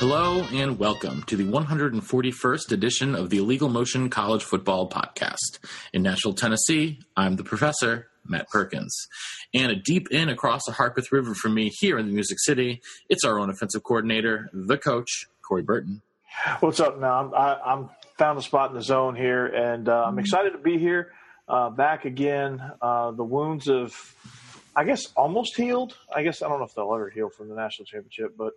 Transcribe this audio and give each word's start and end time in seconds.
Hello 0.00 0.46
and 0.50 0.78
welcome 0.78 1.22
to 1.24 1.36
the 1.36 1.44
141st 1.44 2.72
edition 2.72 3.14
of 3.14 3.28
the 3.28 3.36
Illegal 3.36 3.68
Motion 3.68 4.08
College 4.08 4.42
Football 4.42 4.88
Podcast. 4.88 5.58
In 5.92 6.00
Nashville, 6.00 6.32
Tennessee, 6.32 7.00
I'm 7.18 7.36
the 7.36 7.44
professor, 7.44 8.08
Matt 8.26 8.48
Perkins. 8.48 9.08
And 9.52 9.70
a 9.70 9.76
deep 9.76 10.10
in 10.10 10.30
across 10.30 10.62
the 10.64 10.72
Harpeth 10.72 11.12
River 11.12 11.34
from 11.34 11.52
me 11.52 11.68
here 11.80 11.98
in 11.98 12.06
the 12.06 12.14
Music 12.14 12.38
City, 12.40 12.80
it's 13.10 13.26
our 13.26 13.38
own 13.38 13.50
offensive 13.50 13.82
coordinator, 13.82 14.48
the 14.54 14.78
coach, 14.78 15.26
Corey 15.46 15.60
Burton. 15.60 16.00
What's 16.60 16.80
up 16.80 16.98
now? 16.98 17.20
I'm, 17.20 17.34
I, 17.34 17.60
I'm 17.60 17.90
found 18.16 18.38
a 18.38 18.42
spot 18.42 18.70
in 18.70 18.76
the 18.76 18.82
zone 18.82 19.16
here, 19.16 19.48
and 19.48 19.86
uh, 19.86 20.04
I'm 20.06 20.18
excited 20.18 20.52
to 20.52 20.58
be 20.58 20.78
here, 20.78 21.12
uh, 21.46 21.68
back 21.68 22.06
again. 22.06 22.58
Uh, 22.80 23.10
the 23.10 23.24
wounds 23.24 23.68
of, 23.68 23.94
I 24.74 24.84
guess, 24.84 25.12
almost 25.14 25.58
healed. 25.58 25.94
I 26.10 26.22
guess 26.22 26.40
I 26.40 26.48
don't 26.48 26.58
know 26.58 26.64
if 26.64 26.74
they'll 26.74 26.94
ever 26.94 27.10
heal 27.10 27.28
from 27.28 27.50
the 27.50 27.54
national 27.54 27.84
championship, 27.84 28.34
but 28.38 28.54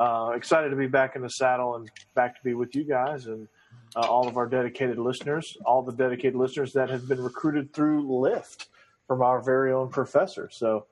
uh, 0.00 0.30
excited 0.34 0.70
to 0.70 0.76
be 0.76 0.86
back 0.86 1.14
in 1.14 1.22
the 1.22 1.28
saddle 1.28 1.76
and 1.76 1.90
back 2.14 2.34
to 2.34 2.40
be 2.42 2.54
with 2.54 2.74
you 2.74 2.84
guys 2.84 3.26
and 3.26 3.46
uh, 3.94 4.00
all 4.00 4.26
of 4.26 4.36
our 4.38 4.46
dedicated 4.46 4.98
listeners, 4.98 5.56
all 5.64 5.82
the 5.82 5.92
dedicated 5.92 6.36
listeners 6.36 6.72
that 6.72 6.88
have 6.88 7.06
been 7.06 7.22
recruited 7.22 7.72
through 7.74 8.04
Lyft 8.04 8.66
from 9.06 9.20
our 9.20 9.42
very 9.42 9.72
own 9.72 9.90
professor. 9.90 10.48
So, 10.50 10.86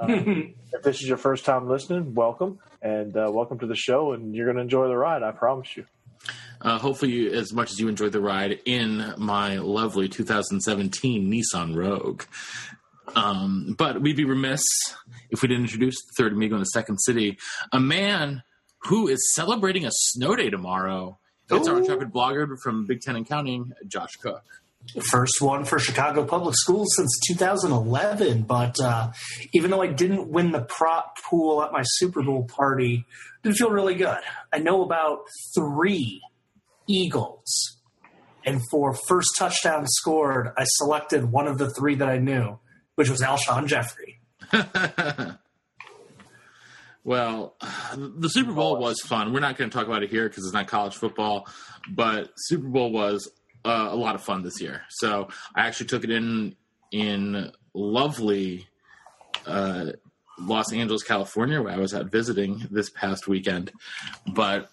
um, 0.00 0.54
if 0.72 0.82
this 0.82 1.02
is 1.02 1.08
your 1.08 1.18
first 1.18 1.44
time 1.44 1.68
listening, 1.68 2.14
welcome 2.14 2.58
and 2.80 3.14
uh, 3.14 3.30
welcome 3.30 3.58
to 3.58 3.66
the 3.66 3.76
show, 3.76 4.12
and 4.12 4.34
you're 4.34 4.46
going 4.46 4.56
to 4.56 4.62
enjoy 4.62 4.88
the 4.88 4.96
ride. 4.96 5.22
I 5.22 5.32
promise 5.32 5.76
you. 5.76 5.84
Uh, 6.62 6.78
hopefully, 6.78 7.12
you, 7.12 7.32
as 7.32 7.52
much 7.52 7.70
as 7.70 7.78
you 7.78 7.88
enjoyed 7.88 8.12
the 8.12 8.20
ride 8.20 8.60
in 8.64 9.12
my 9.18 9.58
lovely 9.58 10.08
2017 10.08 11.30
Nissan 11.30 11.76
Rogue. 11.76 12.22
Um, 13.14 13.74
but 13.76 14.00
we'd 14.00 14.16
be 14.16 14.24
remiss 14.24 14.62
if 15.30 15.42
we 15.42 15.48
didn't 15.48 15.64
introduce 15.64 15.96
the 15.96 16.12
third 16.16 16.32
amigo 16.32 16.54
in 16.54 16.60
the 16.60 16.66
second 16.66 16.98
city, 16.98 17.36
a 17.70 17.78
man 17.78 18.42
who 18.86 19.08
is 19.08 19.34
celebrating 19.34 19.84
a 19.84 19.90
snow 19.90 20.36
day 20.36 20.50
tomorrow. 20.50 21.18
It's 21.50 21.68
our 21.68 21.78
intrepid 21.78 22.10
blogger 22.10 22.58
from 22.62 22.86
Big 22.86 23.00
Ten 23.00 23.16
and 23.16 23.28
Counting, 23.28 23.72
Josh 23.86 24.16
Cook. 24.22 24.42
First 25.10 25.40
one 25.40 25.64
for 25.64 25.78
Chicago 25.78 26.24
Public 26.24 26.54
Schools 26.56 26.88
since 26.96 27.10
2011. 27.28 28.42
But 28.42 28.78
uh, 28.80 29.12
even 29.52 29.70
though 29.70 29.82
I 29.82 29.86
didn't 29.86 30.28
win 30.28 30.52
the 30.52 30.60
prop 30.62 31.16
pool 31.22 31.62
at 31.62 31.72
my 31.72 31.82
Super 31.84 32.22
Bowl 32.22 32.44
party, 32.44 33.04
did 33.42 33.56
feel 33.56 33.70
really 33.70 33.94
good. 33.94 34.18
I 34.52 34.58
know 34.58 34.82
about 34.82 35.20
three 35.54 36.20
Eagles. 36.86 37.78
And 38.44 38.60
for 38.70 38.94
first 39.08 39.30
touchdown 39.38 39.86
scored, 39.86 40.52
I 40.56 40.64
selected 40.64 41.30
one 41.30 41.46
of 41.46 41.56
the 41.56 41.70
three 41.70 41.94
that 41.96 42.08
I 42.08 42.18
knew, 42.18 42.58
which 42.94 43.08
was 43.08 43.22
Alshon 43.22 43.66
Jeffery. 43.66 44.20
Well, 47.04 47.54
the 47.94 48.28
Super 48.28 48.52
Bowl 48.52 48.78
was 48.78 49.00
fun. 49.00 49.32
We're 49.32 49.40
not 49.40 49.58
going 49.58 49.70
to 49.70 49.76
talk 49.76 49.86
about 49.86 50.02
it 50.02 50.10
here 50.10 50.26
because 50.26 50.44
it's 50.44 50.54
not 50.54 50.66
college 50.66 50.96
football, 50.96 51.46
but 51.88 52.30
Super 52.36 52.66
Bowl 52.66 52.90
was 52.90 53.30
uh, 53.64 53.88
a 53.90 53.96
lot 53.96 54.14
of 54.14 54.22
fun 54.22 54.42
this 54.42 54.60
year. 54.60 54.82
So 54.88 55.28
I 55.54 55.66
actually 55.66 55.86
took 55.86 56.04
it 56.04 56.10
in 56.10 56.56
in 56.90 57.52
lovely 57.74 58.66
uh, 59.46 59.92
Los 60.38 60.72
Angeles, 60.72 61.02
California, 61.02 61.60
where 61.60 61.74
I 61.74 61.78
was 61.78 61.92
out 61.92 62.10
visiting 62.10 62.66
this 62.70 62.88
past 62.88 63.28
weekend. 63.28 63.70
But 64.26 64.70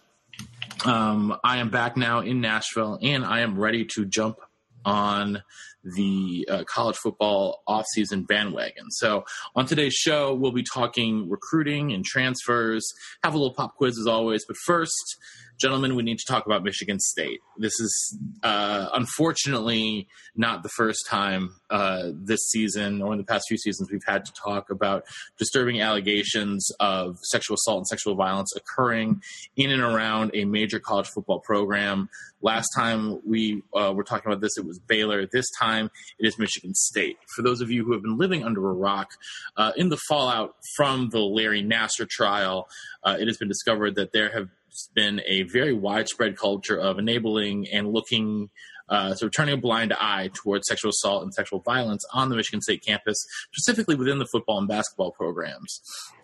um, 0.86 1.38
I 1.44 1.58
am 1.58 1.70
back 1.70 1.98
now 1.98 2.20
in 2.22 2.42
Nashville, 2.42 2.98
and 3.02 3.26
I 3.26 3.42
am 3.42 3.60
ready 3.60 3.86
to 3.96 4.06
jump 4.06 4.38
on 4.86 5.44
the 5.84 6.48
uh, 6.50 6.64
college 6.66 6.96
football 6.96 7.64
offseason 7.68 8.28
bandwagon. 8.28 8.92
So, 8.92 9.24
on 9.56 9.66
today's 9.66 9.94
show, 9.94 10.34
we'll 10.34 10.52
be 10.52 10.64
talking 10.64 11.30
recruiting 11.30 11.92
and 11.92 12.06
transfers, 12.06 12.88
have 13.24 13.34
a 13.34 13.38
little 13.38 13.54
pop 13.54 13.76
quiz 13.76 13.98
as 13.98 14.08
always. 14.08 14.46
But 14.46 14.58
first, 14.66 15.18
gentlemen, 15.62 15.96
we 15.96 16.02
need 16.02 16.18
to 16.18 16.26
talk 16.26 16.48
about 16.48 16.64
Michigan 16.64 17.00
State. 17.00 17.40
This 17.58 17.80
is 17.80 18.18
uh, 18.42 18.90
unfortunately 18.94 20.08
not 20.36 20.64
the 20.64 20.70
first 20.70 21.06
time 21.08 21.54
uh, 21.70 22.10
this 22.14 22.40
season 22.50 23.02
or 23.02 23.12
in 23.12 23.20
the 23.20 23.24
past 23.24 23.46
few 23.48 23.58
seasons 23.58 23.92
we've 23.92 24.02
had 24.08 24.26
to 24.26 24.34
talk 24.34 24.72
about 24.72 25.06
disturbing 25.38 25.80
allegations 25.80 26.72
of 26.80 27.18
sexual 27.22 27.56
assault 27.56 27.78
and 27.78 27.88
sexual 27.88 28.16
violence 28.16 28.52
occurring 28.56 29.22
in 29.56 29.70
and 29.70 29.84
around 29.84 30.32
a 30.34 30.46
major 30.46 30.80
college 30.80 31.08
football 31.08 31.40
program. 31.40 32.10
Last 32.42 32.70
time 32.76 33.20
we 33.24 33.62
uh, 33.76 33.94
were 33.96 34.04
talking 34.04 34.32
about 34.32 34.42
this, 34.42 34.58
it 34.58 34.66
was 34.66 34.80
Baylor. 34.80 35.28
This 35.28 35.46
time 35.60 35.92
it 36.18 36.26
is 36.26 36.40
Michigan 36.40 36.74
State. 36.74 37.18
For 37.36 37.44
those 37.44 37.62
of 37.62 37.70
you 37.70 37.86
who 37.86 37.94
have 37.94 38.02
been 38.02 38.18
living 38.18 38.44
under 38.44 38.68
a 38.68 38.74
rock, 38.74 39.12
uh, 39.58 39.74
in 39.78 39.90
the 39.90 40.00
fallout 40.10 40.56
from 40.76 41.10
the 41.10 41.20
Larry 41.20 41.62
Nassar 41.62 42.10
trial, 42.10 42.68
uh, 43.04 43.18
it 43.20 43.28
has 43.28 43.38
been 43.38 43.48
discovered 43.48 43.94
that 43.96 44.12
there 44.12 44.32
have 44.32 44.50
been 44.88 45.22
a 45.26 45.44
very 45.44 45.74
widespread 45.74 46.38
culture 46.38 46.78
of 46.78 47.00
enabling 47.00 47.68
and 47.70 47.92
looking, 47.92 48.50
uh, 48.90 49.16
of 49.22 49.32
turning 49.32 49.54
a 49.54 49.58
blind 49.58 49.94
eye 49.94 50.30
towards 50.34 50.68
sexual 50.68 50.90
assault 50.90 51.24
and 51.24 51.34
sexual 51.34 51.60
violence 51.60 52.04
on 52.14 52.30
the 52.30 52.36
Michigan 52.36 52.62
State 52.62 52.84
campus, 52.86 53.18
specifically 53.54 53.96
within 53.96 54.20
the 54.20 54.26
football 54.26 54.58
and 54.58 54.68
basketball 54.68 55.12
programs. 55.12 55.82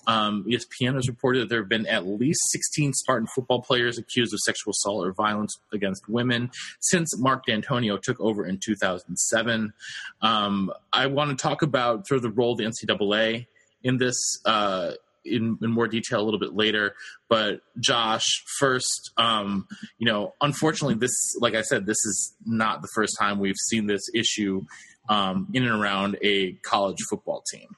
Um, 0.08 0.46
ESPN 0.48 0.96
has 0.96 1.10
reported 1.10 1.42
that 1.42 1.50
there 1.50 1.60
have 1.60 1.70
been 1.70 1.86
at 1.86 2.08
least 2.08 2.40
16 2.52 2.94
Spartan 2.94 3.28
football 3.36 3.62
players 3.62 3.98
accused 3.98 4.34
of 4.34 4.40
sexual 4.40 4.72
assault 4.72 5.06
or 5.06 5.12
violence 5.12 5.60
against 5.74 6.08
women 6.08 6.50
since 6.80 7.18
Mark 7.20 7.46
Dantonio 7.46 8.02
took 8.02 8.20
over 8.22 8.46
in 8.46 8.58
2007. 8.64 9.74
Um, 10.22 10.72
I 10.94 11.08
want 11.08 11.38
to 11.38 11.42
talk 11.42 11.62
about 11.62 12.08
sort 12.08 12.18
of 12.18 12.24
the 12.24 12.32
role 12.32 12.54
of 12.54 12.58
the 12.60 12.64
NCAA 12.64 13.48
in 13.84 13.98
this 13.98 14.16
uh, 14.46 14.92
in, 15.28 15.58
in 15.62 15.72
more 15.72 15.88
detail 15.88 16.22
a 16.22 16.26
little 16.26 16.40
bit 16.40 16.54
later. 16.54 16.96
But 17.30 17.62
Josh, 17.80 18.26
first, 18.60 19.12
um, 19.18 19.68
you 19.98 20.08
know, 20.08 20.34
unfortunately, 20.42 20.96
this, 20.96 21.36
like 21.40 21.56
I 21.56 21.62
said, 21.62 21.86
this 21.86 21.98
is 22.06 22.36
not 22.46 22.82
the 22.82 22.90
first 22.96 23.16
time 23.20 23.40
we've 23.40 23.56
seen 23.70 23.88
this 23.88 24.04
issue 24.14 24.66
um, 25.10 25.48
in 25.54 25.64
and 25.64 25.82
around 25.82 26.18
a 26.22 26.54
college 26.64 26.98
football 27.10 27.44
team. 27.52 27.76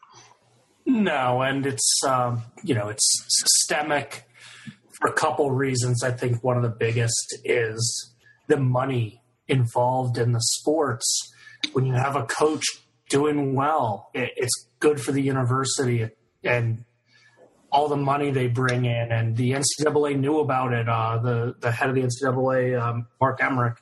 No, 0.85 1.41
and 1.41 1.65
it's 1.65 1.99
um, 2.07 2.41
you 2.63 2.73
know 2.73 2.89
it's 2.89 3.07
systemic 3.27 4.27
for 4.99 5.09
a 5.09 5.13
couple 5.13 5.51
reasons. 5.51 6.03
I 6.03 6.11
think 6.11 6.43
one 6.43 6.57
of 6.57 6.63
the 6.63 6.69
biggest 6.69 7.37
is 7.43 8.13
the 8.47 8.57
money 8.57 9.21
involved 9.47 10.17
in 10.17 10.31
the 10.31 10.41
sports. 10.41 11.31
When 11.73 11.85
you 11.85 11.93
have 11.93 12.15
a 12.15 12.25
coach 12.25 12.63
doing 13.09 13.53
well, 13.53 14.09
it, 14.13 14.31
it's 14.35 14.67
good 14.79 14.99
for 14.99 15.11
the 15.11 15.21
university 15.21 16.09
and 16.43 16.85
all 17.71 17.87
the 17.87 17.97
money 17.97 18.31
they 18.31 18.47
bring 18.47 18.85
in. 18.85 19.11
And 19.11 19.35
the 19.35 19.51
NCAA 19.53 20.19
knew 20.19 20.39
about 20.39 20.73
it. 20.73 20.87
Uh, 20.89 21.17
the 21.19 21.55
the 21.59 21.71
head 21.71 21.89
of 21.89 21.95
the 21.95 22.01
NCAA, 22.01 22.79
um, 22.81 23.07
Mark 23.21 23.41
Emmert, 23.41 23.79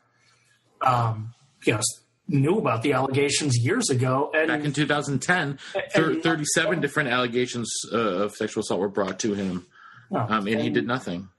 um, 0.81 1.33
you 1.65 1.73
know, 1.73 1.79
knew 2.27 2.57
about 2.57 2.83
the 2.83 2.93
allegations 2.93 3.57
years 3.57 3.89
ago. 3.89 4.31
And 4.33 4.47
Back 4.49 4.63
in 4.65 4.73
2010, 4.73 5.59
thir- 5.93 6.15
37 6.15 6.81
different 6.81 7.09
allegations 7.09 7.69
uh, 7.93 7.97
of 7.97 8.35
sexual 8.35 8.61
assault 8.61 8.79
were 8.81 8.89
brought 8.89 9.19
to 9.19 9.33
him, 9.33 9.65
Oh, 10.11 10.17
um, 10.17 10.31
and, 10.31 10.47
and- 10.49 10.61
he 10.61 10.69
did 10.69 10.85
nothing. 10.87 11.29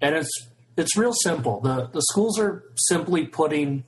and 0.00 0.14
it's 0.14 0.30
it's 0.76 0.96
real 0.96 1.12
simple. 1.12 1.60
The 1.60 1.88
the 1.92 2.02
schools 2.02 2.38
are 2.38 2.64
simply 2.76 3.26
putting 3.26 3.84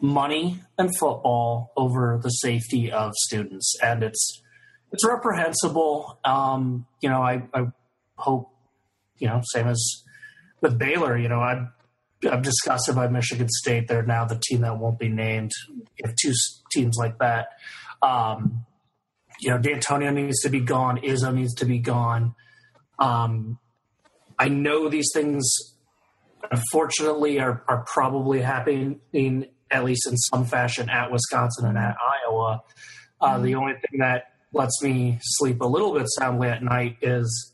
money 0.00 0.60
and 0.76 0.90
football 0.98 1.72
over 1.76 2.18
the 2.22 2.28
safety 2.30 2.90
of 2.92 3.12
students, 3.26 3.74
and 3.82 4.02
it's 4.02 4.42
it's 4.94 5.04
reprehensible. 5.04 6.20
Um, 6.24 6.86
you 7.00 7.08
know, 7.08 7.20
I, 7.20 7.42
I 7.52 7.66
hope 8.16 8.50
you 9.18 9.26
know, 9.26 9.40
same 9.52 9.66
as 9.66 10.04
with 10.60 10.78
Baylor. 10.78 11.18
You 11.18 11.28
know, 11.28 11.40
I 11.40 11.66
I'm 12.30 12.42
disgusted 12.42 12.94
by 12.94 13.08
Michigan 13.08 13.48
State. 13.48 13.88
They're 13.88 14.04
now 14.04 14.24
the 14.24 14.40
team 14.40 14.60
that 14.60 14.78
won't 14.78 15.00
be 15.00 15.08
named. 15.08 15.50
If 15.98 16.14
two 16.14 16.32
teams 16.72 16.96
like 16.96 17.18
that. 17.18 17.48
Um, 18.02 18.64
you 19.40 19.50
know, 19.50 19.58
Dantonio 19.58 20.14
needs 20.14 20.40
to 20.42 20.48
be 20.48 20.60
gone. 20.60 20.98
Izzo 20.98 21.34
needs 21.34 21.54
to 21.54 21.64
be 21.64 21.80
gone. 21.80 22.36
Um, 23.00 23.58
I 24.38 24.48
know 24.48 24.88
these 24.88 25.10
things, 25.12 25.42
unfortunately, 26.50 27.40
are, 27.40 27.64
are 27.66 27.84
probably 27.92 28.42
happening 28.42 29.00
at 29.70 29.84
least 29.84 30.06
in 30.08 30.16
some 30.16 30.44
fashion 30.44 30.88
at 30.88 31.10
Wisconsin 31.10 31.66
and 31.66 31.76
at 31.76 31.96
Iowa. 32.28 32.62
Uh, 33.20 33.38
the 33.38 33.56
only 33.56 33.72
thing 33.72 33.98
that 33.98 34.33
lets 34.54 34.82
me 34.82 35.18
sleep 35.20 35.60
a 35.60 35.66
little 35.66 35.94
bit 35.94 36.06
soundly 36.18 36.48
at 36.48 36.62
night 36.62 36.96
is 37.02 37.52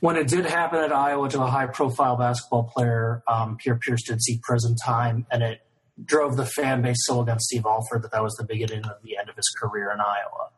when 0.00 0.16
it 0.16 0.28
did 0.28 0.44
happen 0.44 0.78
at 0.80 0.92
Iowa 0.92 1.28
to 1.30 1.42
a 1.42 1.46
high 1.46 1.66
profile 1.66 2.16
basketball 2.16 2.70
player, 2.74 3.22
um, 3.26 3.56
Pierre 3.56 3.76
Pierce 3.76 4.02
did 4.02 4.22
see 4.22 4.38
prison 4.42 4.76
time, 4.84 5.26
and 5.30 5.42
it 5.42 5.60
drove 6.04 6.36
the 6.36 6.44
fan 6.44 6.82
base 6.82 6.98
so 7.00 7.22
against 7.22 7.46
Steve 7.46 7.64
Alford 7.64 8.02
that 8.02 8.12
that 8.12 8.22
was 8.22 8.34
the 8.34 8.44
beginning 8.44 8.84
of 8.84 9.02
the 9.02 9.16
end 9.16 9.30
of 9.30 9.36
his 9.36 9.48
career 9.58 9.90
in 9.92 10.00
Iowa. 10.00 10.50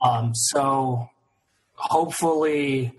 Um, 0.00 0.34
so 0.34 1.10
hopefully 1.74 2.92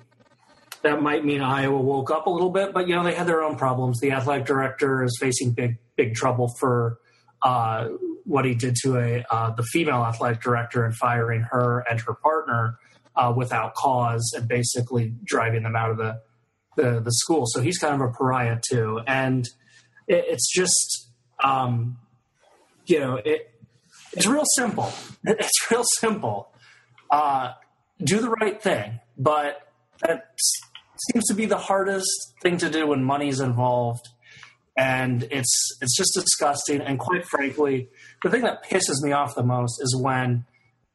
that 0.83 1.01
might 1.01 1.23
mean 1.23 1.41
Iowa 1.41 1.79
woke 1.79 2.11
up 2.11 2.27
a 2.27 2.29
little 2.29 2.49
bit, 2.49 2.73
but 2.73 2.87
you 2.87 2.95
know 2.95 3.03
they 3.03 3.13
had 3.13 3.27
their 3.27 3.41
own 3.41 3.55
problems. 3.55 3.99
The 3.99 4.11
athletic 4.11 4.45
director 4.45 5.03
is 5.03 5.17
facing 5.19 5.51
big 5.51 5.77
big 5.95 6.13
trouble 6.13 6.53
for 6.59 6.99
uh, 7.41 7.87
what 8.27 8.43
he 8.43 8.53
did 8.53 8.75
to 8.83 8.97
a 8.97 9.25
uh, 9.31 9.51
the 9.51 9.63
female 9.63 10.03
athletic 10.03 10.41
director 10.41 10.83
and 10.85 10.93
firing 10.95 11.41
her 11.41 11.83
and 11.89 11.99
her 12.01 12.13
partner 12.13 12.77
uh, 13.15 13.33
without 13.35 13.73
cause 13.73 14.33
and 14.35 14.47
basically 14.47 15.15
driving 15.23 15.63
them 15.63 15.75
out 15.75 15.89
of 15.89 15.97
the, 15.97 16.21
the, 16.75 16.99
the 16.99 17.11
school. 17.11 17.45
So 17.47 17.61
he's 17.61 17.77
kind 17.77 17.95
of 17.95 18.01
a 18.01 18.11
pariah 18.11 18.59
too, 18.69 18.99
and 19.07 19.45
it, 20.07 20.25
it's 20.27 20.53
just 20.53 21.09
um, 21.43 21.97
you 22.85 22.99
know 22.99 23.15
it 23.15 23.49
it's 24.13 24.27
real 24.27 24.45
simple. 24.55 24.91
It's 25.25 25.71
real 25.71 25.83
simple. 25.99 26.53
Uh, 27.09 27.51
do 28.01 28.19
the 28.21 28.29
right 28.29 28.61
thing, 28.61 28.99
but 29.17 29.73
that 30.01 30.29
seems 31.11 31.25
to 31.25 31.33
be 31.33 31.45
the 31.45 31.57
hardest 31.57 32.07
thing 32.41 32.57
to 32.57 32.69
do 32.69 32.87
when 32.87 33.03
money's 33.03 33.41
involved 33.41 34.07
and 34.77 35.23
it's 35.31 35.77
it's 35.81 35.97
just 35.97 36.11
disgusting. 36.13 36.81
And 36.81 36.99
quite 36.99 37.25
frankly, 37.25 37.89
the 38.23 38.29
thing 38.29 38.41
that 38.41 38.63
pisses 38.63 39.01
me 39.01 39.11
off 39.11 39.35
the 39.35 39.43
most 39.43 39.79
is 39.81 39.95
when 39.95 40.45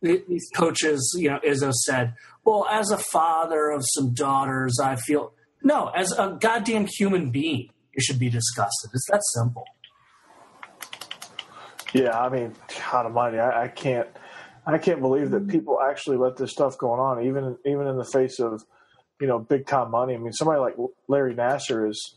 these 0.01 0.49
coaches, 0.55 1.17
you 1.19 1.31
know, 1.31 1.39
Izzo 1.41 1.73
said, 1.73 2.15
"Well, 2.45 2.67
as 2.71 2.91
a 2.91 2.99
father 2.99 3.71
of 3.71 3.85
some 3.95 4.13
daughters, 4.13 4.79
I 4.83 4.97
feel 4.97 5.33
no, 5.63 5.89
as 5.89 6.13
a 6.13 6.37
goddamn 6.41 6.87
human 6.87 7.31
being, 7.31 7.71
you 7.95 8.03
should 8.03 8.19
be 8.19 8.29
disgusted. 8.29 8.91
It's 8.93 9.07
that 9.11 9.23
simple." 9.35 9.65
Yeah, 11.93 12.19
I 12.19 12.29
mean, 12.31 12.55
God 12.91 13.07
Almighty, 13.07 13.39
I, 13.39 13.65
I 13.65 13.69
can't, 13.69 14.09
I 14.65 14.79
can't 14.79 15.01
believe 15.01 15.31
that 15.31 15.47
people 15.47 15.79
actually 15.81 16.17
let 16.17 16.37
this 16.37 16.51
stuff 16.51 16.79
go 16.79 16.91
on, 16.91 17.25
even 17.25 17.57
even 17.67 17.87
in 17.87 17.97
the 17.97 18.05
face 18.05 18.41
of, 18.41 18.63
you 19.21 19.27
know, 19.27 19.39
big 19.39 19.67
time 19.67 19.91
money. 19.91 20.15
I 20.15 20.19
mean, 20.19 20.33
somebody 20.33 20.61
like 20.61 20.75
Larry 21.07 21.35
Nassar 21.35 21.89
is, 21.89 22.17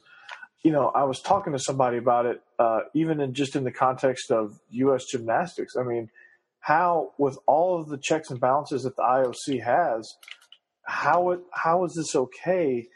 you 0.66 0.72
know, 0.72 0.88
I 0.96 1.04
was 1.04 1.22
talking 1.22 1.54
to 1.54 1.60
somebody 1.60 1.98
about 1.98 2.26
it, 2.26 2.42
uh, 2.58 2.80
even 2.96 3.22
in 3.22 3.36
just 3.36 3.56
in 3.56 3.66
the 3.66 3.72
context 3.72 4.32
of 4.32 4.60
U.S. 4.72 5.06
gymnastics. 5.06 5.76
I 5.76 5.84
mean 5.84 6.10
how, 6.60 7.12
with 7.20 7.38
all 7.46 7.80
of 7.80 7.88
the 7.88 8.00
checks 8.00 8.32
and 8.32 8.40
balances 8.40 8.82
that 8.82 8.96
the 8.96 9.04
IOC 9.04 9.64
has, 9.64 10.12
how 10.82 11.30
it 11.30 11.42
how 11.54 11.86
is 11.86 11.94
this 11.94 12.16
okay 12.16 12.88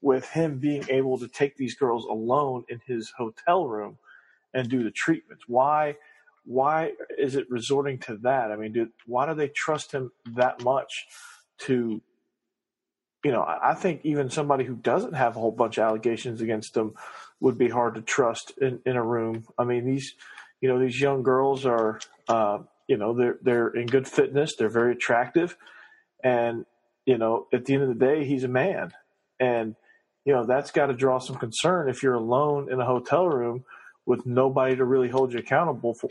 with 0.00 0.26
him 0.30 0.58
being 0.58 0.84
able 0.88 1.18
to 1.18 1.28
take 1.28 1.58
these 1.58 1.74
girls 1.74 2.06
alone 2.06 2.64
in 2.70 2.80
his 2.86 3.12
hotel 3.18 3.66
room 3.66 3.98
and 4.54 4.70
do 4.70 4.82
the 4.82 4.90
treatments? 4.90 5.44
Why 5.46 5.96
why 6.46 6.92
is 7.18 7.36
it 7.36 7.50
resorting 7.50 7.98
to 7.98 8.16
that? 8.22 8.50
I 8.50 8.56
mean, 8.56 8.72
do, 8.72 8.88
why 9.04 9.26
do 9.26 9.34
they 9.34 9.48
trust 9.48 9.92
him 9.92 10.12
that 10.34 10.64
much 10.64 11.04
to 11.66 12.00
you 13.24 13.32
know, 13.32 13.42
I 13.42 13.74
think 13.74 14.02
even 14.04 14.30
somebody 14.30 14.64
who 14.64 14.74
doesn't 14.74 15.14
have 15.14 15.36
a 15.36 15.40
whole 15.40 15.50
bunch 15.50 15.78
of 15.78 15.84
allegations 15.84 16.40
against 16.40 16.74
them 16.74 16.94
would 17.40 17.58
be 17.58 17.68
hard 17.68 17.96
to 17.96 18.02
trust 18.02 18.52
in, 18.60 18.80
in 18.86 18.96
a 18.96 19.04
room. 19.04 19.44
I 19.58 19.64
mean, 19.64 19.84
these, 19.84 20.14
you 20.60 20.68
know, 20.68 20.78
these 20.78 21.00
young 21.00 21.22
girls 21.22 21.66
are, 21.66 22.00
uh, 22.28 22.58
you 22.88 22.96
know 22.96 23.14
they're 23.14 23.38
they're 23.42 23.68
in 23.68 23.86
good 23.86 24.08
fitness. 24.08 24.56
They're 24.56 24.70
very 24.70 24.92
attractive. 24.92 25.56
And 26.24 26.64
you 27.06 27.18
know 27.18 27.46
at 27.52 27.66
the 27.66 27.74
end 27.74 27.84
of 27.84 27.88
the 27.90 28.06
day 28.06 28.24
he's 28.24 28.44
a 28.44 28.48
man. 28.48 28.92
And 29.38 29.76
you 30.24 30.32
know 30.32 30.46
that's 30.46 30.72
got 30.72 30.86
to 30.86 30.94
draw 30.94 31.18
some 31.18 31.36
concern 31.36 31.88
if 31.88 32.02
you're 32.02 32.14
alone 32.14 32.72
in 32.72 32.80
a 32.80 32.86
hotel 32.86 33.28
room 33.28 33.64
with 34.06 34.26
nobody 34.26 34.74
to 34.74 34.84
really 34.84 35.10
hold 35.10 35.32
you 35.32 35.38
accountable 35.38 35.94
for. 35.94 36.08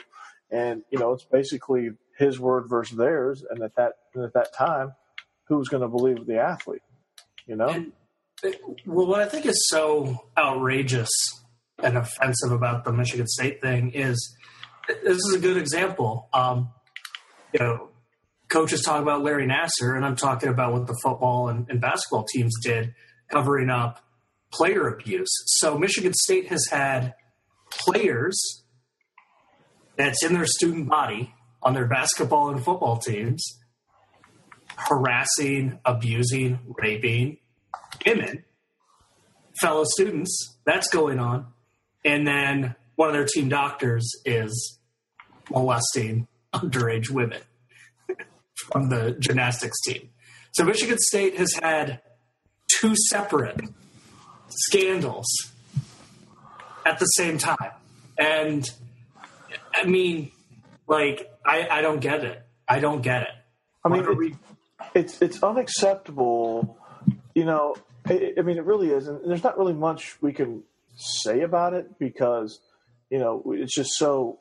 And 0.50 0.84
you 0.92 1.00
know 1.00 1.14
it's 1.14 1.26
basically 1.26 1.90
his 2.18 2.40
word 2.40 2.70
versus 2.70 2.98
theirs. 2.98 3.44
And 3.50 3.62
at 3.64 3.76
that 3.76 3.94
at 4.16 4.34
that 4.34 4.54
time 4.54 4.94
who's 5.46 5.68
going 5.68 5.82
to 5.82 5.90
believe 5.90 6.26
the 6.26 6.40
athlete 6.40 6.82
you 7.48 7.56
know 7.56 7.70
and, 7.70 7.92
well 8.86 9.08
what 9.08 9.20
i 9.20 9.26
think 9.26 9.46
is 9.46 9.68
so 9.70 10.26
outrageous 10.38 11.10
and 11.82 11.98
offensive 11.98 12.52
about 12.52 12.84
the 12.84 12.92
michigan 12.92 13.28
state 13.28 13.62
thing 13.62 13.92
is 13.92 14.38
this 14.88 15.18
is 15.18 15.36
a 15.36 15.40
good 15.40 15.58
example. 15.58 16.30
Um, 16.34 16.70
you 17.54 17.60
know, 17.60 17.90
coaches 18.50 18.82
talk 18.82 19.02
about 19.02 19.24
Larry 19.24 19.48
Nassar, 19.48 19.96
and 19.96 20.06
I'm 20.06 20.16
talking 20.16 20.50
about 20.50 20.74
what 20.74 20.88
the 20.88 20.98
football 21.04 21.50
and, 21.50 21.70
and 21.70 21.82
basketball 21.82 22.26
teams 22.26 22.54
did 22.64 22.94
covering 23.30 23.70
up 23.70 24.04
player 24.52 24.88
abuse. 24.88 25.30
So 25.60 25.78
Michigan 25.78 26.14
State 26.14 26.48
has 26.48 26.66
had 26.72 27.14
players 27.70 28.64
that's 29.98 30.24
in 30.24 30.34
their 30.34 30.46
student 30.46 30.88
body 30.88 31.34
on 31.62 31.74
their 31.74 31.88
basketball 31.88 32.50
and 32.50 32.64
football 32.64 32.98
teams 32.98 33.60
harassing, 34.78 35.80
abusing, 35.84 36.60
raping 36.82 37.38
women, 38.06 38.46
fellow 39.60 39.84
students. 39.86 40.58
That's 40.66 40.88
going 40.90 41.20
on. 41.20 41.48
And 42.06 42.28
then 42.28 42.76
one 42.96 43.10
of 43.10 43.14
their 43.14 43.26
team 43.26 43.50
doctors 43.50 44.10
is 44.26 44.80
molesting 45.50 46.28
underage 46.54 47.10
women 47.10 47.42
from 48.56 48.90
the 48.90 49.16
gymnastics 49.20 49.80
team. 49.82 50.10
So 50.54 50.64
Michigan 50.64 50.98
State 51.00 51.38
has 51.38 51.54
had 51.62 52.02
two 52.80 52.96
separate 53.10 53.60
scandals 54.50 55.28
at 56.86 57.00
the 57.00 57.06
same 57.06 57.38
time. 57.38 57.72
And 58.18 58.70
I 59.74 59.86
mean, 59.86 60.32
like, 60.88 61.30
I, 61.46 61.68
I 61.70 61.82
don't 61.82 62.00
get 62.00 62.24
it. 62.24 62.42
I 62.68 62.80
don't 62.80 63.02
get 63.02 63.24
it. 63.24 63.30
I 63.86 63.90
mean, 63.90 64.18
we... 64.18 64.36
it's 64.98 65.22
it's 65.22 65.44
unacceptable. 65.44 66.78
You 67.36 67.46
know, 67.46 67.76
I, 68.06 68.34
I 68.38 68.42
mean, 68.42 68.58
it 68.58 68.66
really 68.66 68.90
is, 68.90 69.08
and 69.08 69.20
there's 69.30 69.44
not 69.44 69.58
really 69.58 69.74
much 69.74 70.22
we 70.22 70.34
can 70.34 70.64
say 70.96 71.42
about 71.42 71.74
it 71.74 72.00
because 72.00 72.60
you 73.10 73.20
know 73.20 73.44
it's 73.48 73.76
just 73.76 73.92
so 73.94 74.40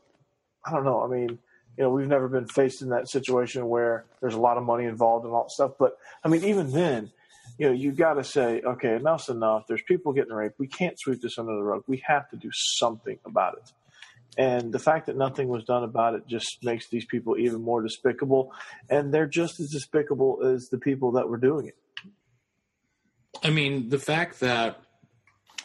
I 0.65 0.73
don't 0.73 0.85
know. 0.85 1.03
I 1.03 1.09
mean, 1.09 1.39
you 1.77 1.85
know, 1.85 1.91
we've 1.91 2.09
never 2.09 2.29
been 2.29 2.47
faced 2.47 2.83
in 2.83 2.89
that 2.89 3.09
situation 3.09 3.69
where 3.69 4.07
there's 4.21 4.35
a 4.35 4.41
lot 4.41 4.57
of 4.57 4.65
money 4.65 4.87
involved 4.87 5.25
and 5.25 5.35
all 5.35 5.45
that 5.45 5.51
stuff. 5.51 5.73
But 5.79 5.97
I 6.25 6.29
mean, 6.29 6.45
even 6.45 6.73
then, 6.73 7.13
you 7.59 7.67
know, 7.67 7.73
you 7.73 7.93
got 7.93 8.15
to 8.15 8.25
say, 8.25 8.63
okay, 8.63 8.97
enough's 8.97 9.29
enough. 9.29 9.67
There's 9.69 9.83
people 9.83 10.13
getting 10.13 10.33
raped. 10.33 10.59
We 10.59 10.69
can't 10.69 10.99
sweep 10.99 11.21
this 11.21 11.39
under 11.39 11.55
the 11.55 11.63
rug. 11.63 11.85
We 11.87 12.03
have 12.07 12.29
to 12.31 12.37
do 12.37 12.51
something 12.53 13.19
about 13.25 13.59
it. 13.59 13.73
And 14.39 14.73
the 14.73 14.79
fact 14.79 15.07
that 15.07 15.17
nothing 15.17 15.49
was 15.49 15.65
done 15.65 15.83
about 15.83 16.15
it 16.15 16.27
just 16.27 16.59
makes 16.63 16.89
these 16.89 17.07
people 17.07 17.39
even 17.39 17.63
more 17.63 17.83
despicable. 17.83 18.53
And 18.91 19.13
they're 19.13 19.27
just 19.27 19.61
as 19.61 19.71
despicable 19.71 20.41
as 20.45 20.69
the 20.69 20.79
people 20.79 21.13
that 21.13 21.29
were 21.29 21.39
doing 21.39 21.69
it. 21.69 21.77
I 23.43 23.51
mean, 23.51 23.89
the 23.89 23.99
fact 23.99 24.41
that 24.41 24.81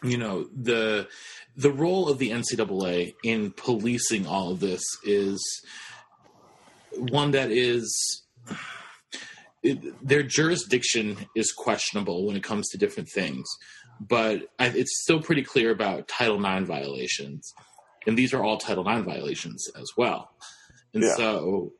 you 0.03 0.17
know 0.17 0.47
the 0.55 1.07
the 1.55 1.71
role 1.71 2.09
of 2.09 2.17
the 2.17 2.31
NCAA 2.31 3.13
in 3.23 3.51
policing 3.51 4.25
all 4.25 4.51
of 4.51 4.59
this 4.59 4.81
is 5.03 5.41
one 6.97 7.31
that 7.31 7.51
is 7.51 8.23
it, 9.63 10.05
their 10.05 10.23
jurisdiction 10.23 11.17
is 11.35 11.51
questionable 11.51 12.25
when 12.25 12.35
it 12.35 12.43
comes 12.43 12.69
to 12.69 12.77
different 12.77 13.09
things, 13.09 13.45
but 13.99 14.47
I, 14.57 14.67
it's 14.67 15.01
still 15.03 15.21
pretty 15.21 15.43
clear 15.43 15.69
about 15.71 16.07
Title 16.07 16.43
IX 16.43 16.65
violations, 16.65 17.53
and 18.08 18.17
these 18.17 18.34
are 18.34 18.43
all 18.43 18.58
Title 18.58 18.88
IX 18.88 19.05
violations 19.05 19.70
as 19.79 19.91
well. 19.96 20.31
And 20.93 21.03
yeah. 21.03 21.15
so, 21.15 21.74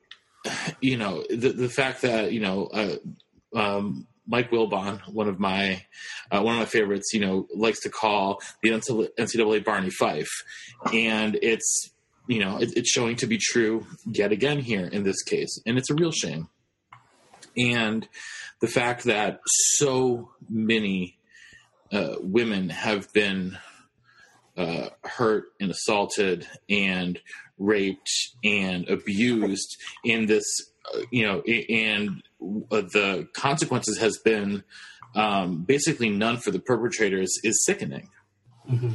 you 0.82 0.98
know, 0.98 1.24
the 1.30 1.50
the 1.50 1.70
fact 1.70 2.02
that 2.02 2.32
you 2.32 2.40
know 2.40 2.68
uh, 2.68 2.96
um, 3.56 4.08
Mike 4.28 4.52
Wilbon, 4.52 5.02
one 5.12 5.28
of 5.28 5.40
my 5.40 5.84
uh, 6.32 6.42
one 6.42 6.56
of 6.56 6.60
my 6.60 6.66
favorites, 6.66 7.14
you 7.14 7.20
know, 7.20 7.48
likes 7.56 7.82
to 7.82 7.90
call 7.90 8.42
the 8.62 8.70
NCAA 8.70 9.64
Barney 9.64 9.90
Fife, 9.90 10.44
and 10.94 11.38
it's 11.42 11.92
you 12.28 12.40
know 12.40 12.58
it, 12.58 12.76
it's 12.78 12.90
showing 12.90 13.16
to 13.18 13.28
be 13.28 13.38
true 13.38 13.86
yet 14.06 14.32
again 14.32 14.60
here 14.60 14.86
in 14.86 15.04
this 15.04 15.22
case, 15.24 15.62
and 15.66 15.78
it's 15.78 15.90
a 15.90 15.96
real 15.96 16.12
shame. 16.12 16.50
and 17.58 18.08
the 18.62 18.68
fact 18.68 19.06
that 19.06 19.42
so 19.46 20.30
many 20.48 21.18
uh, 21.92 22.16
women 22.22 22.70
have 22.70 23.12
been 23.12 23.58
uh, 24.58 24.90
hurt 25.04 25.46
and 25.60 25.72
assaulted 25.72 26.48
and 26.70 27.20
raped 27.58 28.10
and 28.44 28.88
abused 28.90 29.78
in 30.04 30.26
this, 30.26 30.46
uh, 30.94 31.02
you 31.12 31.24
know, 31.24 31.42
and 31.42 32.24
the 32.40 33.28
consequences 33.34 34.00
has 34.00 34.18
been 34.18 34.64
um, 35.16 35.64
basically 35.64 36.10
none 36.10 36.38
for 36.38 36.52
the 36.52 36.60
perpetrators 36.60 37.40
is 37.44 37.64
sickening. 37.66 38.10
Mm-hmm. 38.70 38.94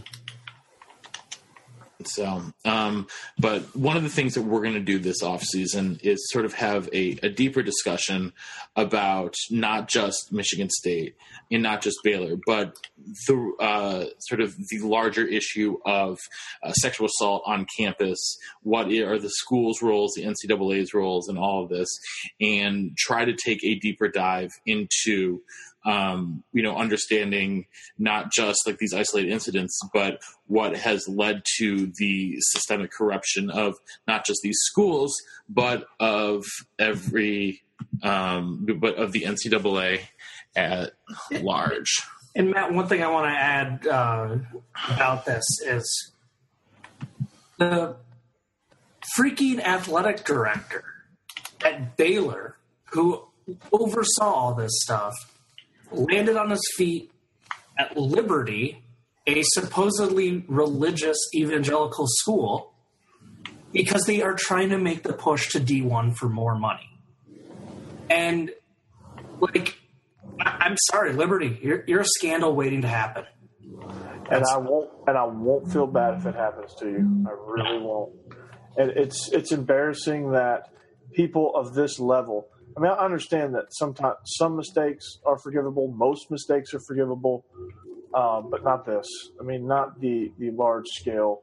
So, 2.07 2.43
um, 2.65 3.07
but 3.39 3.75
one 3.77 3.97
of 3.97 4.03
the 4.03 4.09
things 4.09 4.35
that 4.35 4.43
we're 4.43 4.63
going 4.63 4.75
to 4.75 4.81
do 4.81 4.99
this 4.99 5.23
off 5.23 5.43
season 5.43 5.99
is 6.03 6.19
sort 6.31 6.45
of 6.45 6.55
have 6.55 6.89
a, 6.93 7.19
a, 7.23 7.29
deeper 7.29 7.63
discussion 7.63 8.33
about 8.77 9.35
not 9.51 9.89
just 9.89 10.33
Michigan 10.33 10.71
State 10.71 11.17
and 11.51 11.63
not 11.63 11.83
just 11.83 11.99
Baylor, 12.03 12.37
but 12.47 12.77
the 13.27 13.53
uh, 13.61 14.05
sort 14.21 14.41
of 14.41 14.57
the 14.57 14.79
larger 14.81 15.27
issue 15.27 15.77
of 15.85 16.19
uh, 16.63 16.73
sexual 16.73 17.07
assault 17.07 17.43
on 17.47 17.67
campus. 17.77 18.19
What 18.63 18.87
are 18.87 19.19
the 19.19 19.31
school's 19.31 19.83
roles, 19.83 20.15
the 20.15 20.25
NCAA's 20.25 20.95
roles, 20.95 21.29
and 21.29 21.39
all 21.39 21.65
of 21.65 21.71
this, 21.71 21.89
and 22.41 22.97
try 22.97 23.25
to 23.25 23.35
take 23.35 23.63
a 23.65 23.75
deeper 23.77 24.09
dive 24.09 24.51
into 24.65 25.41
um, 25.87 26.43
you 26.53 26.63
know, 26.63 26.77
understanding 26.77 27.67
not 27.97 28.33
just 28.33 28.67
like 28.67 28.79
these 28.79 28.93
isolated 28.93 29.31
incidents, 29.31 29.79
but 29.95 30.21
what 30.49 30.77
has 30.77 31.07
led 31.09 31.43
to 31.59 31.93
the 31.99 32.37
systemic 32.41 32.91
corruption 32.91 33.51
of 33.51 33.77
not 34.07 34.27
just 34.27 34.41
these 34.43 34.59
schools, 34.63 35.15
but 35.49 35.87
of 36.01 36.45
every, 36.79 37.63
um, 38.03 38.67
but 38.81 38.97
of 38.97 39.13
the 39.13 39.23
NCAA 39.23 40.01
at 40.57 40.91
large. 41.31 42.03
And 42.35 42.51
Matt, 42.51 42.73
one 42.73 42.89
thing 42.89 43.03
I 43.03 43.09
want 43.09 43.27
to 43.27 43.39
add 43.39 43.87
uh, 43.87 44.39
about 44.91 45.25
this 45.25 45.45
is 45.65 46.13
the 47.59 47.97
freaking 49.17 49.61
athletic 49.61 50.25
director 50.25 50.85
at 51.65 51.97
Baylor 51.97 52.57
who 52.91 53.23
oversaw 53.73 54.25
all 54.25 54.55
this 54.55 54.73
stuff 54.83 55.15
landed 55.91 56.37
on 56.37 56.51
his 56.51 56.63
feet 56.77 57.11
at 57.79 57.97
Liberty, 57.97 58.83
a 59.27 59.43
supposedly 59.43 60.45
religious 60.49 61.19
evangelical 61.35 62.07
school, 62.09 62.73
because 63.73 64.05
they 64.05 64.23
are 64.23 64.35
trying 64.35 64.71
to 64.71 64.79
make 64.79 65.03
the 65.03 65.13
push 65.13 65.51
to 65.51 65.61
D1 65.61 66.17
for 66.17 66.29
more 66.29 66.57
money. 66.57 66.89
And, 68.09 68.51
like, 69.41 69.77
I'm 70.41 70.77
sorry, 70.91 71.13
Liberty, 71.13 71.59
you're, 71.63 71.85
you're 71.87 72.01
a 72.01 72.07
scandal 72.07 72.55
waiting 72.55 72.83
to 72.83 72.89
happen. 72.89 73.25
And 74.31 74.45
I 74.53 74.57
won't, 74.59 74.91
and 75.07 75.17
I 75.17 75.25
won't 75.25 75.73
feel 75.73 75.87
bad 75.87 76.15
if 76.15 76.27
it 76.27 76.35
happens 76.35 76.75
to 76.81 76.87
you. 76.87 77.27
I 77.29 77.31
really 77.31 77.79
won't. 77.79 78.13
And 78.77 78.91
it's 78.91 79.31
it's 79.33 79.53
embarrassing 79.53 80.33
that 80.33 80.71
people 81.13 81.55
of 81.55 81.75
this 81.75 82.01
level 82.01 82.49
I 82.77 82.81
mean, 82.81 82.93
I 82.93 83.05
understand 83.05 83.55
that 83.55 83.67
sometimes 83.71 84.17
some 84.25 84.57
mistakes 84.57 85.19
are 85.25 85.39
forgivable, 85.39 85.89
most 85.97 86.31
mistakes 86.31 86.75
are 86.75 86.81
forgivable, 86.81 87.47
uh, 88.13 88.43
but 88.43 88.65
not 88.65 88.85
this. 88.85 89.07
I 89.41 89.45
mean, 89.45 89.67
not 89.67 89.99
the 90.01 90.31
the 90.39 90.51
large 90.51 90.87
scale 90.89 91.43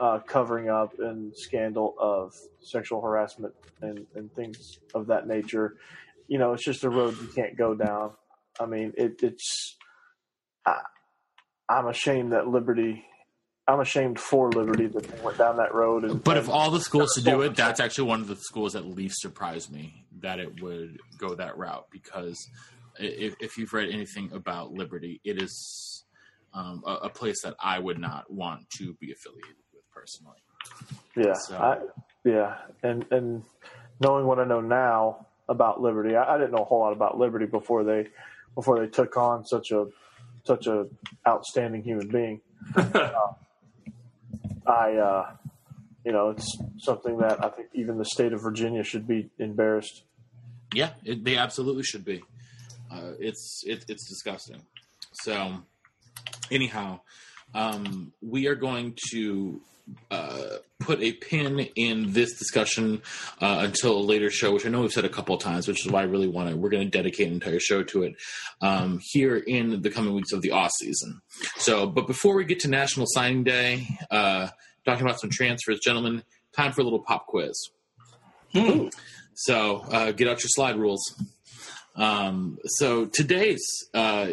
uh, 0.00 0.18
covering 0.26 0.68
up 0.68 0.98
and 0.98 1.32
scandal 1.36 1.94
of 2.00 2.32
sexual 2.60 3.00
harassment 3.00 3.54
and, 3.80 4.06
and 4.16 4.32
things 4.34 4.78
of 4.94 5.06
that 5.06 5.28
nature. 5.28 5.76
You 6.26 6.38
know, 6.38 6.52
it's 6.52 6.64
just 6.64 6.82
a 6.82 6.90
road 6.90 7.16
you 7.20 7.28
can't 7.28 7.56
go 7.56 7.74
down. 7.74 8.12
I 8.58 8.66
mean, 8.66 8.92
it, 8.96 9.22
it's. 9.22 9.76
I, 10.66 10.80
I'm 11.68 11.86
ashamed 11.86 12.32
that 12.32 12.48
Liberty 12.48 13.04
I'm 13.68 13.80
ashamed 13.80 14.18
for 14.18 14.50
Liberty 14.50 14.86
that 14.88 15.04
they 15.04 15.20
went 15.22 15.38
down 15.38 15.56
that 15.58 15.74
road. 15.74 16.04
And, 16.04 16.22
but 16.22 16.36
if 16.36 16.48
all 16.48 16.70
the 16.70 16.80
schools 16.80 17.12
to 17.14 17.22
do 17.22 17.40
it, 17.42 17.54
that's 17.54 17.80
actually 17.80 18.08
one 18.08 18.20
of 18.20 18.26
the 18.26 18.36
schools 18.36 18.72
that 18.72 18.84
least 18.84 19.20
surprised 19.20 19.70
me 19.72 20.04
that 20.20 20.40
it 20.40 20.60
would 20.60 20.98
go 21.18 21.34
that 21.34 21.56
route 21.56 21.86
because 21.90 22.48
if, 22.98 23.34
if 23.40 23.56
you've 23.56 23.72
read 23.72 23.90
anything 23.90 24.32
about 24.32 24.72
Liberty, 24.72 25.20
it 25.24 25.40
is 25.40 26.04
um, 26.54 26.82
a, 26.86 26.92
a, 26.92 27.08
place 27.08 27.42
that 27.42 27.54
I 27.60 27.78
would 27.78 27.98
not 27.98 28.30
want 28.30 28.68
to 28.78 28.94
be 28.94 29.12
affiliated 29.12 29.56
with 29.72 29.88
personally. 29.90 30.38
Yeah, 31.16 31.34
so. 31.34 31.56
I, 31.56 31.78
yeah, 32.24 32.56
and 32.82 33.06
and 33.10 33.42
knowing 34.00 34.26
what 34.26 34.38
I 34.38 34.44
know 34.44 34.60
now 34.60 35.26
about 35.48 35.80
Liberty, 35.80 36.14
I, 36.14 36.34
I 36.34 36.38
didn't 36.38 36.52
know 36.52 36.62
a 36.62 36.64
whole 36.64 36.80
lot 36.80 36.92
about 36.92 37.18
Liberty 37.18 37.46
before 37.46 37.84
they 37.84 38.08
before 38.54 38.78
they 38.78 38.86
took 38.86 39.16
on 39.16 39.46
such 39.46 39.70
a 39.70 39.86
such 40.44 40.66
a 40.66 40.86
outstanding 41.26 41.82
human 41.82 42.08
being. 42.08 42.40
uh, 42.76 43.10
I, 44.66 44.94
uh, 44.94 45.30
you 46.04 46.12
know, 46.12 46.30
it's 46.30 46.58
something 46.78 47.18
that 47.18 47.44
I 47.44 47.48
think 47.48 47.68
even 47.74 47.98
the 47.98 48.04
state 48.04 48.32
of 48.32 48.42
Virginia 48.42 48.82
should 48.82 49.06
be 49.06 49.30
embarrassed. 49.38 50.04
Yeah, 50.74 50.90
it, 51.04 51.24
they 51.24 51.36
absolutely 51.36 51.82
should 51.82 52.04
be. 52.04 52.22
Uh, 52.90 53.12
it's 53.18 53.62
it, 53.66 53.84
it's 53.88 54.08
disgusting. 54.08 54.62
So, 55.12 55.58
anyhow, 56.50 57.00
um, 57.54 58.12
we 58.20 58.46
are 58.46 58.54
going 58.54 58.96
to 59.10 59.60
uh, 60.10 60.56
put 60.78 61.00
a 61.00 61.12
pin 61.12 61.60
in 61.76 62.12
this 62.12 62.38
discussion 62.38 63.02
uh, 63.40 63.60
until 63.62 63.96
a 63.98 64.00
later 64.00 64.30
show, 64.30 64.52
which 64.52 64.66
I 64.66 64.68
know 64.68 64.82
we've 64.82 64.92
said 64.92 65.04
a 65.04 65.08
couple 65.08 65.34
of 65.34 65.42
times, 65.42 65.66
which 65.68 65.84
is 65.84 65.90
why 65.90 66.00
I 66.00 66.04
really 66.04 66.28
want 66.28 66.50
to. 66.50 66.56
We're 66.56 66.70
going 66.70 66.84
to 66.84 66.90
dedicate 66.90 67.28
an 67.28 67.34
entire 67.34 67.60
show 67.60 67.82
to 67.84 68.04
it 68.04 68.14
um, 68.60 69.00
here 69.02 69.36
in 69.36 69.82
the 69.82 69.90
coming 69.90 70.14
weeks 70.14 70.32
of 70.32 70.42
the 70.42 70.52
off 70.52 70.70
season. 70.78 71.20
So, 71.56 71.86
but 71.86 72.06
before 72.06 72.34
we 72.34 72.44
get 72.44 72.60
to 72.60 72.68
National 72.68 73.06
Signing 73.08 73.44
Day, 73.44 73.86
uh, 74.10 74.48
talking 74.84 75.06
about 75.06 75.20
some 75.20 75.30
transfers, 75.30 75.80
gentlemen, 75.80 76.22
time 76.56 76.72
for 76.72 76.80
a 76.80 76.84
little 76.84 77.02
pop 77.02 77.26
quiz. 77.26 77.70
Hmm. 78.52 78.88
So, 79.34 79.84
uh, 79.90 80.12
get 80.12 80.28
out 80.28 80.42
your 80.42 80.50
slide 80.50 80.76
rules. 80.76 81.02
Um, 81.94 82.58
so 82.64 83.06
today's 83.06 83.62
uh, 83.92 84.28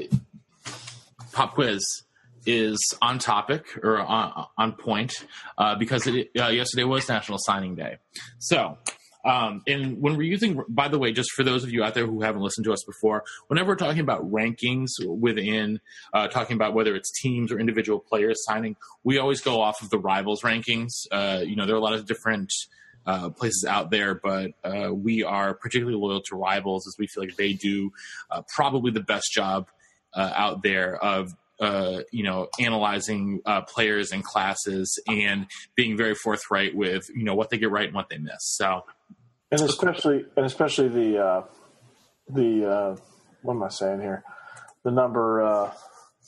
pop 1.32 1.56
quiz 1.56 2.04
is 2.46 2.80
on 3.02 3.20
topic 3.20 3.66
or 3.84 4.00
on, 4.00 4.46
on 4.58 4.74
point 4.74 5.14
uh, 5.58 5.76
because 5.76 6.08
it, 6.08 6.30
uh, 6.40 6.48
yesterday 6.48 6.84
was 6.84 7.08
National 7.10 7.38
Signing 7.40 7.76
Day. 7.76 7.98
So, 8.40 8.78
um, 9.26 9.62
and 9.68 10.02
when 10.02 10.16
we're 10.16 10.24
using, 10.24 10.64
by 10.70 10.88
the 10.88 10.98
way, 10.98 11.12
just 11.12 11.32
for 11.32 11.44
those 11.44 11.64
of 11.64 11.72
you 11.72 11.84
out 11.84 11.94
there 11.94 12.06
who 12.06 12.22
haven't 12.22 12.42
listened 12.42 12.66
to 12.66 12.74
us 12.74 12.84
before, 12.86 13.24
whenever 13.48 13.70
we're 13.70 13.76
talking 13.76 14.00
about 14.00 14.32
rankings 14.32 14.90
within, 15.06 15.82
uh, 16.14 16.28
talking 16.28 16.56
about 16.56 16.74
whether 16.74 16.96
it's 16.96 17.12
teams 17.22 17.52
or 17.52 17.60
individual 17.60 18.00
players 18.00 18.44
signing, 18.46 18.76
we 19.04 19.18
always 19.18 19.42
go 19.42 19.62
off 19.62 19.82
of 19.82 19.90
the 19.90 20.00
rivals 20.00 20.42
rankings. 20.42 20.90
Uh, 21.12 21.42
you 21.44 21.56
know, 21.56 21.66
there 21.66 21.76
are 21.76 21.80
a 21.80 21.84
lot 21.84 21.94
of 21.94 22.06
different. 22.06 22.52
Uh, 23.06 23.30
places 23.30 23.66
out 23.68 23.90
there, 23.90 24.14
but 24.14 24.52
uh, 24.64 24.94
we 24.94 25.24
are 25.24 25.56
particularly 25.56 25.98
loyal 25.98 26.22
to 26.22 26.36
rivals 26.36 26.86
as 26.86 26.96
we 27.00 27.08
feel 27.08 27.24
like 27.24 27.36
they 27.38 27.54
do 27.54 27.92
uh, 28.30 28.44
probably 28.54 28.92
the 28.92 29.00
best 29.00 29.32
job 29.32 29.68
uh, 30.14 30.32
out 30.36 30.62
there 30.62 30.96
of 31.04 31.34
uh, 31.60 32.02
you 32.12 32.24
know, 32.24 32.48
analyzing 32.60 33.42
uh, 33.46 33.62
players 33.62 34.12
and 34.12 34.24
classes 34.24 35.00
and 35.08 35.48
being 35.76 35.98
very 35.98 36.16
forthright 36.16 36.76
with 36.76 37.10
you 37.16 37.24
know 37.24 37.36
what 37.36 37.50
they 37.50 37.58
get 37.58 37.72
right 37.72 37.88
and 37.88 37.96
what 37.96 38.10
they 38.10 38.18
miss. 38.18 38.40
So, 38.40 38.86
and 39.52 39.62
especially 39.62 40.26
and 40.38 40.46
especially 40.46 40.88
the 40.88 41.18
uh, 41.18 41.44
the 42.30 42.70
uh, 42.70 42.96
what 43.42 43.56
am 43.56 43.64
I 43.64 43.70
saying 43.70 44.02
here? 44.02 44.24
The 44.84 44.92
number 44.92 45.44
uh, 45.44 45.72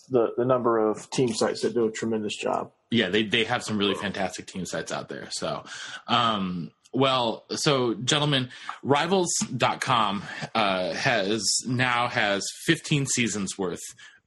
the 0.09 0.33
the 0.37 0.45
number 0.45 0.77
of 0.89 1.09
team 1.09 1.33
sites 1.33 1.61
that 1.61 1.73
do 1.73 1.85
a 1.85 1.91
tremendous 1.91 2.35
job. 2.35 2.71
Yeah, 2.89 3.09
they 3.09 3.23
they 3.23 3.45
have 3.45 3.63
some 3.63 3.77
really 3.77 3.95
fantastic 3.95 4.47
team 4.47 4.65
sites 4.65 4.91
out 4.91 5.09
there. 5.09 5.27
So. 5.31 5.63
Um, 6.07 6.71
well, 6.93 7.45
so 7.51 7.93
gentlemen, 7.93 8.49
rivals.com 8.83 10.23
uh, 10.53 10.93
has 10.93 11.41
now 11.65 12.09
has 12.09 12.45
15 12.65 13.05
seasons 13.05 13.57
worth 13.57 13.79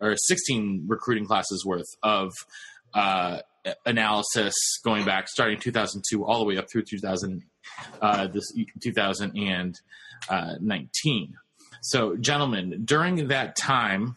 or 0.04 0.16
16 0.16 0.84
recruiting 0.86 1.26
classes 1.26 1.64
worth 1.64 1.88
of 2.02 2.32
uh, 2.94 3.38
analysis 3.86 4.54
going 4.84 5.04
back 5.04 5.28
starting 5.28 5.58
2002 5.58 6.24
all 6.24 6.38
the 6.38 6.44
way 6.44 6.56
up 6.58 6.66
through 6.70 6.82
2000 6.82 7.42
uh, 8.02 8.26
this 8.28 8.52
2019 8.82 11.34
so 11.80 12.16
gentlemen 12.16 12.82
during 12.84 13.28
that 13.28 13.56
time 13.56 14.16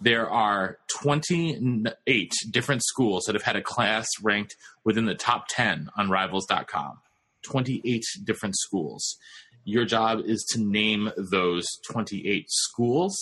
there 0.00 0.28
are 0.30 0.78
28 1.00 2.32
different 2.50 2.84
schools 2.84 3.24
that 3.24 3.34
have 3.34 3.42
had 3.42 3.56
a 3.56 3.62
class 3.62 4.06
ranked 4.22 4.54
within 4.84 5.06
the 5.06 5.14
top 5.14 5.46
10 5.48 5.90
on 5.96 6.08
rivals.com 6.08 7.00
28 7.44 8.04
different 8.24 8.56
schools. 8.56 9.16
Your 9.64 9.84
job 9.84 10.20
is 10.24 10.44
to 10.50 10.60
name 10.60 11.10
those 11.30 11.66
28 11.90 12.46
schools 12.48 13.16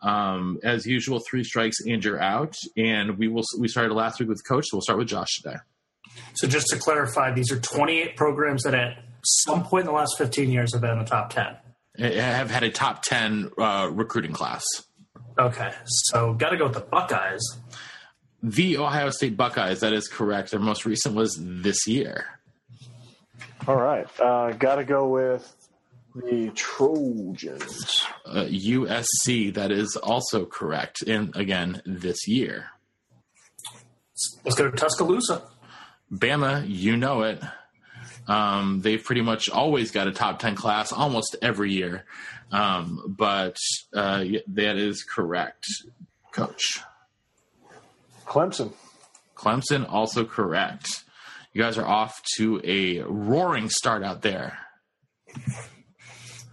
um, 0.00 0.58
as 0.62 0.86
usual, 0.86 1.20
three 1.20 1.44
strikes 1.44 1.80
and 1.80 2.04
you're 2.04 2.20
out. 2.20 2.54
And 2.76 3.18
we 3.18 3.28
will 3.28 3.44
we 3.58 3.68
started 3.68 3.94
last 3.94 4.20
week 4.20 4.28
with 4.28 4.42
coach, 4.46 4.66
so 4.68 4.76
we'll 4.76 4.82
start 4.82 4.98
with 4.98 5.08
Josh 5.08 5.28
today. 5.42 5.56
So 6.34 6.48
just 6.48 6.68
to 6.68 6.78
clarify, 6.78 7.32
these 7.32 7.52
are 7.52 7.60
28 7.60 8.16
programs 8.16 8.62
that 8.62 8.74
at 8.74 8.98
some 9.24 9.64
point 9.64 9.82
in 9.82 9.86
the 9.86 9.92
last 9.92 10.16
15 10.18 10.50
years 10.50 10.72
have 10.72 10.80
been 10.80 10.90
in 10.90 10.98
the 10.98 11.04
top 11.04 11.30
10. 11.30 11.56
have 11.98 12.50
had 12.50 12.62
a 12.62 12.70
top 12.70 13.02
ten 13.02 13.50
uh, 13.58 13.90
recruiting 13.92 14.32
class. 14.32 14.64
Okay, 15.38 15.72
so 15.86 16.32
got 16.34 16.50
to 16.50 16.56
go 16.56 16.64
with 16.64 16.74
the 16.74 16.80
Buckeyes. 16.80 17.40
The 18.42 18.78
Ohio 18.78 19.10
State 19.10 19.36
Buckeyes. 19.36 19.80
That 19.80 19.92
is 19.92 20.08
correct. 20.08 20.50
Their 20.50 20.60
most 20.60 20.84
recent 20.86 21.14
was 21.14 21.36
this 21.40 21.86
year. 21.86 22.26
All 23.66 23.76
right. 23.76 24.06
Uh, 24.20 24.52
got 24.52 24.76
to 24.76 24.84
go 24.84 25.08
with 25.08 25.54
the 26.14 26.50
Trojans. 26.54 28.06
Uh, 28.24 28.44
USC. 28.44 29.52
That 29.54 29.70
is 29.70 29.96
also 29.96 30.44
correct. 30.44 31.02
And 31.02 31.34
again, 31.36 31.82
this 31.84 32.26
year. 32.26 32.66
Let's 34.44 34.56
go 34.56 34.70
to 34.70 34.76
Tuscaloosa. 34.76 35.42
Bama. 36.12 36.64
You 36.66 36.96
know 36.96 37.22
it. 37.22 37.42
Um, 38.26 38.82
they've 38.82 39.02
pretty 39.02 39.22
much 39.22 39.48
always 39.48 39.90
got 39.90 40.06
a 40.06 40.12
top 40.12 40.38
10 40.38 40.54
class 40.54 40.92
almost 40.92 41.36
every 41.40 41.72
year. 41.72 42.04
Um, 42.52 43.14
but 43.16 43.56
uh, 43.94 44.24
that 44.48 44.76
is 44.76 45.02
correct, 45.02 45.66
coach. 46.32 46.80
Clemson. 48.26 48.72
Clemson, 49.34 49.90
also 49.90 50.24
correct. 50.24 51.04
You 51.52 51.62
guys 51.62 51.78
are 51.78 51.86
off 51.86 52.22
to 52.36 52.60
a 52.64 53.00
roaring 53.00 53.70
start 53.70 54.02
out 54.02 54.22
there. 54.22 54.58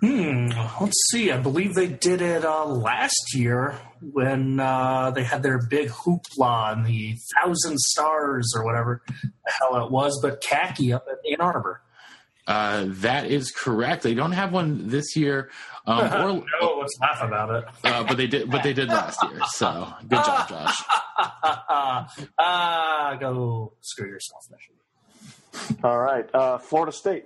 Hmm. 0.06 0.50
Let's 0.80 1.02
see. 1.10 1.32
I 1.32 1.38
believe 1.38 1.74
they 1.74 1.88
did 1.88 2.22
it 2.22 2.46
uh, 2.46 2.66
last 2.66 3.34
year 3.34 3.76
when 4.02 4.60
uh, 4.60 5.10
they 5.10 5.24
had 5.24 5.42
their 5.42 5.60
big 5.68 5.90
hoopla 5.90 6.74
and 6.74 6.86
the 6.86 7.18
thousand 7.36 7.80
stars 7.80 8.54
or 8.56 8.64
whatever 8.64 9.02
the 9.08 9.52
hell 9.60 9.84
it 9.84 9.92
was, 9.92 10.20
but 10.22 10.42
khaki 10.42 10.94
up 10.94 11.08
at 11.12 11.18
Ann 11.32 11.42
Arbor. 11.42 11.82
Uh, 12.46 12.86
that 12.88 13.26
is 13.26 13.50
correct. 13.50 14.04
They 14.04 14.14
don't 14.14 14.34
have 14.34 14.52
one 14.52 14.90
this 14.90 15.16
year, 15.16 15.50
um, 15.88 16.00
or, 16.14 16.44
no, 16.62 16.78
let's 16.78 16.94
laugh 17.02 17.24
about 17.24 17.56
it. 17.56 17.64
uh, 17.84 18.04
but 18.04 18.18
they 18.18 18.28
did. 18.28 18.52
But 18.52 18.62
they 18.62 18.74
did 18.74 18.90
last 18.90 19.20
year. 19.24 19.40
So 19.54 19.92
good 20.08 20.24
job, 20.24 20.50
Josh. 20.50 20.84
Ah, 22.38 23.18
go 23.20 23.74
screw 23.82 24.08
yourself, 24.08 24.44
Michigan. 24.52 25.80
All 25.84 25.98
right. 25.98 26.30
Uh, 26.36 26.60
Florida 26.60 26.92
State. 26.92 27.26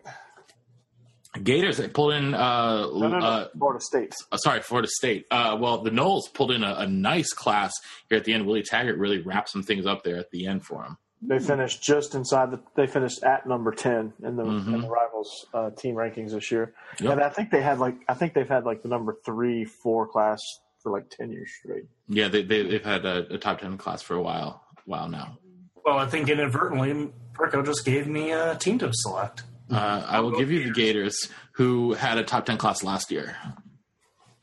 Gators 1.44 1.78
they 1.78 1.88
pulled 1.88 2.14
in. 2.14 2.34
Uh, 2.34 2.88
No, 2.94 3.08
no, 3.08 3.20
no. 3.20 3.26
uh, 3.26 3.48
Florida 3.58 3.80
State. 3.82 4.16
uh, 4.32 4.38
sorry, 4.38 4.62
Florida 4.62 4.88
State. 4.92 5.28
Uh, 5.30 5.58
well, 5.60 5.84
the 5.84 5.92
Noles 5.92 6.24
pulled 6.34 6.52
in 6.52 6.64
a, 6.64 6.74
a 6.80 6.88
nice 6.88 7.34
class 7.34 7.72
here 8.10 8.18
at 8.18 8.26
the 8.26 8.34
end. 8.34 8.46
Willie 8.48 8.64
Taggart 8.64 8.98
really 8.98 9.20
wrapped 9.20 9.50
some 9.50 9.62
things 9.62 9.86
up 9.86 10.04
there 10.04 10.18
at 10.18 10.32
the 10.32 10.48
end 10.48 10.66
for 10.66 10.84
him. 10.84 10.98
They 11.22 11.38
finished 11.38 11.84
just 11.84 12.16
inside 12.16 12.50
the. 12.52 12.60
They 12.76 12.88
finished 12.88 13.22
at 13.24 13.46
number 13.46 13.72
ten 13.72 14.14
in 14.24 14.38
the 14.38 14.44
Mhm. 14.44 14.74
in 14.74 14.82
the 14.82 14.88
rivals 14.90 15.46
uh, 15.54 15.70
team 15.72 15.96
rankings 15.96 16.32
this 16.32 16.50
year, 16.50 16.74
Yep. 17.02 17.12
and 17.12 17.22
I 17.22 17.28
think 17.30 17.52
they 17.52 17.62
had 17.62 17.78
like 17.78 17.96
I 18.08 18.14
think 18.14 18.34
they've 18.34 18.48
had 18.48 18.64
like 18.64 18.82
the 18.84 18.88
number 18.88 19.18
three 19.26 19.66
four 19.66 20.08
class 20.08 20.40
for 20.82 20.92
like 20.94 21.10
ten 21.10 21.30
years 21.30 21.52
straight. 21.60 21.84
Yeah, 22.08 22.30
they, 22.30 22.42
they, 22.44 22.64
they've 22.64 22.86
had 22.86 23.06
a, 23.06 23.34
a 23.34 23.38
top 23.38 23.60
ten 23.60 23.78
class 23.78 24.02
for 24.02 24.16
a 24.16 24.22
while, 24.22 24.64
while 24.86 25.10
now. 25.10 25.38
Well, 25.86 25.98
I 26.00 26.06
think 26.06 26.30
inadvertently, 26.30 27.12
Perko 27.34 27.66
just 27.66 27.84
gave 27.84 28.08
me 28.08 28.32
a 28.32 28.56
team 28.56 28.80
to 28.80 28.90
select. 28.94 29.44
Uh, 29.72 30.04
I 30.08 30.20
will 30.22 30.32
give 30.32 30.52
you 30.52 30.64
the 30.64 30.72
Gators, 30.72 31.30
who 31.54 31.94
had 31.94 32.18
a 32.18 32.24
top 32.24 32.46
ten 32.46 32.58
class 32.58 32.84
last 32.84 33.12
year. 33.12 33.36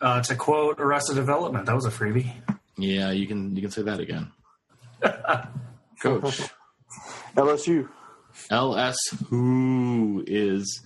Uh, 0.00 0.20
to 0.22 0.36
quote 0.36 0.78
Arrested 0.80 1.14
Development, 1.14 1.66
that 1.66 1.74
was 1.74 1.84
a 1.84 1.90
freebie. 1.90 2.32
Yeah, 2.78 3.10
you 3.10 3.26
can 3.26 3.56
you 3.56 3.62
can 3.62 3.70
say 3.70 3.82
that 3.82 4.00
again, 4.00 4.30
Coach. 6.02 6.42
LSU. 7.34 7.88
LS 8.50 8.96
who 9.28 10.22
is 10.26 10.82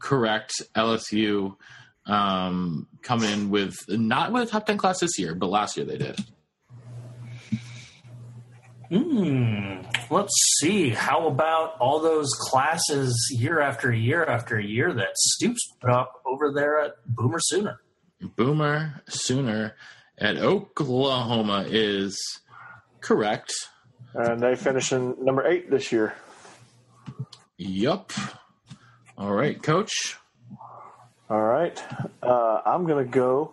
correct. 0.00 0.60
LSU 0.74 1.56
um, 2.06 2.88
coming 3.02 3.30
in 3.30 3.50
with 3.50 3.76
not 3.88 4.32
with 4.32 4.42
a 4.42 4.46
top 4.46 4.66
ten 4.66 4.76
class 4.76 5.00
this 5.00 5.18
year, 5.18 5.34
but 5.34 5.48
last 5.48 5.76
year 5.76 5.86
they 5.86 5.98
did. 5.98 6.18
Hmm. 8.90 9.82
Let's 10.10 10.34
see. 10.58 10.88
How 10.90 11.28
about 11.28 11.76
all 11.78 12.00
those 12.00 12.28
classes 12.32 13.14
year 13.38 13.60
after 13.60 13.92
year 13.92 14.24
after 14.24 14.58
year 14.58 14.92
that 14.92 15.16
Stoops 15.16 15.60
put 15.80 15.90
up 15.90 16.20
over 16.26 16.52
there 16.52 16.80
at 16.80 16.94
Boomer 17.06 17.38
Sooner? 17.40 17.80
Boomer 18.34 19.00
Sooner 19.08 19.76
at 20.18 20.38
Oklahoma 20.38 21.66
is 21.68 22.18
correct. 23.00 23.52
And 24.14 24.40
they 24.40 24.56
finish 24.56 24.92
in 24.92 25.14
number 25.24 25.46
eight 25.46 25.70
this 25.70 25.92
year. 25.92 26.14
Yup. 27.58 28.12
All 29.16 29.32
right, 29.32 29.62
Coach. 29.62 30.16
All 31.28 31.42
right. 31.42 31.80
Uh, 32.22 32.60
I'm 32.66 32.86
going 32.86 33.04
to 33.04 33.10
go 33.10 33.52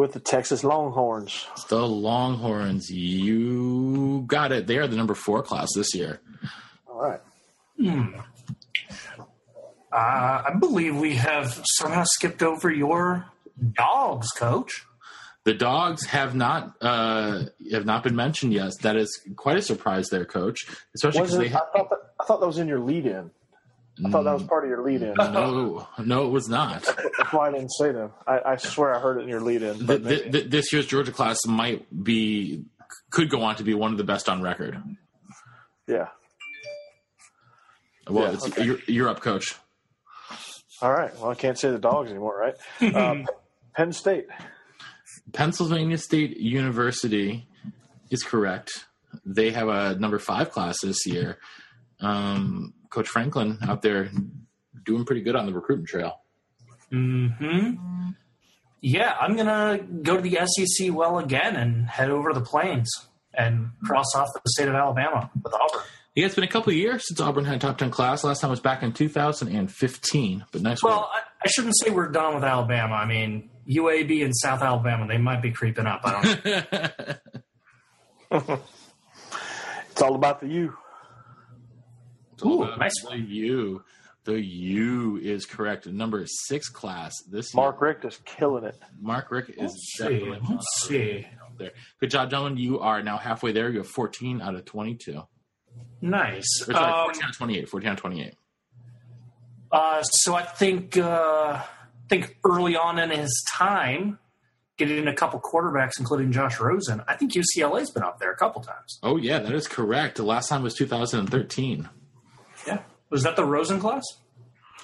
with 0.00 0.14
the 0.14 0.20
Texas 0.20 0.64
Longhorns. 0.64 1.46
The 1.68 1.86
Longhorns. 1.86 2.90
You 2.90 4.24
got 4.26 4.50
it. 4.50 4.66
They 4.66 4.78
are 4.78 4.86
the 4.86 4.96
number 4.96 5.14
four 5.14 5.42
class 5.42 5.68
this 5.76 5.94
year. 5.94 6.20
All 6.88 7.02
right. 7.02 7.20
Uh, 9.92 9.92
I 9.92 10.52
believe 10.58 10.96
we 10.96 11.16
have 11.16 11.60
somehow 11.64 12.04
skipped 12.04 12.42
over 12.42 12.70
your 12.70 13.26
dogs, 13.74 14.28
Coach. 14.30 14.86
The 15.44 15.52
dogs 15.54 16.06
have 16.06 16.34
not 16.34 16.76
uh, 16.80 17.44
have 17.72 17.84
not 17.84 18.02
been 18.02 18.16
mentioned 18.16 18.52
yet. 18.52 18.72
That 18.82 18.96
is 18.96 19.20
quite 19.36 19.56
a 19.56 19.62
surprise, 19.62 20.08
there, 20.08 20.24
Coach. 20.24 20.66
Especially 20.94 21.20
because 21.20 21.36
they 21.36 21.46
it, 21.46 21.54
I, 21.54 21.58
thought 21.58 21.90
that, 21.90 21.98
I 22.20 22.24
thought 22.24 22.40
that 22.40 22.46
was 22.46 22.58
in 22.58 22.68
your 22.68 22.80
lead 22.80 23.06
in. 23.06 23.30
I 24.04 24.10
thought 24.10 24.22
that 24.24 24.32
was 24.34 24.42
part 24.44 24.64
of 24.64 24.70
your 24.70 24.82
lead 24.82 25.02
in. 25.02 25.14
no, 25.18 25.86
no, 25.98 26.26
it 26.26 26.30
was 26.30 26.48
not. 26.48 26.82
That's 26.84 27.32
why 27.32 27.48
I 27.48 27.52
didn't 27.52 27.70
say 27.70 27.92
them. 27.92 28.12
I, 28.26 28.40
I 28.52 28.56
swear 28.56 28.94
I 28.94 29.00
heard 29.00 29.18
it 29.18 29.22
in 29.22 29.28
your 29.28 29.40
lead 29.40 29.62
in. 29.62 29.74
Th- 29.86 29.86
But 30.02 30.04
th- 30.32 30.50
this 30.50 30.72
year's 30.72 30.86
Georgia 30.86 31.12
class 31.12 31.38
might 31.46 31.86
be 32.04 32.64
could 33.10 33.28
go 33.30 33.42
on 33.42 33.56
to 33.56 33.62
be 33.64 33.74
one 33.74 33.92
of 33.92 33.98
the 33.98 34.04
best 34.04 34.28
on 34.28 34.40
record. 34.42 34.80
yeah. 35.86 36.08
Well, 38.08 38.24
Yeah, 38.28 38.32
it's, 38.34 38.46
okay. 38.46 38.64
you're, 38.64 38.78
you're 38.86 39.08
up, 39.08 39.20
Coach. 39.20 39.54
All 40.82 40.92
right. 40.92 41.14
Well, 41.20 41.30
I 41.30 41.34
can't 41.34 41.58
say 41.58 41.70
the 41.70 41.78
dogs 41.78 42.10
anymore, 42.10 42.36
right? 42.80 42.94
um, 42.94 43.26
Penn 43.76 43.92
State. 43.92 44.26
Pennsylvania 45.32 45.98
State 45.98 46.36
University 46.38 47.46
is 48.10 48.22
correct. 48.22 48.86
They 49.24 49.50
have 49.50 49.68
a 49.68 49.94
number 49.96 50.18
five 50.18 50.50
class 50.50 50.76
this 50.82 51.06
year. 51.06 51.38
Um, 52.00 52.72
Coach 52.90 53.08
Franklin 53.08 53.58
out 53.62 53.82
there 53.82 54.10
doing 54.84 55.04
pretty 55.04 55.22
good 55.22 55.36
on 55.36 55.46
the 55.46 55.52
recruiting 55.52 55.86
trail. 55.86 56.20
Hmm. 56.90 57.28
Yeah, 58.82 59.14
I'm 59.20 59.36
gonna 59.36 59.78
go 60.02 60.16
to 60.16 60.22
the 60.22 60.38
SEC 60.46 60.92
well 60.92 61.18
again 61.18 61.54
and 61.56 61.86
head 61.86 62.10
over 62.10 62.32
to 62.32 62.38
the 62.38 62.44
Plains 62.44 62.90
and 63.34 63.70
cross 63.84 64.14
off 64.14 64.28
the 64.34 64.40
state 64.50 64.68
of 64.68 64.74
Alabama 64.74 65.30
with 65.42 65.52
Auburn. 65.54 65.82
Yeah, 66.16 66.26
it's 66.26 66.34
been 66.34 66.42
a 66.44 66.48
couple 66.48 66.70
of 66.70 66.76
years 66.76 67.06
since 67.06 67.20
Auburn 67.20 67.44
had 67.44 67.56
a 67.56 67.58
top 67.60 67.78
10 67.78 67.90
class. 67.92 68.24
Last 68.24 68.40
time 68.40 68.50
was 68.50 68.58
back 68.58 68.82
in 68.82 68.92
2015. 68.92 70.44
But 70.50 70.62
nice 70.62 70.82
Well, 70.82 71.08
I, 71.12 71.20
I 71.44 71.48
shouldn't 71.48 71.78
say 71.78 71.90
we're 71.90 72.08
done 72.08 72.34
with 72.34 72.42
Alabama. 72.42 72.94
I 72.94 73.06
mean, 73.06 73.48
UAB 73.68 74.24
and 74.24 74.34
South 74.36 74.60
Alabama, 74.62 75.06
they 75.06 75.18
might 75.18 75.40
be 75.40 75.52
creeping 75.52 75.86
up. 75.86 76.00
I 76.04 76.22
don't 78.30 78.40
know. 78.48 78.60
It's 79.92 80.02
all 80.02 80.14
about 80.14 80.40
the 80.40 80.46
U. 80.48 80.76
Ooh, 82.44 82.62
Uh, 82.64 82.76
nice 82.76 82.92
The 83.08 83.16
U. 83.18 83.84
The 84.24 84.40
U 84.40 85.16
is 85.22 85.46
correct. 85.46 85.86
Number 85.86 86.24
six 86.26 86.68
class 86.68 87.14
this 87.30 87.54
year. 87.54 87.62
Mark 87.62 87.80
Richt 87.80 88.04
is 88.04 88.20
killing 88.26 88.64
it. 88.64 88.78
Mark 89.00 89.30
Richt 89.30 89.50
is 89.50 89.56
Let's 89.58 89.92
see. 89.96 90.24
Let's 90.50 90.82
see. 90.86 91.26
there. 91.58 91.70
Good 92.00 92.10
job, 92.10 92.30
gentlemen. 92.30 92.58
You 92.58 92.80
are 92.80 93.02
now 93.02 93.16
halfway 93.16 93.52
there. 93.52 93.70
You 93.70 93.78
have 93.78 93.88
14 93.88 94.40
out 94.42 94.54
of 94.54 94.64
22. 94.66 95.22
Nice. 96.02 96.44
Or 96.68 96.72
sorry, 96.74 96.92
Um, 96.92 97.04
14 97.06 97.22
out 97.24 97.30
of 97.30 97.36
28. 97.36 97.68
14 97.68 97.88
out 97.88 97.92
of 97.94 98.00
28. 98.00 98.34
Uh, 99.72 100.02
so 100.02 100.34
I 100.34 100.42
think 100.42 100.96
uh, 100.96 101.62
I 101.62 101.64
think 102.08 102.36
early 102.44 102.76
on 102.76 102.98
in 102.98 103.10
his 103.10 103.44
time, 103.54 104.18
getting 104.76 105.06
a 105.06 105.14
couple 105.14 105.40
quarterbacks, 105.40 105.92
including 105.98 106.32
Josh 106.32 106.58
Rosen, 106.58 107.02
I 107.06 107.14
think 107.14 107.32
UCLA's 107.32 107.90
been 107.90 108.02
up 108.02 108.18
there 108.18 108.32
a 108.32 108.36
couple 108.36 108.62
times. 108.62 108.98
Oh, 109.02 109.16
yeah, 109.16 109.38
that 109.38 109.52
is 109.52 109.68
correct. 109.68 110.16
The 110.16 110.24
last 110.24 110.48
time 110.48 110.62
was 110.62 110.74
2013. 110.74 111.88
Yeah, 112.66 112.80
was 113.10 113.22
that 113.22 113.36
the 113.36 113.44
Rosen 113.44 113.78
class? 113.80 114.02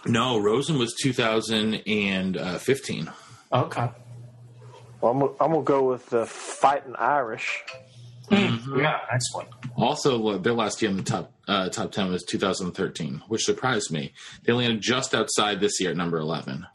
No, 0.04 0.38
Rosen 0.38 0.78
was 0.78 0.94
2015. 1.02 3.10
Okay. 3.52 3.88
Well, 5.00 5.12
I'm, 5.12 5.18
gonna- 5.20 5.32
I'm 5.40 5.52
going 5.52 5.64
to 5.64 5.64
go 5.64 5.88
with 5.90 6.06
the 6.10 6.26
Fighting 6.26 6.94
Irish. 6.96 7.62
Yeah, 8.30 8.98
nice 9.10 9.28
one. 9.32 9.46
Also, 9.76 10.38
their 10.38 10.52
last 10.52 10.82
year 10.82 10.90
in 10.90 10.96
the 10.96 11.02
top 11.04 11.32
uh, 11.46 11.68
top 11.68 11.92
10 11.92 12.10
was 12.10 12.24
2013, 12.24 13.22
which 13.28 13.44
surprised 13.44 13.92
me. 13.92 14.12
They 14.44 14.52
landed 14.52 14.80
just 14.80 15.14
outside 15.14 15.60
this 15.60 15.80
year 15.80 15.90
at 15.90 15.96
number 15.96 16.18
11. 16.18 16.66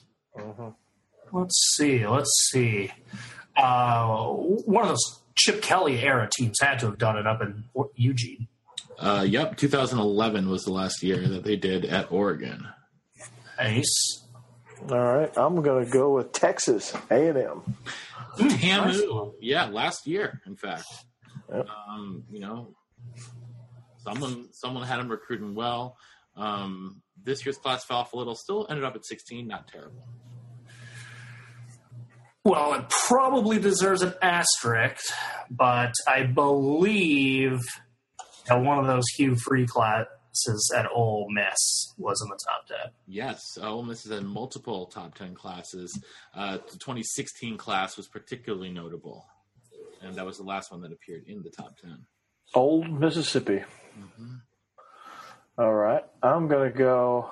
Let's 1.33 1.73
see. 1.75 2.07
Let's 2.07 2.31
see. 2.51 2.91
Uh, 3.57 4.15
one 4.17 4.83
of 4.83 4.89
those 4.89 5.19
Chip 5.35 5.61
Kelly 5.61 5.99
era 6.01 6.29
teams 6.31 6.57
had 6.61 6.79
to 6.79 6.85
have 6.87 6.97
done 6.97 7.17
it 7.17 7.27
up 7.27 7.41
in 7.41 7.65
Eugene. 7.95 8.47
Uh, 9.01 9.25
yep, 9.27 9.57
2011 9.57 10.47
was 10.47 10.63
the 10.63 10.71
last 10.71 11.01
year 11.01 11.27
that 11.27 11.43
they 11.43 11.55
did 11.55 11.85
at 11.85 12.11
Oregon. 12.11 12.67
Nice. 13.57 14.23
All 14.89 14.97
right, 14.97 15.31
I'm 15.35 15.61
going 15.61 15.85
to 15.85 15.91
go 15.91 16.13
with 16.15 16.31
Texas 16.31 16.93
A&M. 17.09 17.75
Tamu. 18.37 19.33
Yeah, 19.41 19.65
last 19.65 20.05
year, 20.05 20.41
in 20.45 20.55
fact. 20.55 20.85
Yep. 21.51 21.67
Um, 21.89 22.23
you 22.29 22.39
know, 22.39 22.75
someone 24.03 24.49
someone 24.51 24.87
had 24.87 24.99
him 24.99 25.09
recruiting 25.09 25.55
well. 25.55 25.97
Um, 26.37 27.01
this 27.23 27.45
year's 27.45 27.57
class 27.57 27.83
fell 27.83 27.97
off 27.97 28.13
a 28.13 28.17
little. 28.17 28.35
Still 28.35 28.67
ended 28.69 28.85
up 28.85 28.95
at 28.95 29.05
16. 29.05 29.47
Not 29.47 29.67
terrible. 29.67 30.07
Well, 32.43 32.73
it 32.73 32.89
probably 32.89 33.59
deserves 33.59 34.01
an 34.01 34.13
asterisk, 34.21 35.03
but 35.49 35.93
I 36.07 36.23
believe 36.23 37.59
that 38.51 38.61
one 38.61 38.79
of 38.79 38.85
those 38.85 39.07
Hugh 39.15 39.35
Freeze 39.35 39.69
classes 39.71 40.73
at 40.75 40.85
Ole 40.93 41.27
Miss 41.31 41.93
was 41.97 42.21
in 42.21 42.29
the 42.29 42.37
top 42.45 42.67
10. 42.67 42.91
Yes, 43.07 43.41
Ole 43.61 43.83
Miss 43.83 44.03
has 44.03 44.11
had 44.11 44.23
multiple 44.23 44.87
top 44.87 45.15
10 45.15 45.35
classes. 45.35 45.97
Uh, 46.35 46.57
the 46.57 46.77
2016 46.77 47.57
class 47.57 47.95
was 47.95 48.07
particularly 48.07 48.69
notable, 48.69 49.25
and 50.01 50.15
that 50.15 50.25
was 50.25 50.37
the 50.37 50.43
last 50.43 50.71
one 50.71 50.81
that 50.81 50.91
appeared 50.91 51.23
in 51.27 51.43
the 51.43 51.49
top 51.49 51.77
10. 51.77 51.97
Old 52.53 52.91
Mississippi. 52.91 53.63
All 55.57 55.73
right, 55.73 56.03
I'm 56.21 56.47
going 56.47 56.71
to 56.71 56.77
go 56.77 57.31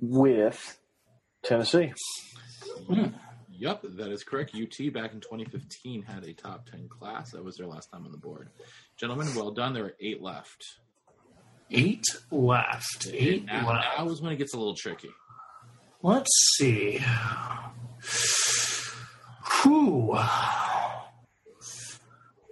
with 0.00 0.78
Tennessee. 1.42 1.92
Yep, 3.58 3.82
that 3.96 4.12
is 4.12 4.22
correct. 4.22 4.54
UT 4.54 4.92
back 4.92 5.12
in 5.12 5.20
2015 5.20 6.02
had 6.02 6.24
a 6.24 6.32
top 6.32 6.70
10 6.70 6.88
class. 6.88 7.32
That 7.32 7.44
was 7.44 7.56
their 7.56 7.66
last 7.66 7.90
time 7.90 8.04
on 8.04 8.12
the 8.12 8.18
board. 8.18 8.50
Gentlemen, 8.96 9.26
well 9.34 9.50
done. 9.50 9.74
There 9.74 9.86
are 9.86 9.96
eight 10.00 10.22
left. 10.22 10.64
Eight 11.70 12.04
left. 12.30 13.08
Eight 13.12 13.46
now, 13.46 13.68
left. 13.68 13.86
now 13.98 14.08
is 14.08 14.22
when 14.22 14.32
it 14.32 14.36
gets 14.36 14.54
a 14.54 14.58
little 14.58 14.76
tricky. 14.76 15.10
Let's 16.02 16.30
see. 16.56 17.00
Whew. 19.62 20.12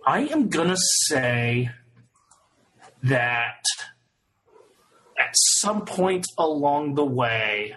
I 0.04 0.28
am 0.30 0.48
going 0.48 0.68
to 0.68 0.76
say 1.06 1.70
that 3.04 3.62
at 5.16 5.30
some 5.60 5.84
point 5.84 6.26
along 6.36 6.94
the 6.96 7.04
way, 7.04 7.76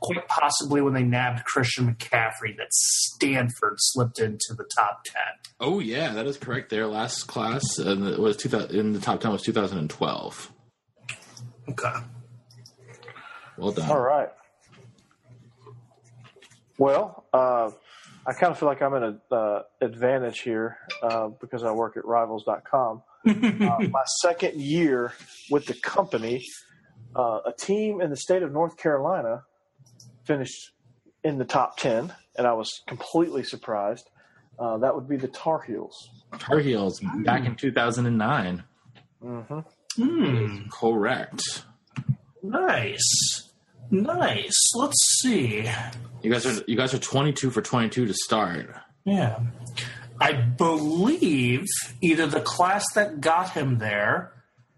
quite 0.00 0.28
possibly 0.28 0.80
when 0.80 0.94
they 0.94 1.02
nabbed 1.02 1.44
Christian 1.44 1.92
McCaffrey, 1.92 2.56
that 2.56 2.72
Stanford 2.72 3.74
slipped 3.78 4.18
into 4.18 4.54
the 4.56 4.64
top 4.76 5.04
10. 5.04 5.14
Oh 5.60 5.80
yeah, 5.80 6.12
that 6.12 6.26
is 6.26 6.36
correct. 6.36 6.70
Their 6.70 6.86
last 6.86 7.24
class 7.24 7.78
uh, 7.78 8.16
was 8.18 8.36
2000, 8.36 8.78
in 8.78 8.92
the 8.92 9.00
top 9.00 9.20
10 9.20 9.32
was 9.32 9.42
2012. 9.42 10.52
Okay. 11.70 11.92
Well 13.56 13.72
done. 13.72 13.90
All 13.90 14.00
right. 14.00 14.28
Well, 16.78 17.24
uh, 17.32 17.70
I 18.26 18.32
kind 18.34 18.52
of 18.52 18.58
feel 18.58 18.68
like 18.68 18.82
I'm 18.82 18.94
in 18.94 19.02
an 19.02 19.20
uh, 19.30 19.60
advantage 19.80 20.40
here 20.40 20.76
uh, 21.02 21.28
because 21.40 21.64
I 21.64 21.72
work 21.72 21.96
at 21.96 22.04
Rivals.com. 22.04 23.02
uh, 23.26 23.32
my 23.32 24.04
second 24.20 24.60
year 24.60 25.12
with 25.50 25.66
the 25.66 25.74
company, 25.74 26.44
uh, 27.16 27.40
a 27.46 27.52
team 27.52 28.00
in 28.00 28.10
the 28.10 28.16
state 28.16 28.42
of 28.42 28.52
North 28.52 28.76
Carolina 28.76 29.42
finished 30.26 30.72
in 31.24 31.38
the 31.38 31.44
top 31.44 31.76
10, 31.78 32.12
and 32.36 32.46
I 32.46 32.52
was 32.52 32.82
completely 32.86 33.42
surprised. 33.42 34.08
Uh, 34.58 34.78
that 34.78 34.94
would 34.94 35.08
be 35.08 35.16
the 35.16 35.28
Tar 35.28 35.62
Heels. 35.62 36.08
Tar 36.38 36.58
Heels 36.60 37.00
back 37.24 37.44
in 37.44 37.54
2009. 37.56 38.64
hmm 39.22 39.58
Hmm. 39.96 40.68
Correct. 40.70 41.64
Nice. 42.42 43.50
Nice. 43.90 44.54
Let's 44.74 45.20
see. 45.22 45.70
You 46.22 46.30
guys 46.32 46.44
are 46.44 46.62
you 46.66 46.76
guys 46.76 46.92
are 46.92 46.98
22 46.98 47.50
for 47.50 47.62
22 47.62 48.06
to 48.06 48.14
start. 48.14 48.74
Yeah. 49.04 49.38
I 50.20 50.32
believe 50.32 51.64
either 52.02 52.26
the 52.26 52.40
class 52.40 52.84
that 52.94 53.20
got 53.20 53.50
him 53.50 53.78
there 53.78 54.32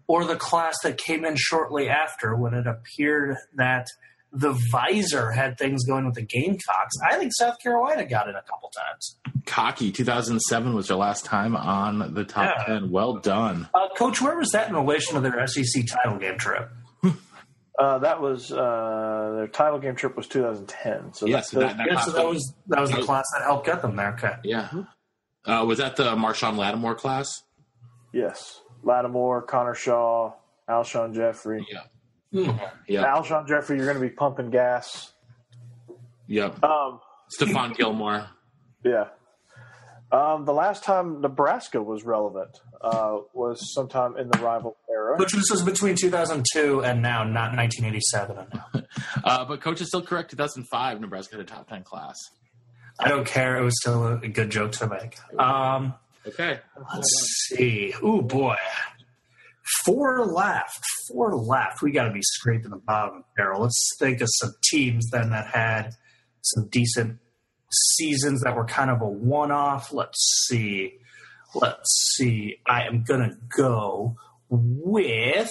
or 0.07 0.25
the 0.25 0.35
class 0.35 0.75
that 0.83 0.97
came 0.97 1.25
in 1.25 1.35
shortly 1.37 1.89
after 1.89 2.35
when 2.35 2.53
it 2.53 2.67
appeared 2.67 3.35
that 3.55 3.87
the 4.31 4.51
visor 4.71 5.31
had 5.31 5.57
things 5.57 5.83
going 5.85 6.05
with 6.05 6.15
the 6.15 6.21
Gamecocks. 6.21 6.95
I 7.03 7.17
think 7.17 7.31
South 7.33 7.59
Carolina 7.61 8.05
got 8.05 8.27
it 8.29 8.35
a 8.35 8.41
couple 8.43 8.69
times. 8.69 9.17
Cocky 9.45 9.91
2007 9.91 10.75
was 10.75 10.87
their 10.87 10.97
last 10.97 11.25
time 11.25 11.55
on 11.55 12.13
the 12.13 12.23
top 12.25 12.53
Yeah. 12.67 12.75
10. 12.79 12.91
Well 12.91 13.15
done. 13.17 13.67
Uh, 13.73 13.87
Coach, 13.97 14.21
where 14.21 14.37
was 14.37 14.49
that 14.51 14.69
in 14.69 14.75
relation 14.75 15.15
to 15.15 15.21
their 15.21 15.47
SEC 15.47 15.83
title 15.87 16.17
game 16.19 16.37
trip? 16.37 16.69
Uh, 17.79 17.97
that 17.99 18.19
was 18.19 18.51
uh, 18.51 19.31
their 19.37 19.47
title 19.47 19.79
game 19.79 19.95
trip 19.95 20.17
was 20.17 20.27
2010. 20.27 21.13
So 21.13 21.25
Yes, 21.27 21.49
that, 21.51 21.59
that, 21.61 21.77
that 21.77 21.87
Yeah, 21.89 21.99
so 22.01 22.11
that 22.11 22.25
was 22.27 22.53
that 22.67 22.81
was 22.81 22.91
the 22.91 23.01
class 23.03 23.23
that 23.33 23.43
helped 23.45 23.65
get 23.67 23.81
them 23.81 23.95
there. 23.95 24.11
Okay. 24.15 24.33
yeah. 24.43 24.67
Uh, 25.45 25.63
was 25.65 25.77
that 25.77 25.95
the 25.95 26.13
Marshawn 26.17 26.57
Lattimore 26.57 26.95
class? 26.95 27.43
yes, 28.13 28.59
Lattimore, 28.83 29.43
Connor 29.43 29.75
Shaw, 29.75 30.33
Alshon 30.69 31.15
Jeffery. 31.15 31.65
Yeah. 31.71 31.83
Yep. 32.31 32.59
Alshon 32.87 33.47
Jeffery, 33.47 33.77
you're 33.77 33.85
going 33.85 33.97
to 33.97 34.01
be 34.01 34.13
pumping 34.13 34.49
gas. 34.51 35.11
Yep. 36.27 36.63
Um, 36.63 36.99
Stephon 37.39 37.75
Gilmore. 37.75 38.27
yeah. 38.83 39.05
Um, 40.11 40.45
the 40.45 40.53
last 40.53 40.83
time 40.83 41.21
Nebraska 41.21 41.81
was 41.83 42.03
relevant 42.03 42.57
uh, 42.81 43.17
was 43.33 43.73
sometime 43.75 44.17
in 44.17 44.27
the 44.29 44.39
rival 44.39 44.75
era. 44.89 45.15
Which 45.17 45.33
this 45.33 45.51
was 45.51 45.61
between 45.61 45.95
2002 45.95 46.83
and 46.83 47.01
now, 47.03 47.23
not 47.23 47.55
1987 47.55 48.37
and 48.37 48.47
now. 48.53 48.65
Uh, 49.23 49.45
but 49.45 49.61
coach 49.61 49.81
is 49.81 49.87
still 49.87 50.01
correct. 50.01 50.31
2005, 50.31 51.01
Nebraska 51.01 51.35
had 51.35 51.41
a 51.45 51.47
top 51.47 51.67
10 51.69 51.83
class. 51.83 52.15
I 52.99 53.07
don't 53.09 53.25
care. 53.25 53.57
It 53.57 53.63
was 53.63 53.73
still 53.81 54.03
a, 54.07 54.15
a 54.17 54.27
good 54.27 54.49
joke 54.49 54.71
to 54.73 54.87
make. 54.87 55.17
Um, 55.39 55.93
Okay. 56.27 56.59
let's 56.93 57.47
see. 57.49 57.93
Ooh, 58.03 58.21
boy. 58.21 58.55
Four 59.85 60.25
left. 60.25 60.83
Four 61.07 61.35
left. 61.35 61.81
We 61.81 61.91
got 61.91 62.05
to 62.05 62.11
be 62.11 62.21
scraping 62.21 62.71
the 62.71 62.77
bottom 62.77 63.17
of 63.17 63.21
the 63.21 63.27
barrel. 63.35 63.61
Let's 63.61 63.89
think 63.99 64.21
of 64.21 64.27
some 64.31 64.53
teams 64.63 65.09
then 65.11 65.29
that 65.29 65.47
had 65.47 65.91
some 66.41 66.67
decent 66.69 67.19
seasons 67.71 68.41
that 68.41 68.55
were 68.55 68.65
kind 68.65 68.89
of 68.89 69.01
a 69.01 69.07
one 69.07 69.51
off. 69.51 69.93
Let's 69.93 70.45
see. 70.47 70.93
Let's 71.53 72.13
see. 72.15 72.59
I 72.67 72.83
am 72.83 73.03
going 73.03 73.21
to 73.21 73.37
go 73.55 74.15
with. 74.49 75.49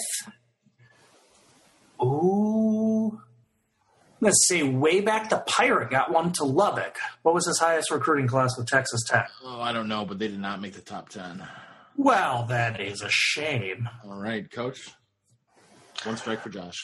Ooh. 2.01 3.21
Let's 4.21 4.47
see. 4.47 4.63
Way 4.63 4.99
back, 4.99 5.29
the 5.29 5.43
Pirate 5.47 5.89
got 5.89 6.11
one 6.11 6.33
to 6.33 6.43
Lubbock. 6.43 6.97
What 7.21 7.33
was 7.33 7.45
his 7.45 7.57
highest 7.57 7.89
recruiting 7.89 8.27
class 8.27 8.57
with 8.57 8.67
Texas 8.67 9.01
Tech? 9.07 9.29
Oh, 9.43 9.61
I 9.61 9.71
don't 9.71 9.87
know, 9.87 10.03
but 10.03 10.19
they 10.19 10.27
did 10.27 10.39
not 10.39 10.61
make 10.61 10.73
the 10.73 10.81
top 10.81 11.07
10. 11.09 11.41
Well, 11.97 12.45
that 12.45 12.79
is 12.79 13.01
a 13.01 13.09
shame. 13.09 13.89
All 14.05 14.19
right, 14.19 14.49
coach. 14.49 14.89
One 16.03 16.17
strike 16.17 16.41
for 16.41 16.49
Josh. 16.49 16.77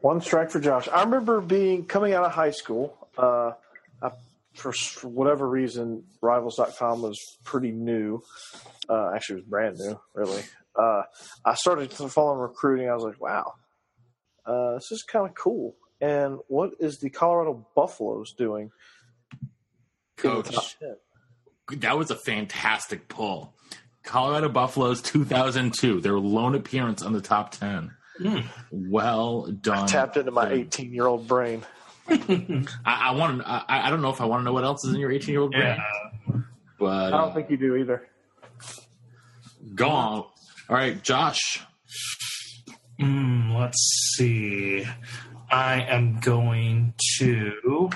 One 0.00 0.20
strike 0.20 0.50
for 0.50 0.60
Josh. 0.60 0.88
I 0.88 1.02
remember 1.02 1.40
being 1.40 1.84
coming 1.84 2.12
out 2.14 2.24
of 2.24 2.32
high 2.32 2.50
school. 2.50 2.96
Uh, 3.16 3.52
I, 4.00 4.10
for, 4.54 4.72
for 4.72 5.08
whatever 5.08 5.48
reason, 5.48 6.04
Rivals.com 6.20 7.02
was 7.02 7.18
pretty 7.44 7.72
new. 7.72 8.22
Uh, 8.88 9.12
actually, 9.14 9.36
it 9.36 9.42
was 9.42 9.48
brand 9.48 9.78
new, 9.78 10.00
really. 10.14 10.42
Uh, 10.74 11.02
I 11.44 11.54
started 11.54 11.92
following 11.92 12.40
recruiting. 12.40 12.88
I 12.88 12.94
was 12.94 13.04
like, 13.04 13.20
wow, 13.20 13.54
uh, 14.46 14.74
this 14.74 14.90
is 14.90 15.02
kind 15.02 15.28
of 15.28 15.34
cool. 15.34 15.76
And 16.00 16.38
what 16.48 16.72
is 16.80 16.98
the 16.98 17.10
Colorado 17.10 17.66
Buffaloes 17.76 18.32
doing? 18.32 18.70
Coach, 20.16 20.76
that 21.70 21.96
was 21.96 22.10
a 22.10 22.16
fantastic 22.16 23.08
pull. 23.08 23.54
Colorado 24.04 24.48
Buffaloes 24.48 25.00
2002, 25.02 26.00
their 26.00 26.18
lone 26.18 26.54
appearance 26.54 27.02
on 27.02 27.12
the 27.12 27.20
top 27.20 27.52
10. 27.52 27.92
Well 28.70 29.46
done. 29.52 29.86
Tapped 29.88 30.16
into 30.16 30.30
my 30.30 30.50
18 30.50 30.92
year 30.92 31.06
old 31.06 31.26
brain. 31.26 31.62
I, 32.08 32.64
I 32.84 33.10
want. 33.12 33.42
I, 33.46 33.64
I 33.68 33.90
don't 33.90 34.02
know 34.02 34.10
if 34.10 34.20
I 34.20 34.24
want 34.26 34.40
to 34.40 34.44
know 34.44 34.52
what 34.52 34.64
else 34.64 34.84
is 34.84 34.94
in 34.94 35.00
your 35.00 35.10
18 35.12 35.30
year 35.32 35.40
old 35.40 35.52
brain, 35.52 35.62
Yeah. 35.76 36.40
but 36.78 37.12
I 37.14 37.16
uh, 37.18 37.22
don't 37.22 37.34
think 37.34 37.50
you 37.50 37.56
do 37.56 37.76
either. 37.76 38.06
go 39.74 39.88
on. 39.88 40.12
All 40.18 40.30
right, 40.68 41.02
Josh. 41.02 41.60
Mm, 43.00 43.58
let's 43.58 44.12
see. 44.16 44.86
I 45.50 45.80
am 45.82 46.18
going 46.20 46.94
to 47.18 47.90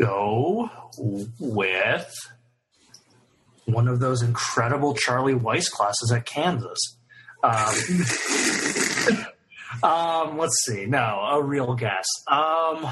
go 0.00 0.70
with 1.38 2.14
one 3.68 3.88
of 3.88 4.00
those 4.00 4.22
incredible 4.22 4.94
Charlie 4.94 5.34
Weis 5.34 5.70
classes 5.70 6.12
at 6.12 6.24
Kansas. 6.26 6.78
Um, 7.42 7.74
um, 9.82 10.38
let's 10.38 10.56
see. 10.66 10.86
No, 10.86 10.98
a 11.30 11.42
real 11.42 11.74
guess. 11.74 12.06
Um, 12.26 12.86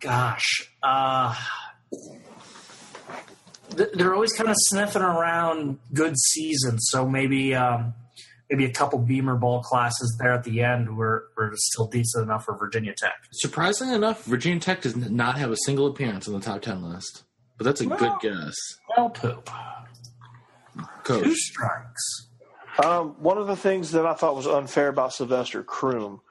gosh. 0.00 0.70
Uh, 0.82 1.34
th- 3.76 3.90
they're 3.94 4.14
always 4.14 4.32
kind 4.32 4.50
of 4.50 4.56
sniffing 4.58 5.02
around 5.02 5.78
good 5.94 6.18
seasons, 6.18 6.86
so 6.90 7.08
maybe 7.08 7.54
um, 7.54 7.94
maybe 8.50 8.64
a 8.64 8.72
couple 8.72 8.98
Beamer 8.98 9.36
Ball 9.36 9.62
classes 9.62 10.16
there 10.20 10.32
at 10.32 10.44
the 10.44 10.62
end 10.62 10.96
were, 10.96 11.28
were 11.36 11.52
still 11.54 11.86
decent 11.86 12.24
enough 12.24 12.44
for 12.44 12.56
Virginia 12.58 12.94
Tech. 12.96 13.14
Surprisingly 13.32 13.94
enough, 13.94 14.24
Virginia 14.24 14.60
Tech 14.60 14.82
does 14.82 14.96
not 14.96 15.38
have 15.38 15.50
a 15.50 15.56
single 15.64 15.86
appearance 15.86 16.26
on 16.26 16.34
the 16.34 16.40
top 16.40 16.62
10 16.62 16.82
list. 16.82 17.24
But 17.60 17.66
that's 17.66 17.82
a 17.82 17.88
Well- 17.90 17.98
good 17.98 18.12
guess. 18.22 18.54
Well, 18.96 19.10
poop. 19.10 19.50
Two 20.78 20.82
Coach. 21.04 21.34
strikes. 21.36 22.28
Um, 22.82 23.08
one 23.22 23.36
of 23.36 23.48
the 23.48 23.54
things 23.56 23.90
that 23.90 24.06
I 24.06 24.14
thought 24.14 24.34
was 24.34 24.46
unfair 24.46 24.88
about 24.88 25.12
Sylvester 25.12 25.62
Croom 25.62 26.22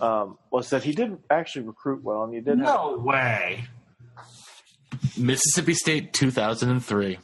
um, 0.00 0.38
was 0.50 0.70
that 0.70 0.82
he 0.82 0.92
didn't 0.92 1.20
actually 1.28 1.66
recruit 1.66 2.02
well, 2.02 2.22
and 2.24 2.32
he 2.32 2.40
didn't. 2.40 2.60
No 2.60 2.96
way. 2.96 3.66
Mississippi 5.18 5.74
State 5.74 6.14
2003. 6.14 7.18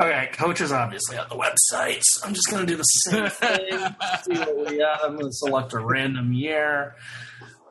Okay, 0.00 0.30
coach 0.32 0.62
is 0.62 0.72
obviously 0.72 1.18
on 1.18 1.28
the 1.28 1.34
website. 1.34 2.00
So 2.02 2.26
I'm 2.26 2.32
just 2.32 2.48
going 2.50 2.66
to 2.66 2.72
do 2.72 2.78
the 2.78 2.82
same 2.84 3.28
thing. 3.28 3.78
see 4.22 4.38
what 4.40 4.70
we 4.70 4.78
got. 4.78 5.04
I'm 5.04 5.12
going 5.16 5.26
to 5.26 5.32
select 5.32 5.74
a 5.74 5.80
random 5.80 6.32
year. 6.32 6.94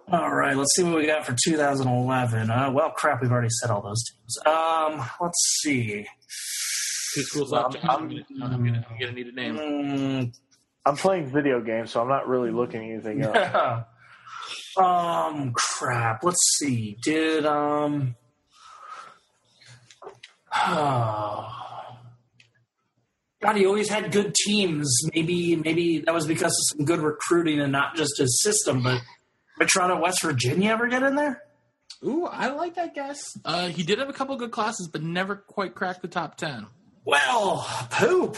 All 0.07 0.33
right, 0.33 0.55
let's 0.57 0.75
see 0.75 0.83
what 0.83 0.95
we 0.97 1.05
got 1.05 1.25
for 1.25 1.35
2011. 1.45 2.49
Uh, 2.51 2.71
well, 2.71 2.89
crap, 2.91 3.21
we've 3.21 3.31
already 3.31 3.49
said 3.49 3.69
all 3.71 3.81
those 3.81 4.03
teams. 4.03 4.37
Um, 4.45 5.05
let's 5.21 5.59
see. 5.61 6.05
Two 7.15 7.21
schools 7.23 7.51
Well. 7.51 7.65
I'm- 7.65 7.89
I'm, 7.89 8.09
gonna, 8.09 8.23
I'm, 8.41 8.65
gonna, 8.65 8.85
I'm 8.89 8.99
gonna 8.99 9.11
need 9.13 9.27
a 9.27 9.31
name. 9.31 9.55
Mm, 9.57 10.33
I'm 10.85 10.97
playing 10.97 11.27
video 11.27 11.61
games, 11.61 11.91
so 11.91 12.01
I'm 12.01 12.09
not 12.09 12.27
really 12.27 12.51
looking 12.51 12.81
at 12.83 12.91
anything 13.05 13.21
else. 13.21 13.85
um, 14.77 15.53
crap. 15.53 16.23
Let's 16.23 16.39
see. 16.57 16.97
Did 17.03 17.45
um. 17.45 18.15
God, 23.41 23.55
he 23.55 23.65
always 23.65 23.89
had 23.89 24.11
good 24.11 24.35
teams. 24.35 24.87
Maybe, 25.15 25.55
maybe 25.55 25.99
that 26.05 26.13
was 26.13 26.27
because 26.27 26.51
of 26.51 26.77
some 26.77 26.85
good 26.85 26.99
recruiting 26.99 27.59
and 27.59 27.71
not 27.71 27.95
just 27.95 28.17
his 28.19 28.39
system. 28.43 28.83
But 28.83 29.01
did 29.61 29.69
Toronto, 29.69 30.01
West 30.01 30.21
Virginia, 30.21 30.71
ever 30.71 30.87
get 30.87 31.03
in 31.03 31.15
there? 31.15 31.43
Ooh, 32.03 32.25
I 32.25 32.47
like 32.49 32.75
that 32.75 32.95
guess. 32.95 33.21
Uh, 33.45 33.67
he 33.67 33.83
did 33.83 33.99
have 33.99 34.09
a 34.09 34.13
couple 34.13 34.35
good 34.35 34.51
classes, 34.51 34.89
but 34.91 35.03
never 35.03 35.35
quite 35.35 35.75
cracked 35.75 36.01
the 36.01 36.07
top 36.07 36.35
10. 36.35 36.65
Well, 37.05 37.67
poop. 37.91 38.37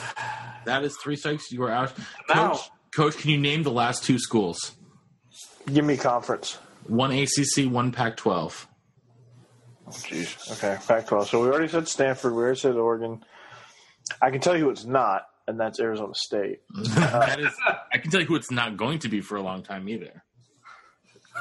That 0.66 0.84
is 0.84 0.98
three 1.02 1.16
strikes. 1.16 1.52
You 1.52 1.64
are 1.64 1.72
out. 1.72 1.94
Wow. 2.30 2.52
Coach, 2.52 2.70
Coach, 2.96 3.18
can 3.18 3.32
you 3.32 3.38
name 3.38 3.64
the 3.64 3.72
last 3.72 4.04
two 4.04 4.20
schools? 4.20 4.74
Give 5.72 5.86
me 5.86 5.98
conference. 5.98 6.58
One 6.88 7.12
ACC, 7.12 7.72
one 7.72 7.92
Pac 7.92 8.18
12. 8.18 8.68
Jeez. 9.90 10.52
Okay, 10.54 10.78
Pac-12. 10.88 11.28
So 11.28 11.42
we 11.42 11.48
already 11.50 11.68
said 11.68 11.88
Stanford. 11.88 12.34
We 12.34 12.40
already 12.40 12.60
said 12.60 12.76
Oregon. 12.76 13.24
I 14.22 14.32
can 14.32 14.42
tell 14.42 14.56
you 14.56 14.66
who 14.66 14.70
it's 14.70 14.86
not, 14.86 15.28
and 15.48 15.60
that's 15.60 15.80
Arizona 15.80 16.14
State. 16.16 16.62
that 16.74 17.40
is, 17.40 17.54
I 17.94 17.98
can 17.98 18.12
tell 18.12 18.22
you 18.22 18.28
who 18.28 18.36
it's 18.36 18.52
not 18.52 18.78
going 18.78 19.00
to 19.00 19.10
be 19.10 19.22
for 19.22 19.36
a 19.38 19.42
long 19.42 19.64
time 19.64 19.88
either. 19.90 20.24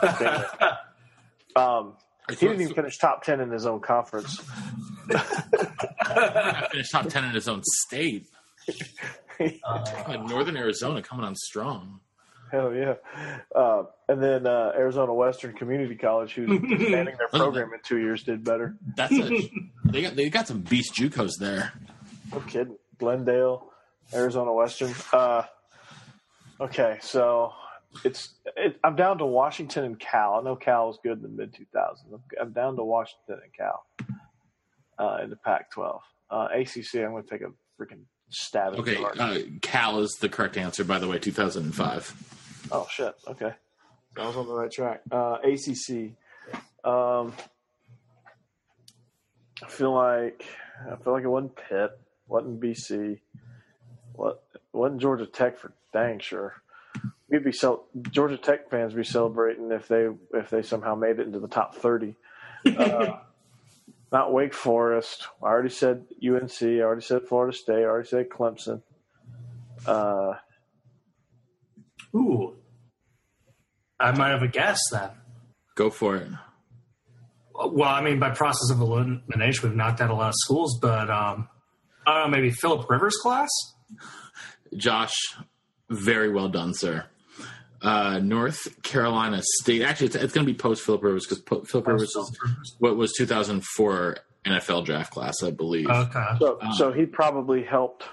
Um, 1.55 1.95
he 2.31 2.37
didn't 2.37 2.62
even 2.62 2.75
finish 2.75 2.97
top 2.97 3.25
ten 3.25 3.41
in 3.41 3.51
his 3.51 3.67
own 3.67 3.81
conference. 3.81 4.38
Finished 6.73 6.93
top 6.93 7.09
10 7.09 7.25
in 7.25 7.35
his 7.35 7.49
own 7.49 7.62
state. 7.65 8.27
Uh, 9.41 10.17
Northern 10.29 10.57
Arizona 10.57 11.03
coming 11.03 11.25
on 11.25 11.35
strong. 11.35 11.99
Hell 12.53 12.73
yeah! 12.73 12.95
Uh, 13.53 13.85
and 14.09 14.23
then 14.23 14.47
uh, 14.47 14.71
Arizona 14.77 15.12
Western 15.12 15.53
Community 15.55 15.97
College, 15.97 16.35
who's 16.35 16.49
expanding 16.53 17.17
their 17.19 17.29
program 17.29 17.73
in 17.73 17.81
two 17.83 17.99
years, 17.99 18.23
did 18.23 18.45
better. 18.45 18.77
That's 18.95 19.12
a, 19.12 19.51
they 19.85 20.03
got 20.03 20.15
they 20.15 20.29
got 20.29 20.47
some 20.47 20.61
beast 20.61 20.95
JUCOs 20.95 21.33
there. 21.41 21.73
No 22.31 22.41
kidding. 22.41 22.77
Glendale, 22.99 23.67
Arizona 24.15 24.53
Western. 24.53 24.95
Uh, 25.12 25.43
okay, 26.61 26.99
so 27.01 27.53
it's 28.05 28.31
it, 28.57 28.78
I'm 28.85 28.96
down 28.96 29.18
to 29.18 29.26
Washington 29.26 29.85
and 29.85 29.98
Cal. 29.98 30.35
I 30.35 30.42
know 30.42 30.57
Cal 30.57 30.88
was 30.88 30.98
good 31.02 31.18
in 31.18 31.22
the 31.22 31.28
mid 31.28 31.52
2000s. 31.55 31.96
I'm, 32.12 32.20
I'm 32.40 32.52
down 32.52 32.76
to 32.76 32.85
Washington 32.85 33.40
and 33.44 33.52
Cal 33.57 33.85
uh, 34.98 35.18
in 35.22 35.31
the 35.31 35.37
Pac-12. 35.37 36.00
Uh, 36.31 36.48
ACC, 36.55 36.94
I'm 37.05 37.11
going 37.11 37.22
to 37.24 37.28
take 37.28 37.42
a 37.42 37.50
freaking 37.81 38.00
stab 38.31 38.72
at 38.74 38.78
Okay, 38.81 38.96
it. 38.96 39.20
uh, 39.20 39.38
Cal 39.61 40.00
is 40.00 40.12
the 40.20 40.28
correct 40.28 40.57
answer, 40.57 40.85
by 40.85 40.98
the 40.98 41.07
way. 41.09 41.18
2005. 41.18 42.68
Oh 42.72 42.87
shit. 42.90 43.14
Okay, 43.28 43.52
I 44.16 44.26
was 44.26 44.37
on 44.37 44.46
the 44.46 44.55
right 44.55 44.70
track. 44.70 45.02
Uh, 45.11 45.37
ACC. 45.44 46.12
Um, 46.85 47.33
I 49.62 49.68
feel 49.68 49.92
like 49.94 50.44
I 50.90 50.96
feel 50.96 51.12
like 51.12 51.24
it 51.24 51.28
wasn't 51.28 51.55
Pitt, 51.57 51.90
wasn't 52.26 52.61
BC, 52.61 53.20
what 54.14 54.42
wasn't 54.72 55.00
Georgia 55.00 55.26
Tech 55.26 55.59
for 55.59 55.72
dang 55.92 56.18
sure. 56.18 56.55
We'd 57.33 57.45
be 57.45 57.53
cel- 57.53 57.87
Georgia 58.11 58.37
Tech 58.37 58.68
fans 58.68 58.92
be 58.92 59.05
celebrating 59.05 59.73
if 59.73 59.88
they 59.88 60.09
if 60.35 60.51
they 60.51 60.61
somehow 60.61 60.95
made 60.95 61.18
it 61.18 61.27
into 61.27 61.40
the 61.40 61.49
top 61.49 61.75
thirty. 61.75 62.14
Uh, 62.66 63.16
not 64.12 64.35
Wake 64.35 64.53
Forest. 64.53 65.29
I 65.42 65.47
already 65.47 65.71
said 65.71 66.05
UNC. 66.23 66.62
I 66.62 66.81
already 66.81 67.01
said 67.01 67.23
Florida 67.27 67.57
State. 67.57 67.79
I 67.79 67.85
already 67.85 68.07
said 68.07 68.29
Clemson. 68.29 68.83
Uh, 69.87 70.35
Ooh. 72.14 72.55
I 73.99 74.12
might 74.12 74.29
have 74.29 74.42
a 74.42 74.49
guess 74.49 74.79
then. 74.90 75.11
Go 75.75 75.88
for 75.88 76.16
it. 76.16 76.29
Well, 77.55 77.88
I 77.88 78.03
mean, 78.03 78.18
by 78.18 78.31
process 78.31 78.71
of 78.71 78.81
elimination, 78.81 79.68
we've 79.71 79.77
knocked 79.77 80.03
out 80.03 80.11
a 80.11 80.14
lot 80.14 80.29
of 80.29 80.35
schools, 80.37 80.79
but 80.83 81.09
um, 81.09 81.49
I 82.07 82.14
don't 82.14 82.31
know, 82.31 82.37
maybe 82.37 82.51
Philip 82.51 82.90
Rivers' 82.90 83.16
class? 83.23 83.49
Josh, 84.77 85.14
very 85.88 86.31
well 86.31 86.49
done, 86.49 86.75
sir. 86.75 87.07
Uh, 87.83 88.21
North 88.23 88.81
Carolina 88.83 89.42
State. 89.61 89.83
Actually, 89.83 90.07
it's, 90.09 90.16
it's 90.16 90.33
going 90.33 90.47
to 90.47 90.53
be 90.53 90.57
post 90.57 90.83
Philip 90.85 91.03
Rivers 91.03 91.27
because 91.27 91.42
Philip 91.68 91.87
Rivers 91.87 92.14
is 92.14 92.40
what 92.79 92.97
was 92.97 93.12
2004 93.18 94.18
NFL 94.47 94.85
draft 94.85 95.12
class, 95.12 95.42
I 95.42 95.51
believe. 95.51 95.88
Okay. 95.88 96.25
so 96.38 96.59
so 96.77 96.92
he 96.92 97.07
probably 97.07 97.62
helped 97.64 98.05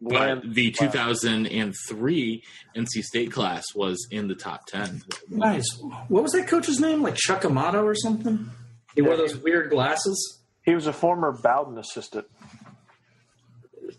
but 0.00 0.12
land 0.12 0.54
the 0.54 0.70
2003 0.70 2.42
NC 2.76 2.86
State 3.02 3.32
class 3.32 3.64
was 3.74 4.06
in 4.10 4.28
the 4.28 4.34
top 4.34 4.66
10. 4.66 5.02
Nice. 5.28 5.66
What 6.08 6.22
was 6.22 6.32
that 6.32 6.48
coach's 6.48 6.80
name? 6.80 7.02
Like 7.02 7.16
Chuck 7.16 7.44
Amato 7.44 7.84
or 7.84 7.94
something? 7.94 8.50
He 8.94 9.02
wore 9.02 9.16
those 9.16 9.36
weird 9.36 9.70
glasses, 9.70 10.40
He 10.62 10.74
was 10.74 10.86
a 10.86 10.92
former 10.92 11.32
Bowden 11.32 11.78
assistant. 11.78 12.26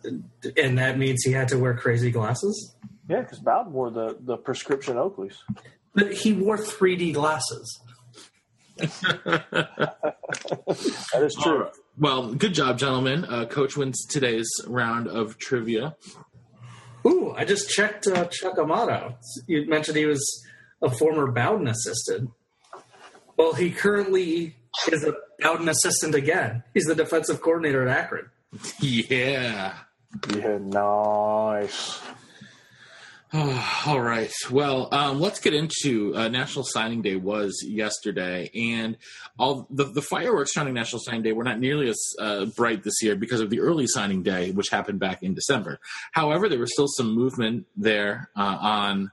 and 0.04 0.78
that 0.78 0.98
means 0.98 1.24
he 1.24 1.32
had 1.32 1.48
to 1.50 1.58
wear 1.58 1.76
crazy 1.76 2.12
glasses? 2.12 2.76
Yeah, 3.12 3.22
because 3.22 3.40
Bowden 3.40 3.74
wore 3.74 3.92
the, 3.92 4.16
the 4.22 4.38
prescription 4.38 4.96
Oakleys. 4.96 5.36
But 5.94 6.14
he 6.14 6.32
wore 6.32 6.58
3D 6.58 7.14
glasses. 7.14 7.80
That 11.14 11.24
is 11.24 11.36
true. 11.44 11.68
Well, 11.98 12.34
good 12.34 12.54
job, 12.54 12.78
gentlemen. 12.80 13.26
Uh, 13.26 13.46
Coach 13.46 13.76
wins 13.76 14.06
today's 14.06 14.50
round 14.66 15.08
of 15.10 15.38
trivia. 15.38 15.98
Ooh, 17.06 17.34
I 17.36 17.44
just 17.44 17.70
checked 17.70 18.08
uh, 18.08 18.26
Chuck 18.26 18.58
Amato. 18.58 19.16
You 19.48 19.68
mentioned 19.68 19.98
he 19.98 20.06
was 20.06 20.24
a 20.82 20.90
former 20.90 21.30
Bowden 21.30 21.68
assistant. 21.68 22.30
Well, 23.36 23.54
he 23.54 23.72
currently 23.72 24.56
is 24.90 25.04
a 25.04 25.16
Bowden 25.42 25.68
assistant 25.68 26.16
again. 26.16 26.64
He's 26.74 26.86
the 26.86 26.96
defensive 26.96 27.42
coordinator 27.42 27.86
at 27.86 27.98
Akron. 28.06 28.30
Yeah. 28.80 29.76
Yeah, 30.34 30.58
nice. 30.60 32.00
All 33.86 34.02
right. 34.02 34.32
Well, 34.50 34.90
um, 34.92 35.22
let's 35.22 35.40
get 35.40 35.54
into 35.54 36.14
uh, 36.14 36.28
National 36.28 36.66
Signing 36.66 37.02
Day 37.02 37.16
was 37.16 37.64
yesterday, 37.66 38.52
and 38.54 38.98
all 39.40 39.68
the, 39.70 39.86
the 39.86 40.02
fireworks 40.02 40.54
surrounding 40.54 40.74
National 40.74 41.00
Signing 41.00 41.22
Day 41.22 41.32
were 41.32 41.46
not 41.46 41.58
nearly 41.58 41.88
as 41.88 41.98
uh, 42.20 42.46
bright 42.58 42.84
this 42.84 43.02
year 43.02 43.16
because 43.16 43.40
of 43.40 43.50
the 43.50 43.62
early 43.62 43.88
signing 43.88 44.22
day, 44.22 44.52
which 44.52 44.68
happened 44.68 45.00
back 45.00 45.24
in 45.24 45.34
December. 45.34 45.80
However, 46.12 46.50
there 46.50 46.60
was 46.60 46.74
still 46.74 46.90
some 46.90 47.16
movement 47.16 47.68
there 47.78 48.30
uh, 48.36 48.58
on. 48.60 49.12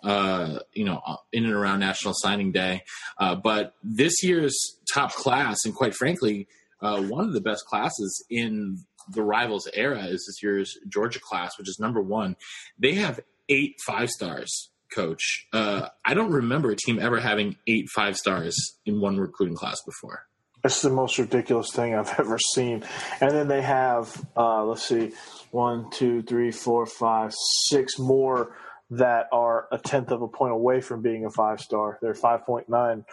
Uh, 0.00 0.60
you 0.74 0.84
know, 0.84 1.02
uh, 1.04 1.16
in 1.32 1.44
and 1.44 1.52
around 1.52 1.80
National 1.80 2.14
Signing 2.14 2.52
Day, 2.52 2.84
uh, 3.18 3.34
but 3.34 3.74
this 3.82 4.22
year's 4.22 4.56
top 4.94 5.12
class, 5.12 5.64
and 5.64 5.74
quite 5.74 5.92
frankly, 5.92 6.46
uh, 6.80 7.02
one 7.02 7.24
of 7.24 7.32
the 7.32 7.40
best 7.40 7.66
classes 7.66 8.24
in 8.30 8.78
the 9.10 9.24
rivals 9.24 9.68
era 9.74 10.04
is 10.04 10.24
this 10.24 10.40
year's 10.40 10.78
Georgia 10.88 11.18
class, 11.18 11.58
which 11.58 11.68
is 11.68 11.80
number 11.80 12.00
one. 12.00 12.36
They 12.78 12.94
have 12.94 13.18
eight 13.48 13.76
five 13.86 14.10
stars, 14.10 14.70
coach. 14.94 15.46
Uh, 15.52 15.88
I 16.04 16.14
don't 16.14 16.32
remember 16.32 16.70
a 16.70 16.76
team 16.76 16.98
ever 16.98 17.20
having 17.20 17.56
eight 17.66 17.88
five 17.88 18.16
stars 18.16 18.78
in 18.86 19.00
one 19.00 19.18
recruiting 19.18 19.56
class 19.56 19.80
before. 19.84 20.24
It's 20.64 20.82
the 20.82 20.90
most 20.90 21.18
ridiculous 21.18 21.70
thing 21.72 21.94
I've 21.94 22.18
ever 22.18 22.38
seen. 22.38 22.84
And 23.20 23.30
then 23.30 23.48
they 23.48 23.62
have, 23.62 24.24
uh, 24.36 24.64
let's 24.64 24.84
see, 24.84 25.12
one, 25.50 25.90
two, 25.90 26.22
three, 26.22 26.50
four, 26.50 26.84
five, 26.84 27.32
six 27.66 27.98
more 27.98 28.56
that 28.90 29.28
are 29.32 29.68
a 29.70 29.78
tenth 29.78 30.10
of 30.10 30.22
a 30.22 30.28
point 30.28 30.52
away 30.52 30.80
from 30.80 31.02
being 31.02 31.24
a 31.24 31.30
five 31.30 31.60
star. 31.60 31.98
They're 32.00 32.14
5.9 32.14 33.04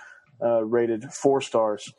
uh, 0.42 0.64
rated 0.64 1.06
four 1.14 1.42
stars. 1.42 1.92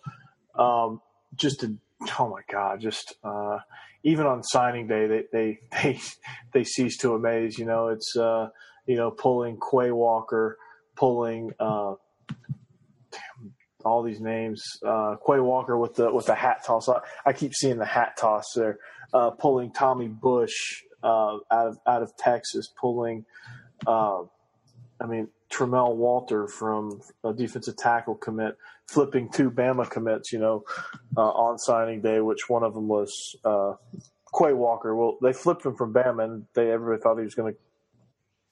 Um, 0.54 1.00
just 1.34 1.60
to, 1.60 1.76
oh 2.18 2.28
my 2.28 2.42
God, 2.50 2.80
just 2.80 3.14
uh, 3.22 3.58
even 4.06 4.24
on 4.24 4.40
signing 4.44 4.86
day, 4.86 5.08
they, 5.08 5.24
they, 5.32 5.58
they, 5.82 6.00
they 6.52 6.64
cease 6.64 6.96
to 6.98 7.14
amaze. 7.14 7.58
You 7.58 7.66
know, 7.66 7.88
it's, 7.88 8.16
uh, 8.16 8.48
you 8.86 8.96
know, 8.96 9.10
pulling 9.10 9.58
Quay 9.58 9.90
Walker, 9.90 10.56
pulling 10.94 11.50
uh, 11.58 11.94
damn, 13.10 13.52
all 13.84 14.04
these 14.04 14.20
names. 14.20 14.62
Uh, 14.86 15.16
Quay 15.26 15.40
Walker 15.40 15.76
with 15.76 15.96
the 15.96 16.12
with 16.12 16.26
the 16.26 16.36
hat 16.36 16.62
toss. 16.64 16.88
I, 16.88 17.00
I 17.26 17.32
keep 17.32 17.52
seeing 17.52 17.78
the 17.78 17.84
hat 17.84 18.16
toss 18.16 18.44
there. 18.54 18.78
Uh, 19.12 19.30
pulling 19.30 19.72
Tommy 19.72 20.08
Bush 20.08 20.54
uh, 21.02 21.38
out 21.50 21.66
of 21.66 21.78
out 21.84 22.02
of 22.02 22.16
Texas, 22.16 22.72
pulling. 22.80 23.24
Uh, 23.86 24.22
I 25.00 25.06
mean, 25.06 25.28
Tramel 25.50 25.96
Walthour 25.96 26.50
from 26.50 27.00
a 27.24 27.32
defensive 27.32 27.76
tackle 27.76 28.16
commit, 28.16 28.56
flipping 28.88 29.28
two 29.28 29.50
Bama 29.50 29.88
commits, 29.88 30.32
you 30.32 30.38
know, 30.38 30.64
uh, 31.16 31.20
on 31.20 31.58
signing 31.58 32.00
day, 32.00 32.20
which 32.20 32.48
one 32.48 32.62
of 32.62 32.74
them 32.74 32.88
was 32.88 33.36
uh, 33.44 33.74
Quay 34.36 34.52
Walker. 34.52 34.94
Well, 34.94 35.18
they 35.22 35.32
flipped 35.32 35.64
him 35.64 35.76
from 35.76 35.92
Bama, 35.92 36.24
and 36.24 36.46
they 36.54 36.70
everybody 36.70 37.00
thought 37.00 37.18
he 37.18 37.24
was 37.24 37.34
going 37.34 37.54
to 37.54 37.58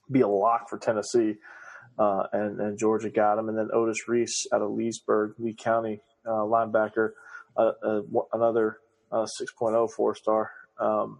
be 0.09 0.21
a 0.21 0.27
lock 0.27 0.69
for 0.69 0.77
Tennessee, 0.77 1.35
uh, 1.99 2.23
and 2.31 2.61
and 2.61 2.79
Georgia 2.79 3.09
got 3.09 3.37
him, 3.37 3.49
and 3.49 3.57
then 3.57 3.69
Otis 3.73 4.07
Reese 4.07 4.47
out 4.53 4.61
of 4.61 4.71
Leesburg, 4.71 5.35
Lee 5.37 5.53
County 5.53 6.01
uh, 6.25 6.43
linebacker, 6.43 7.11
uh, 7.57 7.71
uh, 7.83 8.01
another 8.33 8.77
6.0 9.11 9.91
four 9.91 10.15
star, 10.15 10.51
um, 10.79 11.19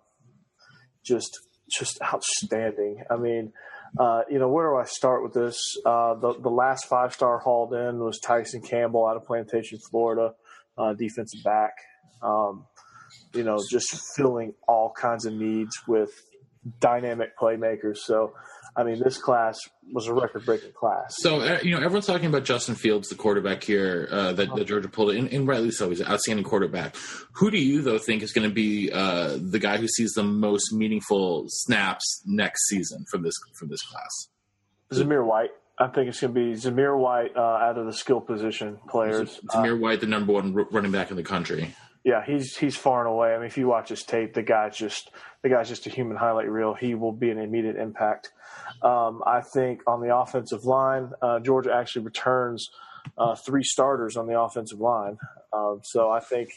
just 1.03 1.38
just 1.69 1.99
outstanding. 2.01 3.03
I 3.09 3.17
mean. 3.17 3.51
Uh, 3.97 4.21
you 4.29 4.39
know, 4.39 4.49
where 4.49 4.69
do 4.69 4.75
I 4.75 4.86
start 4.86 5.23
with 5.23 5.34
this? 5.34 5.58
Uh, 5.86 6.15
the, 6.15 6.34
the 6.39 6.49
last 6.49 6.88
five 6.88 7.13
star 7.13 7.39
hauled 7.39 7.73
in 7.73 7.99
was 7.99 8.19
Tyson 8.19 8.62
Campbell 8.62 9.05
out 9.08 9.15
of 9.15 9.23
Plantation, 9.25 9.79
Florida, 9.89 10.34
uh, 10.77 10.93
defensive 10.93 11.43
back. 11.43 11.73
Um, 12.21 12.65
you 13.34 13.43
know, 13.43 13.60
just 13.69 14.01
filling 14.15 14.53
all 14.67 14.91
kinds 14.91 15.25
of 15.25 15.34
needs 15.34 15.75
with 15.88 16.12
dynamic 16.79 17.38
playmakers. 17.38 17.97
So, 17.97 18.34
I 18.77 18.83
mean, 18.83 18.99
this 18.99 19.17
class 19.17 19.57
was 19.93 20.07
a 20.07 20.13
record-breaking 20.13 20.73
class. 20.73 21.15
So, 21.19 21.39
uh, 21.39 21.59
you 21.63 21.71
know, 21.71 21.77
everyone's 21.77 22.07
talking 22.07 22.25
about 22.25 22.43
Justin 22.43 22.75
Fields, 22.75 23.07
the 23.07 23.15
quarterback 23.15 23.63
here 23.63 24.09
uh, 24.11 24.33
that, 24.33 24.53
that, 24.53 24.67
Georgia 24.67 24.89
pulled, 24.89 25.11
and, 25.11 25.31
and, 25.31 25.47
rightly 25.47 25.71
so. 25.71 25.89
He's 25.89 26.01
an 26.01 26.07
outstanding 26.07 26.43
quarterback. 26.43 26.95
Who 27.35 27.51
do 27.51 27.57
you, 27.57 27.81
though, 27.81 27.97
think 27.97 28.21
is 28.21 28.33
going 28.33 28.49
to 28.49 28.53
be 28.53 28.91
uh, 28.91 29.38
the 29.39 29.59
guy 29.59 29.77
who 29.77 29.88
sees 29.88 30.11
the 30.11 30.23
most 30.23 30.73
meaningful 30.73 31.45
snaps 31.47 32.21
next 32.25 32.67
season 32.67 33.05
from 33.09 33.23
this 33.23 33.35
from 33.57 33.69
this 33.69 33.81
class? 33.81 34.27
Zamir 34.91 35.25
White. 35.25 35.51
I 35.77 35.88
think 35.88 36.09
it's 36.09 36.21
going 36.21 36.33
to 36.33 36.39
be 36.39 36.53
Zamir 36.53 36.97
White 36.97 37.35
uh, 37.35 37.39
out 37.39 37.77
of 37.77 37.85
the 37.85 37.93
skill 37.93 38.21
position 38.21 38.77
players. 38.89 39.39
Zamir 39.53 39.79
White, 39.79 40.01
the 40.01 40.07
number 40.07 40.33
one 40.33 40.53
running 40.71 40.91
back 40.91 41.11
in 41.11 41.17
the 41.17 41.23
country. 41.23 41.75
Yeah, 42.05 42.23
he's 42.23 42.55
he's 42.55 42.77
far 42.77 42.99
and 42.99 43.11
away. 43.11 43.33
I 43.33 43.37
mean, 43.37 43.47
if 43.47 43.57
you 43.57 43.67
watch 43.67 43.89
his 43.89 44.03
tape, 44.03 44.35
the 44.35 44.43
guy's 44.43 44.77
just 44.77 45.09
the 45.41 45.49
guy's 45.49 45.67
just 45.67 45.87
a 45.87 45.89
human 45.89 46.15
highlight 46.15 46.47
reel. 46.47 46.75
He 46.75 46.93
will 46.93 47.11
be 47.11 47.31
an 47.31 47.39
immediate 47.39 47.77
impact. 47.77 48.31
Um, 48.83 49.23
I 49.25 49.41
think 49.41 49.81
on 49.87 50.01
the 50.01 50.15
offensive 50.15 50.65
line, 50.65 51.09
uh, 51.23 51.39
Georgia 51.39 51.73
actually 51.73 52.05
returns 52.05 52.69
uh, 53.17 53.35
three 53.35 53.63
starters 53.63 54.17
on 54.17 54.27
the 54.27 54.39
offensive 54.39 54.79
line. 54.79 55.17
Um, 55.51 55.79
so 55.83 56.11
I 56.11 56.19
think 56.19 56.49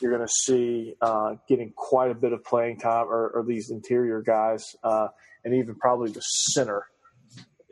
you're 0.00 0.16
going 0.16 0.26
to 0.26 0.32
see 0.32 0.94
uh, 1.00 1.34
getting 1.48 1.72
quite 1.74 2.12
a 2.12 2.14
bit 2.14 2.32
of 2.32 2.44
playing 2.44 2.78
time, 2.78 3.06
or, 3.08 3.30
or 3.30 3.44
these 3.44 3.70
interior 3.70 4.22
guys, 4.22 4.64
uh, 4.84 5.08
and 5.44 5.54
even 5.54 5.74
probably 5.74 6.12
the 6.12 6.20
center 6.20 6.86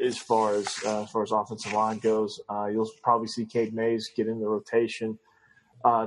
as 0.05 0.19
far 0.19 0.55
as 0.55 0.67
uh, 0.85 1.05
as 1.05 1.11
far 1.11 1.23
as 1.23 1.31
offensive 1.31 1.73
line 1.73 1.99
goes. 1.99 2.41
Uh, 2.49 2.67
you'll 2.67 2.91
probably 3.05 3.29
see 3.29 3.47
Cade 3.47 3.73
Mays 3.73 4.11
get 4.17 4.27
in 4.27 4.41
the 4.41 4.49
rotation. 4.49 5.21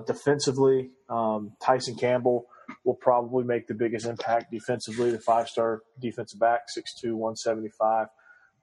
Defensively, 0.06 0.92
um, 1.10 1.52
Tyson 1.62 1.96
Campbell 1.96 2.48
will 2.84 2.96
probably 2.96 3.44
make 3.44 3.68
the 3.68 3.74
biggest 3.74 4.06
impact 4.06 4.52
defensively. 4.52 5.12
The 5.12 5.20
five 5.20 5.48
star 5.48 5.82
defensive 6.00 6.40
back, 6.40 6.62
6'2, 6.76 7.14
175. 7.14 8.08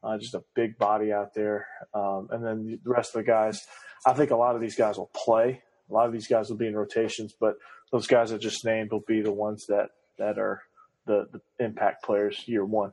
Uh, 0.05 0.19
just 0.19 0.35
a 0.35 0.43
big 0.55 0.77
body 0.79 1.13
out 1.13 1.35
there. 1.35 1.67
Um, 1.95 2.29
and 2.31 2.45
then 2.45 2.81
the 2.83 2.91
rest 2.91 3.15
of 3.15 3.25
the 3.25 3.31
guys, 3.31 3.61
I 4.05 4.13
think 4.15 4.31
a 4.31 4.37
lot 4.37 4.57
of 4.57 4.61
these 4.61 4.75
guys 4.75 4.99
will 4.99 5.11
play. 5.15 5.63
A 5.89 5.93
lot 5.93 6.07
of 6.07 6.13
these 6.13 6.27
guys 6.27 6.49
will 6.51 6.57
be 6.57 6.67
in 6.67 6.75
rotations, 6.75 7.35
but 7.39 7.55
those 7.93 8.07
guys 8.07 8.33
I 8.33 8.39
just 8.39 8.65
named 8.65 8.91
will 8.91 9.05
be 9.07 9.21
the 9.21 9.33
ones 9.33 9.67
that, 9.69 9.91
that 10.19 10.39
are 10.39 10.63
the, 11.07 11.29
the 11.33 11.65
impact 11.65 12.03
players 12.03 12.43
year 12.47 12.65
one. 12.65 12.93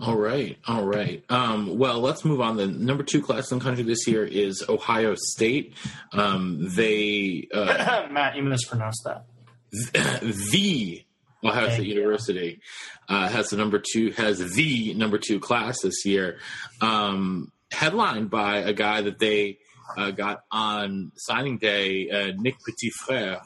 All 0.00 0.16
right, 0.16 0.58
all 0.66 0.84
right. 0.84 1.22
Um, 1.28 1.78
well, 1.78 2.00
let's 2.00 2.24
move 2.24 2.40
on. 2.40 2.56
The 2.56 2.66
number 2.66 3.04
two 3.04 3.22
class 3.22 3.52
in 3.52 3.58
the 3.58 3.64
country 3.64 3.84
this 3.84 4.08
year 4.08 4.24
is 4.24 4.64
Ohio 4.68 5.14
State. 5.16 5.74
Um, 6.12 6.68
they 6.74 7.48
uh, 7.54 8.08
Matt, 8.10 8.36
you 8.36 8.42
mispronounced 8.42 9.04
that. 9.04 9.26
the 10.50 11.04
Ohio 11.44 11.68
State 11.70 11.86
University 11.86 12.60
uh, 13.08 13.28
has 13.28 13.50
the 13.50 13.56
number 13.56 13.80
two 13.92 14.10
has 14.12 14.38
the 14.54 14.94
number 14.94 15.18
two 15.18 15.38
class 15.38 15.80
this 15.82 16.04
year, 16.04 16.38
um, 16.80 17.52
headlined 17.70 18.30
by 18.30 18.58
a 18.58 18.72
guy 18.72 19.00
that 19.02 19.20
they 19.20 19.58
uh, 19.96 20.10
got 20.10 20.40
on 20.50 21.12
signing 21.16 21.58
day, 21.58 22.10
uh, 22.10 22.32
Nick 22.36 22.56
Petit-Frere 22.66 23.40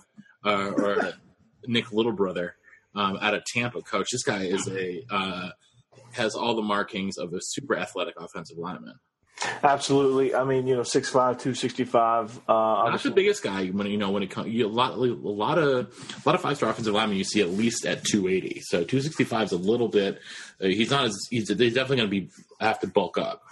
uh, 0.45 0.71
or 0.77 1.13
Nick 1.67 1.93
Little 1.93 2.13
Brother 2.13 2.55
um, 2.95 3.19
out 3.21 3.35
of 3.35 3.45
Tampa. 3.45 3.83
Coach, 3.83 4.09
this 4.13 4.23
guy 4.23 4.45
is 4.45 4.67
a 4.69 5.05
uh, 5.11 5.51
has 6.19 6.35
all 6.35 6.55
the 6.55 6.63
markings 6.63 7.17
of 7.17 7.33
a 7.33 7.39
super 7.41 7.77
athletic 7.77 8.15
offensive 8.21 8.59
lineman. 8.59 8.95
Absolutely. 9.63 10.35
I 10.35 10.45
mean, 10.45 10.67
you 10.67 10.75
know, 10.75 10.83
6'5", 10.83 11.13
265. 11.13 12.41
Uh, 12.49 12.53
Not 12.53 13.03
the 13.03 13.11
biggest 13.11 13.43
guy 13.43 13.67
when 13.69 13.87
you 13.87 13.97
know 13.97 14.11
when 14.11 14.23
it 14.23 14.31
comes. 14.31 14.53
You, 14.53 14.67
a 14.67 14.69
lot, 14.69 14.95
a 14.95 14.97
lot 14.97 15.59
of, 15.59 15.87
a 15.87 16.29
lot 16.29 16.35
of 16.35 16.41
five 16.41 16.57
star 16.57 16.71
offensive 16.71 16.95
linemen 16.95 17.17
you 17.17 17.25
see 17.25 17.41
at 17.41 17.51
least 17.51 17.87
at 17.87 18.05
two 18.05 18.29
eighty. 18.29 18.61
So 18.65 18.85
two 18.85 19.01
sixty 19.01 19.25
five 19.25 19.47
is 19.47 19.53
a 19.53 19.59
little 19.59 19.89
bit. 19.89 20.19
Uh, 20.61 20.67
he's 20.67 20.91
not 20.91 21.05
as. 21.05 21.17
He's, 21.31 21.49
he's 21.49 21.75
definitely 21.75 21.97
going 21.99 22.11
to 22.11 22.21
be 22.21 22.31
have 22.61 22.81
to 22.81 22.89
bulk 22.89 23.17
up. 23.17 23.43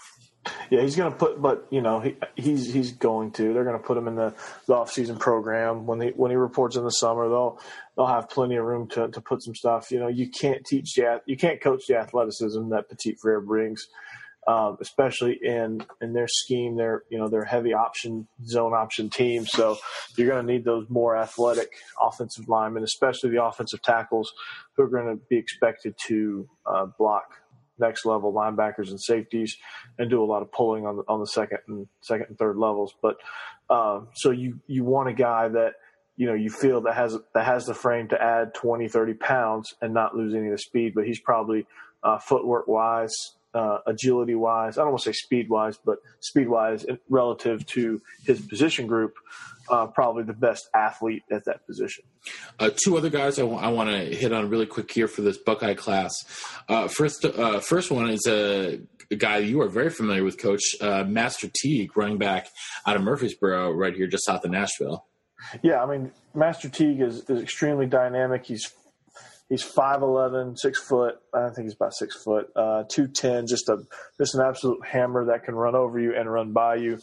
Yeah, 0.70 0.82
he's 0.82 0.96
going 0.96 1.12
to 1.12 1.18
put, 1.18 1.40
but 1.40 1.66
you 1.70 1.80
know, 1.80 2.00
he, 2.00 2.16
he's 2.34 2.72
he's 2.72 2.92
going 2.92 3.32
to. 3.32 3.52
They're 3.52 3.64
going 3.64 3.78
to 3.78 3.84
put 3.84 3.96
him 3.96 4.08
in 4.08 4.14
the, 4.16 4.34
the 4.66 4.74
off 4.74 4.90
season 4.92 5.16
program 5.16 5.86
when 5.86 6.00
he 6.00 6.08
when 6.08 6.30
he 6.30 6.36
reports 6.36 6.76
in 6.76 6.84
the 6.84 6.90
summer. 6.90 7.28
They'll 7.28 7.60
they'll 7.96 8.06
have 8.06 8.28
plenty 8.28 8.56
of 8.56 8.64
room 8.64 8.88
to, 8.88 9.08
to 9.08 9.20
put 9.20 9.42
some 9.42 9.54
stuff. 9.54 9.90
You 9.90 10.00
know, 10.00 10.08
you 10.08 10.28
can't 10.28 10.64
teach 10.64 10.94
the 10.94 11.20
you 11.26 11.36
can't 11.36 11.60
coach 11.60 11.86
the 11.88 11.96
athleticism 11.96 12.68
that 12.70 12.88
Petit 12.88 13.16
Frere 13.20 13.40
brings 13.40 13.86
um, 14.46 14.76
especially 14.80 15.38
in 15.42 15.84
in 16.00 16.12
their 16.12 16.28
scheme. 16.28 16.76
They're 16.76 17.02
you 17.10 17.18
know 17.18 17.28
they're 17.28 17.44
heavy 17.44 17.72
option 17.74 18.28
zone 18.44 18.74
option 18.74 19.10
team, 19.10 19.44
so 19.44 19.76
you're 20.16 20.28
going 20.28 20.46
to 20.46 20.52
need 20.52 20.64
those 20.64 20.88
more 20.88 21.16
athletic 21.16 21.72
offensive 22.00 22.48
linemen, 22.48 22.84
especially 22.84 23.30
the 23.30 23.42
offensive 23.44 23.82
tackles, 23.82 24.32
who 24.74 24.84
are 24.84 24.88
going 24.88 25.06
to 25.06 25.20
be 25.28 25.36
expected 25.36 25.94
to 26.06 26.48
uh, 26.64 26.86
block 26.98 27.24
next 27.78 28.06
level 28.06 28.32
linebackers 28.32 28.88
and 28.88 29.00
safeties 29.00 29.56
and 29.98 30.08
do 30.08 30.22
a 30.22 30.24
lot 30.24 30.42
of 30.42 30.50
pulling 30.52 30.86
on 30.86 30.96
the 30.96 31.02
on 31.08 31.18
the 31.18 31.26
second 31.26 31.58
and 31.66 31.88
second 32.00 32.26
and 32.28 32.38
third 32.38 32.56
levels. 32.56 32.94
But 33.02 33.16
um, 33.68 34.08
so 34.14 34.30
you 34.30 34.60
you 34.68 34.84
want 34.84 35.08
a 35.08 35.12
guy 35.12 35.48
that 35.48 35.72
you 36.16 36.26
know 36.26 36.34
you 36.34 36.50
feel 36.50 36.80
that 36.82 36.94
has 36.94 37.16
that 37.34 37.44
has 37.44 37.66
the 37.66 37.74
frame 37.74 38.08
to 38.08 38.22
add 38.22 38.54
20 38.54 38.88
30 38.88 39.14
pounds 39.14 39.74
and 39.80 39.92
not 39.92 40.16
lose 40.16 40.34
any 40.34 40.46
of 40.46 40.52
the 40.52 40.58
speed 40.58 40.94
but 40.94 41.06
he's 41.06 41.20
probably 41.20 41.66
uh, 42.02 42.18
footwork 42.18 42.66
wise 42.68 43.14
uh, 43.56 43.78
agility 43.86 44.34
wise. 44.34 44.76
I 44.76 44.82
don't 44.82 44.90
want 44.90 45.02
to 45.04 45.08
say 45.08 45.14
speed 45.14 45.48
wise, 45.48 45.78
but 45.82 45.98
speed 46.20 46.48
wise 46.48 46.84
relative 47.08 47.64
to 47.68 48.02
his 48.24 48.40
position 48.42 48.86
group, 48.86 49.14
uh, 49.70 49.86
probably 49.86 50.24
the 50.24 50.34
best 50.34 50.68
athlete 50.74 51.22
at 51.30 51.46
that 51.46 51.66
position. 51.66 52.04
Uh, 52.58 52.70
two 52.76 52.98
other 52.98 53.08
guys 53.08 53.38
I, 53.38 53.42
w- 53.42 53.58
I 53.58 53.68
want 53.68 53.88
to 53.88 54.14
hit 54.14 54.32
on 54.32 54.50
really 54.50 54.66
quick 54.66 54.92
here 54.92 55.08
for 55.08 55.22
this 55.22 55.38
Buckeye 55.38 55.74
class. 55.74 56.12
Uh, 56.68 56.86
first, 56.86 57.24
uh, 57.24 57.60
first 57.60 57.90
one 57.90 58.10
is 58.10 58.26
a, 58.26 58.80
guy 59.16 59.38
you 59.38 59.60
are 59.62 59.68
very 59.68 59.88
familiar 59.88 60.22
with, 60.22 60.36
Coach 60.36 60.76
Master 60.82 61.48
Teague, 61.62 61.96
running 61.96 62.18
back 62.18 62.48
out 62.84 62.96
of 62.96 63.02
Murfreesboro, 63.02 63.70
right 63.70 63.94
here 63.94 64.06
just 64.06 64.26
south 64.26 64.44
of 64.44 64.50
Nashville. 64.50 65.06
Yeah, 65.62 65.82
I 65.82 65.86
mean, 65.86 66.12
Master 66.34 66.68
Teague 66.68 67.00
is, 67.00 67.28
is 67.28 67.42
extremely 67.42 67.86
dynamic. 67.86 68.46
He's 68.46 68.72
He's 69.48 69.62
5'11", 69.62 70.58
six 70.58 70.80
foot. 70.80 71.14
I 71.32 71.50
think 71.50 71.66
he's 71.66 71.74
about 71.74 71.94
six 71.94 72.20
foot. 72.20 72.48
Uh, 72.56 72.82
two 72.88 73.06
ten, 73.06 73.46
just 73.46 73.68
a 73.68 73.78
just 74.18 74.34
an 74.34 74.40
absolute 74.40 74.84
hammer 74.84 75.26
that 75.26 75.44
can 75.44 75.54
run 75.54 75.76
over 75.76 76.00
you 76.00 76.14
and 76.16 76.30
run 76.30 76.52
by 76.52 76.76
you. 76.76 76.98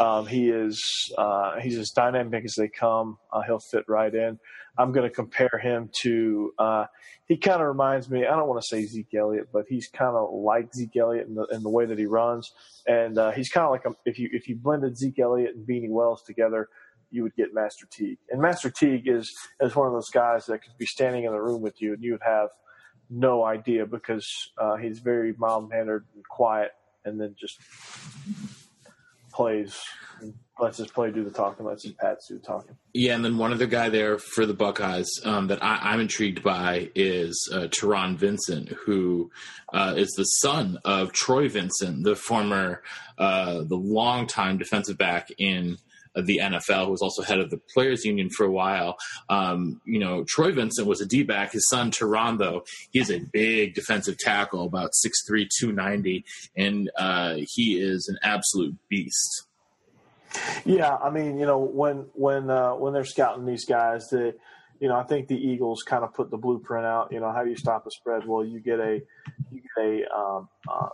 Um, 0.00 0.26
he 0.26 0.48
is 0.48 0.82
uh, 1.18 1.60
he's 1.60 1.76
as 1.76 1.90
dynamic 1.90 2.46
as 2.46 2.54
they 2.56 2.68
come. 2.68 3.18
Uh, 3.30 3.42
he'll 3.42 3.60
fit 3.70 3.84
right 3.88 4.14
in. 4.14 4.38
I'm 4.78 4.92
going 4.92 5.06
to 5.06 5.14
compare 5.14 5.60
him 5.62 5.90
to. 6.00 6.54
Uh, 6.58 6.86
he 7.28 7.36
kind 7.36 7.60
of 7.60 7.68
reminds 7.68 8.08
me. 8.08 8.24
I 8.24 8.36
don't 8.36 8.48
want 8.48 8.62
to 8.62 8.66
say 8.66 8.86
Zeke 8.86 9.14
Elliott, 9.14 9.48
but 9.52 9.66
he's 9.68 9.88
kind 9.88 10.16
of 10.16 10.32
like 10.32 10.72
Zeke 10.74 10.96
Elliott 10.96 11.26
in 11.26 11.34
the 11.34 11.44
in 11.52 11.62
the 11.62 11.70
way 11.70 11.84
that 11.84 11.98
he 11.98 12.06
runs, 12.06 12.50
and 12.86 13.18
uh, 13.18 13.32
he's 13.32 13.50
kind 13.50 13.66
of 13.66 13.70
like 13.70 13.84
a, 13.84 13.90
if 14.06 14.18
you 14.18 14.30
if 14.32 14.48
you 14.48 14.56
blended 14.56 14.96
Zeke 14.96 15.18
Elliott 15.18 15.56
and 15.56 15.68
Beanie 15.68 15.90
Wells 15.90 16.22
together 16.22 16.70
you 17.12 17.22
would 17.22 17.36
get 17.36 17.54
Master 17.54 17.86
Teague. 17.90 18.18
And 18.30 18.40
Master 18.40 18.70
Teague 18.70 19.06
is 19.06 19.32
is 19.60 19.76
one 19.76 19.86
of 19.86 19.92
those 19.92 20.10
guys 20.10 20.46
that 20.46 20.62
could 20.62 20.76
be 20.78 20.86
standing 20.86 21.24
in 21.24 21.32
the 21.32 21.40
room 21.40 21.62
with 21.62 21.80
you 21.80 21.92
and 21.92 22.02
you 22.02 22.12
would 22.12 22.22
have 22.22 22.48
no 23.12 23.44
idea 23.44 23.86
because 23.86 24.26
uh, 24.58 24.76
he's 24.76 24.98
very 24.98 25.34
mild 25.36 25.68
mannered 25.68 26.06
and 26.14 26.26
quiet, 26.26 26.72
and 27.04 27.20
then 27.20 27.36
just 27.38 27.60
plays 29.32 29.78
lets 30.60 30.78
his 30.78 30.88
play 30.88 31.10
do 31.10 31.24
the 31.24 31.30
talking, 31.30 31.66
lets 31.66 31.82
his 31.82 31.92
pads 31.92 32.28
do 32.28 32.34
the 32.34 32.40
talking. 32.40 32.76
Yeah, 32.92 33.14
and 33.14 33.24
then 33.24 33.38
one 33.38 33.52
other 33.52 33.66
guy 33.66 33.88
there 33.88 34.18
for 34.18 34.46
the 34.46 34.54
Buckeyes 34.54 35.08
um, 35.24 35.48
that 35.48 35.62
I, 35.62 35.92
am 35.92 36.00
intrigued 36.00 36.42
by 36.42 36.90
is 36.94 37.50
uh, 37.52 37.66
Taron 37.68 38.16
Vincent, 38.16 38.68
who 38.68 39.30
uh, 39.72 39.94
is 39.96 40.10
the 40.10 40.24
son 40.24 40.78
of 40.84 41.12
Troy 41.12 41.48
Vincent, 41.48 42.04
the 42.04 42.14
former, 42.14 42.82
uh, 43.18 43.62
the 43.64 43.76
longtime 43.76 44.58
defensive 44.58 44.98
back 44.98 45.30
in 45.38 45.78
the 46.14 46.40
NFL, 46.42 46.86
who 46.86 46.90
was 46.92 47.02
also 47.02 47.22
head 47.22 47.40
of 47.40 47.50
the 47.50 47.60
Players 47.72 48.04
Union 48.04 48.30
for 48.30 48.44
a 48.44 48.50
while. 48.50 48.96
Um, 49.28 49.80
you 49.84 49.98
know, 49.98 50.24
Troy 50.28 50.52
Vincent 50.52 50.86
was 50.86 51.00
a 51.00 51.06
D 51.06 51.22
back. 51.22 51.52
His 51.52 51.68
son, 51.68 51.90
Taron, 51.90 52.38
though, 52.38 52.64
he's 52.90 53.10
a 53.10 53.20
big 53.32 53.74
defensive 53.74 54.18
tackle, 54.18 54.64
about 54.64 54.90
6'3, 55.04 55.48
290, 55.60 56.24
and 56.56 56.90
uh, 56.98 57.36
he 57.38 57.80
is 57.80 58.08
an 58.08 58.18
absolute 58.22 58.76
beast. 58.88 59.46
Yeah, 60.64 60.96
I 60.96 61.10
mean, 61.10 61.38
you 61.38 61.46
know, 61.46 61.58
when 61.58 62.06
when 62.14 62.48
uh, 62.48 62.72
when 62.72 62.94
they're 62.94 63.04
scouting 63.04 63.44
these 63.44 63.66
guys, 63.66 64.08
the 64.08 64.34
you 64.80 64.88
know, 64.88 64.96
I 64.96 65.04
think 65.04 65.28
the 65.28 65.36
Eagles 65.36 65.82
kind 65.82 66.02
of 66.02 66.14
put 66.14 66.30
the 66.30 66.36
blueprint 66.36 66.86
out. 66.86 67.12
You 67.12 67.20
know, 67.20 67.30
how 67.30 67.44
do 67.44 67.50
you 67.50 67.56
stop 67.56 67.86
a 67.86 67.90
spread? 67.90 68.26
Well, 68.26 68.44
you 68.44 68.60
get 68.60 68.80
a 68.80 69.00
you 69.50 69.60
get 69.60 69.84
a 69.84 70.16
um, 70.16 70.48
uh, 70.68 70.88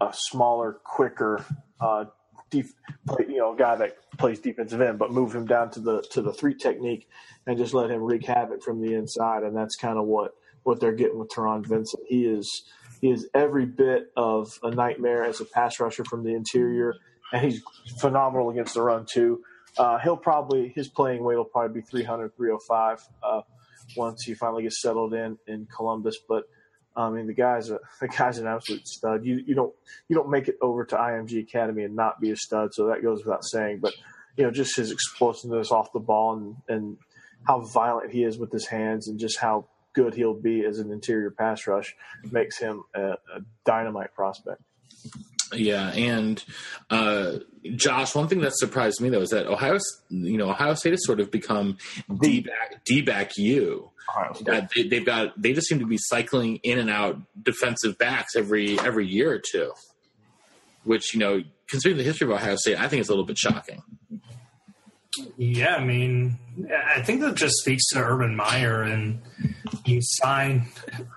a 0.00 0.12
smaller, 0.12 0.72
quicker, 0.84 1.44
uh, 1.80 2.06
def- 2.50 2.74
you 3.20 3.38
know, 3.38 3.54
a 3.54 3.56
guy 3.56 3.76
that 3.76 3.96
plays 4.18 4.40
defensive 4.40 4.80
end, 4.80 4.98
but 4.98 5.12
move 5.12 5.34
him 5.34 5.46
down 5.46 5.70
to 5.70 5.80
the 5.80 6.02
to 6.12 6.22
the 6.22 6.32
three 6.32 6.54
technique 6.54 7.08
and 7.46 7.58
just 7.58 7.74
let 7.74 7.90
him 7.90 8.02
wreak 8.02 8.26
havoc 8.26 8.62
from 8.62 8.80
the 8.80 8.94
inside. 8.94 9.42
And 9.42 9.56
that's 9.56 9.76
kind 9.76 9.98
of 9.98 10.06
what 10.06 10.32
what 10.62 10.80
they're 10.80 10.92
getting 10.92 11.18
with 11.18 11.28
Taron 11.28 11.66
Vincent. 11.66 12.02
He 12.08 12.26
is 12.26 12.64
he 13.00 13.10
is 13.10 13.28
every 13.34 13.66
bit 13.66 14.10
of 14.16 14.58
a 14.62 14.70
nightmare 14.70 15.24
as 15.24 15.40
a 15.40 15.44
pass 15.44 15.78
rusher 15.80 16.04
from 16.04 16.24
the 16.24 16.34
interior, 16.34 16.94
and 17.32 17.44
he's 17.44 17.62
phenomenal 18.00 18.50
against 18.50 18.74
the 18.74 18.82
run 18.82 19.06
too. 19.10 19.42
Uh, 19.76 19.98
he'll 19.98 20.16
probably 20.16 20.72
his 20.74 20.88
playing 20.88 21.22
weight 21.22 21.36
will 21.36 21.44
probably 21.44 21.80
be 21.80 21.86
300, 21.86 22.34
305 22.36 23.02
uh, 23.22 23.40
once 23.96 24.24
he 24.24 24.34
finally 24.34 24.64
gets 24.64 24.80
settled 24.80 25.14
in 25.14 25.38
in 25.46 25.66
Columbus. 25.74 26.18
But 26.28 26.44
I 26.98 27.10
mean, 27.10 27.26
the 27.26 27.34
guy's 27.34 27.70
a 27.70 27.78
the 28.00 28.08
guy's 28.08 28.38
an 28.38 28.46
absolute 28.46 28.86
stud. 28.86 29.24
You 29.24 29.42
you 29.46 29.54
don't 29.54 29.74
you 30.08 30.16
don't 30.16 30.30
make 30.30 30.48
it 30.48 30.56
over 30.60 30.84
to 30.84 30.96
IMG 30.96 31.40
Academy 31.40 31.84
and 31.84 31.94
not 31.94 32.20
be 32.20 32.30
a 32.30 32.36
stud. 32.36 32.74
So 32.74 32.86
that 32.88 33.02
goes 33.02 33.24
without 33.24 33.44
saying. 33.44 33.80
But 33.80 33.94
you 34.36 34.44
know, 34.44 34.50
just 34.50 34.76
his 34.76 34.90
explosiveness 34.90 35.70
off 35.70 35.92
the 35.92 36.00
ball 36.00 36.36
and 36.36 36.56
and 36.68 36.98
how 37.46 37.60
violent 37.60 38.12
he 38.12 38.24
is 38.24 38.38
with 38.38 38.52
his 38.52 38.66
hands 38.66 39.08
and 39.08 39.18
just 39.18 39.38
how 39.38 39.66
good 39.94 40.14
he'll 40.14 40.34
be 40.34 40.64
as 40.64 40.78
an 40.78 40.90
interior 40.90 41.30
pass 41.30 41.66
rush 41.66 41.94
makes 42.30 42.58
him 42.58 42.82
a, 42.94 43.12
a 43.12 43.40
dynamite 43.64 44.14
prospect. 44.14 44.60
Yeah, 45.52 45.90
and 45.90 46.42
uh, 46.90 47.38
Josh, 47.76 48.14
one 48.14 48.28
thing 48.28 48.40
that 48.40 48.52
surprised 48.56 49.00
me 49.00 49.08
though 49.08 49.20
is 49.20 49.30
that 49.30 49.46
Ohio, 49.46 49.78
you 50.10 50.36
know, 50.36 50.50
Ohio 50.50 50.74
State 50.74 50.92
has 50.92 51.04
sort 51.04 51.20
of 51.20 51.30
become 51.30 51.78
D 52.20 52.40
back 52.40 52.84
D 52.84 53.02
back 53.02 53.32
U. 53.36 53.90
They, 54.74 54.82
they've 54.84 55.04
got 55.04 55.40
they 55.40 55.52
just 55.52 55.68
seem 55.68 55.78
to 55.80 55.86
be 55.86 55.98
cycling 55.98 56.56
in 56.62 56.78
and 56.78 56.90
out 56.90 57.18
defensive 57.42 57.98
backs 57.98 58.36
every 58.36 58.78
every 58.80 59.06
year 59.06 59.32
or 59.32 59.38
two, 59.38 59.72
which 60.84 61.14
you 61.14 61.20
know, 61.20 61.42
considering 61.68 61.98
the 61.98 62.04
history 62.04 62.26
of 62.26 62.32
Ohio 62.32 62.56
State, 62.56 62.78
I 62.80 62.88
think 62.88 63.00
it's 63.00 63.08
a 63.08 63.12
little 63.12 63.26
bit 63.26 63.38
shocking. 63.38 63.82
Yeah, 65.36 65.76
I 65.76 65.84
mean, 65.84 66.38
I 66.94 67.02
think 67.02 67.20
that 67.22 67.34
just 67.34 67.56
speaks 67.56 67.86
to 67.88 67.98
Urban 67.98 68.36
Meyer 68.36 68.82
and 68.82 69.20
you 69.84 69.98
sign 70.00 70.68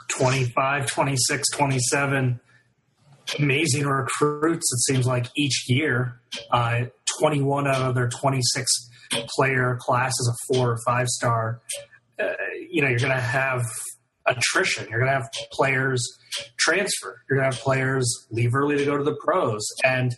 25, 0.07 0.87
26, 0.87 1.49
27 1.51 2.39
amazing 3.39 3.85
recruits, 3.85 4.71
it 4.73 4.93
seems 4.93 5.05
like 5.05 5.27
each 5.35 5.65
year. 5.67 6.19
Uh, 6.51 6.85
21 7.19 7.67
out 7.67 7.81
of 7.81 7.95
their 7.95 8.09
26 8.09 8.89
player 9.35 9.77
class 9.81 10.11
is 10.19 10.29
a 10.29 10.53
four 10.53 10.71
or 10.71 10.77
five 10.85 11.07
star. 11.07 11.61
Uh, 12.19 12.31
you 12.69 12.81
know, 12.81 12.87
you're 12.87 12.99
going 12.99 13.11
to 13.11 13.19
have 13.19 13.63
attrition. 14.25 14.87
You're 14.89 14.99
going 14.99 15.11
to 15.11 15.17
have 15.17 15.29
players 15.51 16.05
transfer. 16.57 17.21
You're 17.29 17.39
going 17.39 17.49
to 17.49 17.55
have 17.55 17.63
players 17.63 18.27
leave 18.31 18.55
early 18.55 18.77
to 18.77 18.85
go 18.85 18.97
to 18.97 19.03
the 19.03 19.15
pros. 19.15 19.65
And 19.83 20.15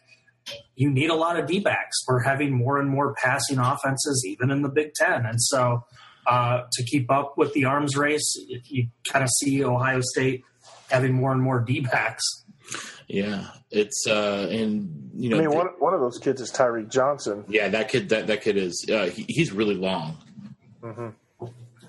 you 0.76 0.89
need 0.89 1.09
a 1.09 1.16
lot 1.16 1.39
of 1.39 1.47
D 1.47 1.59
backs. 1.59 1.97
We're 2.07 2.24
having 2.24 2.51
more 2.51 2.80
and 2.80 2.89
more 2.89 3.16
passing 3.16 3.59
offenses, 3.59 4.26
even 4.28 4.51
in 4.51 4.61
the 4.61 4.70
Big 4.70 4.93
Ten. 4.93 5.26
And 5.26 5.41
so 5.41 5.86
uh, 6.28 6.64
to 6.72 6.84
keep 6.84 7.11
up 7.11 7.38
with 7.38 7.53
the 7.53 7.66
arms 7.66 7.95
race, 7.95 8.36
you 8.66 8.88
kind 9.07 9.24
of 9.24 9.30
see 9.39 9.64
Ohio 9.64 10.01
State 10.01 10.43
having 10.89 11.14
more 11.14 11.32
and 11.32 11.41
more 11.41 11.59
D 11.59 11.80
backs. 11.80 12.24
Yeah, 13.14 13.49
it's 13.70 14.07
uh, 14.07 14.47
and 14.49 15.11
you 15.16 15.30
know, 15.30 15.38
I 15.38 15.41
mean, 15.41 15.51
one 15.51 15.68
one 15.78 15.93
of 15.93 15.99
those 15.99 16.18
kids 16.18 16.41
is 16.41 16.51
Tyreke 16.51 16.89
Johnson. 16.89 17.45
Yeah, 17.47 17.70
that 17.70 17.88
kid 17.88 18.09
that 18.09 18.26
that 18.26 18.41
kid 18.41 18.57
is 18.57 18.88
uh, 18.91 19.05
he, 19.05 19.26
he's 19.30 19.51
really 19.51 19.76
long. 19.76 20.18
Mm-hmm. 20.82 21.09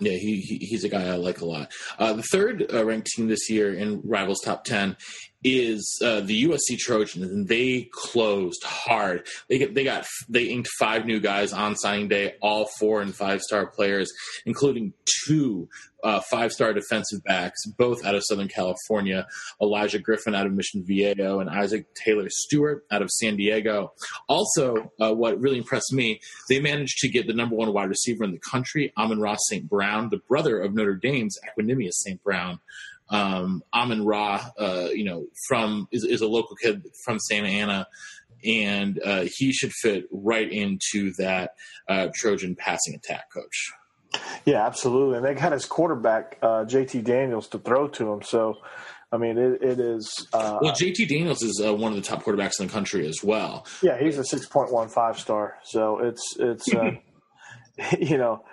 Yeah, 0.01 0.13
he, 0.13 0.41
he, 0.41 0.59
he's 0.59 0.85
a 0.85 0.91
guy 0.91 1.07
I 1.07 1.15
like 1.17 1.41
a 1.41 1.47
lot. 1.47 1.73
Uh, 1.99 2.13
the 2.13 2.23
third 2.23 2.67
uh, 2.71 2.85
ranked 2.85 3.07
team 3.07 3.29
this 3.29 3.49
year 3.49 3.73
in 3.73 4.03
Rivals 4.05 4.43
Top 4.43 4.65
Ten 4.65 4.99
is 5.45 6.01
uh, 6.03 6.21
the 6.21 6.45
USC 6.45 6.79
Trojans, 6.79 7.31
and 7.31 7.47
they 7.47 7.89
closed 7.93 8.65
hard. 8.65 9.27
They 9.49 9.59
get 9.59 9.75
they 9.75 9.85
got 9.85 10.07
they 10.29 10.45
inked 10.45 10.71
five 10.79 11.05
new 11.05 11.21
guys 11.21 11.53
on 11.53 11.77
signing 11.77 12.09
day, 12.09 12.35
all 12.41 12.67
four 12.81 13.03
and 13.03 13.15
five 13.15 13.43
star 13.43 13.67
players, 13.67 14.11
including 14.47 14.95
two 15.27 15.69
uh, 16.03 16.21
five 16.21 16.53
star 16.53 16.73
defensive 16.73 17.23
backs, 17.25 17.65
both 17.67 18.05
out 18.05 18.15
of 18.15 18.25
Southern 18.25 18.49
California. 18.49 19.27
Olaijah 19.61 20.03
Griffin 20.03 20.35
out 20.35 20.47
of 20.47 20.53
Mission 20.53 20.83
Viejo, 20.85 21.41
and 21.41 21.51
Isaac 21.51 21.95
Taylor 21.95 22.29
Stuart 22.31 22.85
out 22.91 23.03
of 23.03 23.11
San 23.11 23.37
Diego. 23.37 23.93
Also, 24.29 24.93
uh, 25.01 25.13
what 25.13 25.39
really 25.41 25.59
impressed 25.59 25.93
me, 25.93 26.21
they 26.49 26.61
managed 26.61 26.99
to 26.99 27.09
get 27.09 27.27
the 27.27 27.35
number 27.35 27.55
one 27.55 27.73
wide 27.73 27.91
receiver 27.91 28.25
in 28.25 28.33
the 28.33 28.41
country, 28.51 28.93
Amon 28.97 29.21
Ra 29.21 29.37
St. 29.49 29.69
Brown, 29.69 30.09
the 30.09 30.21
brother 30.29 30.59
of 30.61 30.75
Notre 30.75 30.95
Dame's 30.95 31.39
Equanimeous 31.47 31.95
St. 31.95 32.23
Brown 32.23 32.61
um, 33.11 33.63
Amon 33.73 34.05
Ra, 34.05 34.45
uh, 34.59 34.89
you 34.93 35.05
know, 35.05 35.27
from 35.49 35.89
is, 35.93 36.05
is, 36.05 36.21
a 36.21 36.27
local 36.27 36.57
kid 36.57 36.83
from 37.05 37.19
Santa 37.19 37.49
Ana, 37.49 37.87
and 38.45 39.01
uh, 39.05 39.27
he 39.37 39.53
should 39.53 39.73
fit 39.73 40.07
right 40.11 40.51
into 40.51 41.13
that 41.19 41.53
uh, 41.89 42.09
Trojan 42.15 42.57
passing 42.57 42.95
attack 42.95 43.25
coach. 43.33 43.73
Yeah, 44.45 44.65
absolutely, 44.65 45.19
and 45.19 45.27
they 45.27 45.35
got 45.35 45.53
his 45.53 45.67
quarterback 45.67 46.39
uh, 46.43 46.65
JT 46.65 47.05
Daniels 47.05 47.49
to 47.49 47.59
throw 47.59 47.89
to 47.89 48.13
him. 48.13 48.23
So, 48.23 48.59
I 49.13 49.17
mean, 49.17 49.39
it, 49.39 49.63
it 49.63 49.81
is. 49.81 50.29
Uh, 50.33 50.59
well, 50.63 50.73
JT 50.73 51.09
Daniels 51.09 51.43
is 51.43 51.61
uh, 51.65 51.75
one 51.75 51.93
of 51.93 51.97
the 51.97 52.03
top 52.03 52.23
quarterbacks 52.23 52.61
in 52.61 52.67
the 52.67 52.73
country 52.73 53.07
as 53.07 53.23
well. 53.23 53.67
Yeah, 53.83 53.99
he's 54.01 54.19
a 54.19 54.25
six 54.25 54.47
point 54.47 54.73
one 54.73 54.89
five 54.89 55.19
star. 55.19 55.57
So 55.65 55.99
it's 55.99 56.37
it's 56.39 56.67
you 57.99 58.17
know 58.17 58.45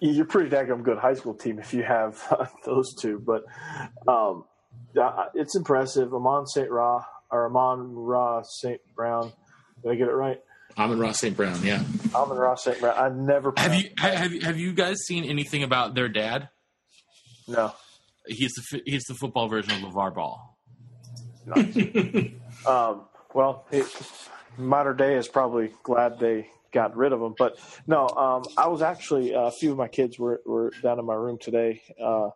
you're 0.00 0.24
pretty 0.24 0.50
daggum 0.50 0.82
good 0.82 0.98
high 0.98 1.14
school 1.14 1.34
team 1.34 1.58
if 1.58 1.74
you 1.74 1.82
have 1.82 2.22
uh, 2.30 2.46
those 2.64 2.94
two. 2.94 3.22
But 3.24 3.44
um, 4.10 4.44
it's 5.34 5.56
impressive. 5.56 6.12
Amon 6.12 6.46
St. 6.46 6.70
Ra 6.70 7.04
or 7.30 7.46
Amon 7.46 7.94
Ra 7.94 8.42
St. 8.42 8.80
Brown. 8.94 9.32
Did 9.82 9.92
I 9.92 9.94
get 9.96 10.08
it 10.08 10.12
right? 10.12 10.40
Amon 10.76 10.98
Ra 10.98 11.12
St. 11.12 11.36
Brown. 11.36 11.60
Yeah. 11.62 11.82
Amon 12.14 12.36
Ra 12.36 12.54
St. 12.54 12.80
Brown. 12.80 12.94
I 12.96 13.08
never 13.14 13.52
have 13.56 13.74
you 13.74 13.90
have 13.98 14.32
you 14.32 14.40
have 14.40 14.58
you 14.58 14.72
guys 14.72 14.96
seen 15.06 15.24
anything 15.24 15.62
about 15.62 15.94
their 15.94 16.08
dad? 16.08 16.48
No. 17.46 17.72
He's 18.26 18.52
the 18.54 18.82
he's 18.86 19.04
the 19.04 19.14
football 19.14 19.48
version 19.48 19.72
of 19.84 19.92
LeVar 19.92 20.14
Ball. 20.14 20.58
Nice. 21.46 21.76
um, 22.66 23.02
well, 23.34 23.66
it, 23.70 23.86
Notre 24.56 24.94
Dame 24.94 25.18
is 25.18 25.28
probably 25.28 25.70
glad 25.82 26.18
they 26.18 26.48
got 26.74 26.96
rid 26.96 27.12
of 27.12 27.20
them. 27.20 27.34
But 27.38 27.58
no, 27.86 28.08
um, 28.08 28.42
I 28.58 28.68
was 28.68 28.82
actually 28.82 29.34
uh, 29.34 29.44
a 29.44 29.50
few 29.52 29.70
of 29.72 29.78
my 29.78 29.88
kids 29.88 30.18
were, 30.18 30.42
were 30.44 30.72
down 30.82 30.98
in 30.98 31.06
my 31.06 31.14
room 31.14 31.38
today 31.40 31.80
uh, 32.02 32.30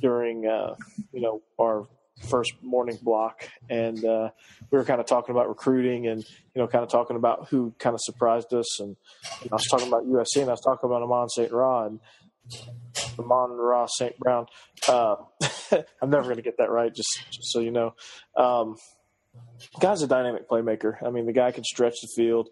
during 0.00 0.46
uh, 0.46 0.74
you 1.12 1.20
know 1.20 1.42
our 1.60 1.86
first 2.28 2.54
morning 2.62 2.98
block, 3.02 3.48
and 3.70 4.04
uh, 4.04 4.30
we 4.70 4.78
were 4.78 4.84
kind 4.84 5.00
of 5.00 5.06
talking 5.06 5.34
about 5.34 5.48
recruiting 5.48 6.08
and 6.08 6.24
you 6.54 6.62
know 6.62 6.66
kind 6.66 6.82
of 6.82 6.90
talking 6.90 7.16
about 7.16 7.48
who 7.48 7.72
kind 7.78 7.94
of 7.94 8.00
surprised 8.02 8.52
us. 8.54 8.80
And 8.80 8.96
you 9.42 9.50
know, 9.50 9.52
I 9.52 9.56
was 9.56 9.66
talking 9.70 9.88
about 9.88 10.06
USC, 10.06 10.40
and 10.40 10.48
I 10.48 10.54
was 10.54 10.62
talking 10.62 10.88
about 10.88 11.02
Amon 11.02 11.28
St. 11.28 11.52
Ra 11.52 11.86
and 11.86 12.00
Amon 13.18 13.86
St. 13.88 14.18
Brown. 14.18 14.46
Uh, 14.88 15.16
I'm 16.02 16.10
never 16.10 16.24
going 16.24 16.36
to 16.36 16.42
get 16.42 16.56
that 16.58 16.70
right, 16.70 16.94
just, 16.94 17.20
just 17.30 17.52
so 17.52 17.60
you 17.60 17.70
know. 17.70 17.94
Um, 18.36 18.76
guy's 19.80 20.02
a 20.02 20.06
dynamic 20.06 20.48
playmaker. 20.48 20.94
I 21.04 21.10
mean, 21.10 21.26
the 21.26 21.32
guy 21.32 21.52
can 21.52 21.64
stretch 21.64 21.96
the 22.00 22.08
field. 22.16 22.48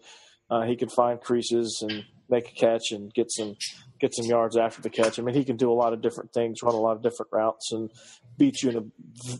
Uh, 0.49 0.63
he 0.63 0.75
can 0.75 0.89
find 0.89 1.19
creases 1.19 1.83
and 1.87 2.05
make 2.29 2.49
a 2.49 2.53
catch 2.53 2.91
and 2.91 3.13
get 3.13 3.31
some 3.31 3.55
get 3.99 4.13
some 4.13 4.25
yards 4.25 4.57
after 4.57 4.81
the 4.81 4.89
catch. 4.89 5.19
I 5.19 5.23
mean, 5.23 5.35
he 5.35 5.43
can 5.43 5.57
do 5.57 5.71
a 5.71 5.73
lot 5.73 5.93
of 5.93 6.01
different 6.01 6.31
things, 6.33 6.61
run 6.61 6.75
a 6.75 6.79
lot 6.79 6.95
of 6.95 7.01
different 7.01 7.31
routes, 7.31 7.71
and 7.71 7.89
beat 8.37 8.61
you 8.61 8.69
in 8.69 8.77
a 8.77 9.39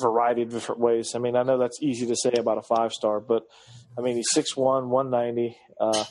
variety 0.00 0.42
of 0.42 0.50
different 0.50 0.80
ways. 0.80 1.12
I 1.14 1.18
mean, 1.18 1.36
I 1.36 1.42
know 1.42 1.58
that's 1.58 1.82
easy 1.82 2.06
to 2.06 2.16
say 2.16 2.32
about 2.36 2.58
a 2.58 2.62
five 2.62 2.92
star, 2.92 3.20
but 3.20 3.44
I 3.96 4.00
mean, 4.00 4.16
he's 4.16 4.28
6'1", 4.34 4.88
190. 4.88 5.56
Uh, 5.80 6.04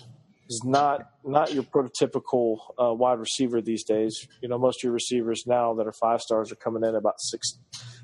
he's 0.47 0.61
not 0.63 1.09
not 1.23 1.53
your 1.53 1.63
prototypical 1.63 2.57
uh, 2.81 2.93
wide 2.93 3.19
receiver 3.19 3.61
these 3.61 3.83
days. 3.83 4.27
You 4.41 4.49
know, 4.49 4.57
most 4.57 4.79
of 4.79 4.83
your 4.83 4.93
receivers 4.93 5.43
now 5.47 5.73
that 5.75 5.87
are 5.87 5.93
five 5.93 6.21
stars 6.21 6.51
are 6.51 6.55
coming 6.55 6.83
in 6.83 6.95
about 6.95 7.15
six 7.19 7.57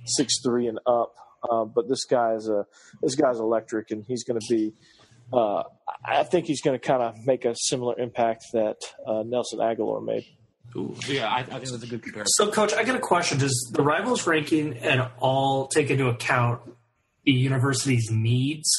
six 0.05 0.41
three 0.43 0.67
and 0.67 0.79
up. 0.85 1.13
Uh, 1.49 1.65
but 1.65 1.87
this 1.87 2.05
guy 2.05 2.33
is 2.33 2.49
a 2.49 2.65
this 3.01 3.15
guy's 3.15 3.39
electric, 3.39 3.91
and 3.91 4.03
he's 4.07 4.23
going 4.23 4.39
to 4.39 4.45
be 4.49 4.73
uh, 5.33 5.63
I 6.05 6.23
think 6.23 6.45
he's 6.45 6.61
going 6.61 6.79
to 6.79 6.85
kind 6.85 7.01
of 7.01 7.25
make 7.25 7.45
a 7.45 7.55
similar 7.55 7.99
impact 7.99 8.45
that 8.53 8.77
uh, 9.05 9.23
Nelson 9.23 9.59
Agholor 9.59 10.03
made. 10.03 10.25
Ooh, 10.75 10.95
yeah, 11.07 11.27
I, 11.27 11.39
I 11.39 11.43
think 11.43 11.69
that's 11.69 11.83
a 11.83 11.87
good 11.87 12.03
comparison. 12.03 12.31
So, 12.35 12.51
Coach, 12.51 12.73
I 12.73 12.83
got 12.83 12.95
a 12.95 12.99
question. 12.99 13.39
Does 13.39 13.71
the 13.73 13.81
rivals 13.81 14.27
ranking 14.27 14.77
at 14.79 15.11
all 15.19 15.67
take 15.67 15.89
into 15.89 16.07
account 16.07 16.61
the 17.25 17.31
university's 17.31 18.11
needs 18.11 18.69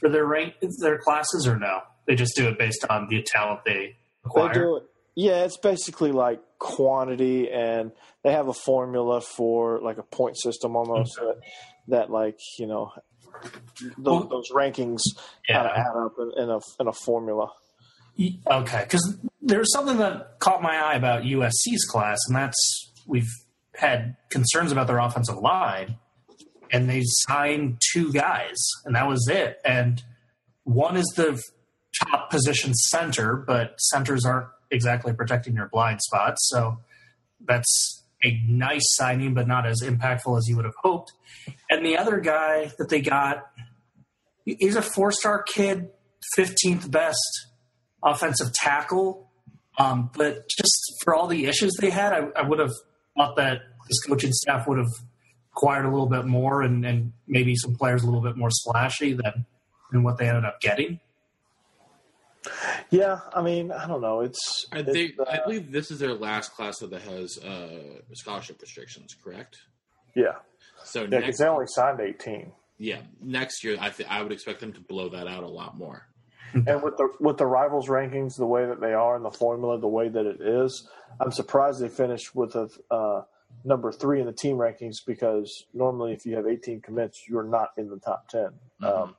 for 0.00 0.08
their 0.08 0.26
rank 0.26 0.54
their 0.80 0.98
classes, 0.98 1.46
or 1.46 1.58
no? 1.58 1.80
They 2.06 2.14
just 2.14 2.34
do 2.36 2.48
it 2.48 2.58
based 2.58 2.84
on 2.88 3.06
the 3.08 3.22
talent 3.22 3.60
they 3.64 3.96
acquire. 4.24 4.48
They 4.48 4.60
do 4.60 4.76
it. 4.76 4.82
Yeah, 5.14 5.44
it's 5.44 5.58
basically 5.58 6.12
like 6.12 6.40
quantity, 6.58 7.50
and 7.50 7.92
they 8.24 8.32
have 8.32 8.48
a 8.48 8.54
formula 8.54 9.20
for 9.20 9.80
like 9.80 9.98
a 9.98 10.02
point 10.02 10.38
system 10.38 10.74
almost 10.74 11.16
that, 11.16 11.40
that 11.88 12.10
like 12.10 12.38
you 12.58 12.66
know 12.66 12.92
those, 13.98 14.28
those 14.28 14.50
rankings 14.52 15.00
Yeah. 15.48 15.62
kind 15.62 15.66
of 15.70 15.76
add 15.76 15.96
up 15.96 16.12
in, 16.18 16.42
in 16.42 16.50
a 16.50 16.58
in 16.80 16.88
a 16.88 16.92
formula. 16.92 17.48
Okay, 18.50 18.80
because 18.82 19.16
there's 19.40 19.72
something 19.72 19.98
that 19.98 20.40
caught 20.40 20.60
my 20.60 20.76
eye 20.76 20.94
about 20.96 21.22
USC's 21.22 21.84
class, 21.88 22.18
and 22.26 22.36
that's 22.36 22.90
we've 23.06 23.30
had 23.76 24.16
concerns 24.30 24.72
about 24.72 24.88
their 24.88 24.98
offensive 24.98 25.36
line, 25.36 25.96
and 26.72 26.90
they 26.90 27.02
signed 27.04 27.80
two 27.92 28.12
guys, 28.12 28.56
and 28.84 28.96
that 28.96 29.06
was 29.06 29.28
it. 29.28 29.60
And 29.64 30.02
one 30.64 30.96
is 30.96 31.06
the 31.16 31.40
top 32.10 32.28
position 32.30 32.74
center, 32.74 33.36
but 33.36 33.80
centers 33.80 34.24
aren't 34.24 34.48
exactly 34.70 35.12
protecting 35.12 35.54
your 35.54 35.68
blind 35.68 36.00
spots, 36.02 36.48
so 36.50 36.78
that's 37.46 37.97
a 38.24 38.42
nice 38.48 38.82
signing, 38.96 39.34
but 39.34 39.46
not 39.46 39.66
as 39.66 39.80
impactful 39.82 40.36
as 40.38 40.48
you 40.48 40.56
would 40.56 40.64
have 40.64 40.74
hoped. 40.82 41.12
And 41.70 41.84
the 41.84 41.96
other 41.96 42.18
guy 42.18 42.72
that 42.78 42.88
they 42.88 43.00
got, 43.00 43.46
he's 44.44 44.76
a 44.76 44.82
four-star 44.82 45.42
kid, 45.42 45.90
15th 46.36 46.90
best 46.90 47.46
offensive 48.02 48.52
tackle. 48.52 49.30
Um, 49.78 50.10
but 50.16 50.48
just 50.48 50.94
for 51.04 51.14
all 51.14 51.28
the 51.28 51.46
issues 51.46 51.72
they 51.80 51.90
had, 51.90 52.12
I, 52.12 52.40
I 52.40 52.48
would 52.48 52.58
have 52.58 52.72
thought 53.16 53.36
that 53.36 53.60
this 53.88 54.00
coaching 54.04 54.32
staff 54.32 54.66
would 54.66 54.78
have 54.78 54.92
acquired 55.52 55.84
a 55.84 55.90
little 55.90 56.08
bit 56.08 56.26
more 56.26 56.62
and, 56.62 56.84
and 56.84 57.12
maybe 57.26 57.54
some 57.56 57.74
players 57.76 58.02
a 58.02 58.06
little 58.06 58.20
bit 58.20 58.36
more 58.36 58.50
splashy 58.50 59.12
than, 59.12 59.46
than 59.92 60.02
what 60.02 60.18
they 60.18 60.28
ended 60.28 60.44
up 60.44 60.60
getting. 60.60 61.00
Yeah, 62.90 63.20
I 63.34 63.42
mean, 63.42 63.70
I 63.72 63.86
don't 63.86 64.00
know. 64.00 64.20
It's, 64.20 64.66
I, 64.72 64.80
it's, 64.86 65.12
I 65.28 65.38
uh, 65.38 65.44
believe 65.44 65.70
this 65.72 65.90
is 65.90 65.98
their 65.98 66.14
last 66.14 66.52
class 66.54 66.78
that 66.78 66.92
has 66.92 67.38
uh, 67.38 68.00
scholarship 68.14 68.60
restrictions, 68.60 69.14
correct? 69.22 69.58
yeah, 70.14 70.36
So 70.84 71.02
yeah, 71.02 71.18
because 71.20 71.38
they 71.38 71.46
only 71.46 71.66
signed 71.68 72.00
eighteen. 72.00 72.52
yeah, 72.78 73.00
next 73.20 73.62
year 73.64 73.76
I 73.80 73.90
th- 73.90 74.08
I 74.08 74.22
would 74.22 74.32
expect 74.32 74.60
them 74.60 74.72
to 74.72 74.80
blow 74.80 75.08
that 75.10 75.26
out 75.28 75.42
a 75.42 75.48
lot 75.48 75.76
more. 75.76 76.06
And 76.54 76.82
with 76.82 76.96
the 76.96 77.10
with 77.20 77.36
the 77.36 77.46
rivals 77.46 77.88
rankings 77.88 78.36
the 78.36 78.46
way 78.46 78.64
that 78.64 78.80
they 78.80 78.94
are 78.94 79.16
and 79.16 79.24
the 79.24 79.30
formula 79.30 79.78
the 79.78 79.86
way 79.86 80.08
that 80.08 80.24
it 80.24 80.40
is, 80.40 80.88
I'm 81.20 81.30
surprised 81.30 81.80
they 81.80 81.88
finished 81.90 82.34
with 82.34 82.54
a 82.56 82.68
uh, 82.90 83.22
number 83.64 83.92
three 83.92 84.20
in 84.20 84.26
the 84.26 84.32
team 84.32 84.56
rankings 84.56 84.96
because 85.06 85.66
normally 85.74 86.12
if 86.14 86.24
you 86.24 86.36
have 86.36 86.46
18 86.46 86.80
commits, 86.80 87.24
you're 87.28 87.44
not 87.44 87.70
in 87.76 87.90
the 87.90 87.98
top 87.98 88.28
10 88.28 88.48
um, 88.82 89.14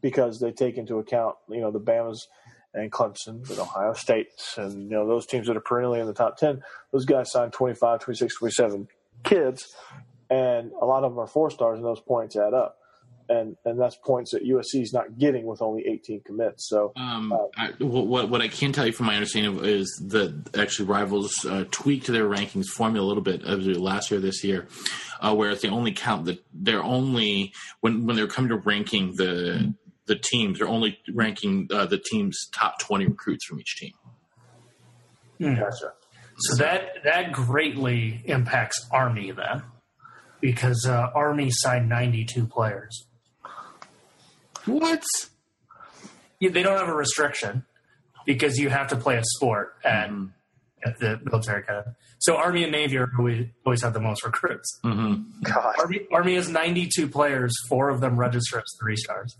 because 0.00 0.40
they 0.40 0.50
take 0.50 0.76
into 0.76 0.98
account 0.98 1.36
you 1.48 1.60
know 1.60 1.70
the 1.70 1.80
Bama's 1.80 2.26
and 2.74 2.90
Clemson 2.90 3.48
and 3.48 3.58
Ohio 3.58 3.92
State 3.92 4.28
and 4.56 4.84
you 4.84 4.90
know 4.90 5.06
those 5.06 5.26
teams 5.26 5.46
that 5.46 5.56
are 5.56 5.60
perennially 5.60 6.00
in 6.00 6.06
the 6.06 6.14
top 6.14 6.36
10. 6.38 6.62
Those 6.92 7.04
guys 7.04 7.30
signed 7.30 7.52
25, 7.52 8.00
26, 8.00 8.36
27 8.36 8.88
kids, 9.24 9.74
and 10.30 10.72
a 10.80 10.84
lot 10.86 11.04
of 11.04 11.12
them 11.12 11.18
are 11.20 11.26
four 11.26 11.50
stars, 11.50 11.76
and 11.76 11.84
those 11.84 12.00
points 12.00 12.36
add 12.36 12.54
up. 12.54 12.78
And, 13.28 13.56
and 13.64 13.80
that's 13.80 13.96
points 13.96 14.32
that 14.32 14.44
USC 14.44 14.82
is 14.82 14.92
not 14.92 15.16
getting 15.16 15.46
with 15.46 15.62
only 15.62 15.84
18 15.86 16.22
commits. 16.22 16.68
So 16.68 16.92
Um, 16.96 17.32
I, 17.56 17.68
what, 17.78 18.28
what 18.28 18.42
I 18.42 18.48
can 18.48 18.72
tell 18.72 18.84
you 18.84 18.92
from 18.92 19.06
my 19.06 19.14
understanding 19.14 19.56
of 19.56 19.64
is 19.64 19.88
that 20.08 20.58
actually 20.58 20.88
rivals 20.88 21.32
uh, 21.46 21.64
tweaked 21.70 22.08
their 22.08 22.28
rankings 22.28 22.66
formula 22.66 23.06
a 23.06 23.08
little 23.08 23.22
bit 23.22 23.42
as 23.44 23.64
last 23.78 24.10
year, 24.10 24.20
this 24.20 24.44
year, 24.44 24.66
uh, 25.20 25.34
whereas 25.34 25.62
they 25.62 25.68
only 25.68 25.92
count 25.92 26.26
the 26.26 26.40
they're 26.52 26.82
only 26.82 27.54
when 27.80 28.04
when 28.06 28.16
they're 28.16 28.26
coming 28.26 28.50
to 28.50 28.56
ranking 28.56 29.14
the 29.16 29.72
the 30.06 30.16
teams, 30.16 30.58
they're 30.58 30.68
only 30.68 30.98
ranking 31.12 31.68
uh, 31.72 31.86
the 31.86 31.98
team's 31.98 32.48
top 32.54 32.78
twenty 32.78 33.06
recruits 33.06 33.44
from 33.46 33.60
each 33.60 33.76
team. 33.76 33.92
Gotcha. 35.40 35.92
So 36.38 36.56
that 36.56 37.04
that 37.04 37.32
greatly 37.32 38.22
impacts 38.24 38.76
Army 38.90 39.30
then, 39.30 39.62
because 40.40 40.86
uh, 40.88 41.10
Army 41.14 41.48
signed 41.50 41.88
92 41.88 42.46
players. 42.46 43.06
What? 44.66 45.02
Yeah, 46.40 46.50
They 46.50 46.62
don't 46.62 46.78
have 46.78 46.88
a 46.88 46.94
restriction 46.94 47.64
because 48.26 48.58
you 48.58 48.68
have 48.68 48.88
to 48.88 48.96
play 48.96 49.16
a 49.16 49.22
sport 49.36 49.74
at, 49.84 50.10
at 50.84 50.98
the 50.98 51.20
military 51.24 51.62
academy. 51.62 51.94
So 52.18 52.36
Army 52.36 52.62
and 52.62 52.72
Navy 52.72 52.98
are 52.98 53.10
always, 53.18 53.46
always 53.66 53.82
have 53.82 53.94
the 53.94 54.00
most 54.00 54.24
recruits. 54.24 54.80
Mm-hmm. 54.84 55.42
God. 55.42 55.74
Army, 55.78 56.00
Army 56.12 56.34
has 56.36 56.48
92 56.48 57.08
players. 57.08 57.52
Four 57.68 57.88
of 57.88 58.00
them 58.00 58.18
register 58.18 58.58
as 58.58 58.64
three 58.80 58.96
stars. 58.96 59.36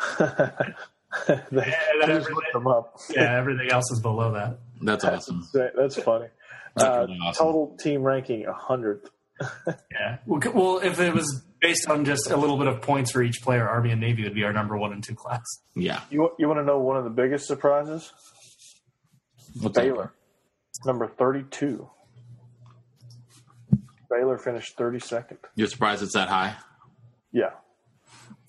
they 0.18 1.34
And 1.34 1.50
just 1.56 1.68
everything, 2.02 2.34
looked 2.34 2.52
them 2.52 2.66
up. 2.66 2.98
yeah, 3.10 3.36
everything 3.36 3.70
else 3.70 3.90
is 3.92 4.00
below 4.00 4.32
that. 4.32 4.58
That's 4.82 5.04
awesome. 5.04 5.46
That's 5.52 5.96
funny. 6.00 6.26
That's 6.76 6.88
Uh, 6.88 7.00
really 7.06 7.18
awesome. 7.24 7.46
Total 7.46 7.76
team 7.78 8.02
ranking 8.02 8.46
a 8.46 8.52
hundredth. 8.52 9.10
Yeah. 9.90 10.18
Well, 10.26 10.78
if 10.82 11.00
it 11.00 11.12
was 11.14 11.42
based 11.60 11.88
on 11.88 12.04
just 12.04 12.30
a 12.30 12.36
little 12.36 12.56
bit 12.58 12.66
of 12.66 12.80
points 12.82 13.10
for 13.10 13.22
each 13.22 13.40
player, 13.42 13.66
Army 13.68 13.90
and 13.90 14.00
Navy 14.00 14.22
would 14.24 14.34
be 14.34 14.44
our 14.44 14.52
number 14.52 14.76
one 14.76 14.92
and 14.92 15.02
two 15.02 15.14
class. 15.14 15.42
Yeah. 15.74 16.00
You 16.10 16.30
you 16.38 16.46
want 16.46 16.58
to 16.60 16.64
know 16.64 16.78
one 16.78 16.96
of 16.96 17.04
the 17.04 17.10
biggest 17.10 17.46
surprises? 17.46 18.12
What's 19.60 19.74
that? 19.76 19.82
Baylor, 19.82 20.12
number 20.86 21.06
thirty-two. 21.08 21.88
Baylor 24.10 24.38
finished 24.38 24.76
thirty-second. 24.76 25.38
You're 25.54 25.68
surprised 25.68 26.02
it's 26.02 26.14
that 26.14 26.28
high? 26.28 26.54
Yeah. 27.32 27.50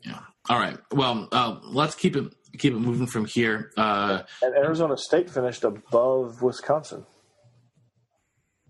Yeah. 0.03 0.19
All 0.51 0.59
right. 0.59 0.77
Well, 0.91 1.29
uh, 1.31 1.59
let's 1.63 1.95
keep 1.95 2.17
it 2.17 2.25
keep 2.57 2.73
it 2.73 2.79
moving 2.79 3.07
from 3.07 3.23
here. 3.23 3.71
Uh, 3.77 4.23
And 4.41 4.53
Arizona 4.53 4.97
State 4.97 5.29
finished 5.29 5.63
above 5.63 6.41
Wisconsin. 6.41 7.05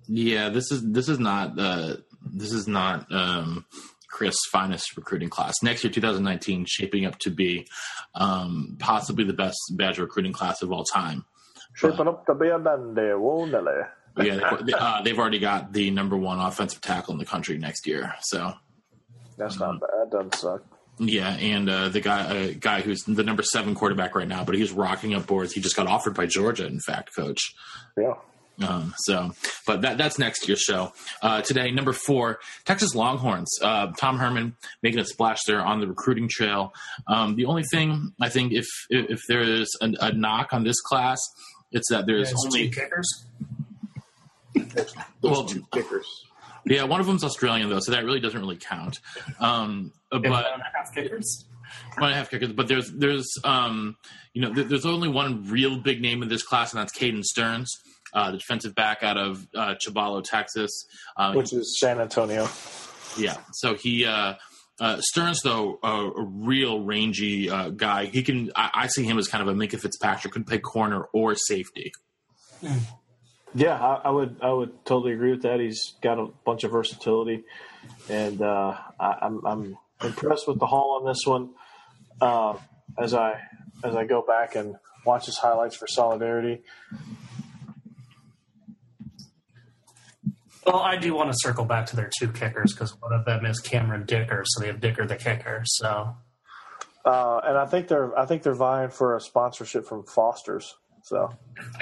yeah, 0.08 0.50
this 0.50 0.72
is 0.72 0.84
this 0.92 1.10
is 1.10 1.18
not 1.18 1.58
uh, 1.60 1.96
this 2.32 2.52
is 2.54 2.68
not 2.68 3.12
um, 3.12 3.66
Chryst's 4.10 4.48
finest 4.52 4.96
recruiting 4.96 5.30
class. 5.30 5.56
Next 5.64 5.84
year, 5.84 5.92
2019, 5.92 6.66
shaping 6.68 7.08
up 7.08 7.18
to 7.20 7.32
be 7.32 7.66
um, 8.14 8.78
possibly 8.80 9.24
the 9.24 9.34
best 9.34 9.58
Badger 9.72 10.04
recruiting 10.04 10.34
class 10.34 10.62
of 10.62 10.72
all 10.72 10.84
time. 10.84 11.26
Shaping 11.74 12.08
up 12.08 12.28
to 12.28 12.36
be 12.36 12.50
a 12.50 12.60
dandy, 12.60 13.14
won't 13.16 13.56
it? 13.56 13.64
Yeah, 14.18 14.58
they, 14.62 14.74
uh, 14.74 15.02
they've 15.02 15.18
already 15.18 15.40
got 15.40 15.74
the 15.74 15.90
number 15.90 16.16
one 16.16 16.40
offensive 16.40 16.82
tackle 16.82 17.14
in 17.14 17.18
the 17.18 17.26
country 17.26 17.58
next 17.58 17.88
year. 17.88 18.14
So 18.22 18.54
That's 19.38 19.58
not 19.58 19.80
bad. 19.80 19.90
That 19.90 20.12
doesn't 20.12 20.36
suck. 20.36 20.64
Yeah, 21.02 21.36
and 21.36 21.70
uh, 21.70 21.90
the 21.90 22.00
guy 22.00 22.22
uh, 22.22 22.54
guy 22.60 22.82
who's 22.82 23.02
the 23.04 23.24
number 23.24 23.44
seven 23.44 23.74
quarterback 23.76 24.16
right 24.16 24.28
now, 24.28 24.44
but 24.44 24.56
he's 24.56 24.72
rocking 24.72 25.14
up 25.16 25.26
boards. 25.28 25.52
He 25.54 25.60
just 25.62 25.76
got 25.76 25.88
offered 25.88 26.14
by 26.14 26.28
Georgia, 26.28 26.66
in 26.68 26.80
fact, 26.80 27.10
coach. 27.16 27.54
Yeah. 27.98 28.14
Um, 28.68 28.94
so, 28.98 29.32
but 29.66 29.82
that 29.82 29.98
that's 29.98 30.20
next 30.20 30.48
year's 30.48 30.62
show. 30.62 30.94
Uh, 31.24 31.42
today, 31.42 31.72
number 31.72 31.94
four, 31.94 32.40
Texas 32.66 32.94
Longhorns. 32.94 33.50
Uh, 33.62 33.88
Tom 33.98 34.20
Herman 34.20 34.56
making 34.84 35.00
a 35.00 35.06
splash 35.06 35.40
there 35.48 35.62
on 35.62 35.80
the 35.80 35.88
recruiting 35.88 36.28
trail. 36.30 36.72
Um, 37.08 37.36
the 37.36 37.46
only 37.46 37.64
thing 37.72 38.14
I 38.22 38.30
think, 38.30 38.52
if 38.54 38.68
if, 38.90 39.10
if 39.10 39.20
there 39.28 39.42
is 39.42 39.68
a, 39.82 39.92
a 40.02 40.12
knock 40.14 40.54
on 40.54 40.64
this 40.64 40.80
class, 40.82 41.20
it's 41.72 41.90
that 41.90 42.06
there's 42.06 42.28
There's 42.28 42.46
only 42.46 42.70
two 42.70 42.82
kickers. 42.82 43.26
well, 45.22 45.46
Two 45.46 45.66
kickers. 45.74 46.26
Yeah, 46.66 46.84
one 46.84 47.00
of 47.00 47.08
them's 47.08 47.24
Australian 47.24 47.70
though, 47.70 47.80
so 47.80 47.92
that 47.92 48.04
really 48.06 48.20
doesn't 48.20 48.40
really 48.40 48.58
count. 48.58 49.00
Um, 49.40 49.92
but 50.12 50.22
They 50.22 50.30
have 50.30 50.44
one 50.44 50.54
and 50.54 50.62
a 50.62 50.78
half 50.78 50.94
kickers. 50.94 51.46
one 51.98 52.06
and 52.10 52.14
a 52.14 52.16
half 52.18 52.30
kickers. 52.30 52.52
But 52.54 52.68
there's 52.68 52.92
there's 52.92 53.28
um, 53.44 53.98
you 54.34 54.42
know 54.42 54.54
there- 54.54 54.66
there's 54.66 54.86
only 54.86 55.10
one 55.10 55.50
real 55.50 55.78
big 55.78 56.02
name 56.02 56.22
in 56.24 56.30
this 56.30 56.44
class, 56.44 56.72
and 56.74 56.80
that's 56.82 56.96
Caden 56.98 57.24
Sterns, 57.24 57.72
uh, 58.14 58.32
the 58.32 58.38
defensive 58.38 58.76
back 58.76 59.02
out 59.04 59.18
of 59.18 59.48
uh, 59.56 59.76
Cibolo, 59.80 60.22
Texas. 60.22 60.72
Uh, 61.18 61.34
Which 61.34 61.52
is 61.54 61.80
San 61.80 62.00
Antonio. 62.00 62.48
Yeah. 63.18 63.38
So 63.54 63.76
he 63.76 64.06
uh, 64.06 64.36
uh, 64.80 64.98
Sterns 65.02 65.42
though 65.42 65.80
a, 65.84 65.88
a 65.88 66.24
real 66.24 66.82
rangy 66.82 67.50
uh, 67.50 67.70
guy. 67.70 68.06
He 68.06 68.22
can 68.24 68.52
I, 68.56 68.70
I 68.74 68.88
see 68.88 69.04
him 69.04 69.18
as 69.18 69.28
kind 69.28 69.42
of 69.42 69.48
a 69.48 69.54
Minkah 69.58 69.80
Fitzpatrick. 69.80 70.34
Could 70.34 70.46
play 70.48 70.60
corner 70.60 71.06
or 71.14 71.36
safety. 71.36 71.92
Yeah, 73.54 73.78
I, 73.78 74.02
I 74.06 74.10
would 74.10 74.38
I 74.42 74.52
would 74.52 74.86
totally 74.86 75.14
agree 75.14 75.32
with 75.32 75.42
that. 75.44 75.60
He's 75.60 75.94
got 76.02 76.20
a 76.20 76.28
bunch 76.46 76.64
of 76.64 76.72
versatility, 76.72 77.44
and 78.10 78.42
uh, 78.42 78.78
I, 79.00 79.18
I'm 79.22 79.46
I'm 79.46 79.78
impressed 80.04 80.48
with 80.48 80.60
the 80.60 80.68
haul 80.68 81.00
on 81.00 81.06
this 81.06 81.20
one. 81.26 81.50
Uh, 82.22 82.58
as 82.98 83.14
I 83.14 83.42
as 83.84 83.96
I 83.96 84.06
go 84.06 84.22
back 84.22 84.56
and 84.56 84.76
watch 85.06 85.26
his 85.26 85.38
highlights 85.38 85.76
for 85.76 85.88
solidarity, 85.88 86.62
Well, 90.66 90.80
I 90.80 90.96
do 90.96 91.16
want 91.16 91.32
to 91.32 91.38
circle 91.40 91.66
back 91.66 91.88
to 91.88 91.96
their 91.96 92.10
two 92.20 92.32
kickers 92.32 92.74
because 92.74 92.92
one 93.02 93.14
of 93.14 93.26
them 93.26 93.46
is 93.46 93.60
Cameron 93.60 94.06
Dicker, 94.06 94.44
so 94.46 94.62
they 94.62 94.68
have 94.68 94.80
Dicker 94.80 95.06
the 95.08 95.16
kicker. 95.16 95.64
So 95.66 96.16
uh, 97.04 97.42
and 97.44 97.58
I 97.58 97.66
think 97.66 97.88
they're 97.88 98.18
I 98.18 98.26
think 98.26 98.44
they're 98.44 98.54
vying 98.54 98.90
for 98.90 99.16
a 99.16 99.22
sponsorship 99.22 99.86
from 99.88 100.04
Foster's. 100.04 100.76
So, 101.04 101.30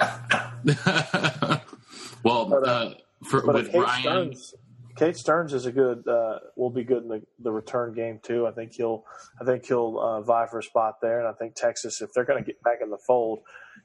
well, 2.24 2.46
but, 2.46 2.66
uh, 2.66 2.70
uh, 2.70 2.94
for 3.24 3.46
with 3.46 3.70
Kate 3.70 3.80
Ryan, 3.80 4.00
Sterns, 4.00 4.54
Kate 4.96 5.16
Sterns 5.16 5.52
is 5.54 5.66
a 5.66 5.72
good 5.72 6.06
uh, 6.06 6.38
will 6.56 6.70
be 6.70 6.84
good 6.84 7.02
in 7.02 7.08
the, 7.08 7.22
the 7.38 7.52
return 7.52 7.94
game 7.94 8.20
too. 8.22 8.46
I 8.46 8.52
think 8.52 8.72
he'll 8.72 9.04
I 9.40 9.44
think 9.44 9.66
he'll 9.66 9.98
uh, 9.98 10.20
vie 10.22 10.46
for 10.46 10.58
a 10.58 10.62
spot 10.62 10.96
there, 11.00 11.20
and 11.20 11.28
I 11.28 11.32
think 11.32 11.54
Texas 11.54 12.00
if 12.00 12.12
they're 12.12 12.24
going 12.24 12.42
to 12.42 12.46
get 12.46 12.62
back 12.62 12.78
in 12.82 12.90
the 12.90 12.98
fold, 13.06 13.40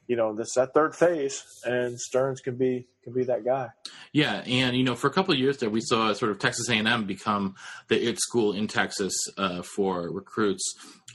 you 0.07 0.15
know, 0.15 0.35
this 0.35 0.53
that 0.55 0.73
third 0.73 0.95
phase, 0.95 1.43
and 1.63 1.99
Sterns 1.99 2.41
can 2.41 2.55
be 2.55 2.87
can 3.03 3.13
be 3.13 3.23
that 3.25 3.45
guy. 3.45 3.69
Yeah, 4.13 4.43
and 4.45 4.75
you 4.75 4.83
know, 4.83 4.95
for 4.95 5.07
a 5.07 5.11
couple 5.11 5.33
of 5.33 5.39
years 5.39 5.57
there, 5.57 5.69
we 5.69 5.81
saw 5.81 6.13
sort 6.13 6.31
of 6.31 6.39
Texas 6.39 6.69
A&M 6.69 7.05
become 7.05 7.55
the 7.87 8.01
it 8.01 8.19
school 8.19 8.53
in 8.53 8.67
Texas 8.67 9.15
uh, 9.37 9.61
for 9.61 10.09
recruits. 10.11 10.63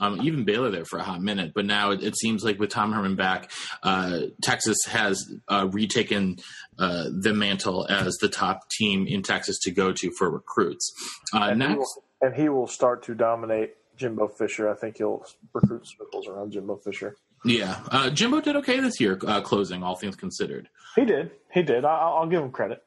Um, 0.00 0.20
even 0.22 0.44
Baylor 0.44 0.70
there 0.70 0.86
for 0.86 0.98
a 0.98 1.02
hot 1.02 1.20
minute, 1.20 1.52
but 1.54 1.66
now 1.66 1.90
it, 1.90 2.02
it 2.02 2.16
seems 2.16 2.42
like 2.42 2.58
with 2.58 2.70
Tom 2.70 2.92
Herman 2.92 3.16
back, 3.16 3.50
uh, 3.82 4.20
Texas 4.42 4.78
has 4.88 5.22
uh, 5.48 5.68
retaken 5.70 6.38
uh, 6.78 7.10
the 7.20 7.34
mantle 7.34 7.86
as 7.88 8.16
the 8.16 8.28
top 8.28 8.70
team 8.70 9.06
in 9.06 9.22
Texas 9.22 9.58
to 9.64 9.70
go 9.70 9.92
to 9.92 10.10
for 10.16 10.30
recruits. 10.30 10.90
Uh, 11.34 11.48
and 11.50 11.58
next, 11.58 11.72
he 11.72 11.76
will, 11.76 12.04
and 12.22 12.34
he 12.34 12.48
will 12.48 12.66
start 12.66 13.02
to 13.04 13.14
dominate 13.14 13.74
Jimbo 13.96 14.28
Fisher. 14.28 14.70
I 14.70 14.74
think 14.74 14.96
he'll 14.96 15.22
recruit 15.52 15.86
circles 15.86 16.26
around 16.26 16.52
Jimbo 16.52 16.76
Fisher. 16.76 17.16
Yeah, 17.44 17.80
uh, 17.90 18.10
Jimbo 18.10 18.40
did 18.40 18.56
okay 18.56 18.80
this 18.80 19.00
year, 19.00 19.18
uh, 19.26 19.40
closing 19.40 19.82
all 19.82 19.96
things 19.96 20.16
considered. 20.16 20.68
He 20.94 21.04
did, 21.04 21.30
he 21.52 21.62
did. 21.62 21.84
I, 21.84 22.20
will 22.20 22.26
give 22.26 22.42
him 22.42 22.50
credit. 22.50 22.82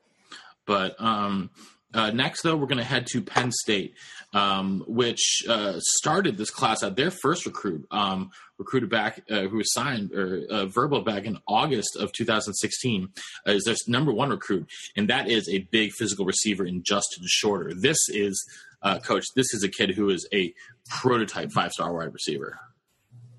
But 0.65 0.95
um, 1.01 1.49
uh, 1.93 2.11
next, 2.11 2.41
though, 2.41 2.55
we're 2.55 2.67
going 2.67 2.77
to 2.77 2.83
head 2.83 3.07
to 3.07 3.21
Penn 3.21 3.51
State, 3.51 3.95
um, 4.33 4.83
which 4.87 5.43
uh, 5.47 5.73
started 5.79 6.37
this 6.37 6.49
class 6.49 6.83
out. 6.83 6.95
Their 6.95 7.11
first 7.11 7.45
recruit, 7.45 7.85
um, 7.91 8.31
recruited 8.57 8.89
back, 8.89 9.23
uh, 9.29 9.41
who 9.41 9.57
was 9.57 9.73
signed 9.73 10.11
or 10.11 10.41
uh, 10.49 10.65
verbal 10.65 11.01
back 11.01 11.25
in 11.25 11.37
August 11.47 11.95
of 11.95 12.11
2016, 12.13 13.09
is 13.45 13.63
their 13.63 13.75
number 13.87 14.11
one 14.11 14.29
recruit, 14.29 14.67
and 14.95 15.09
that 15.09 15.29
is 15.29 15.47
a 15.49 15.59
big 15.71 15.91
physical 15.91 16.25
receiver 16.25 16.65
in 16.65 16.83
Justin 16.83 17.23
Shorter. 17.25 17.73
This 17.73 17.97
is, 18.09 18.43
coach. 19.03 19.25
This 19.35 19.53
is 19.53 19.63
a 19.63 19.69
kid 19.69 19.91
who 19.91 20.09
is 20.09 20.27
a 20.33 20.53
prototype 20.89 21.51
five 21.51 21.71
star 21.71 21.93
wide 21.93 22.13
receiver. 22.13 22.59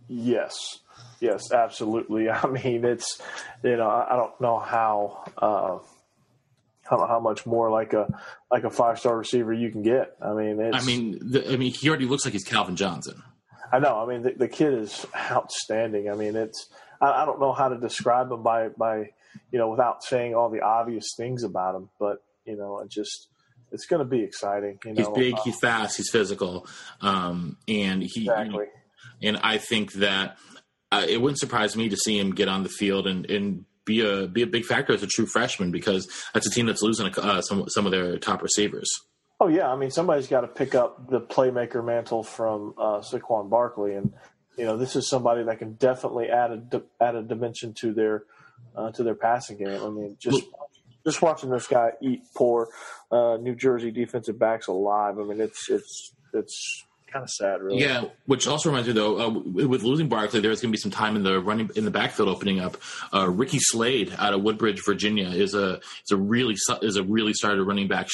Yes, 0.06 0.80
Yes, 1.20 1.52
absolutely. 1.52 2.28
I 2.30 2.46
mean, 2.46 2.84
it's 2.84 3.20
you 3.62 3.76
know 3.76 3.88
I 3.88 4.16
don't 4.16 4.40
know 4.40 4.58
how 4.58 5.24
uh, 5.38 5.78
I 6.86 6.90
don't 6.90 7.00
know 7.00 7.06
how 7.06 7.20
much 7.20 7.46
more 7.46 7.70
like 7.70 7.92
a 7.92 8.06
like 8.50 8.64
a 8.64 8.70
five 8.70 8.98
star 8.98 9.16
receiver 9.16 9.52
you 9.52 9.70
can 9.70 9.82
get. 9.82 10.16
I 10.20 10.32
mean, 10.32 10.60
I 10.72 10.84
mean, 10.84 11.18
the, 11.22 11.52
I 11.52 11.56
mean, 11.56 11.72
he 11.72 11.88
already 11.88 12.06
looks 12.06 12.24
like 12.24 12.32
he's 12.32 12.44
Calvin 12.44 12.76
Johnson. 12.76 13.22
I 13.72 13.78
know. 13.78 14.00
I 14.00 14.06
mean, 14.06 14.22
the, 14.22 14.32
the 14.32 14.48
kid 14.48 14.74
is 14.74 15.04
outstanding. 15.16 16.10
I 16.10 16.14
mean, 16.14 16.36
it's 16.36 16.68
I, 17.00 17.22
I, 17.22 17.24
don't 17.24 17.40
know 17.40 17.52
how 17.52 17.68
to 17.68 17.78
describe 17.78 18.30
him 18.30 18.42
by 18.42 18.68
by 18.68 19.10
you 19.50 19.58
know 19.58 19.70
without 19.70 20.04
saying 20.04 20.34
all 20.34 20.50
the 20.50 20.60
obvious 20.60 21.14
things 21.16 21.42
about 21.42 21.74
him, 21.74 21.88
but 21.98 22.22
you 22.44 22.56
know, 22.56 22.80
it 22.80 22.90
just 22.90 23.28
it's 23.72 23.86
going 23.86 23.98
to 23.98 24.04
be 24.04 24.22
exciting. 24.22 24.78
You 24.84 24.94
know? 24.94 24.98
He's 24.98 25.08
big, 25.08 25.34
uh, 25.34 25.42
he's 25.44 25.58
fast, 25.58 25.96
he's 25.96 26.10
physical, 26.10 26.66
um, 27.00 27.56
and 27.66 28.02
he 28.02 28.22
exactly. 28.22 28.66
And 29.22 29.38
I 29.38 29.58
think 29.58 29.94
that 29.94 30.36
uh, 30.92 31.04
it 31.08 31.20
wouldn't 31.20 31.38
surprise 31.38 31.76
me 31.76 31.88
to 31.88 31.96
see 31.96 32.18
him 32.18 32.34
get 32.34 32.48
on 32.48 32.62
the 32.62 32.68
field 32.68 33.06
and, 33.06 33.28
and 33.30 33.64
be 33.84 34.00
a 34.00 34.26
be 34.26 34.42
a 34.42 34.46
big 34.46 34.64
factor 34.64 34.92
as 34.92 35.02
a 35.02 35.06
true 35.06 35.26
freshman 35.26 35.70
because 35.70 36.08
that's 36.32 36.46
a 36.46 36.50
team 36.50 36.66
that's 36.66 36.82
losing 36.82 37.06
uh, 37.18 37.40
some 37.42 37.68
some 37.68 37.86
of 37.86 37.92
their 37.92 38.18
top 38.18 38.42
receivers. 38.42 38.90
Oh 39.40 39.48
yeah, 39.48 39.70
I 39.70 39.76
mean 39.76 39.90
somebody's 39.90 40.26
got 40.26 40.42
to 40.42 40.48
pick 40.48 40.74
up 40.74 41.10
the 41.10 41.20
playmaker 41.20 41.84
mantle 41.84 42.22
from 42.22 42.74
uh, 42.78 43.00
Saquon 43.00 43.50
Barkley, 43.50 43.94
and 43.94 44.12
you 44.56 44.64
know 44.64 44.76
this 44.76 44.96
is 44.96 45.08
somebody 45.08 45.42
that 45.44 45.58
can 45.58 45.74
definitely 45.74 46.28
add 46.28 46.50
a 46.72 46.82
add 47.00 47.14
a 47.14 47.22
dimension 47.22 47.74
to 47.80 47.92
their 47.92 48.24
uh, 48.76 48.90
to 48.92 49.02
their 49.02 49.14
passing 49.14 49.58
game. 49.58 49.82
I 49.82 49.88
mean 49.90 50.16
just 50.20 50.42
just 51.04 51.20
watching 51.20 51.50
this 51.50 51.66
guy 51.66 51.90
eat 52.00 52.22
poor 52.34 52.68
uh, 53.10 53.36
New 53.36 53.54
Jersey 53.54 53.90
defensive 53.90 54.38
backs 54.38 54.68
alive. 54.68 55.18
I 55.18 55.24
mean 55.24 55.40
it's 55.40 55.68
it's 55.68 56.14
it's 56.32 56.84
kind 57.14 57.22
of 57.22 57.30
sad, 57.30 57.62
really. 57.62 57.80
Yeah, 57.80 58.04
which 58.26 58.46
also 58.46 58.68
reminds 58.68 58.88
me 58.88 58.94
though, 58.94 59.20
uh, 59.20 59.30
with 59.30 59.84
losing 59.84 60.08
Barkley, 60.08 60.40
there's 60.40 60.60
going 60.60 60.70
to 60.70 60.76
be 60.76 60.80
some 60.80 60.90
time 60.90 61.14
in 61.14 61.22
the 61.22 61.40
running 61.40 61.70
in 61.76 61.84
the 61.84 61.90
backfield 61.90 62.28
opening 62.28 62.58
up. 62.58 62.76
Uh, 63.12 63.30
Ricky 63.30 63.58
Slade 63.60 64.12
out 64.18 64.34
of 64.34 64.42
Woodbridge, 64.42 64.82
Virginia, 64.84 65.28
is 65.28 65.54
a 65.54 65.80
is 66.04 66.10
a 66.10 66.16
really 66.16 66.56
is 66.82 66.96
a 66.96 67.02
really 67.04 67.32
started 67.32 67.62
running 67.62 67.86
back, 67.86 68.08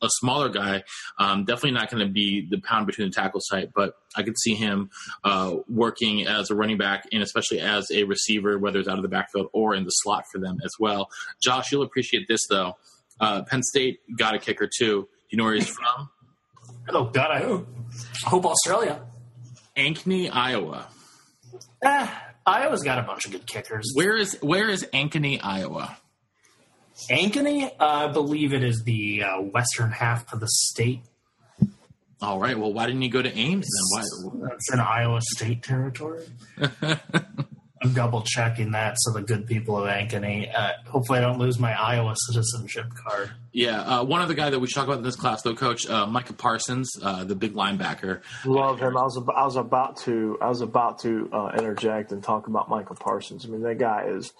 a 0.00 0.08
smaller 0.20 0.48
guy. 0.48 0.84
Um, 1.18 1.44
definitely 1.44 1.72
not 1.72 1.90
going 1.90 2.06
to 2.06 2.12
be 2.12 2.46
the 2.48 2.60
pound 2.60 2.86
between 2.86 3.08
the 3.08 3.14
tackle 3.14 3.40
site, 3.42 3.72
but 3.74 3.94
I 4.16 4.22
could 4.22 4.38
see 4.38 4.54
him 4.54 4.90
uh, 5.24 5.56
working 5.68 6.26
as 6.26 6.50
a 6.50 6.54
running 6.54 6.78
back 6.78 7.04
and 7.12 7.22
especially 7.22 7.60
as 7.60 7.90
a 7.90 8.04
receiver, 8.04 8.58
whether 8.58 8.78
it's 8.78 8.88
out 8.88 8.96
of 8.96 9.02
the 9.02 9.08
backfield 9.08 9.48
or 9.52 9.74
in 9.74 9.84
the 9.84 9.90
slot 9.90 10.24
for 10.30 10.38
them 10.38 10.58
as 10.64 10.72
well. 10.78 11.08
Josh, 11.42 11.72
you'll 11.72 11.82
appreciate 11.82 12.28
this 12.28 12.40
though. 12.48 12.76
Uh, 13.18 13.42
Penn 13.42 13.62
State 13.62 13.98
got 14.16 14.34
a 14.34 14.38
kicker 14.38 14.68
too. 14.72 15.02
Do 15.02 15.08
you 15.30 15.38
know 15.38 15.44
where 15.44 15.54
he's 15.54 15.68
from? 15.68 16.10
Oh 16.88 17.04
God, 17.04 17.30
I 17.30 17.40
hope, 17.40 17.66
hope 18.24 18.46
Australia. 18.46 19.00
Ankeny, 19.76 20.30
Iowa. 20.32 20.86
Eh, 21.82 22.08
Iowa's 22.46 22.82
got 22.82 22.98
a 22.98 23.02
bunch 23.02 23.26
of 23.26 23.32
good 23.32 23.46
kickers. 23.46 23.92
Where 23.94 24.16
is 24.16 24.38
where 24.40 24.68
is 24.68 24.86
Ankeny, 24.94 25.40
Iowa? 25.42 25.98
Ankeny, 27.10 27.70
uh, 27.78 27.84
I 27.84 28.06
believe 28.08 28.52
it 28.52 28.62
is 28.62 28.82
the 28.84 29.22
uh, 29.24 29.40
western 29.42 29.90
half 29.90 30.32
of 30.32 30.40
the 30.40 30.48
state. 30.48 31.00
All 32.22 32.38
right. 32.38 32.58
Well, 32.58 32.72
why 32.72 32.86
didn't 32.86 33.02
you 33.02 33.10
go 33.10 33.20
to 33.20 33.36
Ames 33.36 33.66
then? 33.66 34.22
Why? 34.22 34.48
That's 34.48 34.72
in 34.72 34.80
Iowa 34.80 35.20
State 35.22 35.62
territory. 35.62 36.24
I'm 37.86 37.94
double 37.94 38.22
checking 38.22 38.72
that 38.72 38.96
so 38.98 39.12
the 39.12 39.22
good 39.22 39.46
people 39.46 39.78
of 39.78 39.88
Ankeny. 39.88 40.52
Uh, 40.52 40.72
hopefully, 40.86 41.20
I 41.20 41.22
don't 41.22 41.38
lose 41.38 41.58
my 41.58 41.72
Iowa 41.72 42.14
citizenship 42.16 42.86
card. 42.94 43.30
Yeah, 43.52 43.80
uh, 43.80 44.04
one 44.04 44.20
other 44.20 44.34
guy 44.34 44.50
that 44.50 44.58
we 44.58 44.66
should 44.66 44.74
talk 44.74 44.86
about 44.86 44.98
in 44.98 45.04
this 45.04 45.14
class, 45.14 45.42
though, 45.42 45.54
Coach 45.54 45.88
uh, 45.88 46.06
Micah 46.06 46.32
Parsons, 46.32 46.98
uh, 47.00 47.22
the 47.22 47.36
big 47.36 47.54
linebacker. 47.54 48.22
Love 48.44 48.80
him. 48.80 48.96
I 48.96 49.02
was 49.02 49.16
I 49.16 49.44
was 49.44 49.56
about 49.56 49.98
to 49.98 50.36
I 50.40 50.48
was 50.48 50.62
about 50.62 50.98
to 51.00 51.28
uh, 51.32 51.52
interject 51.56 52.10
and 52.10 52.22
talk 52.22 52.48
about 52.48 52.68
Micah 52.68 52.94
Parsons. 52.94 53.44
I 53.44 53.48
mean, 53.48 53.62
that 53.62 53.78
guy 53.78 54.06
is. 54.08 54.32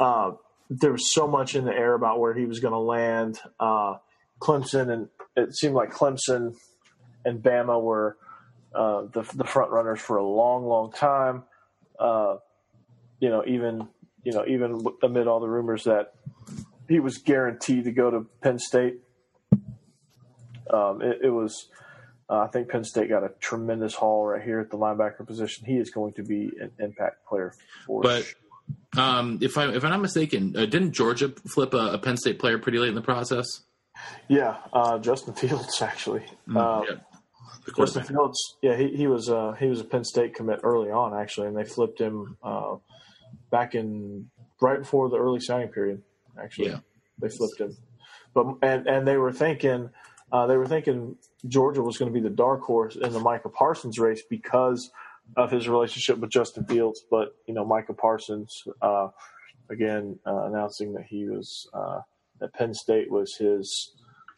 Uh, 0.00 0.32
there 0.70 0.92
was 0.92 1.12
so 1.12 1.28
much 1.28 1.54
in 1.54 1.66
the 1.66 1.72
air 1.72 1.92
about 1.92 2.18
where 2.20 2.32
he 2.32 2.46
was 2.46 2.60
going 2.60 2.72
to 2.72 2.78
land. 2.78 3.38
Clemson 3.60 4.90
and 4.90 5.08
it 5.36 5.54
seemed 5.54 5.74
like 5.74 5.92
Clemson 5.92 6.54
and 7.26 7.42
Bama 7.42 7.80
were 7.80 8.16
the 8.72 9.30
the 9.34 9.44
front 9.44 9.70
runners 9.70 10.00
for 10.00 10.16
a 10.16 10.26
long, 10.26 10.64
long 10.64 10.90
time. 10.90 11.44
Uh, 13.22 13.26
you 13.26 13.30
know, 13.30 13.44
even 13.46 13.88
you 14.24 14.32
know, 14.32 14.44
even 14.46 14.84
amid 15.02 15.26
all 15.26 15.40
the 15.40 15.48
rumors 15.48 15.84
that 15.84 16.14
he 16.88 17.00
was 17.00 17.18
guaranteed 17.18 17.84
to 17.84 17.92
go 17.92 18.10
to 18.10 18.26
Penn 18.40 18.58
State, 18.58 19.00
um, 20.72 21.02
it, 21.02 21.18
it, 21.24 21.30
was. 21.30 21.68
Uh, 22.28 22.40
I 22.40 22.46
think 22.48 22.68
Penn 22.68 22.84
State 22.84 23.08
got 23.08 23.24
a 23.24 23.30
tremendous 23.40 23.94
haul 23.94 24.26
right 24.26 24.42
here 24.42 24.60
at 24.60 24.70
the 24.70 24.78
linebacker 24.78 25.26
position. 25.26 25.66
He 25.66 25.76
is 25.76 25.90
going 25.90 26.14
to 26.14 26.22
be 26.22 26.50
an 26.60 26.70
impact 26.78 27.26
player 27.26 27.54
for. 27.86 28.02
But 28.02 28.24
sure. 28.24 29.02
um, 29.02 29.38
if 29.40 29.58
I 29.58 29.68
if 29.72 29.84
I'm 29.84 29.90
not 29.90 30.00
mistaken, 30.00 30.54
uh, 30.56 30.66
didn't 30.66 30.92
Georgia 30.92 31.32
flip 31.52 31.74
a, 31.74 31.92
a, 31.92 31.98
Penn 31.98 32.16
State 32.16 32.38
player 32.38 32.58
pretty 32.58 32.78
late 32.78 32.90
in 32.90 32.94
the 32.94 33.02
process? 33.02 33.46
Yeah, 34.28 34.56
uh, 34.72 34.98
Justin 34.98 35.34
Fields 35.34 35.82
actually. 35.82 36.24
Mm, 36.48 36.86
yeah. 36.88 36.96
Justin 37.76 38.02
Fields, 38.02 38.56
yeah, 38.60 38.76
he, 38.76 38.88
he 38.96 39.06
was 39.06 39.28
uh, 39.28 39.54
he 39.58 39.66
was 39.66 39.80
a 39.80 39.84
Penn 39.84 40.04
State 40.04 40.34
commit 40.34 40.60
early 40.62 40.90
on 40.90 41.14
actually, 41.14 41.48
and 41.48 41.56
they 41.56 41.64
flipped 41.64 42.00
him 42.00 42.36
uh, 42.42 42.76
back 43.50 43.74
in 43.74 44.30
right 44.60 44.80
before 44.80 45.08
the 45.08 45.18
early 45.18 45.40
signing 45.40 45.68
period. 45.68 46.02
Actually, 46.42 46.68
yeah. 46.68 46.78
they 47.18 47.28
flipped 47.28 47.60
him, 47.60 47.76
but 48.34 48.46
and 48.62 48.86
and 48.86 49.06
they 49.06 49.16
were 49.16 49.32
thinking 49.32 49.90
uh, 50.32 50.46
they 50.46 50.56
were 50.56 50.66
thinking 50.66 51.16
Georgia 51.46 51.82
was 51.82 51.98
going 51.98 52.12
to 52.12 52.18
be 52.18 52.26
the 52.26 52.34
dark 52.34 52.62
horse 52.62 52.96
in 52.96 53.12
the 53.12 53.20
Micah 53.20 53.50
Parsons 53.50 53.98
race 53.98 54.22
because 54.28 54.90
of 55.36 55.50
his 55.50 55.68
relationship 55.68 56.18
with 56.18 56.30
Justin 56.30 56.64
Fields. 56.64 57.02
But 57.10 57.36
you 57.46 57.54
know, 57.54 57.64
Micah 57.64 57.92
Parsons 57.92 58.62
uh, 58.80 59.08
again 59.70 60.18
uh, 60.26 60.44
announcing 60.44 60.94
that 60.94 61.04
he 61.04 61.28
was 61.28 61.68
uh, 61.74 62.00
that 62.40 62.54
Penn 62.54 62.72
State 62.72 63.10
was 63.10 63.36
his 63.36 63.92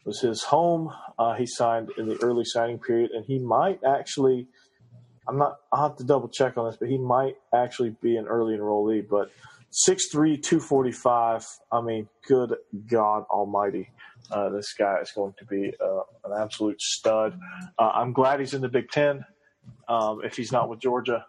was 0.05 0.19
his 0.19 0.43
home. 0.43 0.91
Uh, 1.17 1.33
he 1.33 1.45
signed 1.45 1.91
in 1.97 2.07
the 2.07 2.21
early 2.21 2.45
signing 2.45 2.79
period, 2.79 3.11
and 3.11 3.25
he 3.25 3.39
might 3.39 3.79
actually 3.83 4.47
I'm 5.27 5.37
not. 5.37 5.57
I'll 5.71 5.89
have 5.89 5.97
to 5.97 6.03
double 6.03 6.27
check 6.27 6.57
on 6.57 6.67
this, 6.67 6.77
but 6.77 6.89
he 6.89 6.97
might 6.97 7.35
actually 7.53 7.95
be 8.01 8.17
an 8.17 8.27
early 8.27 8.55
enrollee. 8.55 9.07
But 9.07 9.31
6'3", 9.89 10.41
245, 10.41 11.45
I 11.71 11.81
mean, 11.81 12.07
good 12.27 12.55
God 12.87 13.25
Almighty, 13.29 13.89
uh, 14.31 14.49
this 14.49 14.73
guy 14.73 14.99
is 15.01 15.11
going 15.11 15.33
to 15.37 15.45
be 15.45 15.73
uh, 15.83 16.01
an 16.23 16.41
absolute 16.41 16.81
stud. 16.81 17.37
Uh, 17.77 17.91
I'm 17.93 18.13
glad 18.13 18.39
he's 18.39 18.53
in 18.53 18.61
the 18.61 18.69
Big 18.69 18.89
Ten. 18.89 19.25
Um, 19.87 20.21
if 20.23 20.37
he's 20.37 20.51
not 20.51 20.69
with 20.69 20.79
Georgia, 20.79 21.25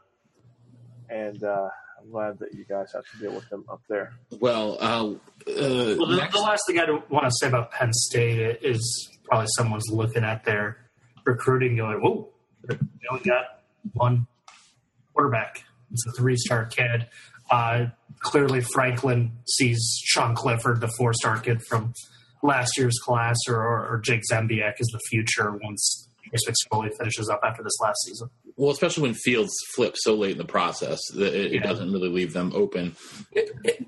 and 1.09 1.43
uh, 1.43 1.69
I'm 1.99 2.11
glad 2.11 2.39
that 2.39 2.55
you 2.55 2.65
guys 2.65 2.93
have 2.93 3.05
to 3.13 3.19
deal 3.19 3.33
with 3.33 3.51
him 3.51 3.65
up 3.69 3.81
there. 3.89 4.13
Well, 4.41 4.77
uh, 4.81 4.85
uh, 4.85 5.15
well 5.47 6.07
the, 6.07 6.29
the, 6.31 6.39
last 6.39 6.63
thing 6.67 6.79
I 6.79 6.85
want 7.09 7.25
to 7.25 7.33
say 7.41 7.49
about 7.49 7.73
Penn 7.73 7.93
State 7.93 8.59
is 8.63 9.19
probably 9.25 9.49
someone's 9.57 9.91
looking 9.91 10.23
at 10.23 10.45
their 10.45 10.79
recruiting, 11.25 11.77
going, 11.77 12.01
"Whoa, 12.01 12.29
they 12.69 12.77
only 13.11 13.25
got 13.25 13.56
one 13.95 14.27
quarterback. 15.15 15.65
It's 15.93 16.05
a 16.07 16.13
three 16.13 16.37
star 16.37 16.67
kid. 16.67 17.07
Uh, 17.51 17.87
clearly, 18.21 18.61
Franklin 18.61 19.33
sees 19.49 20.01
Sean 20.05 20.35
Clifford, 20.35 20.81
the 20.81 20.89
four 20.99 21.13
star 21.15 21.39
kid 21.39 21.63
from 21.69 21.93
last 22.43 22.77
year's 22.77 22.99
class, 23.05 23.37
or, 23.49 23.57
or, 23.57 23.87
or 23.95 23.99
Jake 24.05 24.23
Zembiec 24.31 24.75
is 24.79 24.89
the 24.93 25.01
future 25.11 25.53
once 25.63 26.09
Trace 26.29 26.43
McSorley 26.73 26.91
finishes 26.99 27.29
up 27.29 27.41
after 27.45 27.63
this 27.63 27.79
last 27.81 27.99
season. 28.05 28.29
Well, 28.57 28.71
especially 28.73 29.05
when 29.05 29.15
Fields 29.15 29.53
flips 29.75 30.01
so 30.03 30.15
late 30.15 30.33
in 30.33 30.39
the 30.39 30.45
process, 30.45 30.99
that 31.15 31.35
it, 31.35 31.53
Yeah. 31.53 31.61
it 31.61 31.63
doesn't 31.63 31.93
really 31.93 32.09
leave 32.09 32.33
them 32.33 32.53
open. 32.55 32.97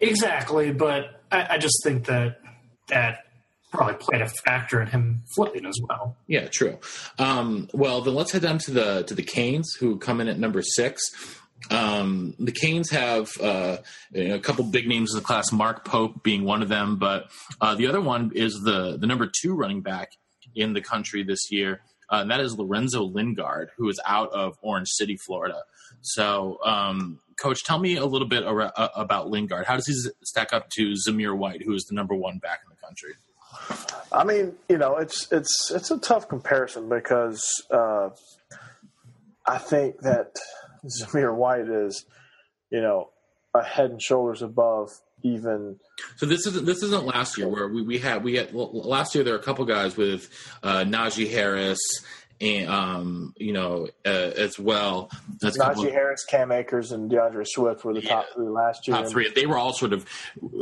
Exactly, 0.00 0.72
but 0.72 1.22
I, 1.32 1.54
I 1.54 1.58
just 1.58 1.82
think 1.82 2.06
that 2.06 2.40
that 2.88 3.24
probably 3.70 3.94
played 3.94 4.22
a 4.22 4.28
factor 4.28 4.80
in 4.80 4.88
him 4.88 5.22
flipping 5.34 5.66
as 5.66 5.78
well. 5.88 6.16
Yeah, 6.26 6.48
true. 6.48 6.78
Um, 7.18 7.68
well, 7.72 8.00
then 8.00 8.14
let's 8.14 8.32
head 8.32 8.42
down 8.42 8.58
to 8.58 8.70
the 8.70 9.02
to 9.04 9.14
the 9.14 9.22
Canes, 9.22 9.74
who 9.78 9.98
come 9.98 10.20
in 10.20 10.28
at 10.28 10.38
number 10.38 10.62
six. 10.62 11.02
Um, 11.70 12.34
the 12.38 12.52
Canes 12.52 12.90
have 12.90 13.30
uh, 13.40 13.78
a 14.14 14.38
couple 14.38 14.64
big 14.64 14.86
names 14.86 15.12
in 15.12 15.18
the 15.18 15.24
class, 15.24 15.50
Mark 15.52 15.84
Pope 15.84 16.22
being 16.22 16.44
one 16.44 16.62
of 16.62 16.68
them, 16.68 16.96
but 16.96 17.30
uh, 17.60 17.74
the 17.74 17.88
other 17.88 18.00
one 18.00 18.30
is 18.34 18.60
the 18.62 18.96
the 18.98 19.06
number 19.06 19.30
two 19.30 19.54
running 19.54 19.82
back 19.82 20.10
in 20.54 20.72
the 20.72 20.80
country 20.80 21.22
this 21.22 21.50
year, 21.50 21.80
uh, 22.10 22.18
and 22.22 22.30
that 22.30 22.40
is 22.40 22.56
Lorenzo 22.56 23.02
Lingard, 23.04 23.70
who 23.76 23.88
is 23.88 24.00
out 24.06 24.32
of 24.32 24.56
Orange 24.62 24.88
City, 24.88 25.16
Florida. 25.16 25.62
So, 26.00 26.58
um, 26.64 27.18
Coach, 27.36 27.64
tell 27.64 27.78
me 27.78 27.96
a 27.96 28.04
little 28.04 28.28
bit 28.28 28.44
about 28.46 29.28
Lingard. 29.28 29.66
How 29.66 29.76
does 29.76 29.86
he 29.86 29.94
stack 30.24 30.52
up 30.52 30.70
to 30.70 30.94
Zamir 30.94 31.36
White, 31.36 31.62
who 31.64 31.74
is 31.74 31.84
the 31.84 31.94
number 31.94 32.14
one 32.14 32.38
back 32.38 32.60
in 32.64 32.70
the 32.70 32.80
country? 32.86 33.14
I 34.12 34.24
mean, 34.24 34.54
you 34.68 34.78
know, 34.78 34.96
it's 34.96 35.30
it's 35.30 35.70
it's 35.70 35.90
a 35.90 35.98
tough 35.98 36.28
comparison 36.28 36.88
because 36.88 37.42
uh, 37.70 38.10
I 39.46 39.58
think 39.58 40.00
that 40.00 40.36
Zamir 40.86 41.34
White 41.34 41.68
is, 41.68 42.04
you 42.70 42.80
know, 42.80 43.10
a 43.54 43.62
head 43.62 43.90
and 43.90 44.02
shoulders 44.02 44.42
above 44.42 44.90
even. 45.22 45.78
So 46.16 46.26
this 46.26 46.46
isn't 46.46 46.64
this 46.64 46.82
isn't 46.82 47.04
last 47.04 47.36
year 47.36 47.48
where 47.48 47.68
we, 47.68 47.82
we 47.82 47.98
had 47.98 48.24
we 48.24 48.36
had 48.36 48.52
well, 48.52 48.70
last 48.72 49.14
year 49.14 49.24
there 49.24 49.34
were 49.34 49.40
a 49.40 49.42
couple 49.42 49.64
guys 49.64 49.96
with 49.96 50.28
uh, 50.62 50.84
Najee 50.84 51.30
Harris 51.30 51.80
and 52.40 52.68
um, 52.68 53.34
you 53.36 53.52
know 53.52 53.88
uh, 54.06 54.08
as 54.08 54.58
well. 54.58 55.10
That's 55.40 55.58
Najee 55.58 55.86
of 55.86 55.92
Harris, 55.92 56.24
Cam 56.24 56.52
Akers, 56.52 56.92
and 56.92 57.10
DeAndre 57.10 57.46
Swift 57.46 57.84
were 57.84 57.94
the 57.94 58.02
top 58.02 58.26
three 58.34 58.48
last 58.48 58.86
year. 58.86 58.96
top 58.96 59.06
three. 59.06 59.30
They 59.30 59.46
were 59.46 59.58
all 59.58 59.72
sort 59.72 59.92
of 59.92 60.06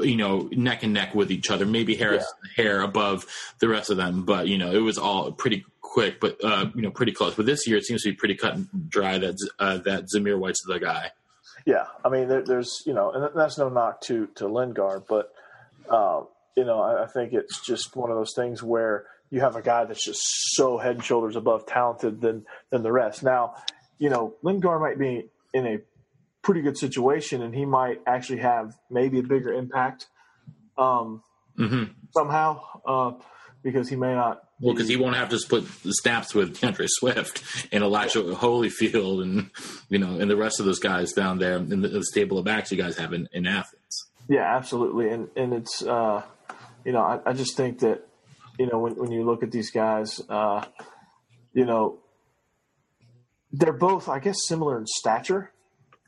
you 0.00 0.16
know 0.16 0.48
neck 0.52 0.82
and 0.82 0.92
neck 0.92 1.14
with 1.14 1.30
each 1.30 1.50
other. 1.50 1.66
Maybe 1.66 1.94
Harris 1.94 2.26
hair 2.56 2.80
above 2.80 3.26
the 3.58 3.68
rest 3.68 3.90
of 3.90 3.96
them, 3.96 4.24
but 4.24 4.48
you 4.48 4.58
know 4.58 4.72
it 4.72 4.80
was 4.80 4.98
all 4.98 5.32
pretty 5.32 5.64
quick, 5.80 6.20
but 6.20 6.42
uh, 6.42 6.66
you 6.74 6.82
know 6.82 6.90
pretty 6.90 7.12
close. 7.12 7.34
But 7.34 7.46
this 7.46 7.66
year 7.66 7.76
it 7.76 7.84
seems 7.84 8.02
to 8.02 8.10
be 8.10 8.16
pretty 8.16 8.36
cut 8.36 8.54
and 8.54 8.68
dry 8.88 9.18
that 9.18 9.36
uh, 9.58 9.78
that 9.78 10.04
Zamir 10.14 10.38
White's 10.38 10.62
the 10.66 10.78
guy. 10.78 11.10
Yeah, 11.66 11.86
I 12.04 12.08
mean, 12.08 12.28
there, 12.28 12.42
there's 12.42 12.82
you 12.86 12.94
know, 12.94 13.10
and 13.10 13.28
that's 13.34 13.58
no 13.58 13.68
knock 13.68 14.00
to 14.02 14.28
to 14.36 14.46
Lingard, 14.46 15.04
but 15.08 15.32
uh, 15.90 16.22
you 16.56 16.64
know, 16.64 16.80
I, 16.80 17.04
I 17.04 17.06
think 17.06 17.32
it's 17.32 17.60
just 17.60 17.94
one 17.96 18.10
of 18.10 18.16
those 18.16 18.34
things 18.34 18.62
where 18.62 19.06
you 19.30 19.40
have 19.40 19.56
a 19.56 19.62
guy 19.62 19.84
that's 19.84 20.04
just 20.04 20.20
so 20.54 20.78
head 20.78 20.96
and 20.96 21.04
shoulders 21.04 21.36
above 21.36 21.66
talented 21.66 22.20
than 22.20 22.46
than 22.70 22.82
the 22.82 22.92
rest. 22.92 23.22
Now, 23.22 23.54
you 23.98 24.10
know, 24.10 24.34
Lingard 24.42 24.80
might 24.80 24.98
be 24.98 25.28
in 25.52 25.66
a 25.66 25.78
pretty 26.42 26.62
good 26.62 26.78
situation, 26.78 27.42
and 27.42 27.54
he 27.54 27.64
might 27.64 28.00
actually 28.06 28.38
have 28.38 28.74
maybe 28.90 29.18
a 29.18 29.22
bigger 29.22 29.52
impact 29.52 30.06
um, 30.78 31.22
hmm 31.56 31.84
somehow 32.16 32.60
uh, 32.86 33.12
because 33.62 33.88
he 33.88 33.96
may 33.96 34.14
not. 34.14 34.42
Well, 34.60 34.72
because 34.72 34.88
he 34.88 34.96
won't 34.96 35.16
have 35.16 35.28
to 35.30 35.38
split 35.38 35.64
the 35.82 35.92
snaps 35.92 36.34
with 36.34 36.58
DeAndre 36.58 36.86
Swift 36.88 37.42
and 37.72 37.84
Elijah 37.84 38.22
Holyfield 38.22 39.22
and 39.22 39.50
you 39.90 39.98
know 39.98 40.18
and 40.18 40.30
the 40.30 40.36
rest 40.36 40.60
of 40.60 40.66
those 40.66 40.78
guys 40.78 41.12
down 41.12 41.38
there 41.38 41.56
in 41.56 41.82
the, 41.82 41.88
the 41.88 42.04
stable 42.04 42.38
of 42.38 42.44
backs 42.44 42.70
you 42.70 42.78
guys 42.78 42.96
have 42.96 43.12
in, 43.12 43.28
in 43.32 43.46
Athens. 43.46 44.06
Yeah, 44.28 44.56
absolutely, 44.56 45.10
and 45.10 45.28
and 45.36 45.52
it's 45.52 45.82
uh, 45.82 46.22
you 46.84 46.92
know 46.92 47.02
I, 47.02 47.20
I 47.26 47.32
just 47.32 47.56
think 47.56 47.80
that 47.80 48.06
you 48.58 48.66
know 48.66 48.78
when 48.78 48.94
when 48.96 49.12
you 49.12 49.24
look 49.24 49.42
at 49.42 49.50
these 49.50 49.70
guys, 49.70 50.20
uh, 50.28 50.64
you 51.52 51.64
know 51.64 51.98
they're 53.52 53.72
both 53.72 54.08
I 54.08 54.18
guess 54.18 54.36
similar 54.46 54.78
in 54.78 54.86
stature, 54.86 55.52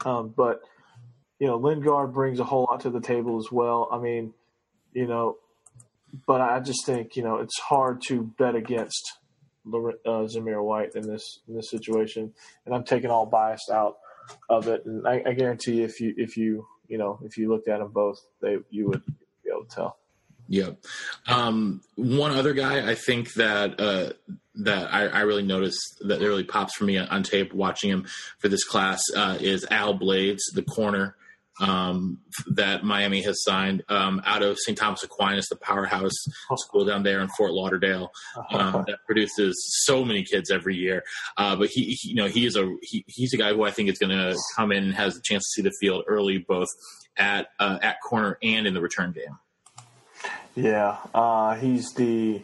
um, 0.04 0.32
but 0.36 0.60
you 1.38 1.46
know 1.46 1.56
Lingard 1.56 2.12
brings 2.12 2.40
a 2.40 2.44
whole 2.44 2.66
lot 2.70 2.80
to 2.80 2.90
the 2.90 3.00
table 3.00 3.38
as 3.38 3.50
well. 3.52 3.88
I 3.92 3.98
mean, 3.98 4.34
you 4.92 5.06
know, 5.06 5.36
but 6.26 6.40
I 6.40 6.60
just 6.60 6.86
think 6.86 7.16
you 7.16 7.22
know 7.22 7.36
it's 7.36 7.58
hard 7.58 8.02
to 8.08 8.22
bet 8.38 8.54
against 8.54 9.18
uh, 9.66 10.26
Zamir 10.26 10.62
White 10.62 10.94
in 10.94 11.06
this 11.06 11.40
in 11.48 11.54
this 11.54 11.70
situation, 11.70 12.32
and 12.64 12.74
I'm 12.74 12.84
taking 12.84 13.10
all 13.10 13.26
bias 13.26 13.68
out 13.72 13.98
of 14.48 14.68
it. 14.68 14.84
And 14.86 15.06
I, 15.06 15.22
I 15.26 15.32
guarantee 15.32 15.76
you 15.76 15.84
if 15.84 16.00
you 16.00 16.14
if 16.16 16.36
you 16.36 16.66
you 16.88 16.98
know 16.98 17.18
if 17.22 17.36
you 17.36 17.48
looked 17.48 17.68
at 17.68 17.78
them 17.78 17.92
both, 17.92 18.20
they 18.40 18.58
you 18.70 18.88
would 18.88 19.04
be 19.06 19.50
able 19.50 19.64
to 19.64 19.74
tell. 19.74 19.98
Yep. 20.48 20.84
Um, 21.26 21.82
one 21.96 22.32
other 22.32 22.54
guy 22.54 22.88
I 22.90 22.94
think 22.94 23.34
that 23.34 23.78
uh, 23.78 24.12
that 24.56 24.92
I, 24.92 25.06
I 25.06 25.20
really 25.20 25.42
noticed 25.42 26.02
that 26.06 26.20
really 26.20 26.44
pops 26.44 26.74
for 26.74 26.84
me 26.84 26.98
on 26.98 27.22
tape 27.22 27.52
watching 27.52 27.90
him 27.90 28.06
for 28.38 28.48
this 28.48 28.64
class 28.64 29.02
uh, 29.14 29.36
is 29.40 29.66
Al 29.70 29.94
Blades, 29.94 30.42
the 30.54 30.62
corner 30.62 31.16
um, 31.60 32.18
that 32.46 32.84
Miami 32.84 33.22
has 33.22 33.42
signed 33.42 33.82
um, 33.88 34.22
out 34.24 34.42
of 34.42 34.58
St. 34.58 34.78
Thomas 34.78 35.02
Aquinas, 35.02 35.48
the 35.48 35.56
powerhouse 35.56 36.14
school 36.56 36.84
down 36.84 37.02
there 37.02 37.20
in 37.20 37.28
Fort 37.28 37.52
Lauderdale 37.52 38.10
um, 38.50 38.84
that 38.86 38.98
produces 39.06 39.54
so 39.84 40.04
many 40.04 40.22
kids 40.22 40.50
every 40.50 40.76
year. 40.76 41.02
Uh, 41.36 41.56
but 41.56 41.68
he, 41.68 41.96
he, 42.00 42.10
you 42.10 42.14
know, 42.14 42.26
he 42.26 42.46
is 42.46 42.56
a 42.56 42.74
he, 42.82 43.04
he's 43.06 43.34
a 43.34 43.36
guy 43.36 43.52
who 43.52 43.64
I 43.64 43.70
think 43.70 43.90
is 43.90 43.98
going 43.98 44.16
to 44.16 44.36
come 44.56 44.72
in 44.72 44.84
and 44.84 44.94
has 44.94 45.16
a 45.16 45.20
chance 45.22 45.42
to 45.42 45.50
see 45.50 45.62
the 45.62 45.74
field 45.80 46.04
early, 46.06 46.38
both 46.38 46.68
at 47.16 47.48
uh, 47.58 47.78
at 47.82 47.96
corner 48.00 48.38
and 48.42 48.66
in 48.66 48.74
the 48.74 48.80
return 48.80 49.12
game. 49.12 49.38
Yeah, 50.58 50.98
uh, 51.14 51.54
he's 51.54 51.92
the. 51.92 52.42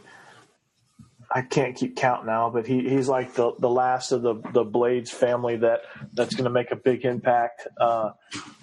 I 1.35 1.43
can't 1.43 1.75
keep 1.75 1.97
count 1.97 2.27
now, 2.27 2.49
but 2.51 2.65
he, 2.65 2.89
he's 2.89 3.09
like 3.09 3.35
the, 3.35 3.55
the 3.59 3.69
last 3.69 4.13
of 4.13 4.23
the, 4.23 4.37
the 4.53 4.63
Blades 4.63 5.11
family 5.11 5.57
that, 5.57 5.81
that's 6.13 6.33
going 6.37 6.45
to 6.45 6.51
make 6.51 6.71
a 6.71 6.77
big 6.77 7.05
impact 7.05 7.67
uh, 7.81 8.11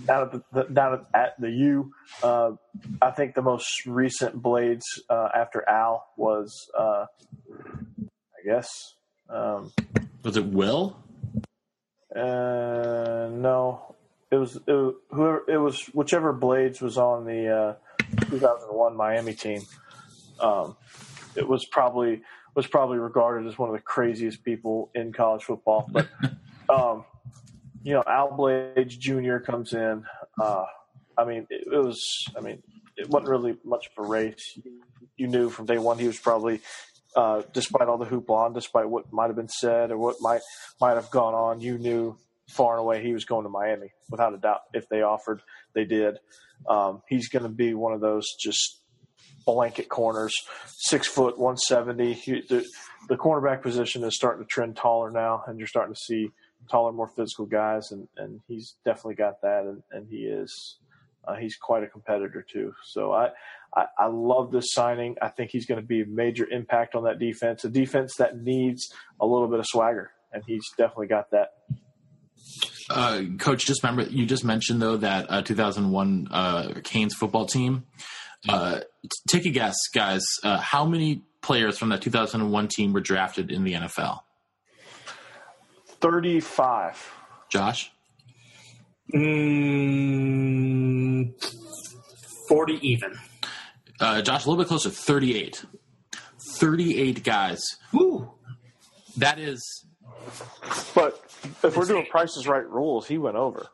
down 0.06 0.24
at 0.24 0.32
the, 0.54 0.64
down 0.72 1.06
at 1.14 1.34
the 1.38 1.50
U. 1.50 1.92
Uh, 2.24 2.52
I 3.02 3.12
think 3.12 3.36
the 3.36 3.42
most 3.42 3.86
recent 3.86 4.42
Blades 4.42 4.86
uh, 5.10 5.28
after 5.36 5.68
Al 5.68 6.06
was, 6.16 6.70
uh, 6.80 7.08
I 8.00 8.46
guess, 8.46 8.70
um, 9.30 9.74
Was 10.24 10.38
it 10.38 10.46
Will? 10.46 10.96
uh, 12.16 13.28
no, 13.34 13.96
it 14.32 14.38
was, 14.38 14.56
it 14.56 14.96
whoever 15.10 15.44
it 15.50 15.58
was 15.58 15.82
whichever 15.94 16.32
Blades 16.32 16.80
was 16.82 16.98
on 16.98 17.26
the 17.26 17.48
uh, 17.50 17.74
2001 18.30 18.96
Miami 18.96 19.34
team. 19.34 19.62
Um, 20.40 20.76
it 21.36 21.48
was 21.48 21.66
probably 21.66 22.22
was 22.56 22.68
probably 22.68 22.98
regarded 22.98 23.48
as 23.48 23.58
one 23.58 23.70
of 23.70 23.76
the 23.76 23.82
craziest 23.82 24.44
people 24.44 24.92
in 24.94 25.14
college 25.14 25.44
football. 25.44 25.90
But 25.92 26.10
um, 26.70 27.06
you 27.84 27.94
know, 27.94 28.04
Al 28.06 28.36
Blades 28.36 28.96
Jr. 28.96 29.38
comes 29.38 29.74
in. 29.74 30.04
Uh, 30.40 30.66
I 31.18 31.26
mean, 31.26 31.48
it, 31.50 31.68
it 31.72 31.78
was. 31.78 32.00
I 32.38 32.42
mean, 32.42 32.62
it 32.98 33.10
wasn't 33.10 33.30
really 33.30 33.58
much 33.64 33.88
of 33.88 34.06
a 34.06 34.08
race. 34.08 34.60
You, 34.64 34.82
you 35.18 35.28
knew 35.28 35.50
from 35.50 35.66
day 35.66 35.78
one 35.78 36.00
he 36.00 36.08
was 36.08 36.20
probably, 36.20 36.62
uh, 37.16 37.44
despite 37.54 37.88
all 37.88 37.98
the 37.98 38.06
hoopla, 38.06 38.48
and 38.48 38.56
despite 38.56 38.90
what 38.90 39.12
might 39.12 39.28
have 39.28 39.36
been 39.36 39.50
said 39.50 39.92
or 39.92 39.98
what 39.98 40.18
might 40.20 40.42
might 40.80 40.96
have 40.96 41.12
gone 41.12 41.34
on, 41.34 41.62
you 41.62 41.78
knew 41.78 42.18
far 42.50 42.74
and 42.74 42.82
away 42.82 43.02
he 43.02 43.14
was 43.14 43.26
going 43.26 43.44
to 43.44 43.50
Miami 43.50 43.92
without 44.10 44.34
a 44.34 44.38
doubt. 44.38 44.62
If 44.74 44.90
they 44.90 45.02
offered, 45.02 45.42
they 45.74 45.86
did. 45.86 46.20
Um, 46.68 47.02
he's 47.08 47.30
going 47.30 47.44
to 47.44 47.50
be 47.50 47.74
one 47.74 47.94
of 47.94 48.02
those 48.02 48.28
just 48.40 48.82
blanket 49.46 49.90
corners, 49.90 50.34
six 50.68 51.08
foot, 51.08 51.40
one 51.40 51.58
seventy. 51.58 52.14
The, 52.50 52.66
the 53.10 53.18
cornerback 53.18 53.62
position 53.62 54.04
is 54.04 54.16
starting 54.16 54.44
to 54.44 54.48
trend 54.48 54.76
taller 54.76 55.10
now, 55.10 55.44
and 55.48 55.58
you're 55.58 55.68
starting 55.68 55.94
to 55.94 56.00
see 56.00 56.32
taller, 56.70 56.92
more 56.92 57.08
physical 57.08 57.46
guys, 57.48 57.92
and, 57.92 58.08
and 58.18 58.40
he's 58.48 58.76
definitely 58.86 59.16
got 59.16 59.42
that, 59.42 59.64
and, 59.64 59.82
and 59.92 60.08
he 60.08 60.18
is 60.26 60.78
uh, 61.28 61.36
he's 61.36 61.56
quite 61.56 61.84
a 61.84 61.88
competitor 61.88 62.46
too. 62.48 62.74
So 62.86 63.12
I, 63.12 63.30
I 63.76 63.86
I 63.98 64.08
love 64.08 64.52
this 64.52 64.72
signing. 64.72 65.16
I 65.22 65.30
think 65.30 65.50
he's 65.52 65.66
going 65.66 65.82
to 65.82 65.86
be 65.86 66.02
a 66.02 66.06
major 66.06 66.48
impact 66.48 66.94
on 66.94 67.04
that 67.06 67.18
defense, 67.18 67.64
a 67.66 67.70
defense 67.70 68.14
that 68.20 68.38
needs 68.38 68.94
a 69.20 69.26
little 69.26 69.48
bit 69.48 69.60
of 69.60 69.66
swagger, 69.68 70.12
and 70.32 70.44
he's 70.46 70.64
definitely 70.78 71.08
got 71.08 71.32
that. 71.32 71.54
Uh, 72.94 73.22
Coach, 73.40 73.66
just 73.66 73.84
remember 73.84 74.04
you 74.12 74.26
just 74.26 74.44
mentioned 74.44 74.82
though 74.82 74.98
that 74.98 75.28
uh, 75.30 75.42
2001 75.42 76.28
uh, 76.32 76.74
Canes 76.84 77.14
football 77.14 77.46
team. 77.46 77.86
Uh, 78.50 78.80
take 79.28 79.46
a 79.46 79.50
guess, 79.50 79.76
guys. 79.94 80.26
Uh, 80.44 80.58
how 80.58 80.86
many 80.86 81.24
players 81.42 81.78
from 81.78 81.90
that 81.90 82.02
2001 82.02 82.68
team 82.70 82.92
were 82.94 83.00
drafted 83.00 83.52
in 83.52 83.64
the 83.64 83.74
NFL? 83.74 84.22
Thirty-five. 86.02 87.14
Josh, 87.50 87.92
Mm, 89.14 91.34
40 92.48 92.80
even. 92.82 93.14
uh, 94.00 94.22
Josh, 94.22 94.46
a 94.46 94.50
little 94.50 94.64
bit 94.64 94.68
closer. 94.70 94.90
38. 94.90 95.66
38 96.58 97.24
guys. 97.24 97.62
Ooh. 97.94 98.32
That 99.18 99.38
is 99.38 99.86
But 100.96 101.20
if 101.64 101.76
we're 101.76 101.86
doing 101.86 102.06
Prices 102.10 102.48
Right 102.48 102.68
rules, 102.70 103.08
he 103.08 103.18
went 103.18 103.36
over. 103.38 103.68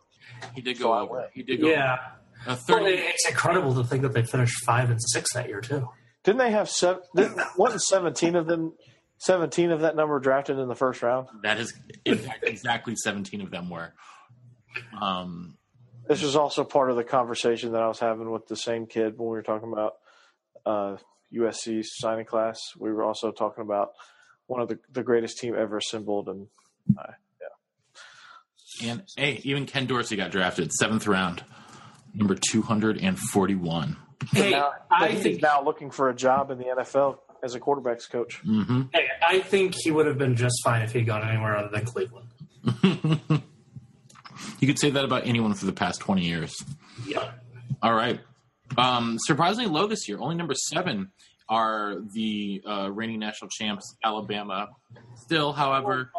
He 0.56 0.62
did 0.62 0.80
go 0.80 0.92
I 0.92 1.02
over. 1.02 1.30
He 1.34 1.44
did 1.44 1.62
go 1.62 1.68
Yeah. 1.70 1.94
over. 1.94 2.02
A 2.48 2.58
Well, 2.70 2.86
it's 2.86 3.28
incredible 3.28 3.74
to 3.76 3.84
think 3.84 4.04
that 4.04 4.14
they 4.14 4.24
finished 4.24 4.64
five 4.64 4.90
and 4.90 5.00
six 5.02 5.34
that 5.34 5.48
year 5.50 5.60
too. 5.62 5.90
Didn't 6.24 6.38
they 6.40 6.52
have 6.52 6.70
seven? 6.70 7.02
Didn't, 7.16 7.40
wasn't 7.58 7.82
seventeen 7.82 8.36
of 8.36 8.48
them? 8.48 8.74
Seventeen 9.18 9.72
of 9.72 9.82
that 9.82 9.96
number 9.96 10.20
drafted 10.20 10.60
in 10.60 10.68
the 10.68 10.76
first 10.76 11.02
round. 11.02 11.28
that 11.42 11.60
is 11.60 11.74
exactly 12.06 12.96
17 12.96 13.42
of 13.42 13.50
them 13.50 13.70
were. 13.70 13.94
Um, 15.02 15.58
This 16.08 16.22
was 16.22 16.36
also 16.36 16.64
part 16.64 16.92
of 16.92 16.96
the 16.98 17.04
conversation 17.04 17.72
that 17.72 17.82
I 17.82 17.88
was 17.88 18.00
having 18.00 18.30
with 18.32 18.48
the 18.48 18.56
same 18.56 18.86
kid 18.86 19.18
when 19.18 19.28
we 19.30 19.36
were 19.36 19.42
talking 19.44 19.74
about 19.74 19.94
uh, 20.66 20.98
USC's 21.34 21.98
signing 21.98 22.26
class. 22.26 22.60
We 22.78 22.94
were 22.94 23.04
also 23.04 23.32
talking 23.32 23.64
about 23.64 23.90
one 24.48 24.62
of 24.62 24.68
the, 24.70 24.80
the 24.92 25.04
greatest 25.04 25.38
team 25.38 25.56
ever 25.56 25.78
assembled, 25.78 26.28
and 26.30 26.48
uh, 26.98 27.12
and 28.84 29.04
hey, 29.16 29.42
even 29.44 29.66
Ken 29.66 29.86
Dorsey 29.86 30.16
got 30.16 30.32
drafted 30.32 30.72
seventh 30.72 31.08
round, 31.08 31.44
number 32.14 32.36
241. 32.36 33.98
Hey, 34.32 34.52
now, 34.52 34.72
I 34.92 35.10
he's 35.10 35.24
think 35.24 35.42
now 35.42 35.64
looking 35.64 35.92
for 35.92 36.10
a 36.10 36.16
job 36.16 36.52
in 36.52 36.58
the 36.58 36.66
NFL 36.66 37.20
as 37.44 37.56
a 37.56 37.60
quarterbacks 37.60 38.10
coach. 38.10 38.38
hmm 38.44 38.84
hey, 38.94 39.08
I 39.26 39.40
think 39.40 39.76
he 39.76 39.92
would 39.92 40.08
have 40.08 40.18
been 40.18 40.36
just 40.36 40.56
fine 40.64 40.82
if 40.82 40.92
he'd 40.92 41.06
gone 41.06 41.28
anywhere 41.28 41.56
other 41.56 41.70
than 41.70 41.86
Cleveland. 41.86 42.28
You 44.60 44.68
could 44.68 44.80
say 44.80 44.90
that 44.92 45.06
about 45.06 45.28
anyone 45.28 45.54
for 45.54 45.66
the 45.66 45.74
past 45.74 46.00
20 46.02 46.24
years. 46.24 46.56
Yeah. 47.06 47.32
All 47.82 47.94
right. 47.94 48.20
Um, 48.78 49.18
surprisingly 49.20 49.70
low 49.70 49.88
this 49.88 50.08
year. 50.08 50.20
Only 50.20 50.36
number 50.36 50.56
seven 50.56 51.12
are 51.50 51.96
the 52.14 52.62
uh, 52.68 52.90
reigning 52.92 53.20
national 53.20 53.50
champs, 53.50 53.96
Alabama. 54.04 54.70
Still, 55.16 55.54
however, 55.54 56.12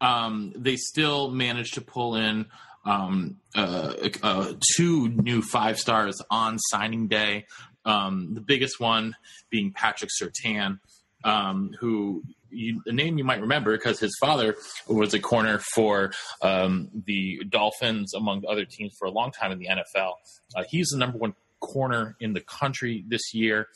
um, 0.00 0.52
they 0.56 0.76
still 0.76 1.30
managed 1.30 1.74
to 1.74 1.80
pull 1.80 2.16
in 2.16 2.46
um, 2.84 3.36
uh, 3.54 3.94
uh, 4.22 4.52
two 4.74 5.08
new 5.08 5.42
five 5.42 5.78
stars 5.78 6.20
on 6.30 6.58
signing 6.58 7.08
day. 7.08 7.46
Um, 7.84 8.34
the 8.34 8.40
biggest 8.40 8.80
one 8.80 9.16
being 9.50 9.72
Patrick 9.72 10.10
Surtain, 10.20 10.78
um, 11.24 11.74
who 11.80 12.22
you, 12.50 12.82
a 12.86 12.92
name 12.92 13.18
you 13.18 13.24
might 13.24 13.40
remember 13.40 13.72
because 13.76 14.00
his 14.00 14.16
father 14.20 14.56
was 14.88 15.14
a 15.14 15.20
corner 15.20 15.58
for 15.74 16.12
um, 16.42 16.90
the 17.06 17.42
Dolphins, 17.48 18.14
among 18.14 18.44
other 18.48 18.64
teams, 18.64 18.94
for 18.98 19.06
a 19.06 19.10
long 19.10 19.30
time 19.30 19.52
in 19.52 19.58
the 19.58 19.68
NFL. 19.68 20.14
Uh, 20.54 20.64
he's 20.68 20.88
the 20.88 20.98
number 20.98 21.18
one 21.18 21.34
corner 21.60 22.16
in 22.20 22.32
the 22.32 22.40
country 22.40 23.04
this 23.06 23.34
year, 23.34 23.68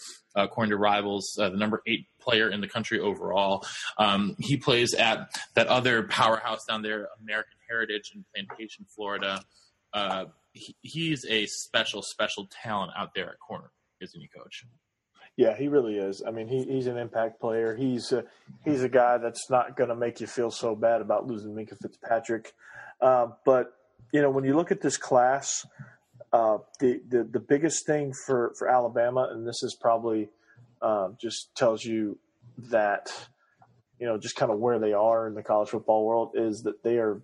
according 0.43 0.70
to 0.70 0.76
Rivals, 0.76 1.39
uh, 1.41 1.51
the 1.51 1.57
number 1.57 1.82
eight 1.87 2.07
player 2.20 2.51
in 2.51 2.61
the 2.61 2.68
country 2.68 3.01
overall. 3.01 3.64
Um, 3.99 4.37
he 4.39 4.57
plays 4.57 4.95
at 4.95 5.30
that 5.55 5.66
other 5.68 6.05
powerhouse 6.05 6.64
down 6.64 6.82
there, 6.82 7.09
American 7.22 7.59
Heritage 7.68 8.12
in 8.14 8.24
Plantation, 8.35 8.87
Florida. 8.89 9.43
Uh, 9.93 10.26
he, 10.53 10.76
he's 10.82 11.24
a 11.26 11.47
special, 11.47 12.03
special 12.03 12.49
talent 12.62 12.93
out 12.97 13.14
there 13.14 13.30
at 13.30 13.39
corner, 13.39 13.70
isn't 14.01 14.20
he, 14.20 14.28
Coach? 14.28 14.64
Yeah, 15.37 15.57
he 15.57 15.68
really 15.68 15.97
is. 15.99 16.22
I 16.26 16.30
mean, 16.30 16.47
he, 16.47 16.64
he's 16.64 16.87
an 16.87 16.97
impact 16.97 17.41
player. 17.41 17.74
He's 17.74 18.12
a, 18.12 18.24
he's 18.64 18.82
a 18.82 18.89
guy 18.89 19.18
that's 19.18 19.51
not 19.51 19.76
going 19.76 19.89
to 19.89 19.97
make 19.97 20.20
you 20.20 20.26
feel 20.26 20.51
so 20.51 20.76
bad 20.76 21.01
about 21.01 21.26
losing 21.26 21.53
Minkah 21.55 21.76
Fitzpatrick. 21.80 22.53
Uh, 23.01 23.28
but 23.45 23.72
you 24.12 24.22
know, 24.22 24.30
when 24.30 24.45
you 24.45 24.55
look 24.55 24.70
at 24.70 24.80
this 24.80 24.97
class, 24.97 25.66
uh, 26.35 26.59
the, 26.80 27.01
the 27.09 27.22
the 27.22 27.39
biggest 27.39 27.87
thing 27.87 28.12
for 28.12 28.53
for 28.59 28.68
Alabama, 28.68 29.28
and 29.30 29.47
this 29.47 29.62
is 29.62 29.76
probably 29.80 30.28
uh, 30.82 31.11
just 31.20 31.55
tells 31.55 31.85
you 31.85 32.18
that 32.70 33.12
you 34.01 34.07
know 34.07 34.18
just 34.18 34.35
kind 34.35 34.51
of 34.51 34.59
where 34.59 34.80
they 34.80 34.93
are 34.93 35.28
in 35.28 35.35
the 35.35 35.45
college 35.45 35.68
football 35.68 36.05
world 36.05 36.32
is 36.35 36.62
that 36.62 36.82
they 36.82 36.97
are 36.97 37.22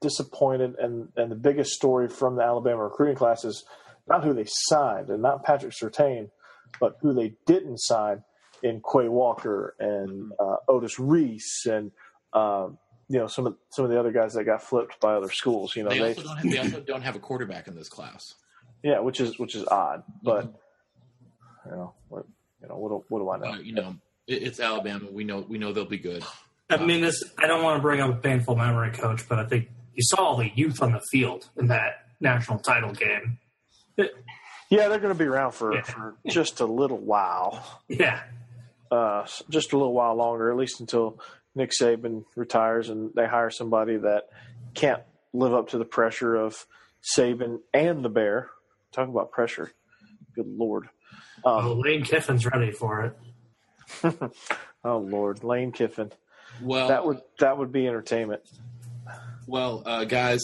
disappointed, 0.00 0.74
and 0.78 1.08
and 1.16 1.30
the 1.30 1.36
biggest 1.36 1.72
story 1.72 2.08
from 2.08 2.36
the 2.36 2.42
Alabama 2.42 2.84
recruiting 2.84 3.14
class 3.14 3.44
is 3.44 3.62
not 4.08 4.24
who 4.24 4.32
they 4.32 4.46
signed 4.46 5.10
and 5.10 5.20
not 5.20 5.44
Patrick 5.44 5.74
Surtain, 5.74 6.30
but 6.80 6.96
who 7.02 7.12
they 7.12 7.34
didn't 7.44 7.76
sign 7.78 8.24
in 8.62 8.80
Quay 8.80 9.08
Walker 9.08 9.74
and 9.78 10.32
uh, 10.40 10.56
Otis 10.66 10.98
Reese 10.98 11.66
and 11.66 11.92
um, 12.32 12.78
you 13.10 13.18
know 13.18 13.26
some 13.26 13.46
of 13.46 13.56
some 13.70 13.84
of 13.84 13.90
the 13.90 13.98
other 14.00 14.12
guys 14.12 14.32
that 14.34 14.44
got 14.44 14.62
flipped 14.62 14.98
by 15.00 15.14
other 15.14 15.30
schools. 15.30 15.74
You 15.76 15.82
know, 15.82 15.90
They 15.90 15.98
they, 15.98 16.08
also 16.14 16.22
don't 16.22 16.36
have, 16.38 16.50
they 16.50 16.58
also 16.58 16.80
don't 16.80 17.02
have 17.02 17.16
a 17.16 17.18
quarterback 17.18 17.66
in 17.68 17.74
this 17.74 17.88
class. 17.88 18.34
yeah, 18.82 19.00
which 19.00 19.20
is 19.20 19.38
which 19.38 19.54
is 19.54 19.66
odd, 19.66 20.04
but 20.22 20.44
you 21.66 21.72
know 21.72 21.92
what 22.08 22.24
you 22.62 22.68
know 22.68 22.76
what 22.76 22.88
do, 22.90 23.04
what 23.08 23.18
do 23.18 23.30
I 23.30 23.38
know? 23.38 23.56
Uh, 23.58 23.60
you 23.60 23.74
know, 23.74 23.96
it, 24.26 24.42
it's 24.44 24.60
Alabama. 24.60 25.06
We 25.10 25.24
know 25.24 25.44
we 25.48 25.58
know 25.58 25.72
they'll 25.72 25.84
be 25.84 25.98
good. 25.98 26.24
I 26.70 26.76
mean, 26.76 27.00
this. 27.00 27.22
I 27.38 27.46
don't 27.48 27.64
want 27.64 27.78
to 27.78 27.82
bring 27.82 28.00
up 28.00 28.10
a 28.10 28.16
painful 28.16 28.54
memory, 28.54 28.92
Coach, 28.92 29.28
but 29.28 29.38
I 29.40 29.44
think 29.46 29.68
you 29.94 30.02
saw 30.04 30.22
all 30.22 30.36
the 30.36 30.50
youth 30.54 30.80
on 30.82 30.92
the 30.92 31.00
field 31.10 31.48
in 31.58 31.66
that 31.66 32.06
national 32.20 32.60
title 32.60 32.92
game. 32.92 33.38
Yeah, 33.98 34.86
they're 34.86 35.00
going 35.00 35.12
to 35.12 35.18
be 35.18 35.24
around 35.24 35.50
for, 35.52 35.74
Yeah. 35.74 35.82
for 35.82 36.14
just 36.28 36.60
a 36.60 36.64
little 36.64 36.98
while, 36.98 37.82
Yeah, 37.88 38.20
uh, 38.92 39.26
just 39.48 39.72
a 39.72 39.76
little 39.76 39.92
while 39.92 40.14
longer, 40.14 40.48
at 40.48 40.56
least 40.56 40.78
until 40.78 41.18
Nick 41.54 41.70
Saban 41.70 42.24
retires 42.36 42.88
and 42.88 43.12
they 43.14 43.26
hire 43.26 43.50
somebody 43.50 43.96
that 43.98 44.28
can't 44.74 45.02
live 45.32 45.54
up 45.54 45.70
to 45.70 45.78
the 45.78 45.84
pressure 45.84 46.36
of 46.36 46.66
Saban 47.16 47.60
and 47.74 48.04
the 48.04 48.08
Bear. 48.08 48.50
Talk 48.92 49.08
about 49.08 49.30
pressure, 49.30 49.72
good 50.34 50.48
lord. 50.48 50.88
Um, 51.44 51.64
well, 51.64 51.80
Lane 51.80 52.04
Kiffin's 52.04 52.44
ready 52.46 52.70
for 52.72 53.04
it. 54.02 54.14
oh 54.84 54.98
lord, 54.98 55.42
Lane 55.44 55.72
Kiffin. 55.72 56.12
Well, 56.60 56.88
That 56.88 57.06
would 57.06 57.20
that 57.38 57.56
would 57.58 57.72
be 57.72 57.86
entertainment. 57.86 58.42
Well, 59.46 59.82
uh, 59.84 60.04
guys, 60.04 60.40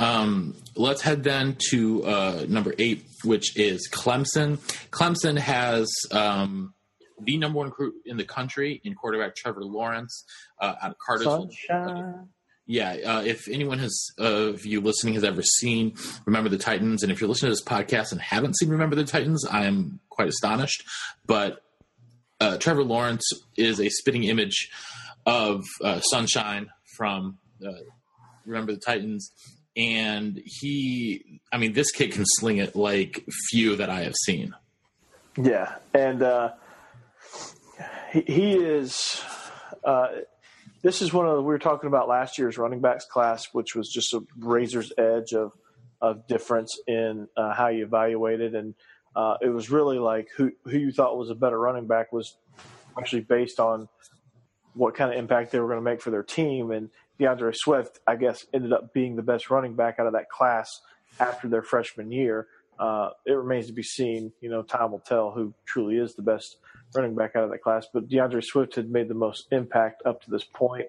um, 0.00 0.54
let's 0.76 1.02
head 1.02 1.22
then 1.24 1.56
to 1.70 2.04
uh, 2.04 2.46
number 2.48 2.74
eight, 2.78 3.04
which 3.22 3.56
is 3.58 3.88
Clemson. 3.92 4.56
Clemson 4.90 5.36
has 5.38 5.88
um, 6.10 6.72
the 7.20 7.38
number 7.38 7.58
one 7.58 7.66
recruit 7.66 7.94
in 8.04 8.16
the 8.16 8.24
country 8.24 8.80
in 8.84 8.94
quarterback 8.94 9.34
Trevor 9.34 9.64
Lawrence 9.64 10.24
uh, 10.60 10.74
out 10.82 10.90
of 10.90 10.96
Cartersville. 10.98 11.50
Sunshine. 11.68 12.28
Yeah, 12.68 12.96
uh, 13.06 13.22
if 13.24 13.48
anyone 13.48 13.78
has 13.78 14.10
uh, 14.18 14.24
of 14.24 14.66
you 14.66 14.80
listening 14.80 15.14
has 15.14 15.22
ever 15.22 15.42
seen 15.42 15.94
Remember 16.24 16.48
the 16.48 16.58
Titans, 16.58 17.04
and 17.04 17.12
if 17.12 17.20
you're 17.20 17.28
listening 17.28 17.50
to 17.50 17.52
this 17.52 17.64
podcast 17.64 18.10
and 18.10 18.20
haven't 18.20 18.58
seen 18.58 18.70
Remember 18.70 18.96
the 18.96 19.04
Titans, 19.04 19.46
I 19.48 19.66
am 19.66 20.00
quite 20.08 20.26
astonished. 20.26 20.84
But 21.24 21.62
uh, 22.40 22.58
Trevor 22.58 22.82
Lawrence 22.82 23.24
is 23.56 23.80
a 23.80 23.88
spitting 23.88 24.24
image 24.24 24.68
of 25.24 25.62
uh, 25.82 26.00
Sunshine 26.00 26.70
from 26.96 27.38
uh, 27.64 27.70
Remember 28.44 28.72
the 28.72 28.80
Titans, 28.80 29.30
and 29.76 30.42
he, 30.44 31.40
I 31.52 31.58
mean, 31.58 31.72
this 31.72 31.92
kid 31.92 32.12
can 32.12 32.24
sling 32.26 32.56
it 32.58 32.74
like 32.74 33.24
few 33.50 33.76
that 33.76 33.90
I 33.90 34.02
have 34.02 34.14
seen. 34.24 34.56
Yeah, 35.36 35.76
and 35.94 36.22
uh, 36.22 36.50
he, 38.12 38.52
is. 38.54 39.22
Uh, 39.84 40.08
this 40.82 41.02
is 41.02 41.12
one 41.12 41.26
of 41.26 41.36
the, 41.36 41.42
we 41.42 41.48
were 41.48 41.58
talking 41.58 41.88
about 41.88 42.08
last 42.08 42.38
year's 42.38 42.58
running 42.58 42.80
backs 42.80 43.04
class, 43.06 43.48
which 43.52 43.74
was 43.74 43.88
just 43.88 44.12
a 44.14 44.20
razor's 44.38 44.92
edge 44.98 45.32
of 45.32 45.52
of 46.00 46.26
difference 46.26 46.78
in 46.86 47.26
uh, 47.36 47.54
how 47.54 47.68
you 47.68 47.84
evaluated, 47.84 48.54
and 48.54 48.74
uh, 49.14 49.36
it 49.40 49.48
was 49.48 49.70
really 49.70 49.98
like 49.98 50.28
who 50.36 50.52
who 50.64 50.78
you 50.78 50.92
thought 50.92 51.16
was 51.16 51.30
a 51.30 51.34
better 51.34 51.58
running 51.58 51.86
back 51.86 52.12
was 52.12 52.36
actually 52.98 53.22
based 53.22 53.60
on 53.60 53.88
what 54.74 54.94
kind 54.94 55.10
of 55.12 55.18
impact 55.18 55.52
they 55.52 55.58
were 55.58 55.68
going 55.68 55.78
to 55.78 55.90
make 55.90 56.02
for 56.02 56.10
their 56.10 56.22
team. 56.22 56.70
And 56.70 56.90
DeAndre 57.18 57.56
Swift, 57.56 57.98
I 58.06 58.16
guess, 58.16 58.44
ended 58.52 58.72
up 58.72 58.92
being 58.92 59.16
the 59.16 59.22
best 59.22 59.50
running 59.50 59.74
back 59.74 59.98
out 59.98 60.06
of 60.06 60.12
that 60.12 60.28
class 60.28 60.80
after 61.18 61.48
their 61.48 61.62
freshman 61.62 62.12
year. 62.12 62.46
Uh, 62.78 63.10
it 63.24 63.32
remains 63.32 63.68
to 63.68 63.72
be 63.72 63.82
seen. 63.82 64.32
You 64.40 64.50
know, 64.50 64.62
time 64.62 64.92
will 64.92 65.00
tell 65.00 65.30
who 65.30 65.54
truly 65.64 65.96
is 65.96 66.14
the 66.14 66.22
best 66.22 66.58
running 66.94 67.14
back 67.14 67.36
out 67.36 67.44
of 67.44 67.50
that 67.50 67.62
class. 67.62 67.86
But 67.92 68.08
DeAndre 68.08 68.42
Swift 68.42 68.74
had 68.76 68.90
made 68.90 69.08
the 69.08 69.14
most 69.14 69.46
impact 69.52 70.02
up 70.06 70.22
to 70.22 70.30
this 70.30 70.44
point. 70.44 70.86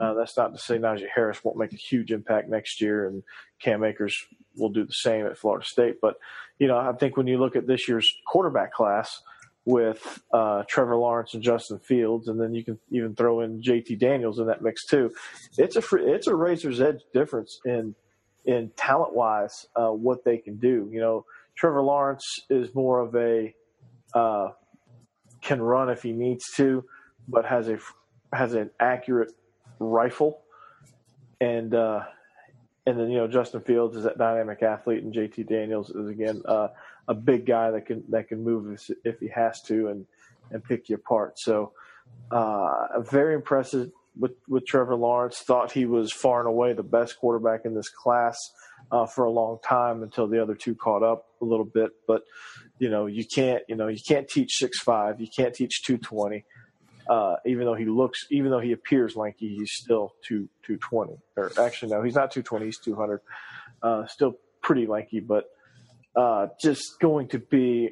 Uh, 0.00 0.14
that's 0.14 0.36
not 0.36 0.52
to 0.52 0.58
say 0.58 0.78
Najee 0.78 1.06
Harris 1.14 1.42
won't 1.44 1.58
make 1.58 1.72
a 1.72 1.76
huge 1.76 2.12
impact 2.12 2.48
next 2.48 2.80
year, 2.80 3.06
and 3.06 3.22
Cam 3.60 3.84
Akers 3.84 4.16
will 4.56 4.70
do 4.70 4.84
the 4.84 4.92
same 4.92 5.26
at 5.26 5.38
Florida 5.38 5.64
State. 5.64 5.96
But 6.00 6.16
you 6.58 6.68
know, 6.68 6.76
I 6.76 6.92
think 6.92 7.16
when 7.16 7.26
you 7.26 7.38
look 7.38 7.56
at 7.56 7.66
this 7.66 7.88
year's 7.88 8.08
quarterback 8.26 8.72
class 8.72 9.20
with 9.64 10.20
uh, 10.32 10.64
Trevor 10.68 10.96
Lawrence 10.96 11.34
and 11.34 11.42
Justin 11.42 11.78
Fields, 11.78 12.28
and 12.28 12.40
then 12.40 12.52
you 12.54 12.64
can 12.64 12.78
even 12.90 13.14
throw 13.14 13.40
in 13.40 13.62
JT 13.62 13.98
Daniels 13.98 14.38
in 14.38 14.46
that 14.46 14.62
mix 14.62 14.86
too. 14.86 15.12
It's 15.56 15.76
a 15.76 15.82
fr- 15.82 15.98
it's 15.98 16.26
a 16.26 16.34
razor's 16.34 16.80
edge 16.80 17.00
difference 17.12 17.60
in 17.64 17.94
in 18.44 18.70
talent 18.76 19.14
wise 19.14 19.66
uh, 19.76 19.90
what 19.90 20.24
they 20.24 20.38
can 20.38 20.56
do. 20.56 20.88
You 20.92 21.00
know, 21.00 21.26
Trevor 21.54 21.82
Lawrence 21.82 22.24
is 22.50 22.74
more 22.74 23.00
of 23.00 23.14
a 23.14 23.54
uh, 24.14 24.50
can 25.42 25.60
run 25.60 25.90
if 25.90 26.02
he 26.02 26.12
needs 26.12 26.50
to, 26.56 26.84
but 27.28 27.44
has 27.44 27.68
a 27.68 27.78
has 28.32 28.54
an 28.54 28.70
accurate 28.80 29.32
rifle, 29.78 30.40
and 31.40 31.74
uh, 31.74 32.04
and 32.86 32.98
then 32.98 33.10
you 33.10 33.18
know 33.18 33.28
Justin 33.28 33.60
Fields 33.60 33.96
is 33.96 34.04
that 34.04 34.18
dynamic 34.18 34.62
athlete, 34.62 35.02
and 35.02 35.12
JT 35.12 35.48
Daniels 35.48 35.90
is 35.90 36.08
again 36.08 36.42
uh, 36.46 36.68
a 37.08 37.14
big 37.14 37.46
guy 37.46 37.70
that 37.70 37.86
can 37.86 38.04
that 38.08 38.28
can 38.28 38.42
move 38.42 38.72
if, 38.72 38.90
if 39.04 39.20
he 39.20 39.28
has 39.28 39.60
to 39.62 39.88
and 39.88 40.06
and 40.50 40.64
pick 40.64 40.88
you 40.88 40.96
apart. 40.96 41.38
So 41.38 41.72
uh, 42.30 43.00
very 43.00 43.34
impressive 43.34 43.90
with 44.18 44.32
with 44.48 44.66
Trevor 44.66 44.96
Lawrence. 44.96 45.38
Thought 45.40 45.72
he 45.72 45.86
was 45.86 46.12
far 46.12 46.40
and 46.40 46.48
away 46.48 46.72
the 46.72 46.82
best 46.82 47.18
quarterback 47.18 47.64
in 47.64 47.74
this 47.74 47.88
class 47.88 48.38
uh, 48.90 49.06
for 49.06 49.24
a 49.24 49.30
long 49.30 49.58
time 49.64 50.02
until 50.02 50.26
the 50.26 50.42
other 50.42 50.54
two 50.54 50.74
caught 50.74 51.02
up 51.02 51.26
a 51.40 51.44
little 51.44 51.64
bit. 51.64 51.90
But 52.06 52.22
you 52.78 52.90
know, 52.90 53.06
you 53.06 53.24
can't 53.24 53.62
you 53.68 53.76
know 53.76 53.88
you 53.88 54.00
can't 54.06 54.28
teach 54.28 54.52
six 54.54 54.80
five. 54.80 55.20
You 55.20 55.28
can't 55.34 55.54
teach 55.54 55.82
two 55.84 55.98
twenty. 55.98 56.44
Uh, 57.08 57.34
even 57.44 57.64
though 57.64 57.74
he 57.74 57.84
looks, 57.84 58.26
even 58.30 58.50
though 58.50 58.60
he 58.60 58.72
appears 58.72 59.16
lanky, 59.16 59.56
he's 59.56 59.72
still 59.72 60.14
two 60.26 60.48
two 60.62 60.76
twenty. 60.76 61.18
Or 61.36 61.50
actually, 61.58 61.92
no, 61.92 62.02
he's 62.02 62.14
not 62.14 62.30
two 62.30 62.42
twenty. 62.42 62.66
He's 62.66 62.78
two 62.78 62.94
hundred. 62.94 63.20
Uh, 63.82 64.06
still 64.06 64.36
pretty 64.60 64.86
lanky, 64.86 65.20
but 65.20 65.46
uh, 66.14 66.48
just 66.60 67.00
going 67.00 67.28
to 67.28 67.38
be. 67.38 67.90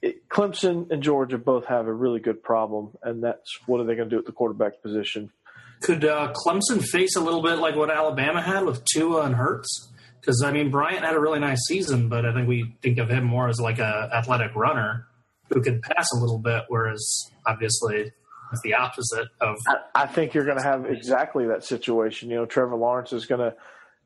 It, 0.00 0.28
Clemson 0.28 0.92
and 0.92 1.02
Georgia 1.02 1.38
both 1.38 1.64
have 1.64 1.88
a 1.88 1.92
really 1.92 2.20
good 2.20 2.42
problem, 2.42 2.96
and 3.02 3.22
that's 3.24 3.58
what 3.66 3.80
are 3.80 3.84
they 3.84 3.96
going 3.96 4.08
to 4.08 4.14
do 4.14 4.18
at 4.20 4.26
the 4.26 4.32
quarterback 4.32 4.80
position? 4.80 5.32
Could 5.80 6.04
uh, 6.04 6.32
Clemson 6.34 6.82
face 6.82 7.16
a 7.16 7.20
little 7.20 7.42
bit 7.42 7.58
like 7.58 7.76
what 7.76 7.90
Alabama 7.90 8.42
had 8.42 8.64
with 8.64 8.84
Tua 8.84 9.22
and 9.22 9.34
Hurts? 9.34 9.88
Because 10.20 10.42
I 10.44 10.50
mean, 10.50 10.70
Bryant 10.70 11.04
had 11.04 11.14
a 11.14 11.20
really 11.20 11.38
nice 11.38 11.64
season, 11.66 12.08
but 12.08 12.26
I 12.26 12.34
think 12.34 12.48
we 12.48 12.74
think 12.82 12.98
of 12.98 13.08
him 13.08 13.24
more 13.24 13.48
as 13.48 13.60
like 13.60 13.78
a 13.78 14.10
athletic 14.12 14.54
runner 14.54 15.06
who 15.52 15.62
could 15.62 15.80
pass 15.82 16.06
a 16.12 16.18
little 16.18 16.38
bit, 16.38 16.64
whereas 16.68 17.30
obviously 17.46 18.12
it's 18.52 18.62
the 18.62 18.74
opposite 18.74 19.28
of. 19.40 19.56
I, 19.66 20.02
I 20.02 20.06
think 20.06 20.34
you're 20.34 20.44
going 20.44 20.58
to 20.58 20.62
have 20.62 20.86
exactly 20.86 21.46
that 21.46 21.64
situation. 21.64 22.30
You 22.30 22.36
know, 22.36 22.46
Trevor 22.46 22.76
Lawrence 22.76 23.12
is 23.12 23.26
going 23.26 23.40
to, 23.40 23.54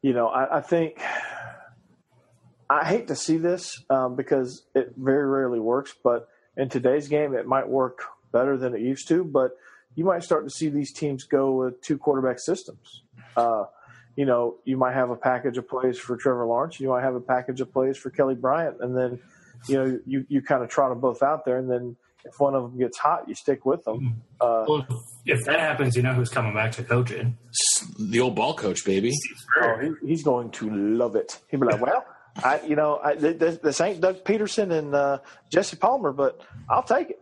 you 0.02 0.12
know, 0.12 0.28
I, 0.28 0.58
I 0.58 0.60
think. 0.60 1.00
I 2.70 2.86
hate 2.86 3.08
to 3.08 3.16
see 3.16 3.36
this 3.36 3.82
um, 3.90 4.16
because 4.16 4.62
it 4.74 4.94
very 4.96 5.26
rarely 5.26 5.60
works, 5.60 5.94
but 6.02 6.28
in 6.56 6.70
today's 6.70 7.06
game, 7.06 7.34
it 7.34 7.46
might 7.46 7.68
work 7.68 8.00
better 8.32 8.56
than 8.56 8.74
it 8.74 8.80
used 8.80 9.08
to. 9.08 9.24
But 9.24 9.58
you 9.94 10.04
might 10.04 10.22
start 10.22 10.44
to 10.44 10.50
see 10.50 10.68
these 10.68 10.92
teams 10.92 11.24
go 11.24 11.52
with 11.52 11.80
two 11.82 11.98
quarterback 11.98 12.38
systems. 12.38 13.02
Uh, 13.36 13.64
you 14.16 14.26
know, 14.26 14.56
you 14.64 14.76
might 14.76 14.94
have 14.94 15.10
a 15.10 15.16
package 15.16 15.56
of 15.58 15.68
plays 15.68 15.98
for 15.98 16.16
Trevor 16.16 16.46
Lawrence, 16.46 16.78
you 16.80 16.88
might 16.88 17.02
have 17.02 17.14
a 17.14 17.20
package 17.20 17.60
of 17.60 17.72
plays 17.72 17.96
for 17.96 18.10
Kelly 18.10 18.34
Bryant, 18.34 18.76
and 18.80 18.96
then 18.96 19.20
you 19.68 19.76
know 19.76 19.98
you 20.06 20.24
you 20.28 20.42
kind 20.42 20.62
of 20.62 20.68
trot 20.68 20.90
them 20.90 21.00
both 21.00 21.22
out 21.22 21.44
there, 21.44 21.56
and 21.58 21.70
then 21.70 21.96
if 22.24 22.38
one 22.38 22.54
of 22.54 22.62
them 22.62 22.78
gets 22.78 22.98
hot, 22.98 23.28
you 23.28 23.34
stick 23.34 23.64
with 23.66 23.82
them. 23.84 24.22
Uh, 24.40 24.64
Well, 24.68 24.86
if 25.26 25.44
that 25.46 25.58
happens, 25.58 25.96
you 25.96 26.02
know 26.02 26.12
who's 26.12 26.28
coming 26.28 26.54
back 26.54 26.72
to 26.72 26.84
coaching. 26.84 27.36
The 27.98 28.20
old 28.20 28.36
ball 28.36 28.54
coach, 28.54 28.84
baby. 28.84 29.12
oh, 29.62 29.78
he, 29.78 30.08
he's 30.08 30.22
going 30.22 30.50
to 30.52 30.70
love 30.70 31.16
it. 31.16 31.38
He'll 31.48 31.60
be 31.60 31.66
like, 31.66 31.80
"Well, 31.80 32.04
I, 32.36 32.60
you 32.66 32.76
know, 32.76 32.98
I, 33.02 33.14
this, 33.14 33.58
this 33.58 33.80
ain't 33.80 34.00
Doug 34.00 34.24
Peterson 34.24 34.72
and 34.72 34.94
uh, 34.94 35.18
Jesse 35.50 35.76
Palmer, 35.76 36.12
but 36.12 36.40
I'll 36.68 36.82
take 36.82 37.10
it. 37.10 37.21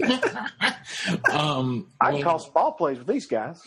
Um, 1.32 1.86
I 2.00 2.12
can 2.12 2.22
call 2.22 2.38
some 2.38 2.52
ball 2.52 2.72
plays 2.72 2.98
with 2.98 3.06
these 3.06 3.26
guys." 3.26 3.60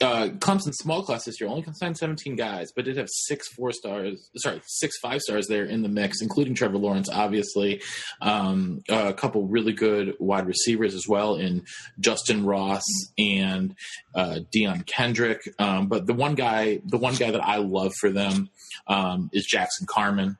uh, 0.00 0.28
Clemson 0.38 0.74
small 0.74 1.02
class 1.02 1.24
this 1.24 1.40
year 1.40 1.48
only 1.48 1.62
consigned 1.62 1.96
17 1.96 2.36
guys, 2.36 2.72
but 2.74 2.84
did 2.84 2.96
have 2.96 3.08
six 3.10 3.48
four 3.48 3.72
stars, 3.72 4.28
sorry, 4.36 4.60
six 4.66 4.98
five 4.98 5.20
stars 5.20 5.46
there 5.46 5.64
in 5.64 5.82
the 5.82 5.88
mix, 5.88 6.20
including 6.20 6.54
Trevor 6.54 6.78
Lawrence, 6.78 7.08
obviously. 7.08 7.80
Um, 8.20 8.80
a 8.88 9.14
couple 9.14 9.46
really 9.46 9.72
good 9.72 10.14
wide 10.18 10.46
receivers 10.46 10.94
as 10.94 11.06
well 11.08 11.36
in 11.36 11.64
Justin 12.00 12.44
Ross 12.44 12.84
and 13.18 13.74
uh, 14.14 14.40
Dion 14.52 14.82
Kendrick. 14.82 15.42
Um, 15.58 15.86
but 15.88 16.06
the 16.06 16.14
one 16.14 16.34
guy, 16.34 16.80
the 16.84 16.98
one 16.98 17.14
guy 17.14 17.30
that 17.30 17.44
I 17.44 17.56
love 17.56 17.92
for 18.00 18.10
them 18.10 18.50
um, 18.86 19.30
is 19.32 19.46
Jackson 19.46 19.86
Carman. 19.88 20.36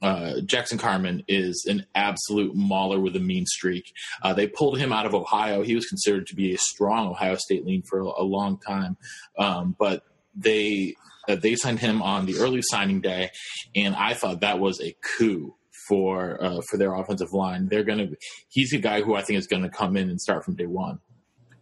Uh, 0.00 0.40
Jackson 0.44 0.78
Carman 0.78 1.24
is 1.28 1.66
an 1.68 1.86
absolute 1.94 2.54
mauler 2.54 3.00
with 3.00 3.16
a 3.16 3.20
mean 3.20 3.46
streak. 3.46 3.92
Uh, 4.22 4.32
they 4.32 4.46
pulled 4.46 4.78
him 4.78 4.92
out 4.92 5.06
of 5.06 5.14
Ohio. 5.14 5.62
He 5.62 5.74
was 5.74 5.86
considered 5.86 6.26
to 6.28 6.36
be 6.36 6.54
a 6.54 6.58
strong 6.58 7.08
Ohio 7.08 7.36
State 7.36 7.66
lean 7.66 7.82
for 7.82 8.00
a, 8.00 8.04
a 8.04 8.24
long 8.24 8.58
time, 8.58 8.96
um, 9.38 9.74
but 9.78 10.04
they 10.34 10.94
uh, 11.28 11.36
they 11.36 11.56
signed 11.56 11.80
him 11.80 12.00
on 12.00 12.26
the 12.26 12.38
early 12.38 12.62
signing 12.62 13.00
day, 13.00 13.30
and 13.74 13.94
I 13.94 14.14
thought 14.14 14.40
that 14.40 14.60
was 14.60 14.80
a 14.80 14.96
coup 15.18 15.54
for 15.88 16.42
uh, 16.42 16.60
for 16.70 16.76
their 16.76 16.94
offensive 16.94 17.32
line. 17.32 17.68
They're 17.68 17.84
gonna. 17.84 18.08
He's 18.48 18.72
a 18.72 18.78
guy 18.78 19.02
who 19.02 19.14
I 19.14 19.22
think 19.22 19.38
is 19.38 19.46
going 19.46 19.62
to 19.62 19.68
come 19.68 19.96
in 19.96 20.08
and 20.10 20.20
start 20.20 20.44
from 20.44 20.54
day 20.54 20.66
one. 20.66 21.00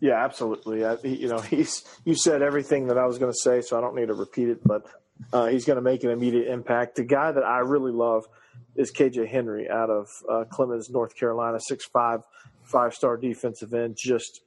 Yeah, 0.01 0.23
absolutely. 0.23 0.85
I, 0.85 0.97
you 1.03 1.29
know, 1.29 1.39
he's 1.39 1.85
you 2.05 2.15
said 2.15 2.43
everything 2.43 2.89
that 2.89 2.99
I 2.99 3.07
was 3.07 3.19
going 3.19 3.33
to 3.33 3.39
say, 3.39 3.61
so 3.61 3.79
I 3.79 3.81
don't 3.81 3.95
need 3.95 4.09
to 4.09 4.15
repeat 4.15 4.49
it. 4.49 4.63
But 4.65 4.87
uh, 5.33 5.47
he's 5.47 5.65
going 5.65 5.77
to 5.77 5.83
make 5.83 6.05
an 6.05 6.11
immediate 6.11 6.49
impact. 6.49 6.97
The 6.97 7.05
guy 7.05 7.33
that 7.33 7.45
I 7.45 7.59
really 7.59 7.93
love 7.93 8.27
is 8.75 8.93
KJ 8.93 9.29
Henry 9.29 9.69
out 9.69 9.91
of 9.91 10.09
uh, 10.29 10.45
Clemmons, 10.51 10.91
North 10.91 11.17
Carolina, 11.17 11.59
six 11.61 11.85
five, 11.87 12.23
five 12.63 12.95
star 12.95 13.17
defensive 13.17 13.73
end. 13.75 13.97
Just, 13.99 14.41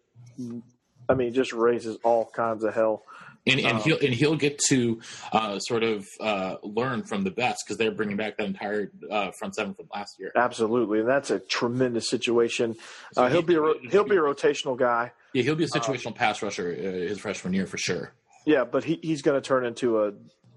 I 1.08 1.14
mean, 1.16 1.34
just 1.34 1.54
raises 1.54 1.98
all 2.04 2.30
kinds 2.36 2.64
of 2.64 2.74
hell. 2.74 3.04
And, 3.48 3.60
and 3.62 3.78
Um, 3.78 3.82
he'll 3.82 3.98
and 4.00 4.14
he'll 4.14 4.36
get 4.36 4.60
to 4.68 5.00
uh, 5.32 5.60
sort 5.60 5.82
of 5.84 6.06
uh, 6.20 6.56
learn 6.62 7.04
from 7.04 7.24
the 7.24 7.32
best 7.32 7.64
because 7.66 7.78
they're 7.78 7.90
bringing 7.92 8.18
back 8.18 8.38
that 8.38 8.46
entire 8.46 8.92
uh, 9.10 9.32
front 9.32 9.56
seven 9.56 9.74
from 9.74 9.88
last 9.94 10.20
year. 10.20 10.32
Absolutely, 10.36 11.00
and 11.00 11.08
that's 11.08 11.32
a 11.32 11.40
tremendous 11.40 12.10
situation. 12.10 12.76
Uh, 13.16 13.30
he'll 13.30 13.42
be 13.42 13.56
a 13.56 13.62
ro- 13.62 13.80
he'll 13.90 14.04
be 14.04 14.18
a 14.18 14.22
rotational 14.22 14.78
guy. 14.78 15.14
Yeah, 15.34 15.44
he'll 15.44 15.56
be 15.56 15.64
a 15.64 15.68
situational 15.68 16.14
pass 16.14 16.42
rusher 16.44 16.70
uh, 16.78 16.82
his 16.84 17.18
freshman 17.20 17.54
year 17.54 17.66
for 17.66 17.78
sure. 17.78 18.12
Yeah, 18.46 18.66
but 18.66 18.84
he, 18.84 19.00
he's 19.02 19.22
going 19.22 19.42
to 19.42 19.48
turn 19.48 19.66
into 19.66 20.04
a, 20.04 20.12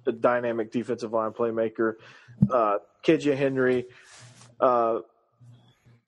a 0.07 0.13
dynamic 0.13 0.73
defensive 0.73 1.13
line 1.13 1.33
playmaker. 1.33 1.95
Uh, 2.51 2.79
KJ 3.05 3.37
Henry, 3.37 3.87
uh, 4.61 5.01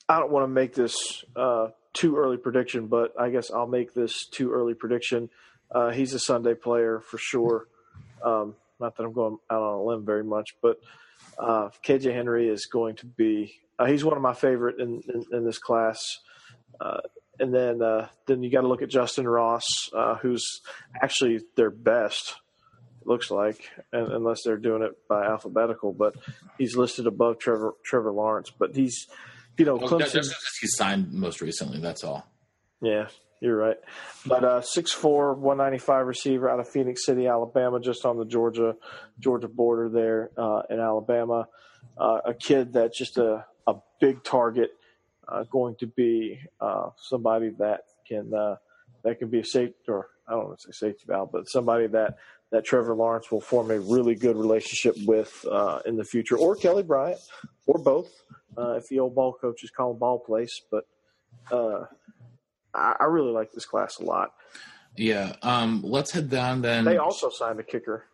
I 0.09 0.19
don't 0.19 0.31
want 0.31 0.45
to 0.45 0.49
make 0.49 0.75
this 0.75 1.25
uh, 1.37 1.69
too 1.93 2.17
early 2.17 2.37
prediction, 2.37 2.87
but 2.87 3.13
I 3.19 3.31
guess 3.31 3.51
I'll 3.51 3.67
make 3.67 3.95
this 3.95 4.27
too 4.27 4.53
early 4.53 4.75
prediction. 4.75 5.31
Uh, 5.71 5.91
he's 5.91 6.15
a 6.15 6.19
Sunday 6.19 6.55
player 6.55 7.01
for 7.01 7.19
sure. 7.19 7.67
Um, 8.23 8.55
not 8.81 8.97
that 8.97 9.05
I'm 9.05 9.13
going 9.13 9.39
out 9.51 9.63
on 9.63 9.75
a 9.75 9.83
limb 9.83 10.05
very 10.05 10.25
much, 10.25 10.51
but 10.61 10.79
uh, 11.39 11.71
KJ 11.85 12.13
Henry 12.15 12.49
is 12.49 12.67
going 12.67 12.97
to 12.97 13.07
be. 13.07 13.55
Uh, 13.79 13.87
he's 13.87 14.05
one 14.05 14.17
of 14.17 14.23
my 14.23 14.35
favorite 14.35 14.81
in, 14.81 15.03
in, 15.13 15.25
in 15.33 15.45
this 15.45 15.59
class. 15.59 16.01
Uh, 16.81 17.01
and 17.39 17.55
then 17.55 17.83
uh, 17.83 18.09
then 18.27 18.43
you 18.43 18.51
got 18.51 18.63
to 18.63 18.69
look 18.69 18.83
at 18.83 18.89
Justin 18.89 19.27
Ross, 19.27 19.65
uh, 19.95 20.17
who's 20.17 20.61
actually 21.01 21.41
their 21.57 21.71
best. 21.71 22.37
Looks 23.07 23.31
like, 23.31 23.69
and, 23.93 24.09
unless 24.13 24.43
they're 24.45 24.57
doing 24.57 24.83
it 24.83 24.93
by 25.09 25.25
alphabetical, 25.27 25.93
but 25.93 26.15
he's 26.59 26.77
listed 26.77 27.07
above 27.07 27.39
Trevor 27.39 27.75
Trevor 27.85 28.13
Lawrence. 28.13 28.51
But 28.51 28.75
he's, 28.75 29.07
you 29.59 29.65
know, 29.65 29.77
Well, 29.77 29.89
Clemson. 29.89 29.99
that- 29.99 30.13
that's 30.13 30.29
just 30.29 30.59
he 30.61 30.67
signed 30.69 31.13
most 31.13 31.41
recently. 31.41 31.81
That's 31.81 32.03
all. 32.05 32.27
Yeah, 32.81 33.09
you're 33.41 33.57
right. 33.57 33.77
But 34.27 34.45
uh, 34.45 34.61
6'4", 34.61 35.37
195 35.37 36.07
receiver 36.07 36.49
out 36.51 36.61
of 36.61 36.69
Phenix 36.69 37.05
City, 37.07 37.27
Alabama, 37.27 37.81
just 37.81 38.05
on 38.05 38.19
the 38.19 38.25
Georgia 38.25 38.77
Georgia 39.21 39.49
border 39.49 39.89
there 39.89 40.31
uh, 40.37 40.63
in 40.71 40.81
Alabama. 40.81 41.47
Uh, 41.99 42.21
a 42.27 42.35
kid 42.35 42.73
that's 42.73 42.97
just 42.99 43.19
a, 43.19 43.45
a 43.67 43.75
big 44.01 44.23
target, 44.25 44.71
uh, 45.29 45.45
going 45.45 45.77
to 45.77 45.87
be 45.87 46.41
uh, 46.61 46.89
somebody 46.97 47.51
that 47.59 47.83
can 48.09 48.33
uh, 48.35 48.57
that 49.03 49.19
can 49.19 49.29
be 49.29 49.41
a 49.41 49.45
safety, 49.45 49.75
or 49.89 50.09
I 50.27 50.33
don't 50.33 50.47
want 50.47 50.59
to 50.61 50.73
say 50.73 50.89
safety 50.89 51.05
valve, 51.07 51.31
but 51.33 51.49
somebody 51.49 51.87
that 51.89 52.17
that 52.53 52.65
Trevor 52.65 52.95
Lawrence 52.95 53.31
will 53.31 53.41
form 53.41 53.71
a 53.71 53.81
really 53.81 54.15
good 54.15 54.37
relationship 54.37 54.97
with 55.07 55.45
uh, 55.51 55.81
in 55.87 55.97
the 55.97 56.05
future, 56.05 56.37
or 56.37 56.55
Kelly 56.57 56.83
Bryant, 56.83 57.19
or 57.67 57.79
both, 57.79 58.11
uh, 58.57 58.73
if 58.73 58.87
the 58.89 59.01
old 59.01 59.15
ball 59.15 59.33
coach 59.33 59.65
is 59.65 59.71
calling 59.71 59.99
ball 59.99 60.19
place. 60.21 60.61
But 60.71 60.85
uh, 61.51 61.85
I, 62.73 62.97
I 63.01 63.05
really 63.05 63.33
like 63.33 63.53
this 63.53 63.65
class 63.65 63.99
a 63.99 64.05
lot. 64.05 64.31
Yeah. 64.97 65.35
Um, 65.43 65.83
let's 65.85 66.13
head 66.13 66.31
down 66.31 66.63
then. 66.63 66.85
They 66.85 66.99
also 66.99 67.31
signed 67.31 67.59
a 67.59 67.65
kicker. 67.65 68.05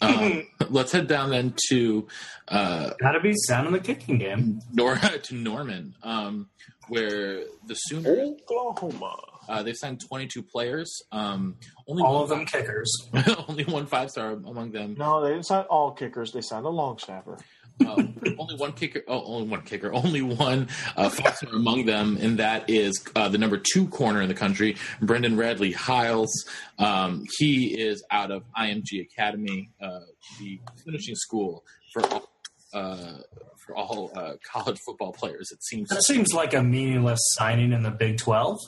um, 0.00 0.46
let's 0.70 0.90
head 0.90 1.06
down 1.06 1.30
then 1.30 1.54
to 1.68 2.08
uh, 2.48 2.90
Got 3.00 3.12
to 3.12 3.20
be 3.20 3.34
sound 3.46 3.68
in 3.68 3.72
the 3.72 3.80
kicking 3.80 4.18
game. 4.18 4.60
Nor 4.72 4.96
to 5.22 5.34
Norman, 5.34 5.94
um, 6.02 6.48
where 6.88 7.44
the 7.66 7.74
Sooners 7.74 8.40
Oklahoma. 8.50 9.16
Uh, 9.48 9.62
they've 9.62 9.76
signed 9.76 10.00
22 10.06 10.42
players. 10.42 11.02
Um, 11.12 11.56
only 11.88 12.02
All 12.02 12.22
of 12.22 12.28
them 12.28 12.46
kickers. 12.46 12.90
only 13.48 13.64
one 13.64 13.86
five 13.86 14.10
star 14.10 14.32
among 14.32 14.72
them. 14.72 14.94
No, 14.98 15.22
they 15.22 15.30
didn't 15.30 15.46
sign 15.46 15.64
all 15.64 15.92
kickers. 15.92 16.32
They 16.32 16.40
signed 16.40 16.66
a 16.66 16.70
long 16.70 16.98
snapper. 16.98 17.38
Um, 17.86 18.14
only 18.38 18.56
one 18.56 18.72
kicker. 18.72 19.02
Oh, 19.08 19.24
only 19.24 19.48
one 19.48 19.62
kicker. 19.62 19.92
Only 20.02 20.22
one 20.22 20.68
uh, 20.96 21.08
five 21.08 21.36
star 21.36 21.54
among 21.54 21.86
them, 21.86 22.18
and 22.20 22.38
that 22.38 22.68
is 22.68 23.02
uh, 23.16 23.28
the 23.28 23.38
number 23.38 23.58
two 23.58 23.88
corner 23.88 24.20
in 24.20 24.28
the 24.28 24.34
country, 24.34 24.76
Brendan 25.00 25.36
Radley 25.36 25.72
Hiles. 25.72 26.30
Um, 26.78 27.24
he 27.38 27.80
is 27.80 28.04
out 28.10 28.30
of 28.30 28.44
IMG 28.56 29.00
Academy, 29.00 29.70
uh, 29.80 30.00
the 30.38 30.60
finishing 30.84 31.14
school 31.16 31.64
for 31.92 32.04
all, 32.06 32.28
uh, 32.72 33.18
for 33.66 33.76
all 33.76 34.10
uh, 34.14 34.34
college 34.52 34.78
football 34.86 35.12
players. 35.12 35.50
It 35.52 35.62
seems. 35.64 35.88
That 35.88 36.02
seems 36.02 36.32
like 36.32 36.54
a 36.54 36.62
meaningless 36.62 37.20
signing 37.34 37.72
in 37.72 37.82
the 37.82 37.90
Big 37.90 38.18
12. 38.18 38.58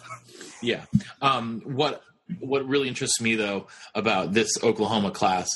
Yeah. 0.63 0.85
Um, 1.21 1.63
what 1.65 2.03
what 2.41 2.67
really 2.67 2.89
interests 2.89 3.21
me 3.21 3.35
though 3.35 3.67
about 3.95 4.33
this 4.33 4.51
Oklahoma 4.63 5.11
class 5.11 5.49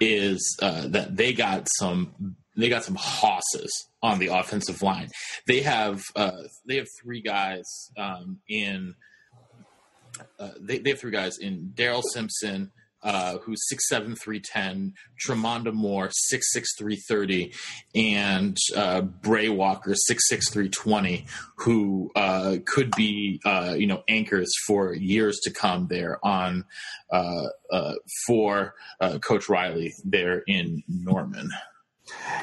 is 0.00 0.56
uh, 0.60 0.88
that 0.88 1.16
they 1.16 1.32
got 1.32 1.68
some 1.78 2.36
they 2.56 2.68
got 2.68 2.84
some 2.84 2.96
hosses 2.98 3.88
on 4.02 4.18
the 4.18 4.28
offensive 4.28 4.82
line. 4.82 5.08
They 5.46 5.60
have 5.60 6.02
uh, 6.14 6.42
they 6.66 6.76
have 6.76 6.86
three 7.00 7.20
guys 7.20 7.90
um, 7.96 8.40
in 8.48 8.94
uh, 10.38 10.50
they, 10.60 10.78
they 10.78 10.90
have 10.90 11.00
three 11.00 11.12
guys 11.12 11.38
in 11.38 11.72
Daryl 11.74 12.02
Simpson, 12.02 12.72
uh, 13.06 13.38
who's 13.38 13.66
six 13.68 13.88
seven 13.88 14.16
three 14.16 14.40
ten, 14.40 14.92
Tremonda 15.24 15.72
Moore 15.72 16.10
six 16.10 16.52
six 16.52 16.76
three 16.76 16.96
thirty, 16.96 17.54
and 17.94 18.58
uh, 18.74 19.00
Bray 19.00 19.48
Walker 19.48 19.94
six 19.94 20.28
six 20.28 20.50
three 20.50 20.68
twenty, 20.68 21.24
who 21.58 22.10
uh, 22.16 22.56
could 22.66 22.90
be 22.96 23.40
uh, 23.44 23.76
you 23.78 23.86
know 23.86 24.02
anchors 24.08 24.52
for 24.66 24.92
years 24.92 25.38
to 25.44 25.52
come 25.52 25.86
there 25.86 26.18
on 26.24 26.64
uh, 27.12 27.46
uh, 27.70 27.94
for 28.26 28.74
Coach 29.20 29.48
Riley 29.48 29.94
there 30.04 30.42
in 30.48 30.82
Norman. 30.88 31.50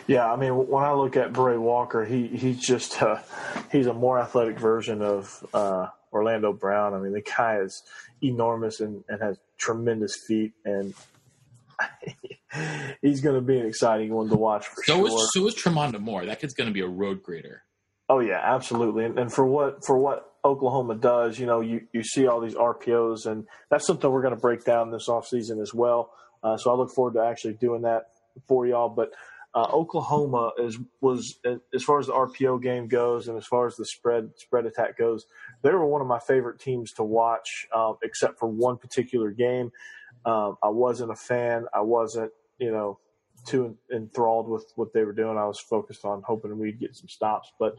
Yeah, 0.08 0.32
I 0.32 0.38
mean, 0.38 0.52
when 0.68 0.84
I 0.84 0.94
look 0.94 1.18
at 1.18 1.34
Bray 1.34 1.58
Walker, 1.58 2.06
he 2.06 2.28
he's 2.28 2.60
just 2.62 2.98
he's 3.70 3.88
a 3.88 3.94
more 3.94 4.18
athletic 4.18 4.58
version 4.58 5.02
of 5.02 5.46
Orlando 6.14 6.54
Brown. 6.54 6.94
I 6.94 7.00
mean, 7.00 7.14
the 7.14 7.22
guy 7.22 7.58
is 7.58 7.84
enormous 8.22 8.80
and, 8.80 9.04
and 9.10 9.22
has 9.22 9.40
tremendous 9.58 10.16
feet, 10.28 10.54
and 10.64 10.94
he's 13.02 13.22
going 13.22 13.36
to 13.36 13.42
be 13.42 13.60
an 13.60 13.66
exciting 13.66 14.14
one 14.14 14.30
to 14.30 14.36
watch 14.36 14.68
for 14.68 14.84
so 14.84 14.96
sure. 14.96 15.08
Is, 15.08 15.30
so 15.34 15.48
is 15.48 15.56
Tremonda 15.56 16.00
Moore. 16.00 16.26
That 16.26 16.40
kid's 16.40 16.54
going 16.54 16.70
to 16.70 16.74
be 16.74 16.82
a 16.82 16.88
road 16.88 17.24
grader. 17.24 17.64
Oh 18.10 18.20
yeah, 18.20 18.40
absolutely. 18.44 19.06
And, 19.06 19.18
and 19.18 19.34
for 19.34 19.46
what 19.46 19.86
for 19.86 19.98
what 19.98 20.34
Oklahoma 20.46 20.96
does, 20.96 21.40
you 21.40 21.46
know, 21.46 21.62
you, 21.62 21.88
you 21.94 22.04
see 22.04 22.28
all 22.28 22.42
these 22.42 22.56
RPOs, 22.56 23.26
and 23.26 23.48
that's 23.70 23.88
something 23.88 24.12
we're 24.12 24.22
going 24.22 24.36
to 24.36 24.40
break 24.40 24.66
down 24.66 24.92
this 24.92 25.08
offseason 25.08 25.62
as 25.62 25.74
well. 25.74 26.12
Uh, 26.44 26.58
so 26.58 26.72
I 26.72 26.76
look 26.76 26.94
forward 26.94 27.14
to 27.14 27.24
actually 27.24 27.54
doing 27.54 27.84
that 27.84 28.04
for 28.48 28.68
y'all. 28.68 28.90
But 28.90 29.14
uh, 29.56 29.68
Oklahoma 29.72 30.52
is 30.58 30.80
was 31.00 31.40
as 31.74 31.84
far 31.84 32.00
as 32.00 32.08
the 32.08 32.14
RPO 32.14 32.62
game 32.62 32.88
goes, 32.88 33.28
and 33.28 33.38
as 33.38 33.46
far 33.46 33.68
as 33.68 33.76
the 33.76 33.86
spread 33.86 34.32
spread 34.36 34.66
attack 34.66 34.98
goes, 34.98 35.28
they 35.62 35.72
were 35.72 35.86
one 35.86 36.02
of 36.02 36.08
my 36.08 36.20
favorite 36.20 36.60
teams 36.60 36.92
to 36.94 37.04
watch, 37.04 37.68
um, 37.76 37.98
except 38.02 38.40
for 38.40 38.48
one 38.48 38.78
particular 38.78 39.30
game. 39.30 39.72
Um, 40.26 40.58
I 40.64 40.70
wasn't 40.70 41.12
a 41.12 41.16
fan. 41.16 41.66
I 41.74 41.82
wasn't, 41.82 42.32
you 42.58 42.72
know, 42.72 43.00
too 43.46 43.78
enthralled 43.94 44.50
with 44.50 44.72
what 44.76 44.92
they 44.92 45.04
were 45.04 45.14
doing. 45.14 45.38
I 45.38 45.46
was 45.46 45.60
focused 45.60 46.04
on 46.04 46.24
hoping 46.26 46.58
we'd 46.58 46.80
get 46.80 46.96
some 46.96 47.10
stops, 47.10 47.52
but 47.60 47.76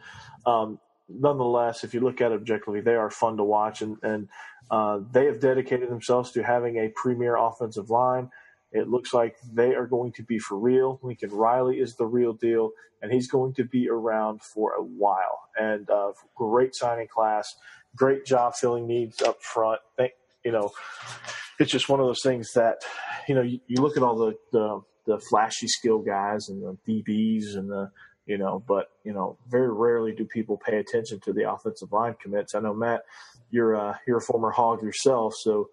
um, 0.46 0.78
nonetheless, 1.08 1.82
if 1.82 1.92
you 1.92 2.00
look 2.00 2.20
at 2.20 2.30
it 2.30 2.36
objectively, 2.36 2.82
they 2.82 2.94
are 2.94 3.10
fun 3.10 3.36
to 3.38 3.44
watch, 3.44 3.82
and, 3.82 3.96
and 4.02 4.28
uh, 4.70 5.00
they 5.10 5.26
have 5.26 5.40
dedicated 5.40 5.90
themselves 5.90 6.30
to 6.32 6.42
having 6.42 6.76
a 6.76 6.92
premier 6.94 7.36
offensive 7.36 7.90
line. 7.90 8.30
It 8.74 8.88
looks 8.88 9.14
like 9.14 9.36
they 9.52 9.74
are 9.74 9.86
going 9.86 10.12
to 10.12 10.22
be 10.22 10.38
for 10.38 10.58
real. 10.58 10.98
Lincoln 11.02 11.30
Riley 11.30 11.76
is 11.78 11.94
the 11.94 12.06
real 12.06 12.32
deal, 12.32 12.72
and 13.00 13.12
he's 13.12 13.30
going 13.30 13.54
to 13.54 13.64
be 13.64 13.88
around 13.88 14.42
for 14.42 14.72
a 14.74 14.82
while. 14.82 15.48
And 15.56 15.88
uh, 15.88 16.12
great 16.34 16.74
signing 16.74 17.06
class, 17.06 17.54
great 17.94 18.26
job 18.26 18.54
filling 18.56 18.88
needs 18.88 19.22
up 19.22 19.40
front. 19.40 19.80
You 20.44 20.52
know, 20.52 20.72
it's 21.60 21.70
just 21.70 21.88
one 21.88 22.00
of 22.00 22.06
those 22.06 22.22
things 22.22 22.50
that, 22.54 22.78
you 23.28 23.34
know, 23.36 23.42
you, 23.42 23.60
you 23.68 23.80
look 23.80 23.96
at 23.96 24.02
all 24.02 24.16
the, 24.16 24.34
the, 24.52 24.80
the 25.06 25.20
flashy 25.30 25.68
skill 25.68 26.00
guys 26.00 26.48
and 26.48 26.60
the 26.60 26.76
DBs 26.86 27.56
and 27.56 27.70
the 27.70 27.90
you 28.26 28.38
know, 28.38 28.62
but 28.66 28.90
you 29.04 29.12
know, 29.12 29.36
very 29.48 29.70
rarely 29.70 30.12
do 30.12 30.24
people 30.24 30.56
pay 30.56 30.78
attention 30.78 31.20
to 31.20 31.32
the 31.32 31.50
offensive 31.50 31.92
line 31.92 32.16
commits. 32.22 32.54
I 32.54 32.60
know 32.60 32.72
Matt, 32.72 33.02
you're 33.50 33.76
uh, 33.76 33.96
you're 34.06 34.18
a 34.18 34.22
former 34.22 34.50
hog 34.50 34.82
yourself, 34.82 35.34
so 35.34 35.68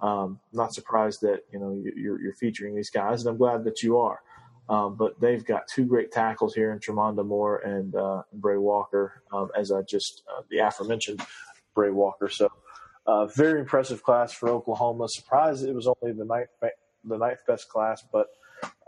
um, 0.00 0.40
not 0.52 0.74
surprised 0.74 1.22
that 1.22 1.40
you 1.52 1.58
know 1.58 1.80
you're, 1.82 2.20
you're, 2.20 2.34
featuring 2.34 2.74
these 2.74 2.90
guys, 2.90 3.22
and 3.22 3.30
I'm 3.30 3.38
glad 3.38 3.64
that 3.64 3.82
you 3.82 3.98
are. 3.98 4.20
Um, 4.68 4.96
but 4.96 5.20
they've 5.20 5.44
got 5.44 5.68
two 5.68 5.84
great 5.84 6.10
tackles 6.10 6.54
here 6.54 6.72
in 6.72 6.80
Tremonda 6.80 7.24
Moore 7.24 7.58
and 7.58 7.94
uh, 7.94 8.22
Bray 8.32 8.56
Walker, 8.56 9.22
um, 9.32 9.50
as 9.56 9.70
I 9.70 9.82
just 9.82 10.22
uh, 10.30 10.42
the 10.50 10.58
aforementioned 10.58 11.22
Bray 11.74 11.90
Walker. 11.90 12.28
So, 12.28 12.50
uh, 13.06 13.26
very 13.26 13.60
impressive 13.60 14.02
class 14.02 14.32
for 14.32 14.48
Oklahoma. 14.48 15.08
Surprised 15.08 15.64
it 15.64 15.74
was 15.74 15.86
only 15.86 16.16
the 16.16 16.24
ninth 16.24 16.48
the 17.04 17.16
ninth 17.16 17.38
best 17.46 17.68
class, 17.68 18.04
but 18.12 18.26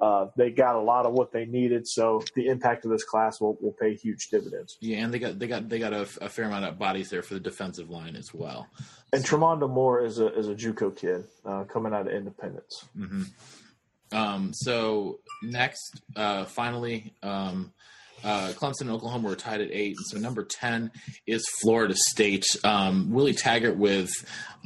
uh, 0.00 0.26
they 0.36 0.50
got 0.50 0.76
a 0.76 0.80
lot 0.80 1.06
of 1.06 1.12
what 1.12 1.32
they 1.32 1.44
needed. 1.44 1.86
So 1.86 2.22
the 2.34 2.46
impact 2.46 2.84
of 2.84 2.90
this 2.90 3.04
class 3.04 3.40
will, 3.40 3.58
will 3.60 3.72
pay 3.72 3.94
huge 3.94 4.28
dividends. 4.28 4.76
Yeah, 4.80 4.98
and 4.98 5.12
they 5.12 5.18
got 5.18 5.38
they 5.38 5.46
got 5.46 5.68
they 5.68 5.78
got 5.78 5.92
a, 5.92 6.02
a 6.20 6.28
fair 6.28 6.44
amount 6.44 6.64
of 6.64 6.78
bodies 6.78 7.10
there 7.10 7.22
for 7.22 7.34
the 7.34 7.40
defensive 7.40 7.90
line 7.90 8.16
as 8.16 8.32
well. 8.32 8.68
And 9.12 9.24
so. 9.24 9.36
Tremonda 9.36 9.68
Moore 9.68 10.04
is 10.04 10.18
a 10.18 10.32
is 10.38 10.48
a 10.48 10.54
JUCO 10.54 10.96
kid 10.96 11.24
uh, 11.44 11.64
coming 11.64 11.92
out 11.92 12.06
of 12.06 12.12
Independence. 12.12 12.84
Mm-hmm. 12.96 13.22
Um, 14.16 14.52
so 14.54 15.20
next, 15.42 16.00
uh, 16.16 16.44
finally, 16.44 17.14
um, 17.22 17.72
uh, 18.24 18.52
Clemson 18.56 18.82
and 18.82 18.90
Oklahoma 18.90 19.28
were 19.28 19.36
tied 19.36 19.60
at 19.60 19.70
eight, 19.70 19.96
and 19.96 20.06
so 20.06 20.18
number 20.18 20.44
ten 20.44 20.90
is 21.26 21.46
Florida 21.60 21.94
State. 21.96 22.44
Um, 22.64 23.10
Willie 23.10 23.34
Taggart 23.34 23.76
with 23.76 24.10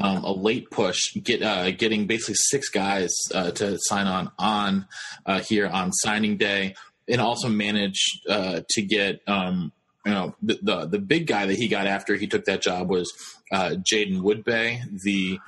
um, 0.00 0.24
a 0.24 0.32
late 0.32 0.70
push, 0.70 1.00
get 1.22 1.42
uh, 1.42 1.70
getting 1.72 2.07
basically 2.07 2.36
six 2.36 2.68
guys 2.68 3.12
uh, 3.34 3.50
to 3.53 3.78
sign 3.82 4.07
on 4.07 4.30
on 4.38 4.86
uh, 5.26 5.40
here 5.40 5.66
on 5.66 5.92
signing 5.92 6.36
day, 6.36 6.74
and 7.09 7.20
also 7.20 7.48
managed 7.48 8.26
uh, 8.28 8.61
to 8.70 8.82
get 8.82 9.20
um, 9.26 9.72
you 10.05 10.12
know 10.12 10.34
the, 10.42 10.59
the, 10.62 10.86
the 10.86 10.98
big 10.98 11.26
guy 11.26 11.46
that 11.46 11.57
he 11.57 11.68
got 11.68 11.86
after 11.86 12.16
he 12.16 12.26
took 12.26 12.44
that 12.46 12.62
job 12.62 12.88
was 12.88 13.12
uh, 13.53 13.70
Jaden 13.70 14.20
Woodbey, 14.20 14.82
the 15.03 15.38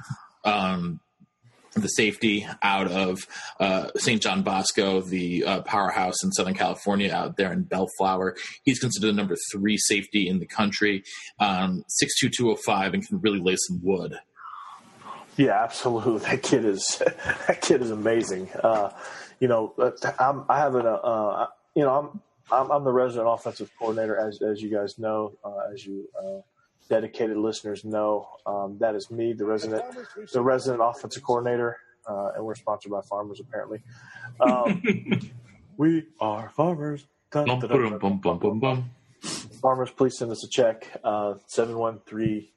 um, 0.45 1.01
the 1.77 1.89
safety 1.89 2.47
out 2.63 2.91
of 2.91 3.27
uh, 3.61 3.89
St. 3.97 4.23
John 4.23 4.43
Bosco, 4.43 5.01
the 5.01 5.45
uh, 5.45 5.63
powerhouse 5.63 6.23
in 6.23 6.33
Southern 6.33 6.55
California, 6.55 7.13
out 7.13 7.37
there 7.37 7.53
in 7.53 7.63
Bellflower. 7.63 8.37
He's 8.65 8.79
considered 8.79 9.09
the 9.09 9.13
number 9.13 9.37
three 9.53 9.77
safety 9.77 10.29
in 10.29 10.39
the 10.39 10.47
country, 10.47 11.03
um, 11.39 11.85
six 11.89 12.19
two 12.19 12.31
two 12.35 12.51
oh 12.51 12.57
five, 12.57 12.95
and 12.95 13.07
can 13.07 13.21
really 13.21 13.41
lay 13.41 13.57
some 13.57 13.81
wood. 13.83 14.19
Yeah, 15.37 15.63
absolutely. 15.63 16.21
That 16.31 16.43
kid 16.43 16.65
is 16.65 17.03
that 17.47 17.61
kid 17.61 17.83
is 17.83 17.91
amazing. 17.91 18.51
Uh, 18.53 18.91
you 19.41 19.49
know, 19.49 19.75
I'm, 20.19 20.45
I 20.49 20.59
have 20.59 20.75
an, 20.75 20.87
uh, 20.87 21.47
you 21.75 21.83
know, 21.83 21.91
I'm, 21.91 22.21
I'm, 22.53 22.71
I'm 22.71 22.85
the 22.85 22.93
resident 22.93 23.29
offensive 23.29 23.71
coordinator, 23.79 24.17
as 24.17 24.41
as 24.43 24.63
you 24.63 24.71
guys 24.71 24.99
know, 24.99 25.33
uh, 25.45 25.73
as 25.73 25.85
you 25.85 26.09
uh, 26.19 26.41
dedicated 26.89 27.37
listeners 27.37 27.85
know 27.85 28.29
um, 28.47 28.77
that 28.81 28.95
is 28.95 29.11
me, 29.11 29.33
the 29.33 29.45
resident, 29.45 29.85
the 30.33 30.43
resident 30.43 30.83
offensive 30.83 31.23
coordinator, 31.23 31.79
uh, 32.09 32.33
and 32.37 32.45
we're 32.45 32.55
sponsored 32.55 32.93
by 32.93 33.01
Farmers 33.03 33.41
apparently. 33.41 33.81
Um, 34.41 34.83
we 35.77 36.05
are 36.21 36.51
farmers. 36.51 37.07
Dun, 37.31 37.47
dun, 37.47 37.61
dun, 37.61 38.91
farmers, 39.61 39.91
please 39.91 40.17
send 40.19 40.31
us 40.31 40.45
a 40.45 40.49
check. 40.49 41.01
Uh, 41.03 41.35
seven 41.47 41.79
one 41.79 42.01
three. 42.07 42.53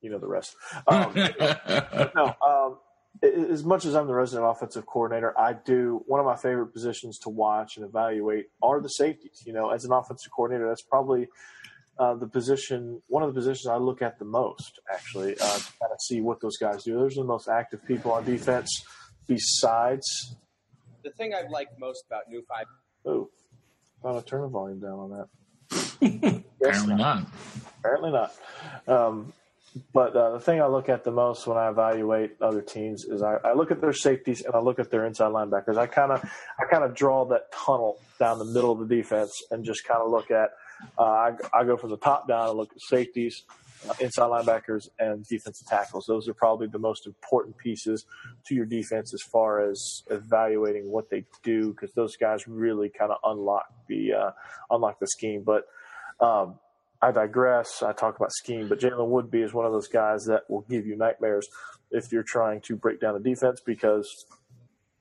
You 0.00 0.10
know 0.10 0.18
the 0.18 0.28
rest. 0.28 0.54
Um, 0.86 1.12
no, 2.14 2.34
um, 2.42 2.78
as 3.22 3.64
much 3.64 3.84
as 3.84 3.94
I'm 3.94 4.06
the 4.06 4.14
resident 4.14 4.48
offensive 4.48 4.86
coordinator, 4.86 5.38
I 5.38 5.52
do 5.52 6.02
one 6.06 6.20
of 6.20 6.26
my 6.26 6.36
favorite 6.36 6.68
positions 6.68 7.18
to 7.20 7.30
watch 7.30 7.76
and 7.76 7.86
evaluate 7.86 8.46
are 8.62 8.80
the 8.80 8.88
safeties. 8.88 9.42
You 9.46 9.52
know, 9.52 9.70
as 9.70 9.84
an 9.84 9.92
offensive 9.92 10.30
coordinator, 10.32 10.68
that's 10.68 10.82
probably 10.82 11.28
uh, 11.98 12.14
the 12.14 12.26
position, 12.26 13.02
one 13.08 13.22
of 13.22 13.34
the 13.34 13.38
positions 13.38 13.66
I 13.66 13.76
look 13.76 14.02
at 14.02 14.18
the 14.18 14.24
most, 14.24 14.80
actually, 14.92 15.32
uh, 15.32 15.58
to 15.58 15.72
kind 15.80 15.92
of 15.92 16.00
see 16.00 16.20
what 16.20 16.40
those 16.40 16.56
guys 16.56 16.84
do. 16.84 16.94
Those 16.94 17.18
are 17.18 17.22
the 17.22 17.26
most 17.26 17.48
active 17.48 17.84
people 17.86 18.12
on 18.12 18.24
defense. 18.24 18.84
Besides, 19.26 20.36
the 21.02 21.10
thing 21.10 21.34
I've 21.34 21.50
liked 21.50 21.78
most 21.78 22.04
about 22.06 22.22
New 22.28 22.42
Five. 22.48 22.66
Oh, 23.04 23.30
thought 24.02 24.16
I 24.16 24.20
turn 24.20 24.42
the 24.42 24.48
volume 24.48 24.80
down 24.80 24.92
on 24.92 25.10
that. 25.10 26.44
Apparently 26.60 26.94
not. 26.94 26.98
not. 26.98 27.26
Apparently 27.80 28.10
not. 28.10 28.34
Um, 28.86 29.32
but 29.92 30.16
uh, 30.16 30.32
the 30.32 30.40
thing 30.40 30.60
I 30.60 30.66
look 30.66 30.88
at 30.88 31.04
the 31.04 31.10
most 31.10 31.46
when 31.46 31.56
I 31.56 31.68
evaluate 31.68 32.40
other 32.40 32.62
teams 32.62 33.04
is 33.04 33.22
I, 33.22 33.36
I, 33.44 33.52
look 33.52 33.70
at 33.70 33.80
their 33.80 33.92
safeties 33.92 34.42
and 34.42 34.54
I 34.54 34.60
look 34.60 34.78
at 34.78 34.90
their 34.90 35.04
inside 35.04 35.30
linebackers. 35.32 35.76
I 35.76 35.86
kind 35.86 36.10
of 36.10 36.24
I 36.58 36.64
kind 36.70 36.84
of 36.84 36.94
draw 36.94 37.26
that 37.26 37.52
tunnel 37.52 37.98
down 38.18 38.38
the 38.38 38.44
middle 38.44 38.72
of 38.72 38.88
the 38.88 38.96
defense 38.96 39.32
and 39.50 39.64
just 39.64 39.84
kind 39.84 40.00
of 40.02 40.10
look 40.10 40.30
at 40.30 40.50
uh, 40.98 41.02
I, 41.02 41.32
I, 41.52 41.64
go 41.64 41.76
from 41.76 41.90
the 41.90 41.96
top 41.96 42.28
down 42.28 42.48
and 42.48 42.58
look 42.58 42.70
at 42.72 42.80
safeties, 42.80 43.42
uh, 43.88 43.94
inside 44.00 44.28
linebackers, 44.28 44.88
and 44.98 45.26
defensive 45.26 45.66
tackles. 45.66 46.06
Those 46.06 46.28
are 46.28 46.34
probably 46.34 46.66
the 46.66 46.78
most 46.78 47.06
important 47.06 47.56
pieces 47.58 48.04
to 48.46 48.54
your 48.54 48.66
defense 48.66 49.12
as 49.14 49.22
far 49.22 49.68
as 49.68 50.02
evaluating 50.10 50.90
what 50.90 51.10
they 51.10 51.24
do, 51.42 51.72
because 51.72 51.92
those 51.94 52.16
guys 52.16 52.46
really 52.46 52.88
kind 52.88 53.10
of 53.10 53.18
unlock 53.24 53.66
the 53.88 54.12
uh, 54.12 54.30
unlock 54.70 54.98
the 55.00 55.06
scheme. 55.06 55.42
But 55.44 55.66
um, 56.20 56.58
I 57.00 57.12
digress. 57.12 57.82
I 57.82 57.92
talk 57.92 58.16
about 58.16 58.32
scheme, 58.32 58.68
but 58.68 58.80
Jalen 58.80 59.08
Woodbey 59.08 59.44
is 59.44 59.54
one 59.54 59.66
of 59.66 59.72
those 59.72 59.88
guys 59.88 60.24
that 60.26 60.48
will 60.48 60.64
give 60.68 60.86
you 60.86 60.96
nightmares 60.96 61.48
if 61.90 62.12
you're 62.12 62.24
trying 62.24 62.60
to 62.62 62.76
break 62.76 63.00
down 63.00 63.14
a 63.14 63.20
defense 63.20 63.60
because 63.64 64.26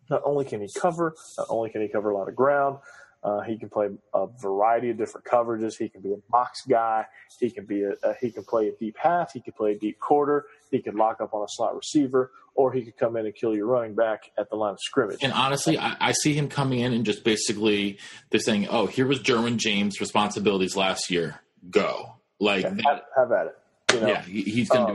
not 0.10 0.22
only 0.24 0.46
can 0.46 0.62
he 0.62 0.70
cover, 0.80 1.16
not 1.38 1.48
only 1.50 1.70
can 1.70 1.82
he 1.82 1.88
cover 1.88 2.12
a 2.12 2.18
lot 2.18 2.30
of 2.30 2.36
ground, 2.36 2.78
uh, 3.24 3.42
he 3.42 3.58
can 3.58 3.70
play 3.70 3.90
a 4.14 4.28
variety 4.42 4.90
of 4.90 4.98
different 4.98 5.26
coverages. 5.26 5.78
He 5.78 5.90
can 5.90 6.02
be 6.02 6.14
a 6.14 6.18
box 6.30 6.62
guy. 6.68 7.06
He 7.40 7.50
can 7.50 7.66
be 7.66 7.84
a, 7.84 7.92
a, 8.04 8.14
he 8.22 8.32
can 8.32 8.44
play 8.44 8.70
a 8.70 8.72
deep 8.74 8.96
half. 8.98 9.34
He 9.34 9.42
can 9.42 9.54
play 9.54 9.72
a 9.74 9.78
deep 9.78 10.00
quarter. 10.00 10.46
He 10.72 10.80
can 10.80 10.96
lock 10.96 11.20
up 11.22 11.34
on 11.34 11.44
a 11.44 11.48
slot 11.50 11.76
receiver, 11.76 12.32
or 12.56 12.72
he 12.72 12.84
could 12.84 12.98
come 12.98 13.18
in 13.18 13.26
and 13.26 13.36
kill 13.36 13.56
your 13.56 13.68
running 13.68 13.96
back 13.96 14.32
at 14.38 14.50
the 14.50 14.56
line 14.56 14.74
of 14.74 14.80
scrimmage. 14.82 15.20
And 15.22 15.34
honestly, 15.34 15.78
I, 15.78 15.96
I 16.00 16.12
see 16.12 16.34
him 16.34 16.48
coming 16.48 16.80
in 16.80 16.94
and 16.94 17.06
just 17.06 17.24
basically 17.24 17.98
they're 18.30 18.40
saying, 18.40 18.68
"Oh, 18.70 18.86
here 18.86 19.08
was 19.08 19.20
Derwin 19.20 19.58
James' 19.58 20.00
responsibilities 20.00 20.76
last 20.76 21.10
year. 21.10 21.42
Go 21.70 22.18
like 22.40 22.66
okay, 22.66 22.82
have, 22.86 23.02
have, 23.16 23.32
at 23.32 23.48
it." 23.48 23.58
You 23.94 24.02
know? 24.02 24.08
Yeah, 24.08 24.22
he, 24.24 24.42
he's 24.42 24.70
going 24.70 24.86
to 24.86 24.92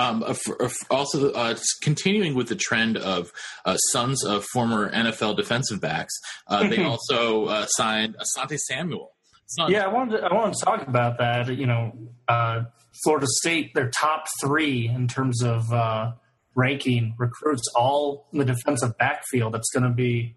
Um, 0.00 0.20
do 0.20 0.26
it. 0.26 0.36
Um, 0.38 0.56
uh, 0.58 0.64
uh, 0.64 0.68
also, 0.90 1.32
uh, 1.32 1.56
continuing 1.82 2.34
with 2.34 2.48
the 2.48 2.54
trend 2.56 2.96
of 2.98 3.32
uh, 3.64 3.76
sons 3.92 4.24
of 4.24 4.44
former 4.52 4.90
NFL 4.90 5.36
defensive 5.36 5.80
backs, 5.80 6.12
uh, 6.48 6.68
they 6.68 6.84
also 6.84 7.46
uh, 7.46 7.66
signed 7.66 8.16
Asante 8.18 8.58
Samuel. 8.58 9.12
Son. 9.46 9.70
Yeah, 9.70 9.84
I 9.84 9.88
wanted 9.88 10.18
to, 10.18 10.24
I 10.24 10.34
wanted 10.34 10.54
to 10.56 10.64
talk 10.64 10.86
about 10.86 11.18
that. 11.18 11.48
You 11.56 11.66
know, 11.66 11.92
uh, 12.28 12.64
Florida 13.04 13.26
State, 13.40 13.72
their 13.74 13.90
top 13.90 14.26
three 14.40 14.88
in 14.88 15.06
terms 15.08 15.42
of 15.42 15.72
uh, 15.72 16.12
ranking 16.54 17.14
recruits, 17.16 17.62
all 17.76 18.26
in 18.32 18.40
the 18.40 18.44
defensive 18.44 18.98
backfield. 18.98 19.54
It's 19.54 19.70
going 19.72 19.84
to 19.84 19.94
be 19.94 20.36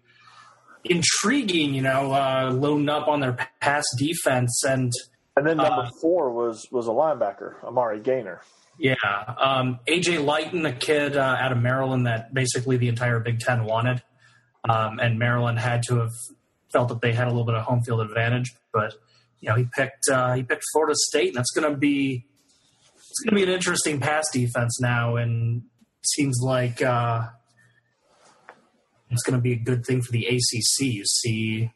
intriguing. 0.84 1.74
You 1.74 1.82
know, 1.82 2.12
uh, 2.12 2.50
loading 2.54 2.88
up 2.88 3.08
on 3.08 3.20
their 3.20 3.36
pass 3.60 3.84
defense, 3.98 4.62
and 4.64 4.92
And 5.36 5.46
then 5.46 5.56
number 5.58 5.82
Uh, 5.82 5.90
four 6.00 6.30
was 6.32 6.66
was 6.70 6.86
a 6.88 6.90
linebacker, 6.90 7.62
Amari 7.64 8.00
Gainer. 8.00 8.40
yeah, 8.78 8.94
um, 9.38 9.78
AJ 9.86 10.24
Lytton, 10.24 10.66
a 10.66 10.72
kid 10.72 11.16
uh, 11.16 11.36
out 11.38 11.52
of 11.52 11.58
Maryland 11.58 12.06
that 12.06 12.32
basically 12.34 12.76
the 12.76 12.88
entire 12.88 13.20
Big 13.20 13.38
Ten 13.40 13.64
wanted, 13.64 14.02
um, 14.68 14.98
and 14.98 15.18
Maryland 15.18 15.58
had 15.58 15.82
to 15.84 15.96
have 16.00 16.12
felt 16.72 16.88
that 16.88 17.00
they 17.00 17.12
had 17.12 17.26
a 17.26 17.30
little 17.30 17.44
bit 17.44 17.54
of 17.54 17.62
home 17.64 17.82
field 17.82 18.00
advantage. 18.00 18.52
But 18.72 18.94
you 19.40 19.48
know, 19.48 19.56
he 19.56 19.64
picked 19.64 20.08
uh, 20.10 20.34
he 20.34 20.42
picked 20.42 20.64
Florida 20.72 20.94
State, 20.96 21.28
and 21.28 21.36
that's 21.36 21.50
going 21.52 21.70
to 21.70 21.76
be 21.78 22.26
it's 22.96 23.20
going 23.24 23.30
to 23.30 23.44
be 23.46 23.50
an 23.50 23.54
interesting 23.54 24.00
pass 24.00 24.26
defense 24.32 24.80
now, 24.80 25.16
and 25.16 25.62
seems 26.02 26.40
like 26.42 26.82
uh, 26.82 27.28
it's 29.10 29.22
going 29.22 29.38
to 29.38 29.42
be 29.42 29.52
a 29.52 29.58
good 29.58 29.84
thing 29.84 30.02
for 30.02 30.12
the 30.12 30.26
ACC. 30.26 30.80
You 30.80 31.04
see 31.04 31.70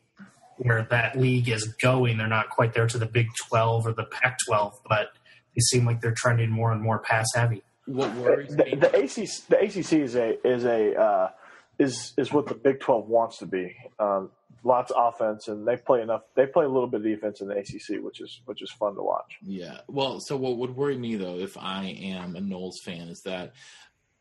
where 0.58 0.86
that 0.90 1.18
league 1.18 1.48
is 1.48 1.64
going; 1.80 2.18
they're 2.18 2.26
not 2.28 2.50
quite 2.50 2.74
there 2.74 2.86
to 2.86 2.98
the 2.98 3.06
Big 3.06 3.28
Twelve 3.48 3.86
or 3.86 3.92
the 3.92 4.04
Pac 4.04 4.38
twelve, 4.46 4.74
but 4.88 5.08
they 5.54 5.60
seem 5.60 5.84
like 5.86 6.00
they're 6.00 6.14
trending 6.16 6.50
more 6.50 6.72
and 6.72 6.80
more 6.82 6.98
pass 6.98 7.26
heavy. 7.34 7.62
What 7.86 8.14
worries 8.16 8.54
The, 8.56 8.64
me? 8.64 8.74
the 8.76 8.88
ACC 8.88 9.46
the 9.48 9.58
ACC 9.60 9.92
is 10.02 10.16
a 10.16 10.46
is 10.46 10.64
a 10.64 10.94
uh, 11.00 11.30
is 11.78 12.12
is 12.16 12.32
what 12.32 12.46
the 12.46 12.54
Big 12.54 12.80
Twelve 12.80 13.08
wants 13.08 13.38
to 13.38 13.46
be. 13.46 13.74
Um, 13.98 14.30
lots 14.62 14.90
of 14.92 15.14
offense, 15.14 15.48
and 15.48 15.68
they 15.68 15.76
play 15.76 16.00
enough. 16.00 16.22
They 16.34 16.46
play 16.46 16.64
a 16.64 16.68
little 16.68 16.86
bit 16.88 17.00
of 17.00 17.04
defense 17.06 17.42
in 17.42 17.48
the 17.48 17.56
ACC, 17.58 18.02
which 18.02 18.20
is 18.22 18.40
which 18.46 18.62
is 18.62 18.70
fun 18.72 18.94
to 18.94 19.02
watch. 19.02 19.36
Yeah. 19.42 19.80
Well, 19.88 20.18
so 20.20 20.36
what 20.36 20.56
would 20.56 20.74
worry 20.74 20.96
me 20.96 21.16
though, 21.16 21.38
if 21.38 21.56
I 21.58 21.84
am 22.02 22.36
a 22.36 22.40
Noles 22.40 22.80
fan, 22.84 23.08
is 23.08 23.20
that 23.26 23.52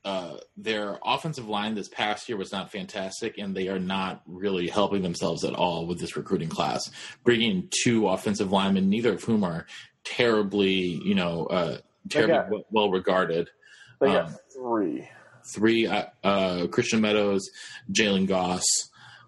uh, 0.05 0.37
their 0.57 0.99
offensive 1.05 1.47
line 1.47 1.75
this 1.75 1.87
past 1.87 2.27
year 2.27 2.37
was 2.37 2.51
not 2.51 2.71
fantastic, 2.71 3.37
and 3.37 3.55
they 3.55 3.69
are 3.69 3.79
not 3.79 4.21
really 4.27 4.67
helping 4.67 5.01
themselves 5.01 5.43
at 5.45 5.53
all 5.55 5.87
with 5.87 5.99
this 5.99 6.17
recruiting 6.17 6.49
class. 6.49 6.91
Bringing 7.23 7.69
two 7.83 8.07
offensive 8.09 8.51
linemen, 8.51 8.89
neither 8.89 9.13
of 9.13 9.23
whom 9.23 9.43
are 9.43 9.65
terribly, 10.03 10.73
you 11.03 11.15
know, 11.15 11.45
uh, 11.47 11.77
terribly 12.09 12.35
got- 12.35 12.45
w- 12.45 12.63
well 12.71 12.91
regarded. 12.91 13.49
They 14.01 14.07
got 14.07 14.25
Um, 14.27 14.35
three. 14.53 15.07
Three, 15.45 15.87
uh, 15.87 16.05
uh, 16.23 16.67
Christian 16.67 17.01
Meadows, 17.01 17.49
Jalen 17.91 18.27
Goss, 18.27 18.63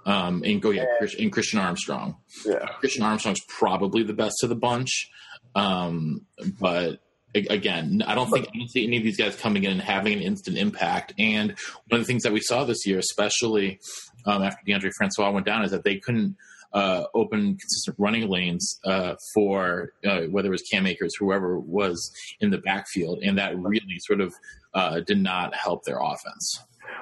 um, 0.06 0.44
and 0.46 0.62
go 0.62 0.70
yeah, 0.72 0.86
Chris- 0.98 1.16
and 1.20 1.32
Christian 1.32 1.60
Armstrong. 1.60 2.18
Yeah, 2.46 2.66
Christian 2.80 3.04
Armstrong's 3.04 3.42
probably 3.48 4.04
the 4.04 4.14
best 4.14 4.44
of 4.44 4.50
the 4.50 4.56
bunch, 4.56 5.10
um, 5.56 6.26
but 6.60 7.02
again, 7.36 8.04
I 8.08 8.16
don't 8.16 8.30
think 8.30 8.48
I 8.54 8.58
don't 8.58 8.70
see 8.70 8.86
any 8.86 8.98
of 8.98 9.04
these 9.04 9.18
guys 9.18 9.36
coming 9.36 9.64
in 9.64 9.72
and 9.72 9.82
having 9.82 10.14
an 10.14 10.22
instant 10.22 10.58
impact. 10.58 11.14
And 11.18 11.52
one 11.90 12.00
of 12.00 12.06
the 12.06 12.06
things 12.06 12.24
that 12.24 12.34
we 12.34 12.42
saw 12.42 12.64
this 12.64 12.86
year, 12.86 13.00
especially 13.00 13.80
um, 14.26 14.44
after 14.44 14.64
Deondre 14.66 14.92
Francois 14.98 15.32
went 15.32 15.46
down, 15.46 15.64
is 15.64 15.72
that 15.72 15.84
they 15.84 15.98
couldn't 15.98 16.36
uh, 16.74 17.06
open 17.14 17.58
consistent 17.58 17.96
running 17.98 18.30
lanes 18.30 18.80
uh, 18.86 19.16
for 19.34 19.94
uh, 20.06 20.22
whether 20.24 20.50
it 20.50 20.52
was 20.52 20.64
Cam 20.72 20.86
Akers, 20.86 21.16
whoever 21.16 21.60
was 21.60 22.12
in 22.42 22.50
the 22.52 22.58
backfield, 22.58 23.20
and 23.24 23.38
that 23.38 23.58
really 23.58 24.00
sort 24.00 24.22
of 24.22 24.34
uh, 24.74 25.00
did 25.00 25.20
not 25.20 25.56
help 25.56 25.84
their 25.86 26.00
offense. 26.02 26.60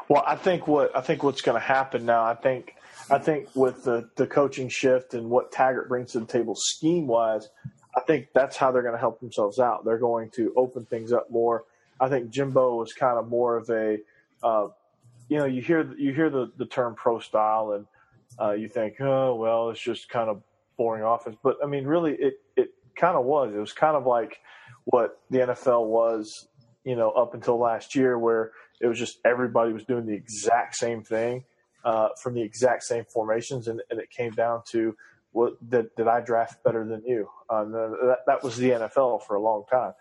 Well, 0.09 0.23
I 0.25 0.35
think 0.35 0.67
what 0.67 0.95
I 0.95 1.01
think 1.01 1.23
what's 1.23 1.41
going 1.41 1.59
to 1.59 1.65
happen 1.65 2.05
now. 2.05 2.23
I 2.23 2.35
think 2.35 2.75
I 3.09 3.17
think 3.17 3.49
with 3.55 3.83
the 3.83 4.09
the 4.15 4.27
coaching 4.27 4.69
shift 4.69 5.13
and 5.13 5.29
what 5.29 5.51
Taggart 5.51 5.89
brings 5.89 6.11
to 6.11 6.19
the 6.19 6.25
table 6.25 6.55
scheme 6.55 7.07
wise, 7.07 7.49
I 7.95 8.01
think 8.01 8.27
that's 8.33 8.57
how 8.57 8.71
they're 8.71 8.81
going 8.81 8.95
to 8.95 8.99
help 8.99 9.19
themselves 9.19 9.59
out. 9.59 9.85
They're 9.85 9.97
going 9.97 10.29
to 10.31 10.53
open 10.55 10.85
things 10.85 11.11
up 11.11 11.29
more. 11.29 11.65
I 11.99 12.09
think 12.09 12.31
Jimbo 12.31 12.75
was 12.75 12.93
kind 12.93 13.17
of 13.17 13.27
more 13.27 13.55
of 13.55 13.69
a, 13.69 13.99
uh, 14.41 14.67
you 15.29 15.37
know, 15.37 15.45
you 15.45 15.61
hear 15.61 15.93
you 15.97 16.13
hear 16.13 16.29
the 16.29 16.51
the 16.57 16.65
term 16.65 16.95
pro 16.95 17.19
style 17.19 17.71
and 17.73 17.85
uh, 18.39 18.53
you 18.53 18.67
think, 18.67 18.99
oh 18.99 19.35
well, 19.35 19.69
it's 19.69 19.79
just 19.79 20.09
kind 20.09 20.29
of 20.29 20.41
boring 20.77 21.03
offense. 21.03 21.37
But 21.43 21.57
I 21.63 21.67
mean, 21.67 21.85
really, 21.85 22.13
it 22.13 22.41
it 22.55 22.73
kind 22.95 23.15
of 23.15 23.25
was. 23.25 23.53
It 23.53 23.59
was 23.59 23.73
kind 23.73 23.95
of 23.95 24.05
like 24.05 24.39
what 24.85 25.21
the 25.29 25.39
NFL 25.39 25.85
was, 25.85 26.47
you 26.83 26.95
know, 26.95 27.11
up 27.11 27.33
until 27.33 27.57
last 27.57 27.95
year, 27.95 28.17
where 28.17 28.51
it 28.81 28.87
was 28.87 28.99
just 28.99 29.19
everybody 29.23 29.71
was 29.71 29.85
doing 29.85 30.05
the 30.05 30.13
exact 30.13 30.75
same 30.75 31.03
thing 31.03 31.45
uh, 31.85 32.09
from 32.21 32.33
the 32.33 32.41
exact 32.41 32.83
same 32.83 33.05
formations, 33.05 33.67
and, 33.67 33.81
and 33.89 33.99
it 33.99 34.09
came 34.09 34.31
down 34.31 34.61
to 34.71 34.95
what 35.33 35.69
did, 35.69 35.93
did 35.95 36.07
I 36.07 36.21
draft 36.21 36.63
better 36.63 36.85
than 36.85 37.03
you? 37.05 37.27
Um, 37.49 37.71
that, 37.71 38.19
that 38.25 38.43
was 38.43 38.55
the 38.55 38.69
NFL 38.69 39.23
for 39.23 39.35
a 39.35 39.41
long 39.41 39.65
time, 39.69 39.93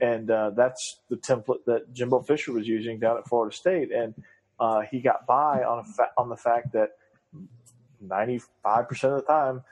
and 0.00 0.30
uh, 0.30 0.50
that's 0.50 1.00
the 1.08 1.16
template 1.16 1.64
that 1.66 1.92
Jimbo 1.94 2.22
Fisher 2.22 2.52
was 2.52 2.66
using 2.66 2.98
down 2.98 3.16
at 3.16 3.26
Florida 3.26 3.54
State, 3.54 3.90
and 3.92 4.14
uh, 4.60 4.82
he 4.82 5.00
got 5.00 5.26
by 5.26 5.62
on 5.62 5.78
a 5.78 5.84
fa- 5.84 6.10
on 6.18 6.28
the 6.28 6.36
fact 6.36 6.72
that 6.72 6.90
ninety 8.00 8.40
five 8.62 8.88
percent 8.88 9.14
of 9.14 9.20
the 9.20 9.26
time 9.26 9.62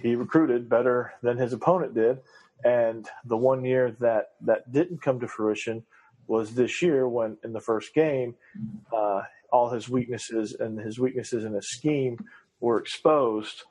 he 0.00 0.14
recruited 0.14 0.68
better 0.68 1.12
than 1.22 1.36
his 1.36 1.52
opponent 1.52 1.94
did, 1.94 2.18
and 2.64 3.08
the 3.24 3.36
one 3.36 3.64
year 3.64 3.96
that 4.00 4.32
that 4.42 4.70
didn't 4.72 5.02
come 5.02 5.18
to 5.20 5.28
fruition 5.28 5.82
was 6.26 6.54
this 6.54 6.80
year 6.82 7.08
when 7.08 7.36
in 7.42 7.52
the 7.52 7.60
first 7.60 7.94
game 7.94 8.34
uh, 8.94 9.22
all 9.50 9.70
his 9.70 9.88
weaknesses 9.88 10.54
and 10.58 10.78
his 10.78 10.98
weaknesses 10.98 11.44
in 11.44 11.52
his 11.52 11.68
scheme 11.70 12.18
were 12.60 12.78
exposed 12.78 13.64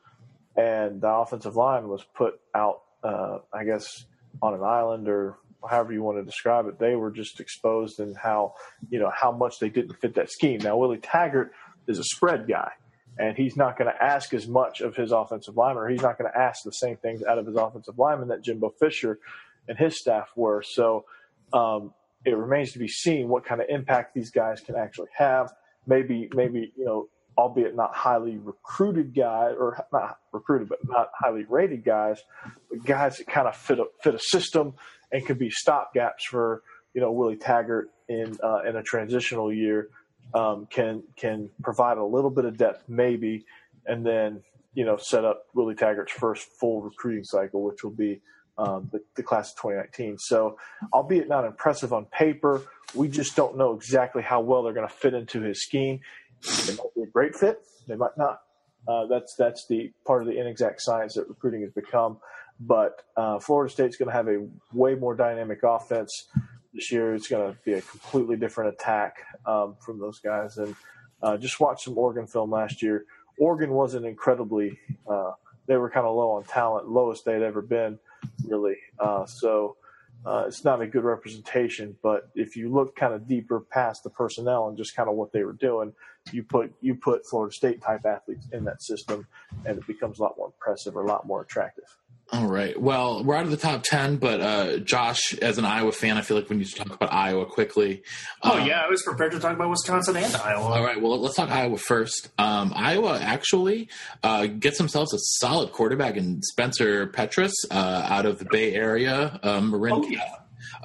and 0.55 1.01
the 1.01 1.09
offensive 1.09 1.55
line 1.55 1.87
was 1.87 2.03
put 2.13 2.39
out 2.55 2.83
uh, 3.03 3.39
i 3.53 3.63
guess 3.63 4.05
on 4.41 4.53
an 4.53 4.63
island 4.63 5.07
or 5.07 5.37
however 5.69 5.93
you 5.93 6.01
want 6.01 6.17
to 6.17 6.23
describe 6.23 6.67
it. 6.67 6.79
They 6.79 6.95
were 6.95 7.11
just 7.11 7.39
exposed 7.39 7.99
in 7.99 8.15
how 8.15 8.55
you 8.89 8.99
know 8.99 9.11
how 9.13 9.31
much 9.31 9.59
they 9.59 9.69
didn't 9.69 9.95
fit 9.95 10.15
that 10.15 10.31
scheme. 10.31 10.59
Now 10.59 10.77
willie 10.77 10.97
taggart 10.97 11.51
is 11.87 11.99
a 11.99 12.03
spread 12.03 12.47
guy 12.47 12.71
and 13.17 13.35
he's 13.35 13.57
not 13.57 13.77
going 13.77 13.91
to 13.91 14.03
ask 14.03 14.33
as 14.33 14.47
much 14.47 14.81
of 14.81 14.95
his 14.95 15.11
offensive 15.11 15.57
lineman 15.57 15.83
or 15.83 15.89
he's 15.89 16.01
not 16.01 16.17
going 16.17 16.31
to 16.31 16.37
ask 16.37 16.63
the 16.63 16.71
same 16.71 16.97
things 16.97 17.23
out 17.23 17.37
of 17.37 17.45
his 17.45 17.55
offensive 17.55 17.97
lineman 17.97 18.29
that 18.29 18.41
jimbo 18.41 18.69
fisher 18.79 19.19
and 19.67 19.77
his 19.77 19.99
staff 19.99 20.29
were. 20.35 20.63
So 20.65 21.05
um, 21.53 21.93
it 22.25 22.35
remains 22.35 22.71
to 22.73 22.79
be 22.79 22.87
seen 22.87 23.27
what 23.27 23.45
kind 23.45 23.61
of 23.61 23.67
impact 23.69 24.15
these 24.15 24.31
guys 24.31 24.61
can 24.61 24.75
actually 24.75 25.09
have. 25.15 25.51
Maybe, 25.85 26.29
maybe 26.33 26.71
you 26.77 26.85
know, 26.85 27.09
albeit 27.37 27.75
not 27.75 27.93
highly 27.93 28.37
recruited 28.37 29.15
guys, 29.15 29.55
or 29.57 29.85
not 29.91 30.19
recruited, 30.31 30.69
but 30.69 30.79
not 30.87 31.09
highly 31.17 31.45
rated 31.49 31.83
guys, 31.83 32.21
but 32.69 32.83
guys 32.85 33.17
that 33.17 33.27
kind 33.27 33.47
of 33.47 33.55
fit 33.55 33.79
a 33.79 33.85
fit 34.03 34.15
a 34.15 34.19
system 34.19 34.73
and 35.11 35.25
could 35.25 35.39
be 35.39 35.49
stopgaps 35.49 36.23
for 36.29 36.63
you 36.93 37.01
know 37.01 37.11
Willie 37.11 37.37
Taggart 37.37 37.89
in 38.07 38.37
uh, 38.43 38.61
in 38.67 38.75
a 38.75 38.83
transitional 38.83 39.51
year 39.51 39.89
um, 40.33 40.67
can 40.69 41.03
can 41.15 41.49
provide 41.61 41.97
a 41.97 42.05
little 42.05 42.29
bit 42.29 42.45
of 42.45 42.57
depth, 42.57 42.83
maybe, 42.87 43.45
and 43.85 44.05
then 44.05 44.41
you 44.73 44.85
know 44.85 44.97
set 44.97 45.25
up 45.25 45.45
Willie 45.53 45.75
Taggart's 45.75 46.11
first 46.11 46.47
full 46.59 46.81
recruiting 46.81 47.23
cycle, 47.23 47.63
which 47.63 47.83
will 47.83 47.91
be 47.91 48.21
um, 48.57 48.89
the, 48.91 49.01
the 49.15 49.23
class 49.23 49.51
of 49.51 49.57
2019. 49.57 50.17
So, 50.19 50.57
albeit 50.93 51.27
not 51.27 51.45
impressive 51.45 51.93
on 51.93 52.05
paper, 52.05 52.61
we 52.93 53.07
just 53.07 53.35
don't 53.35 53.57
know 53.57 53.73
exactly 53.73 54.21
how 54.21 54.41
well 54.41 54.63
they're 54.63 54.73
going 54.73 54.87
to 54.87 54.93
fit 54.93 55.13
into 55.13 55.41
his 55.41 55.61
scheme. 55.61 55.99
They 56.41 56.75
might 56.75 56.95
be 56.95 57.01
a 57.03 57.07
great 57.07 57.35
fit, 57.35 57.59
they 57.87 57.95
might 57.95 58.17
not. 58.17 58.41
Uh, 58.87 59.05
that's 59.05 59.35
that's 59.37 59.67
the 59.67 59.91
part 60.07 60.23
of 60.23 60.27
the 60.27 60.39
inexact 60.39 60.81
science 60.81 61.13
that 61.13 61.29
recruiting 61.29 61.61
has 61.61 61.71
become. 61.71 62.17
But 62.59 63.01
uh, 63.17 63.39
Florida 63.39 63.71
State's 63.71 63.97
going 63.97 64.09
to 64.09 64.13
have 64.13 64.27
a 64.27 64.47
way 64.73 64.95
more 64.95 65.15
dynamic 65.15 65.59
offense 65.63 66.27
this 66.73 66.91
year. 66.91 67.13
It's 67.15 67.27
going 67.27 67.51
to 67.51 67.57
be 67.63 67.73
a 67.73 67.81
completely 67.81 68.35
different 68.37 68.73
attack 68.73 69.17
um, 69.45 69.75
from 69.83 69.99
those 69.99 70.19
guys. 70.19 70.57
And 70.57 70.75
uh, 71.21 71.37
just 71.37 71.59
watch 71.59 71.83
some 71.83 71.97
Oregon 71.97 72.27
film 72.27 72.51
last 72.51 72.81
year. 72.81 73.05
Oregon 73.39 73.71
wasn't 73.71 74.05
incredibly. 74.05 74.79
Uh, 75.09 75.31
they 75.67 75.77
were 75.77 75.89
kind 75.89 76.05
of 76.05 76.15
low 76.15 76.31
on 76.31 76.43
talent, 76.43 76.87
lowest 76.87 77.25
they'd 77.25 77.41
ever 77.41 77.61
been, 77.61 77.97
really. 78.45 78.75
Uh, 78.99 79.25
so 79.25 79.77
uh, 80.25 80.43
it's 80.47 80.63
not 80.63 80.81
a 80.81 80.87
good 80.87 81.03
representation. 81.03 81.95
But 82.01 82.29
if 82.35 82.55
you 82.55 82.69
look 82.69 82.95
kind 82.95 83.13
of 83.13 83.27
deeper 83.27 83.59
past 83.59 84.03
the 84.03 84.09
personnel 84.09 84.67
and 84.67 84.77
just 84.77 84.95
kind 84.95 85.09
of 85.09 85.15
what 85.15 85.31
they 85.31 85.43
were 85.43 85.53
doing, 85.53 85.93
you 86.31 86.43
put 86.43 86.73
you 86.81 86.95
put 86.95 87.25
Florida 87.25 87.53
State 87.53 87.81
type 87.81 88.05
athletes 88.05 88.47
in 88.51 88.63
that 88.65 88.81
system, 88.81 89.27
and 89.65 89.77
it 89.77 89.87
becomes 89.87 90.19
a 90.19 90.23
lot 90.23 90.35
more 90.37 90.47
impressive 90.47 90.95
or 90.95 91.03
a 91.03 91.07
lot 91.07 91.25
more 91.25 91.41
attractive. 91.41 91.97
All 92.33 92.47
right. 92.47 92.79
Well, 92.79 93.25
we're 93.25 93.35
out 93.35 93.43
of 93.43 93.51
the 93.51 93.57
top 93.57 93.83
10, 93.83 94.15
but 94.15 94.39
uh, 94.39 94.77
Josh, 94.77 95.33
as 95.39 95.57
an 95.57 95.65
Iowa 95.65 95.91
fan, 95.91 96.17
I 96.17 96.21
feel 96.21 96.37
like 96.37 96.49
we 96.49 96.55
need 96.55 96.67
to 96.67 96.75
talk 96.75 96.93
about 96.95 97.11
Iowa 97.11 97.45
quickly. 97.45 98.03
Oh 98.41 98.57
Um, 98.59 98.65
yeah, 98.65 98.81
I 98.85 98.89
was 98.89 99.03
prepared 99.03 99.33
to 99.33 99.39
talk 99.39 99.53
about 99.53 99.69
Wisconsin 99.69 100.15
and 100.15 100.33
Iowa. 100.37 100.63
All 100.63 100.81
right. 100.83 101.01
Well, 101.01 101.19
let's 101.19 101.35
talk 101.35 101.49
Iowa 101.49 101.77
first. 101.77 102.29
Um, 102.39 102.71
Iowa 102.73 103.19
actually 103.21 103.89
uh, 104.23 104.45
gets 104.45 104.77
themselves 104.77 105.13
a 105.13 105.17
solid 105.19 105.73
quarterback 105.73 106.15
in 106.15 106.41
Spencer 106.41 107.05
Petras 107.07 107.51
uh, 107.69 108.07
out 108.09 108.25
of 108.25 108.39
the 108.39 108.45
Bay 108.45 108.75
Area, 108.75 109.37
um, 109.43 109.71
Marin. 109.71 109.93
Oh, 109.95 110.07
yeah. 110.07 110.23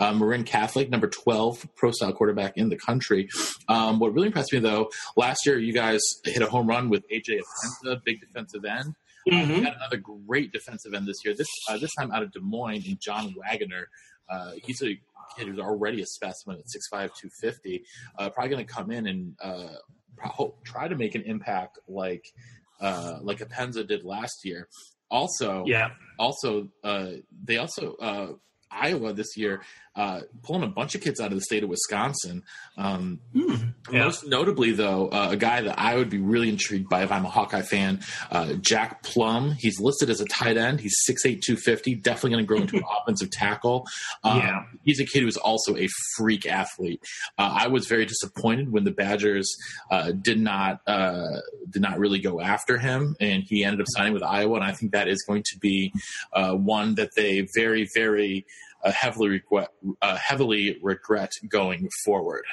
uh, 0.01 0.13
Marin 0.15 0.43
Catholic, 0.43 0.91
number 0.91 1.07
12 1.07 1.65
pro 1.77 1.93
style 1.93 2.13
quarterback 2.13 2.57
in 2.57 2.71
the 2.71 2.77
country. 2.77 3.29
Um, 3.69 4.01
what 4.01 4.13
really 4.13 4.27
impressed 4.27 4.53
me, 4.53 4.59
though, 4.59 4.91
last 5.17 5.47
year 5.47 5.61
you 5.61 5.73
guys 5.73 6.01
hit 6.25 6.43
a 6.43 6.47
home 6.51 6.67
run 6.67 6.89
with 6.89 7.09
AJ 7.09 7.39
Epenesa, 7.85 8.03
big 8.05 8.21
defensive 8.21 8.65
end. 8.65 8.97
Mm-hmm. 9.29 9.53
We 9.55 9.61
had 9.65 9.75
another 9.75 9.97
great 9.97 10.53
defensive 10.53 10.95
end 10.95 11.07
this 11.07 11.25
year. 11.25 11.35
This 11.37 11.49
uh, 11.69 11.79
this 11.79 11.95
time 11.95 12.13
out 12.13 12.23
of 12.23 12.33
Des 12.33 12.41
Moines, 12.41 12.85
in 12.87 12.99
John 13.01 13.35
Waggoner. 13.37 13.89
Uh, 14.29 14.53
he's 14.63 14.83
a 14.83 14.99
kid 15.37 15.49
who's 15.49 15.59
already 15.59 16.01
a 16.03 16.07
specimen 16.07 16.57
at 16.59 16.65
6'5", 16.67 17.11
250. 17.15 17.85
Uh, 18.19 18.31
probably 18.31 18.51
going 18.51 18.67
to 18.67 18.73
come 18.73 18.91
in 18.91 19.07
and 19.07 19.35
uh, 19.43 19.75
try 20.65 20.89
to 20.89 20.97
make 20.97 21.15
an 21.15 21.23
impact 21.23 21.79
like 21.89 22.25
uh, 22.81 23.19
like 23.23 23.39
Epenesa 23.39 23.87
did 23.87 24.05
last 24.05 24.45
year. 24.45 24.69
Also, 25.11 25.65
Yeah. 25.67 25.91
also 26.19 26.69
uh, 26.85 27.13
they 27.45 27.59
also 27.59 27.95
uh, 27.97 28.33
Iowa 28.71 29.13
this 29.13 29.37
year 29.37 29.63
uh, 29.97 30.21
pulling 30.43 30.63
a 30.63 30.69
bunch 30.69 30.95
of 30.95 31.01
kids 31.01 31.21
out 31.21 31.33
of 31.33 31.39
the 31.39 31.43
state 31.45 31.63
of 31.63 31.69
Wisconsin. 31.69 32.43
Um, 32.77 33.21
Hmm. 33.33 33.55
Yeah. 33.91 34.05
Most 34.05 34.27
notably, 34.27 34.73
though, 34.73 35.09
uh, 35.09 35.29
a 35.31 35.37
guy 35.37 35.63
that 35.63 35.79
I 35.79 35.97
would 35.97 36.11
be 36.11 36.19
really 36.19 36.49
intrigued 36.49 36.89
by 36.89 37.03
if 37.05 37.11
I'm 37.13 37.25
a 37.25 37.29
Hawkeye 37.31 37.63
fan, 37.63 38.01
uh, 38.31 38.55
Jack 38.55 39.03
Plumb. 39.03 39.53
He's 39.59 39.81
listed 39.81 40.11
as 40.11 40.21
a 40.21 40.27
tight 40.27 40.57
end. 40.57 40.81
He's 40.81 40.97
6'8", 41.09 41.41
250, 41.41 41.95
definitely 41.97 42.31
going 42.31 42.45
to 42.45 42.47
grow 42.47 42.59
into 42.61 42.77
an 42.77 42.83
offensive 43.03 43.31
tackle. 43.31 43.87
Um, 44.25 44.39
Yeah. 44.39 44.63
He's 44.85 45.01
a 45.01 45.05
kid 45.07 45.23
who's 45.23 45.37
also 45.37 45.77
a 45.77 45.89
freak 46.17 46.47
athlete. 46.47 47.01
Uh, 47.39 47.57
I 47.61 47.69
was 47.69 47.87
very 47.87 48.05
disappointed 48.07 48.71
when 48.71 48.85
the 48.85 48.91
Badgers 48.91 49.57
uh, 49.91 50.13
did 50.13 50.39
not 50.41 50.81
uh, 50.87 51.41
did 51.71 51.83
not 51.83 51.99
really 51.99 52.19
go 52.19 52.41
after 52.41 52.79
him, 52.79 53.17
and 53.21 53.43
he 53.45 53.65
ended 53.65 53.81
up 53.81 53.87
signing 53.91 54.13
with 54.13 54.23
Iowa. 54.23 54.57
And 54.57 54.65
I 54.65 54.73
think 54.73 54.93
that 54.93 55.09
is 55.09 55.25
going 55.27 55.43
to 55.45 55.59
be 55.59 55.93
uh, 56.33 56.53
one 56.53 56.95
that 56.97 57.11
they 57.17 57.47
very, 57.55 57.89
very 57.95 58.45
heavily 58.93 59.29
regret, 59.29 59.69
uh, 60.03 60.17
heavily 60.17 60.79
regret 60.83 61.31
going 61.49 61.89
forward. 62.05 62.45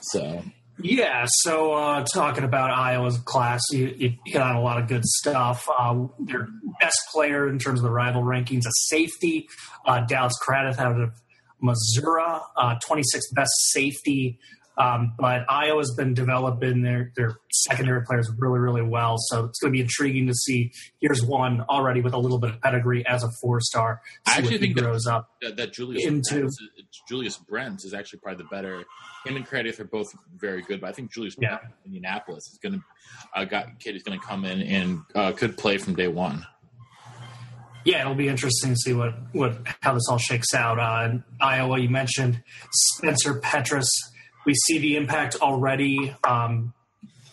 So 0.00 0.42
Yeah, 0.82 1.26
so 1.28 1.72
uh, 1.74 2.04
talking 2.04 2.44
about 2.44 2.70
Iowa's 2.70 3.18
class, 3.18 3.60
you, 3.70 3.94
you 3.96 4.14
hit 4.24 4.40
on 4.40 4.56
a 4.56 4.62
lot 4.62 4.80
of 4.80 4.88
good 4.88 5.04
stuff. 5.04 5.66
Uh, 5.78 6.06
their 6.18 6.48
best 6.80 6.98
player 7.12 7.48
in 7.48 7.58
terms 7.58 7.80
of 7.80 7.84
the 7.84 7.90
rival 7.90 8.22
rankings, 8.22 8.66
a 8.66 8.72
safety, 8.86 9.48
uh, 9.86 10.00
Dallas 10.00 10.32
Craddieth 10.42 10.78
out 10.78 11.00
of 11.00 11.12
Missouri, 11.60 12.22
uh, 12.56 12.76
26th 12.88 13.34
best 13.34 13.52
safety. 13.72 14.38
Um, 14.80 15.12
but 15.18 15.44
Iowa's 15.48 15.94
been 15.94 16.14
developing 16.14 16.82
their, 16.82 17.12
their 17.14 17.36
secondary 17.52 18.02
players 18.06 18.30
really, 18.38 18.58
really 18.60 18.82
well. 18.82 19.16
So 19.18 19.44
it's 19.44 19.58
going 19.58 19.72
to 19.72 19.76
be 19.76 19.82
intriguing 19.82 20.26
to 20.28 20.34
see. 20.34 20.72
Here's 21.00 21.22
one 21.22 21.60
already 21.68 22.00
with 22.00 22.14
a 22.14 22.18
little 22.18 22.38
bit 22.38 22.50
of 22.50 22.60
pedigree 22.62 23.04
as 23.06 23.22
a 23.22 23.28
four 23.42 23.60
star. 23.60 24.00
I 24.26 24.38
actually 24.38 24.58
think 24.58 24.76
that- 24.76 24.82
grows 24.82 25.06
up. 25.06 25.28
that, 25.42 25.56
that 25.58 25.72
Julius 25.74 26.06
Into- 26.06 26.34
Brent, 26.34 26.46
is- 26.46 26.60
Julius 27.08 27.36
Brent 27.36 27.80
is 27.84 27.92
actually 27.92 28.20
probably 28.20 28.44
the 28.44 28.48
better. 28.48 28.84
Him 29.26 29.36
and 29.36 29.46
Craddieth 29.46 29.78
are 29.80 29.84
both 29.84 30.06
very 30.36 30.62
good, 30.62 30.80
but 30.80 30.88
I 30.88 30.92
think 30.92 31.12
Julius 31.12 31.34
Yeah. 31.38 31.58
Brent 31.58 31.62
in 31.84 31.92
Indianapolis 31.94 32.44
is 32.52 32.58
going 32.62 32.74
to 32.76 32.84
a 33.34 33.44
guy 33.44 33.72
kid 33.80 33.96
is 33.96 34.02
going 34.02 34.18
to 34.18 34.24
come 34.24 34.44
in 34.46 34.62
and 34.62 35.00
uh, 35.14 35.32
could 35.32 35.58
play 35.58 35.76
from 35.76 35.94
day 35.94 36.08
one. 36.08 36.46
Yeah, 37.84 38.02
it'll 38.02 38.14
be 38.14 38.28
interesting 38.28 38.70
to 38.70 38.76
see 38.76 38.92
what, 38.92 39.14
what 39.32 39.58
how 39.80 39.94
this 39.94 40.06
all 40.10 40.18
shakes 40.18 40.52
out. 40.54 40.78
Uh, 40.78 41.18
Iowa, 41.40 41.78
you 41.78 41.88
mentioned 41.88 42.42
Spencer 42.72 43.40
Petras. 43.40 43.88
We 44.46 44.54
see 44.54 44.78
the 44.78 44.96
impact 44.96 45.36
already 45.36 46.14
um, 46.24 46.72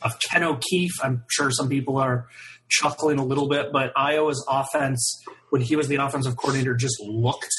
of 0.02 0.20
Ken 0.20 0.44
O'Keefe. 0.44 0.94
I'm 1.04 1.24
sure 1.30 1.52
some 1.52 1.70
people 1.70 1.98
are 1.98 2.28
chuckling 2.70 3.18
a 3.18 3.24
little 3.26 3.48
bit, 3.48 3.72
but 3.72 3.94
Iowa's 3.96 4.46
offense, 4.50 5.24
when 5.50 5.62
he 5.62 5.76
was 5.76 5.88
the 5.88 5.96
offensive 5.96 6.36
coordinator, 6.36 6.76
just 6.76 6.98
looked 7.02 7.54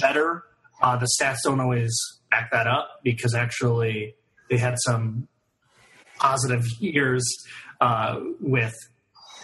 better. 0.00 0.44
Uh, 0.82 0.96
the 0.96 1.08
stats 1.18 1.38
don't 1.44 1.60
always 1.60 1.94
back 2.30 2.50
that 2.50 2.66
up 2.66 3.00
because 3.02 3.34
actually 3.34 4.16
they 4.50 4.58
had 4.58 4.74
some 4.84 5.28
positive 6.18 6.64
years 6.80 7.24
uh, 7.80 8.20
with 8.40 8.74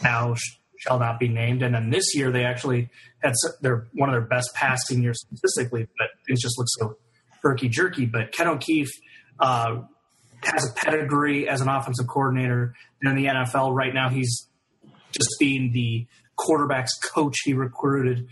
now 0.03 0.35
shall 0.79 0.99
not 0.99 1.19
be 1.19 1.29
named. 1.29 1.63
And 1.63 1.75
then 1.75 1.91
this 1.91 2.15
year 2.15 2.31
they 2.31 2.45
actually 2.45 2.91
had 3.23 3.35
their 3.61 3.89
one 3.95 4.09
of 4.09 4.13
their 4.13 4.29
best 4.29 4.55
passing 4.55 5.03
years 5.03 5.21
statistically, 5.27 5.89
but 5.99 6.09
it 6.27 6.39
just 6.39 6.57
looks 6.59 6.73
so 6.79 6.97
herky 7.43 7.69
jerky. 7.69 8.07
But 8.07 8.33
Ken 8.33 8.47
O'Keefe 8.47 8.91
uh, 9.41 9.83
has 10.43 10.71
a 10.71 10.75
pedigree 10.75 11.49
as 11.49 11.61
an 11.61 11.69
offensive 11.69 12.07
coordinator 12.07 12.75
in 13.03 13.15
the 13.17 13.27
NFL. 13.27 13.75
Right 13.75 13.95
now, 13.95 14.09
he's 14.09 14.49
just 15.13 15.37
being 15.39 15.73
the 15.73 16.07
quarterback's 16.37 16.97
coach. 16.99 17.37
He 17.45 17.55
recruited 17.55 18.29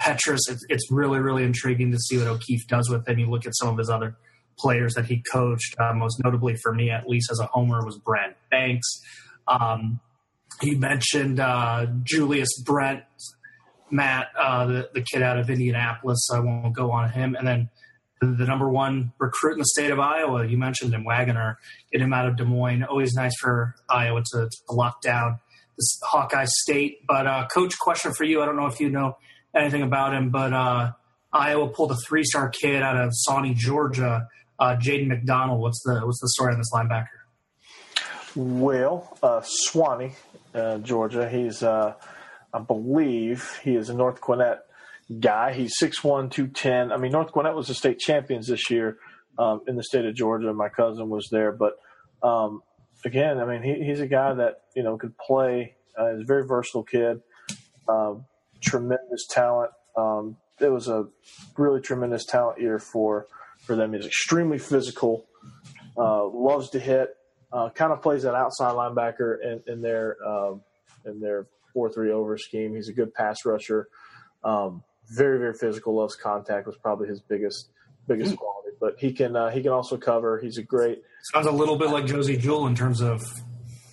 Petras. 0.00 0.40
It's, 0.48 0.64
it's 0.68 0.90
really, 0.90 1.18
really 1.18 1.44
intriguing 1.44 1.92
to 1.92 1.98
see 1.98 2.18
what 2.18 2.26
O'Keefe 2.26 2.66
does 2.66 2.88
with 2.88 3.06
him. 3.06 3.18
You 3.18 3.30
look 3.30 3.46
at 3.46 3.56
some 3.56 3.68
of 3.68 3.78
his 3.78 3.90
other 3.90 4.16
players 4.58 4.94
that 4.94 5.06
he 5.06 5.22
coached, 5.32 5.74
uh, 5.78 5.92
most 5.94 6.20
notably 6.24 6.56
for 6.62 6.74
me, 6.74 6.90
at 6.90 7.08
least 7.08 7.30
as 7.30 7.40
a 7.40 7.46
homer, 7.46 7.84
was 7.84 7.98
Brad 7.98 8.34
Banks. 8.50 9.00
Um, 9.46 10.00
mentioned 10.62 11.40
uh, 11.40 11.86
Julius 12.02 12.60
Brent, 12.62 13.02
Matt, 13.90 14.28
uh, 14.38 14.66
the, 14.66 14.90
the 14.94 15.02
kid 15.02 15.22
out 15.22 15.38
of 15.38 15.50
Indianapolis. 15.50 16.28
I 16.32 16.40
won't 16.40 16.74
go 16.74 16.90
on 16.92 17.10
him. 17.10 17.34
And 17.34 17.46
then 17.46 17.70
the, 18.20 18.44
number 18.44 18.68
one 18.68 19.12
recruit 19.18 19.54
in 19.54 19.58
the 19.58 19.64
state 19.64 19.90
of 19.90 19.98
Iowa, 19.98 20.46
you 20.46 20.58
mentioned 20.58 20.92
him, 20.92 21.04
Waggoner. 21.04 21.58
Get 21.92 22.02
him 22.02 22.12
out 22.12 22.26
of 22.26 22.36
Des 22.36 22.44
Moines. 22.44 22.84
Always 22.84 23.14
nice 23.14 23.34
for 23.40 23.74
Iowa 23.88 24.22
to, 24.32 24.48
to 24.48 24.74
lock 24.74 25.00
down 25.02 25.40
this 25.76 25.98
Hawkeye 26.04 26.46
State. 26.46 27.06
But, 27.06 27.26
uh, 27.26 27.46
Coach, 27.52 27.78
question 27.78 28.12
for 28.12 28.24
you. 28.24 28.42
I 28.42 28.46
don't 28.46 28.56
know 28.56 28.66
if 28.66 28.80
you 28.80 28.90
know 28.90 29.16
anything 29.54 29.82
about 29.82 30.14
him, 30.14 30.30
but 30.30 30.52
uh, 30.52 30.92
Iowa 31.32 31.68
pulled 31.68 31.92
a 31.92 31.96
three 32.06 32.24
star 32.24 32.50
kid 32.50 32.82
out 32.82 32.96
of 32.96 33.12
Suwanee, 33.26 33.54
Georgia, 33.54 34.28
uh, 34.58 34.76
Jaden 34.76 35.06
McDonald. 35.06 35.60
What's 35.60 35.82
the, 35.84 36.00
what's 36.04 36.20
the 36.20 36.28
story 36.28 36.52
on 36.52 36.58
this 36.58 36.70
linebacker? 36.74 37.06
Well, 38.36 39.16
uh, 39.22 39.40
Suwanee, 39.40 40.12
uh, 40.54 40.78
Georgia. 40.78 41.28
He's, 41.28 41.62
uh, 41.62 41.94
I 42.52 42.58
believe, 42.58 43.58
he 43.64 43.76
is 43.76 43.88
a 43.88 43.94
North 43.94 44.20
Gwinnett 44.20 44.60
guy. 45.18 45.52
He's 45.52 45.74
6'1", 45.80 46.30
210. 46.30 46.92
I 46.92 46.96
mean, 46.96 47.12
North 47.12 47.32
Gwinnett 47.32 47.54
was 47.54 47.68
the 47.68 47.74
state 47.74 47.98
champions 47.98 48.46
this 48.46 48.70
year 48.70 48.98
um, 49.38 49.62
in 49.66 49.76
the 49.76 49.82
state 49.82 50.04
of 50.04 50.14
Georgia. 50.14 50.52
My 50.52 50.68
cousin 50.68 51.08
was 51.08 51.28
there, 51.30 51.52
but 51.52 51.74
um, 52.22 52.62
again, 53.04 53.38
I 53.38 53.44
mean, 53.44 53.62
he, 53.62 53.84
he's 53.84 54.00
a 54.00 54.06
guy 54.06 54.34
that 54.34 54.62
you 54.76 54.82
know 54.82 54.96
could 54.96 55.16
play. 55.18 55.74
Uh, 55.98 56.12
he's 56.12 56.22
a 56.22 56.26
very 56.26 56.46
versatile 56.46 56.84
kid. 56.84 57.20
Um, 57.88 58.26
tremendous 58.60 59.26
talent. 59.28 59.72
Um, 59.96 60.36
it 60.60 60.68
was 60.68 60.88
a 60.88 61.06
really 61.56 61.80
tremendous 61.80 62.24
talent 62.24 62.60
year 62.60 62.78
for 62.78 63.26
for 63.60 63.74
them. 63.74 63.92
He's 63.92 64.06
extremely 64.06 64.58
physical. 64.58 65.26
Uh, 65.96 66.26
loves 66.26 66.70
to 66.70 66.78
hit. 66.78 67.16
Uh, 67.52 67.68
kind 67.70 67.92
of 67.92 68.00
plays 68.00 68.22
that 68.22 68.34
outside 68.34 68.74
linebacker 68.74 69.36
in, 69.42 69.62
in 69.66 69.80
their 69.80 70.16
um, 70.26 70.60
in 71.04 71.20
their 71.20 71.46
four 71.72 71.90
three 71.90 72.12
over 72.12 72.36
scheme. 72.38 72.74
He's 72.74 72.88
a 72.88 72.92
good 72.92 73.12
pass 73.12 73.44
rusher. 73.44 73.88
Um, 74.44 74.82
very 75.16 75.38
very 75.38 75.54
physical. 75.54 75.94
Loves 75.96 76.16
contact. 76.16 76.66
Was 76.66 76.76
probably 76.76 77.08
his 77.08 77.20
biggest 77.20 77.68
biggest 78.06 78.36
quality. 78.36 78.70
But 78.80 78.96
he 78.98 79.12
can 79.12 79.36
uh, 79.36 79.50
he 79.50 79.62
can 79.62 79.72
also 79.72 79.96
cover. 79.96 80.38
He's 80.40 80.58
a 80.58 80.62
great 80.62 81.02
Sounds 81.32 81.46
a 81.46 81.50
little 81.52 81.76
bit 81.76 81.90
like 81.90 82.06
Josey 82.06 82.36
Jewell 82.36 82.66
in 82.66 82.74
terms 82.74 83.00
of 83.02 83.22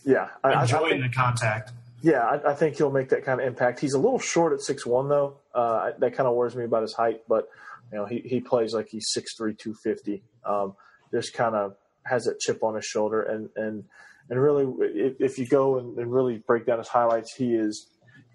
yeah. 0.06 0.30
I, 0.44 0.50
I- 0.50 0.54
I 0.54 0.62
enjoying 0.64 1.02
think- 1.02 1.12
the 1.12 1.18
contact. 1.18 1.72
Yeah, 2.04 2.20
I, 2.24 2.52
I 2.52 2.54
think 2.54 2.78
he'll 2.78 2.92
make 2.92 3.10
that 3.10 3.26
kind 3.26 3.42
of 3.42 3.48
impact. 3.48 3.80
He's 3.80 3.94
a 3.96 3.98
little 4.00 4.20
short 4.20 4.54
at 4.54 4.62
six 4.62 4.86
one 4.86 5.10
though. 5.10 5.38
Uh, 5.54 5.92
that 5.98 6.14
kind 6.16 6.28
of 6.28 6.36
worries 6.36 6.56
me 6.56 6.64
about 6.64 6.84
his 6.84 6.94
height, 6.94 7.22
but 7.28 7.50
you 7.92 7.98
know 7.98 8.06
he, 8.06 8.20
he 8.24 8.40
plays 8.40 8.72
like 8.76 8.88
he's 8.88 9.08
6'3", 9.18 9.58
250. 9.58 10.22
Um, 10.46 10.76
just 11.12 11.34
kind 11.34 11.56
of 11.56 11.76
has 12.06 12.26
that 12.26 12.40
chip 12.40 12.64
on 12.64 12.76
his 12.76 12.86
shoulder, 12.86 13.24
and 13.24 13.50
and 13.56 13.84
and 14.30 14.40
really, 14.40 14.66
if, 14.94 15.20
if 15.20 15.40
you 15.40 15.48
go 15.48 15.80
and, 15.80 15.98
and 15.98 16.14
really 16.14 16.38
break 16.46 16.68
down 16.68 16.78
his 16.78 16.88
highlights, 16.88 17.34
he 17.34 17.56
is 17.56 17.88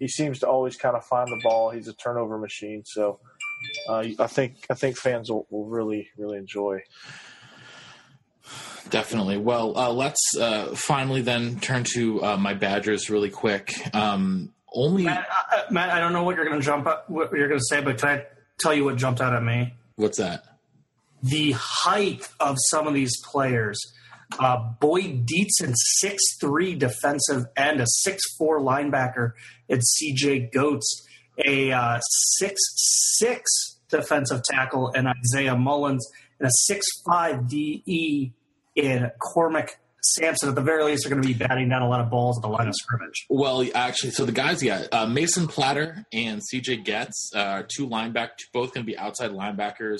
he 0.03 0.09
seems 0.09 0.39
to 0.39 0.47
always 0.49 0.75
kind 0.75 0.97
of 0.97 1.05
find 1.05 1.29
the 1.29 1.39
ball. 1.41 1.69
He's 1.69 1.87
a 1.87 1.93
turnover 1.93 2.37
machine, 2.37 2.83
so 2.85 3.19
uh, 3.87 4.03
I 4.19 4.27
think 4.27 4.65
I 4.69 4.73
think 4.73 4.97
fans 4.97 5.31
will, 5.31 5.47
will 5.49 5.65
really 5.65 6.09
really 6.17 6.37
enjoy. 6.37 6.81
Definitely. 8.89 9.37
Well, 9.37 9.77
uh, 9.77 9.91
let's 9.93 10.19
uh, 10.37 10.75
finally 10.75 11.21
then 11.21 11.59
turn 11.61 11.85
to 11.93 12.21
uh, 12.23 12.37
my 12.37 12.53
Badgers 12.53 13.09
really 13.09 13.29
quick. 13.29 13.73
Um, 13.95 14.53
only 14.73 15.05
Matt, 15.05 15.25
I, 15.31 15.55
I- 15.55 15.71
Matt, 15.71 15.89
I 15.91 15.99
don't 16.01 16.11
know 16.11 16.23
what 16.23 16.35
you're 16.35 16.45
going 16.45 16.59
to 16.59 16.65
jump 16.65 16.85
up, 16.85 17.09
what 17.09 17.31
you're 17.31 17.47
going 17.47 17.59
to 17.61 17.65
say, 17.65 17.79
but 17.81 17.97
can 17.97 18.09
I 18.09 18.25
tell 18.59 18.73
you 18.73 18.83
what 18.83 18.97
jumped 18.97 19.21
out 19.21 19.33
at 19.33 19.41
me? 19.43 19.73
what's 19.95 20.17
that? 20.17 20.43
The 21.21 21.53
height 21.53 22.27
of 22.41 22.57
some 22.69 22.87
of 22.87 22.93
these 22.93 23.13
players. 23.23 23.79
Uh, 24.39 24.71
Boyd 24.79 25.27
Dietzen, 25.27 25.73
six 25.75 26.21
three 26.39 26.75
defensive 26.75 27.45
end, 27.55 27.81
a 27.81 27.85
six 27.87 28.21
four 28.37 28.59
linebacker, 28.59 29.33
and 29.69 29.81
CJ 29.81 30.51
Goetz, 30.51 31.07
a 31.45 31.71
uh, 31.71 31.99
six 32.37 32.59
six 33.17 33.79
defensive 33.89 34.41
tackle, 34.43 34.91
and 34.95 35.07
Isaiah 35.07 35.55
Mullens, 35.55 36.05
and 36.39 36.47
a 36.47 36.51
six 36.65 36.85
five 37.05 37.47
DE 37.47 38.33
in 38.75 39.11
Cormac 39.19 39.79
Sampson. 40.01 40.49
At 40.49 40.55
the 40.55 40.61
very 40.61 40.83
least, 40.83 41.05
are 41.05 41.09
going 41.09 41.21
to 41.21 41.27
be 41.27 41.33
batting 41.33 41.69
down 41.69 41.81
a 41.81 41.89
lot 41.89 42.01
of 42.01 42.09
balls 42.09 42.37
at 42.37 42.41
the 42.41 42.49
line 42.49 42.67
of 42.67 42.75
scrimmage. 42.75 43.25
Well, 43.29 43.65
actually, 43.73 44.11
so 44.11 44.25
the 44.25 44.31
guys, 44.31 44.61
yeah, 44.61 44.85
uh, 44.91 45.05
Mason 45.05 45.47
Platter 45.47 46.05
and 46.11 46.41
CJ 46.41 46.85
Goetz 46.85 47.31
uh, 47.35 47.39
are 47.39 47.63
two 47.63 47.87
linebackers, 47.87 48.51
both 48.51 48.73
going 48.73 48.85
to 48.85 48.91
be 48.91 48.97
outside 48.97 49.31
linebackers 49.31 49.99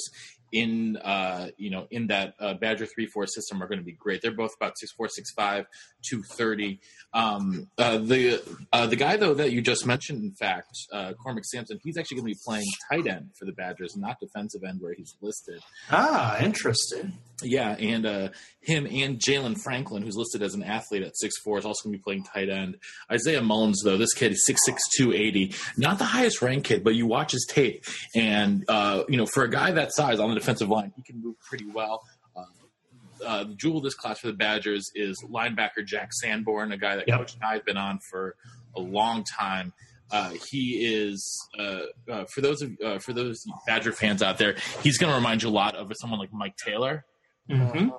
in 0.54 0.98
uh, 0.98 1.50
you 1.58 1.70
know 1.72 1.88
in 1.92 2.08
that 2.08 2.36
uh, 2.40 2.54
Badger 2.54 2.86
three 2.86 3.08
four 3.08 3.28
system 3.28 3.62
are 3.62 3.68
going 3.68 3.80
to 3.80 3.84
be 3.86 3.92
great. 3.92 4.22
They're 4.22 4.32
both 4.32 4.52
about 4.56 4.78
six 4.78 4.94
four 4.94 5.10
six 5.10 5.34
five 5.34 5.66
two 6.08 6.24
thirty. 6.24 6.80
Um, 7.14 7.68
uh, 7.78 7.98
the 7.98 8.42
uh, 8.72 8.86
the 8.86 8.96
guy 8.96 9.18
though 9.18 9.34
that 9.34 9.52
you 9.52 9.62
just 9.62 9.86
mentioned, 9.86 10.24
in 10.24 10.32
fact, 10.32 10.70
uh, 10.94 11.14
Cormac 11.22 11.44
Sampson, 11.46 11.80
he's 11.84 11.98
actually 11.98 12.18
going 12.18 12.34
to 12.34 12.36
be 12.36 12.40
playing 12.46 12.68
tight 12.90 13.08
end 13.08 13.32
for 13.38 13.46
the 13.46 13.52
Badgers, 13.52 13.98
not 13.98 14.20
defensive 14.20 14.62
end 14.64 14.80
where 14.80 14.94
he's 14.94 15.16
listed. 15.22 15.60
Ah, 15.90 16.40
interesting. 16.40 17.14
Yeah, 17.42 17.76
and 17.78 18.06
uh, 18.06 18.30
him 18.62 18.86
and 18.86 19.20
Jalen 19.20 19.58
Franklin, 19.60 20.04
who's 20.04 20.16
listed 20.16 20.44
as 20.44 20.54
an 20.54 20.64
athlete 20.64 21.02
at 21.04 21.18
six 21.18 21.38
four, 21.44 21.58
is 21.58 21.66
also 21.66 21.84
going 21.84 21.94
to 21.94 21.98
be 21.98 22.04
playing 22.04 22.24
tight 22.24 22.50
end. 22.50 22.78
Isaiah 23.12 23.42
Mullens, 23.42 23.82
though, 23.84 23.98
this 23.98 24.14
kid 24.14 24.32
is 24.32 24.46
six 24.46 24.62
six 24.66 24.82
two 24.96 25.12
eighty, 25.12 25.54
not 25.76 25.98
the 25.98 26.06
highest 26.06 26.42
ranked 26.42 26.68
kid, 26.68 26.84
but 26.84 26.96
you 26.96 27.06
watch 27.08 27.32
his 27.32 27.46
tape, 27.50 27.84
and 28.16 28.64
uh, 28.70 29.04
you 29.10 29.18
know 29.18 29.26
for 29.26 29.44
a 29.44 29.50
guy 29.50 29.72
that 29.72 29.94
size 29.94 30.20
on 30.20 30.30
the 30.30 30.36
defensive 30.36 30.70
line, 30.70 30.94
he 30.96 31.02
can 31.02 31.22
move 31.22 31.36
pretty 31.42 31.66
well. 31.66 32.04
Uh, 32.36 33.26
uh, 33.26 33.44
the 33.46 33.56
jewel 33.56 33.78
of 33.78 33.84
this 33.84 33.96
class 33.96 34.20
for 34.20 34.28
the 34.28 34.34
Badgers 34.34 34.90
is 34.96 35.22
linebacker 35.30 35.84
Jack 35.86 36.14
Sanborn, 36.14 36.72
a 36.72 36.78
guy 36.78 36.96
that 36.98 37.08
Yep. 37.08 37.18
Coach 37.18 37.34
and 37.34 37.44
I 37.44 37.54
have 37.54 37.66
been 37.66 37.78
on 37.78 38.00
for 38.12 38.36
a 38.76 38.80
long 38.80 39.24
time. 39.24 39.74
Uh, 40.12 40.32
he 40.52 40.86
is 40.86 41.48
uh, 41.58 41.80
uh, 42.10 42.26
for 42.26 42.42
those 42.42 42.62
of 42.62 42.72
uh, 42.86 43.00
for 43.00 43.14
those 43.14 43.44
Badger 43.66 43.92
fans 43.92 44.22
out 44.22 44.38
there. 44.38 44.56
He's 44.84 44.98
going 45.00 45.10
to 45.12 45.16
remind 45.18 45.42
you 45.42 45.50
a 45.50 45.52
lot 45.52 45.76
of 45.76 45.92
someone 46.00 46.20
like 46.20 46.32
Mike 46.32 46.56
Taylor, 46.58 47.06
hmm 47.50 47.90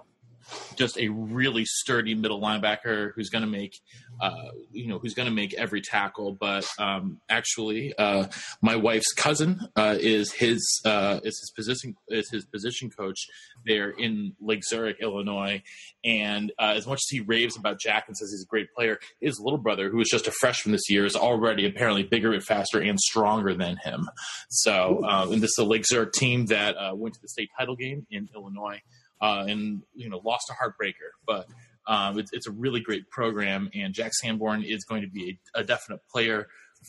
just 0.77 0.99
a 0.99 1.09
really 1.09 1.65
sturdy 1.65 2.15
middle 2.15 2.41
linebacker 2.41 3.12
who's 3.15 3.31
going 3.31 3.45
to 3.45 3.51
make, 3.51 3.81
uh, 4.21 4.49
you 4.73 4.87
know, 4.87 4.99
who's 4.99 5.15
going 5.15 5.29
to 5.29 5.35
make 5.35 5.55
every 5.55 5.81
tackle. 5.81 6.37
But 6.39 6.66
um, 6.79 7.21
actually, 7.29 7.95
uh, 7.97 8.27
my 8.61 8.77
wife's 8.77 9.12
cousin 9.12 9.69
uh, 9.77 9.97
is 9.99 10.33
his 10.33 10.81
uh, 10.85 11.21
is 11.23 11.39
his 11.41 11.53
position 11.55 11.95
is 12.09 12.31
his 12.31 12.45
position 12.45 12.91
coach 12.91 13.27
there 13.65 13.91
in 13.91 14.35
Lake 14.41 14.65
Zurich, 14.65 14.99
Illinois. 15.01 15.62
And 16.05 16.53
uh, 16.59 16.75
as 16.77 16.87
much 16.87 16.99
as 16.99 17.09
he 17.09 17.21
raves 17.21 17.57
about 17.57 17.81
Jack 17.81 18.05
and 18.09 18.16
says 18.16 18.31
he's 18.31 18.45
a 18.45 18.47
great 18.47 18.73
player, 18.75 18.99
his 19.21 19.41
little 19.41 19.59
brother, 19.59 19.91
who 19.91 20.01
is 20.01 20.09
just 20.11 20.27
a 20.27 20.33
freshman 20.33 20.73
this 20.73 20.91
year, 20.91 21.05
is 21.05 21.16
already 21.16 21.66
apparently 21.66 22.03
bigger 22.03 22.33
and 22.33 22.45
faster 22.45 22.81
and 22.81 23.01
stronger 23.01 23.55
than 23.55 23.77
him. 23.83 24.09
So, 24.51 25.05
uh, 25.05 25.29
and 25.31 25.43
this 25.43 25.51
is 25.51 25.59
a 25.59 25.65
Lake 25.65 25.87
Zurich 25.87 26.12
team 26.12 26.47
that 26.47 26.77
uh, 26.77 26.95
went 26.95 27.15
to 27.15 27.21
the 27.21 27.29
state 27.29 27.51
title 27.59 27.77
game 27.77 28.07
in 28.11 28.29
Illinois 28.35 28.81
uh, 29.24 29.44
and 29.48 29.82
you 29.94 30.10
know 30.10 30.20
lost 30.24 30.51
a 30.51 30.52
heartbreaker. 30.52 31.10
But 31.26 31.46
um, 31.86 32.18
it's, 32.18 32.30
it's 32.32 32.46
a 32.46 32.51
really 32.51 32.80
great 32.80 33.09
program, 33.10 33.70
and 33.74 33.94
Jack 33.94 34.12
Sanborn 34.14 34.62
is 34.62 34.84
going 34.84 35.02
to 35.02 35.09
be 35.09 35.38
a, 35.55 35.60
a 35.60 35.64
definite 35.64 36.01
player 36.10 36.48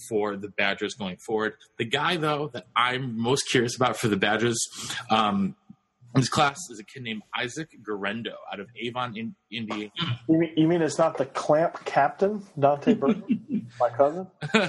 for 0.10 0.36
the 0.36 0.50
Badgers 0.50 0.94
going 0.96 1.18
forward. 1.26 1.54
The 1.78 1.86
guy 1.86 2.18
though 2.18 2.50
that 2.54 2.68
I'm 2.76 3.18
most 3.20 3.44
curious 3.50 3.76
about 3.76 3.98
for 3.98 4.10
the 4.10 4.18
Badgers. 4.18 4.60
Um, 5.10 5.56
in 6.14 6.22
this 6.22 6.30
class 6.30 6.58
is 6.70 6.80
a 6.80 6.84
kid 6.86 7.04
named 7.04 7.24
Isaac 7.38 7.72
Guerendo 7.84 8.36
out 8.50 8.62
of 8.62 8.70
Avon, 8.82 9.18
in, 9.18 9.36
Indiana. 9.52 9.92
You 10.30 10.38
mean, 10.38 10.54
you 10.56 10.66
mean 10.66 10.82
it's 10.82 10.98
not 10.98 11.18
the 11.18 11.26
clamp 11.26 11.84
captain, 11.84 12.42
Dante 12.58 12.94
Burton, 12.94 13.68
my 13.82 13.90
cousin? 13.90 14.28
He's 14.54 14.62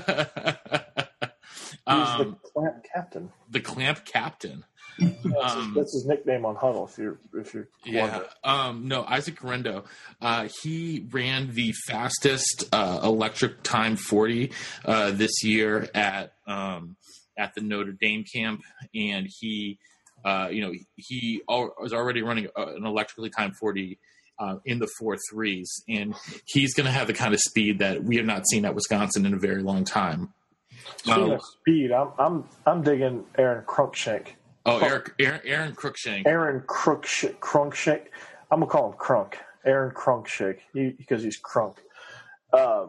um, 1.87 2.19
the 2.43 2.51
clamp 2.51 2.85
captain. 2.93 3.33
the 3.49 3.61
clamp 3.61 4.05
captain. 4.05 4.65
That's, 4.99 5.23
his, 5.23 5.35
Um, 5.35 5.73
that's 5.77 5.93
his 5.93 6.07
nickname 6.07 6.45
on 6.45 6.57
Hudl. 6.57 6.89
If 6.89 6.99
you're 6.99 7.19
if 7.35 7.55
you're 7.55 7.69
Yeah. 7.85 8.23
Um, 8.45 8.89
no, 8.89 9.05
Isaac 9.05 9.41
Guerendo. 9.41 9.85
Uh, 10.21 10.49
he 10.63 11.07
ran 11.11 11.53
the 11.53 11.73
fastest 11.87 12.69
uh, 12.73 13.01
electric 13.03 13.63
time 13.63 13.97
40 13.97 14.53
uh, 14.85 15.11
this 15.13 15.43
year 15.45 15.89
at 15.95 16.33
um, 16.47 16.97
at 17.39 17.55
the 17.55 17.61
Notre 17.61 17.93
Dame 17.93 18.25
camp, 18.25 18.63
and 18.95 19.29
he, 19.41 19.79
uh, 20.25 20.49
you 20.51 20.63
know, 20.63 20.73
he 20.97 21.43
al- 21.49 21.75
was 21.81 21.93
already 21.93 22.23
running 22.23 22.49
uh, 22.57 22.75
an 22.75 22.87
electrically 22.87 23.31
timed 23.31 23.57
40. 23.59 23.99
Uh, 24.39 24.59
in 24.67 24.79
the 24.81 24.89
four 24.99 25.17
threes, 25.31 25.83
and 25.89 26.15
he's 26.45 26.75
going 26.75 26.85
to 26.85 26.93
have 26.93 27.07
the 27.07 27.15
kind 27.15 27.33
of 27.33 27.41
speed 27.41 27.79
that 27.79 28.05
we 28.05 28.17
have 28.17 28.27
not 28.27 28.47
seen 28.47 28.67
at 28.67 28.75
Wisconsin 28.75 29.25
in 29.25 29.33
a 29.33 29.39
very 29.39 29.63
long 29.63 29.83
time. 29.83 30.35
Speaking 30.99 31.33
of 31.33 31.43
speed, 31.43 31.91
I'm 31.91 32.09
I'm 32.19 32.45
I'm 32.67 32.83
digging 32.83 33.25
Aaron 33.39 33.65
Crunkshank. 33.65 34.36
Oh, 34.67 34.79
Eric, 34.79 35.15
Aaron, 35.19 35.41
Aaron 35.45 35.75
Cruickshank. 35.75 36.27
Aaron 36.27 36.61
Cruickshank. 36.67 37.39
Crunkshank. 37.41 38.11
I'm 38.51 38.61
gonna 38.61 38.71
call 38.71 38.93
him 38.93 38.99
Crunk. 38.99 39.35
Aaron 39.65 39.93
Crunkshank 39.95 40.59
he, 40.73 40.91
because 40.91 41.23
he's 41.23 41.41
Crunk. 41.41 41.77
Uh, 42.53 42.87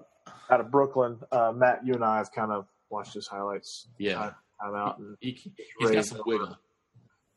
out 0.50 0.60
of 0.62 0.72
Brooklyn, 0.72 1.20
uh, 1.32 1.52
Matt, 1.56 1.82
you 1.86 1.94
and 1.94 2.04
I 2.04 2.18
have 2.18 2.32
kind 2.32 2.52
of 2.52 2.66
watched 2.90 3.14
his 3.14 3.28
highlights. 3.28 3.88
Yeah, 4.00 4.32
time 4.62 4.76
out, 4.76 5.00
and 5.00 5.18
he, 5.20 5.38
he's 5.80 5.92
got 5.92 6.06
some 6.06 6.20
over- 6.20 6.24
wiggle. 6.28 6.58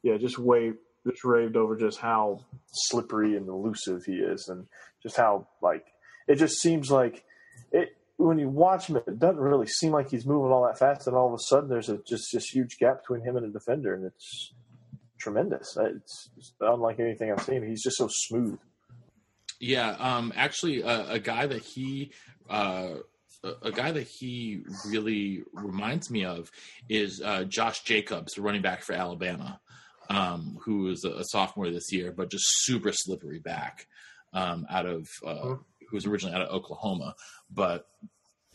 yeah, 0.02 0.16
just 0.16 0.38
wave, 0.38 0.76
just 1.06 1.24
raved 1.24 1.56
over 1.56 1.76
just 1.76 1.98
how 1.98 2.44
slippery 2.66 3.36
and 3.36 3.48
elusive 3.48 4.04
he 4.04 4.14
is, 4.14 4.48
and 4.48 4.66
just 5.02 5.16
how 5.16 5.48
like 5.62 5.86
it 6.28 6.36
just 6.36 6.60
seems 6.60 6.90
like 6.90 7.24
it 7.72 7.90
when 8.20 8.38
you 8.38 8.48
watch 8.48 8.86
him. 8.86 8.96
It 8.96 9.18
doesn't 9.18 9.40
really 9.40 9.66
seem 9.66 9.92
like 9.92 10.10
he's 10.10 10.26
moving 10.26 10.52
all 10.52 10.66
that 10.66 10.78
fast, 10.78 11.06
and 11.06 11.16
all 11.16 11.28
of 11.28 11.34
a 11.34 11.42
sudden 11.48 11.68
there's 11.68 11.88
a 11.88 11.98
just 12.06 12.32
this 12.32 12.46
huge 12.46 12.76
gap 12.78 13.02
between 13.02 13.22
him 13.22 13.36
and 13.36 13.46
a 13.46 13.50
defender, 13.50 13.94
and 13.94 14.04
it's 14.04 14.52
tremendous. 15.18 15.76
It's, 15.78 16.30
it's 16.36 16.52
unlike 16.60 17.00
anything 17.00 17.32
I've 17.32 17.42
seen. 17.42 17.62
He's 17.62 17.82
just 17.82 17.96
so 17.96 18.08
smooth. 18.10 18.58
Yeah, 19.60 19.90
um, 19.98 20.32
actually, 20.36 20.82
uh, 20.82 21.12
a 21.12 21.18
guy 21.18 21.46
that 21.46 21.62
he, 21.62 22.12
uh, 22.48 22.94
a, 23.62 23.70
guy 23.70 23.92
that 23.92 24.06
he 24.06 24.62
really 24.86 25.42
reminds 25.52 26.10
me 26.10 26.24
of 26.24 26.50
is 26.88 27.20
uh, 27.22 27.44
Josh 27.44 27.82
Jacobs, 27.82 28.38
running 28.38 28.62
back 28.62 28.82
for 28.82 28.94
Alabama, 28.94 29.60
um, 30.08 30.58
who 30.64 30.88
is 30.88 31.04
a, 31.04 31.10
a 31.10 31.24
sophomore 31.24 31.70
this 31.70 31.92
year, 31.92 32.10
but 32.10 32.30
just 32.30 32.44
super 32.62 32.90
slippery 32.90 33.38
back 33.38 33.86
um, 34.32 34.66
out 34.70 34.86
of 34.86 35.06
uh, 35.26 35.56
who 35.90 35.96
was 35.96 36.06
originally 36.06 36.34
out 36.34 36.42
of 36.42 36.50
Oklahoma, 36.50 37.14
but 37.50 37.86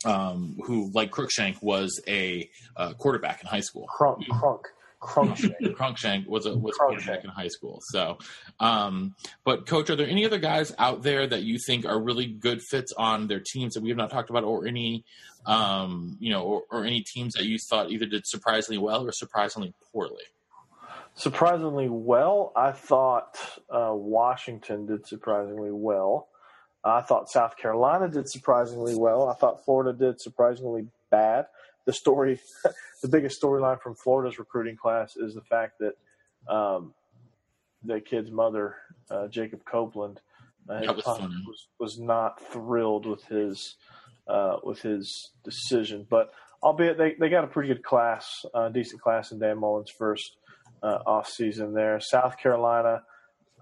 um, 0.04 0.58
who, 0.64 0.90
like 0.92 1.10
Cruickshank, 1.10 1.62
was 1.62 2.00
a 2.08 2.48
uh, 2.76 2.92
quarterback 2.94 3.40
in 3.42 3.48
high 3.48 3.60
school. 3.60 3.86
Crunk, 3.98 4.24
crunk, 4.26 4.62
crunkshank. 5.00 5.54
Cronkshank 5.60 6.26
was 6.26 6.46
a 6.46 6.56
was 6.56 6.76
in 7.06 7.30
high 7.30 7.48
school. 7.48 7.80
So, 7.82 8.18
um, 8.60 9.14
but 9.44 9.66
coach, 9.66 9.90
are 9.90 9.96
there 9.96 10.08
any 10.08 10.24
other 10.24 10.38
guys 10.38 10.74
out 10.78 11.02
there 11.02 11.26
that 11.26 11.42
you 11.42 11.58
think 11.58 11.84
are 11.84 12.00
really 12.00 12.26
good 12.26 12.62
fits 12.62 12.92
on 12.96 13.26
their 13.26 13.40
teams 13.40 13.74
that 13.74 13.82
we 13.82 13.88
have 13.90 13.98
not 13.98 14.10
talked 14.10 14.30
about, 14.30 14.44
or 14.44 14.66
any, 14.66 15.04
um, 15.46 16.16
you 16.20 16.30
know, 16.30 16.42
or, 16.42 16.62
or 16.70 16.84
any 16.84 17.02
teams 17.02 17.34
that 17.34 17.44
you 17.44 17.58
thought 17.58 17.90
either 17.90 18.06
did 18.06 18.26
surprisingly 18.26 18.78
well 18.78 19.06
or 19.06 19.12
surprisingly 19.12 19.74
poorly? 19.92 20.24
surprisingly 21.16 21.88
well. 21.88 22.52
I 22.54 22.72
thought 22.72 23.38
uh, 23.68 23.92
Washington 23.92 24.86
did 24.86 25.06
surprisingly 25.06 25.72
well. 25.72 26.28
I 26.86 27.00
thought 27.00 27.28
South 27.28 27.56
Carolina 27.56 28.08
did 28.08 28.28
surprisingly 28.28 28.94
well. 28.94 29.28
I 29.28 29.34
thought 29.34 29.64
Florida 29.64 29.92
did 29.92 30.20
surprisingly 30.20 30.86
bad. 31.10 31.46
The 31.84 31.92
story, 31.92 32.40
the 33.02 33.08
biggest 33.08 33.40
storyline 33.42 33.80
from 33.80 33.94
Florida's 33.94 34.38
recruiting 34.38 34.76
class 34.76 35.16
is 35.16 35.34
the 35.34 35.42
fact 35.42 35.80
that 35.80 36.52
um, 36.52 36.94
the 37.82 38.00
kid's 38.00 38.30
mother, 38.30 38.76
uh, 39.10 39.28
Jacob 39.28 39.64
Copeland, 39.64 40.20
uh, 40.68 40.80
was 40.86 41.04
was, 41.06 41.66
was 41.78 41.98
not 41.98 42.40
thrilled 42.52 43.06
with 43.06 43.24
his 43.24 43.76
uh, 44.28 44.56
with 44.62 44.80
his 44.80 45.30
decision. 45.44 46.06
But 46.08 46.32
albeit 46.62 46.98
they, 46.98 47.14
they 47.18 47.28
got 47.28 47.44
a 47.44 47.48
pretty 47.48 47.68
good 47.68 47.84
class, 47.84 48.26
uh, 48.54 48.68
decent 48.68 49.00
class 49.00 49.32
in 49.32 49.38
Dan 49.38 49.58
Mullen's 49.58 49.90
first 49.90 50.36
uh, 50.82 50.98
off 51.06 51.28
season 51.28 51.74
there. 51.74 52.00
South 52.00 52.38
Carolina, 52.38 53.02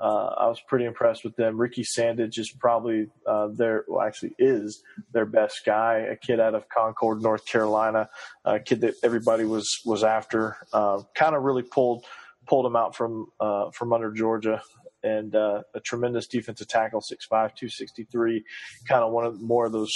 uh, 0.01 0.35
I 0.39 0.47
was 0.49 0.61
pretty 0.67 0.85
impressed 0.85 1.25
with 1.25 1.37
them. 1.37 1.59
Ricky 1.59 1.85
Sandidge 1.85 2.39
is 2.39 2.53
probably 2.59 3.07
uh, 3.27 3.49
their, 3.49 3.85
well, 3.87 4.07
actually 4.07 4.35
is 4.39 4.83
their 5.13 5.27
best 5.27 5.63
guy. 5.65 5.99
A 5.99 6.17
kid 6.17 6.41
out 6.41 6.55
of 6.55 6.69
Concord, 6.69 7.23
North 7.23 7.47
Carolina, 7.47 8.09
a 8.45 8.59
kid 8.59 8.81
that 8.81 8.95
everybody 9.03 9.45
was 9.45 9.69
was 9.85 10.03
after. 10.03 10.57
Uh, 10.73 11.03
kind 11.15 11.37
of 11.37 11.43
really 11.43 11.63
pulled 11.63 12.05
pulled 12.47 12.67
him 12.67 12.77
out 12.77 12.97
from 12.97 13.27
uh, 13.41 13.71
from 13.71 13.93
under 13.93 14.13
Georgia. 14.13 14.63
And 15.03 15.37
uh, 15.37 15.61
a 15.75 15.81
tremendous 15.81 16.27
defensive 16.27 16.67
tackle, 16.67 17.01
6'5", 17.01 17.29
263, 17.29 18.43
kind 18.89 19.05
of 19.05 19.13
one 19.13 19.27
of 19.27 19.39
more 19.39 19.67
of 19.67 19.73
those 19.73 19.93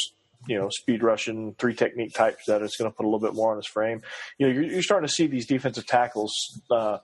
you 0.47 0.59
know, 0.59 0.69
speed 0.71 1.03
rushing 1.03 1.55
three 1.59 1.75
technique 1.75 2.15
types 2.15 2.45
that 2.47 2.63
is 2.63 2.77
going 2.77 2.91
to 2.91 2.97
put 2.97 3.05
a 3.05 3.09
little 3.09 3.27
bit 3.27 3.35
more 3.35 3.53
on 3.53 3.57
his 3.57 3.67
frame. 3.67 4.03
You 4.39 4.47
know, 4.47 4.53
you're, 4.53 4.65
you're 4.65 4.83
starting 4.83 5.09
to 5.09 5.13
see 5.13 5.27
these 5.27 5.47
defensive 5.47 5.87
tackles 5.87 6.33
uh, 6.71 6.99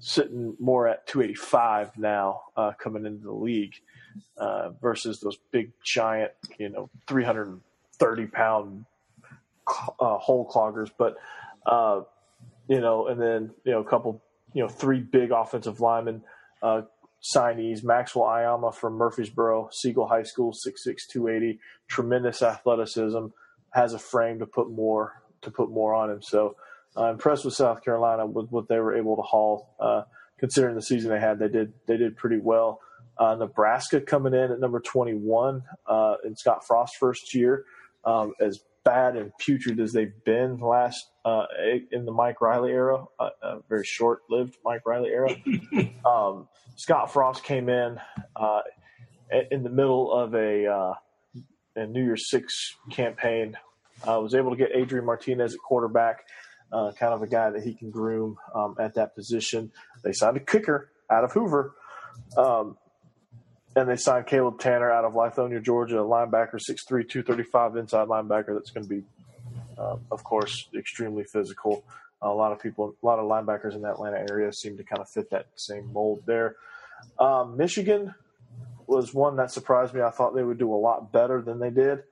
sitting 0.00 0.56
more 0.58 0.86
at 0.86 1.06
285 1.06 1.98
now 1.98 2.42
uh, 2.56 2.72
coming 2.78 3.04
into 3.04 3.24
the 3.24 3.32
league 3.32 3.74
uh, 4.36 4.70
versus 4.80 5.20
those 5.20 5.36
big 5.50 5.72
giant, 5.84 6.32
you 6.58 6.68
know, 6.68 6.88
330 7.06 8.26
pound 8.26 8.84
uh, 10.00 10.18
hole 10.18 10.48
cloggers. 10.50 10.90
But 10.96 11.16
uh, 11.66 12.02
you 12.68 12.80
know, 12.80 13.08
and 13.08 13.20
then 13.20 13.50
you 13.64 13.72
know, 13.72 13.80
a 13.80 13.84
couple, 13.84 14.22
you 14.52 14.62
know, 14.62 14.68
three 14.68 15.00
big 15.00 15.30
offensive 15.30 15.80
linemen. 15.80 16.22
Uh, 16.62 16.82
signees 17.22 17.82
Maxwell 17.82 18.26
Iyama 18.26 18.72
from 18.72 18.94
Murfreesboro, 18.94 19.70
Siegel 19.72 20.06
High 20.06 20.22
School, 20.22 20.52
6'6", 20.52 21.06
280, 21.08 21.58
tremendous 21.88 22.42
athleticism, 22.42 23.26
has 23.70 23.92
a 23.92 23.98
frame 23.98 24.38
to 24.38 24.46
put 24.46 24.70
more 24.70 25.22
to 25.42 25.50
put 25.50 25.70
more 25.70 25.94
on 25.94 26.10
him. 26.10 26.22
So 26.22 26.56
uh, 26.96 27.10
impressed 27.10 27.44
with 27.44 27.54
South 27.54 27.84
Carolina 27.84 28.26
with 28.26 28.50
what 28.50 28.68
they 28.68 28.78
were 28.78 28.96
able 28.96 29.16
to 29.16 29.22
haul. 29.22 29.74
Uh, 29.78 30.02
considering 30.38 30.74
the 30.74 30.82
season 30.82 31.10
they 31.10 31.20
had, 31.20 31.38
they 31.38 31.48
did 31.48 31.72
they 31.86 31.96
did 31.96 32.16
pretty 32.16 32.38
well. 32.38 32.80
Uh, 33.18 33.34
Nebraska 33.34 34.00
coming 34.00 34.32
in 34.32 34.52
at 34.52 34.60
number 34.60 34.78
21 34.78 35.62
uh, 35.86 36.14
in 36.24 36.36
Scott 36.36 36.64
Frost 36.64 36.96
first 36.96 37.34
year, 37.34 37.64
um, 38.04 38.32
as 38.40 38.60
bad 38.84 39.16
and 39.16 39.32
putrid 39.38 39.80
as 39.80 39.92
they've 39.92 40.24
been 40.24 40.58
last 40.60 41.10
uh, 41.24 41.44
in 41.90 42.04
the 42.04 42.12
Mike 42.12 42.40
Riley 42.40 42.70
era, 42.70 43.04
uh, 43.18 43.30
a 43.42 43.58
very 43.68 43.84
short-lived 43.84 44.56
Mike 44.64 44.86
Riley 44.86 45.10
era. 45.10 45.36
um, 46.06 46.48
Scott 46.76 47.12
Frost 47.12 47.42
came 47.42 47.68
in 47.68 48.00
uh, 48.36 48.60
in 49.50 49.62
the 49.62 49.68
middle 49.68 50.12
of 50.12 50.34
a, 50.34 50.66
uh, 50.66 50.94
a 51.76 51.86
New 51.86 52.02
Year's 52.02 52.30
Six 52.30 52.76
campaign. 52.90 53.56
I 54.06 54.16
was 54.18 54.34
able 54.34 54.50
to 54.50 54.56
get 54.56 54.70
Adrian 54.74 55.04
Martinez 55.04 55.54
at 55.54 55.60
quarterback, 55.60 56.24
kind 56.70 57.14
of 57.14 57.22
a 57.22 57.26
guy 57.26 57.50
that 57.50 57.62
he 57.62 57.74
can 57.74 57.90
groom 57.90 58.36
um, 58.54 58.76
at 58.78 58.94
that 58.94 59.14
position. 59.14 59.72
They 60.02 60.12
signed 60.12 60.36
a 60.36 60.40
kicker 60.40 60.90
out 61.10 61.24
of 61.24 61.32
Hoover. 61.32 61.74
Um, 62.36 62.76
and 63.76 63.88
they 63.88 63.96
signed 63.96 64.26
Caleb 64.26 64.58
Tanner 64.58 64.90
out 64.90 65.04
of 65.04 65.12
Lithonia, 65.12 65.62
Georgia, 65.62 66.00
a 66.00 66.04
linebacker, 66.04 66.54
6'3", 66.54 66.86
235 67.08 67.76
inside 67.76 68.08
linebacker. 68.08 68.54
That's 68.54 68.70
going 68.70 68.84
to 68.84 68.88
be, 68.88 69.02
uh, 69.78 69.96
of 70.10 70.24
course, 70.24 70.68
extremely 70.76 71.24
physical. 71.24 71.84
a 72.20 72.28
lot 72.28 72.50
of 72.50 72.60
people, 72.60 72.96
a 73.00 73.06
lot 73.06 73.18
of 73.18 73.26
linebackers 73.26 73.74
in 73.74 73.82
the 73.82 73.88
Atlanta 73.88 74.24
area 74.28 74.52
seem 74.52 74.76
to 74.76 74.82
kind 74.82 75.00
of 75.00 75.08
fit 75.08 75.30
that 75.30 75.46
same 75.54 75.92
mold 75.92 76.22
there. 76.26 76.56
Um, 77.18 77.56
Michigan 77.56 78.14
was 78.88 79.14
one 79.14 79.36
that 79.36 79.52
surprised 79.52 79.94
me. 79.94 80.00
I 80.00 80.10
thought 80.10 80.34
they 80.34 80.42
would 80.42 80.58
do 80.58 80.72
a 80.72 80.76
lot 80.76 81.12
better 81.12 81.40
than 81.40 81.60
they 81.60 81.70
did. 81.70 82.02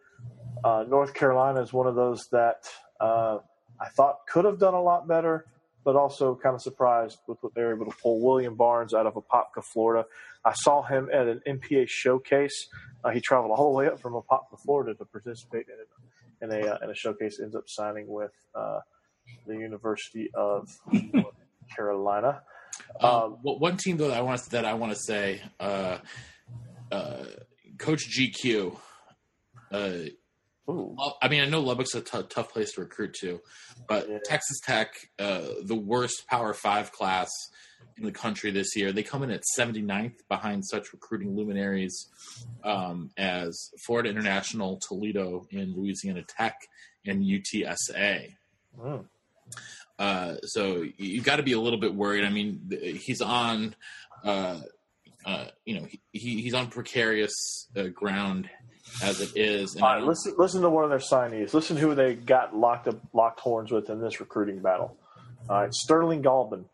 Uh, 0.62 0.84
North 0.88 1.14
Carolina 1.14 1.60
is 1.62 1.72
one 1.72 1.86
of 1.86 1.96
those 1.96 2.28
that 2.28 2.68
uh, 3.00 3.38
I 3.80 3.88
thought 3.88 4.26
could 4.26 4.44
have 4.44 4.58
done 4.58 4.74
a 4.74 4.82
lot 4.82 5.06
better 5.06 5.46
but 5.86 5.94
also 5.94 6.34
kind 6.34 6.56
of 6.56 6.60
surprised 6.60 7.20
with 7.28 7.38
what 7.42 7.54
they 7.54 7.62
were 7.62 7.72
able 7.72 7.84
to 7.84 7.96
pull. 8.02 8.20
William 8.20 8.56
Barnes 8.56 8.92
out 8.92 9.06
of 9.06 9.14
Apopka, 9.14 9.62
Florida. 9.62 10.04
I 10.44 10.52
saw 10.52 10.82
him 10.82 11.08
at 11.14 11.28
an 11.28 11.40
MPA 11.46 11.86
showcase. 11.88 12.66
Uh, 13.04 13.10
he 13.10 13.20
traveled 13.20 13.52
all 13.56 13.70
the 13.70 13.78
way 13.78 13.86
up 13.86 14.00
from 14.00 14.14
Apopka, 14.14 14.58
Florida 14.58 14.94
to 14.94 15.04
participate 15.04 15.66
in, 16.42 16.50
in 16.50 16.60
a, 16.60 16.74
uh, 16.74 16.78
in 16.82 16.90
a 16.90 16.94
showcase. 16.94 17.38
Ends 17.40 17.54
up 17.54 17.68
signing 17.68 18.08
with 18.08 18.32
uh, 18.52 18.80
the 19.46 19.54
University 19.54 20.28
of 20.34 20.76
North 20.90 21.36
Carolina. 21.76 22.42
Um, 23.00 23.10
um, 23.10 23.38
well, 23.44 23.60
one 23.60 23.76
team 23.76 23.96
though 23.96 24.08
that 24.08 24.16
I 24.16 24.22
want 24.22 24.42
to, 24.42 24.50
that 24.50 24.64
I 24.64 24.74
want 24.74 24.92
to 24.92 24.98
say, 24.98 25.40
uh, 25.60 25.98
uh, 26.90 27.24
Coach 27.78 28.10
GQ. 28.10 28.76
Ooh. 30.68 30.96
I 31.22 31.28
mean, 31.28 31.42
I 31.42 31.46
know 31.46 31.60
Lubbock's 31.60 31.94
a 31.94 32.00
t- 32.00 32.22
tough 32.28 32.52
place 32.52 32.72
to 32.72 32.80
recruit 32.80 33.14
to, 33.20 33.40
but 33.86 34.08
yeah. 34.08 34.18
Texas 34.24 34.58
Tech, 34.64 34.94
uh, 35.18 35.42
the 35.62 35.76
worst 35.76 36.26
Power 36.28 36.52
Five 36.54 36.90
class 36.92 37.30
in 37.96 38.04
the 38.04 38.12
country 38.12 38.50
this 38.50 38.74
year, 38.76 38.92
they 38.92 39.02
come 39.02 39.22
in 39.22 39.30
at 39.30 39.42
79th 39.56 40.26
behind 40.28 40.64
such 40.66 40.92
recruiting 40.92 41.36
luminaries 41.36 42.08
um, 42.64 43.10
as 43.16 43.70
Florida 43.86 44.10
International, 44.10 44.78
Toledo, 44.86 45.46
and 45.52 45.74
Louisiana 45.74 46.22
Tech, 46.22 46.56
and 47.06 47.22
UTSA. 47.24 48.34
Uh, 49.98 50.36
so 50.42 50.84
you 50.98 51.22
got 51.22 51.36
to 51.36 51.42
be 51.42 51.52
a 51.52 51.60
little 51.60 51.78
bit 51.78 51.94
worried. 51.94 52.24
I 52.24 52.30
mean, 52.30 52.70
he's 53.00 53.22
on, 53.22 53.74
uh, 54.24 54.60
uh, 55.24 55.46
you 55.64 55.80
know, 55.80 55.86
he, 56.12 56.42
he's 56.42 56.54
on 56.54 56.68
precarious 56.68 57.68
uh, 57.76 57.84
ground 57.84 58.50
as 59.02 59.20
it 59.20 59.36
is. 59.36 59.76
All 59.76 59.82
right, 59.82 60.02
listen, 60.02 60.34
listen 60.38 60.62
to 60.62 60.70
one 60.70 60.84
of 60.84 60.90
their 60.90 60.98
signees. 60.98 61.54
Listen 61.54 61.76
who 61.76 61.94
they 61.94 62.14
got 62.14 62.56
locked 62.56 62.88
up, 62.88 62.96
locked 63.12 63.40
horns 63.40 63.70
with 63.70 63.90
in 63.90 64.00
this 64.00 64.20
recruiting 64.20 64.60
battle. 64.60 64.96
All 65.48 65.60
right, 65.60 65.72
Sterling 65.72 66.22
Galban. 66.22 66.64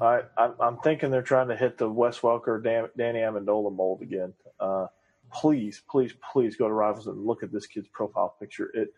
All 0.00 0.12
right, 0.14 0.24
I'm, 0.36 0.54
I'm 0.60 0.76
thinking 0.78 1.10
they're 1.10 1.22
trying 1.22 1.48
to 1.48 1.56
hit 1.56 1.78
the 1.78 1.88
Wes 1.88 2.20
Welker, 2.20 2.62
Dan, 2.62 2.88
Danny 2.96 3.20
Amendola 3.20 3.74
mold 3.74 4.02
again. 4.02 4.34
Uh, 4.60 4.86
please, 5.32 5.82
please, 5.90 6.12
please 6.32 6.56
go 6.56 6.68
to 6.68 6.74
Rivals 6.74 7.06
and 7.06 7.24
look 7.24 7.42
at 7.42 7.52
this 7.52 7.66
kid's 7.66 7.88
profile 7.88 8.36
picture. 8.38 8.70
It 8.74 8.94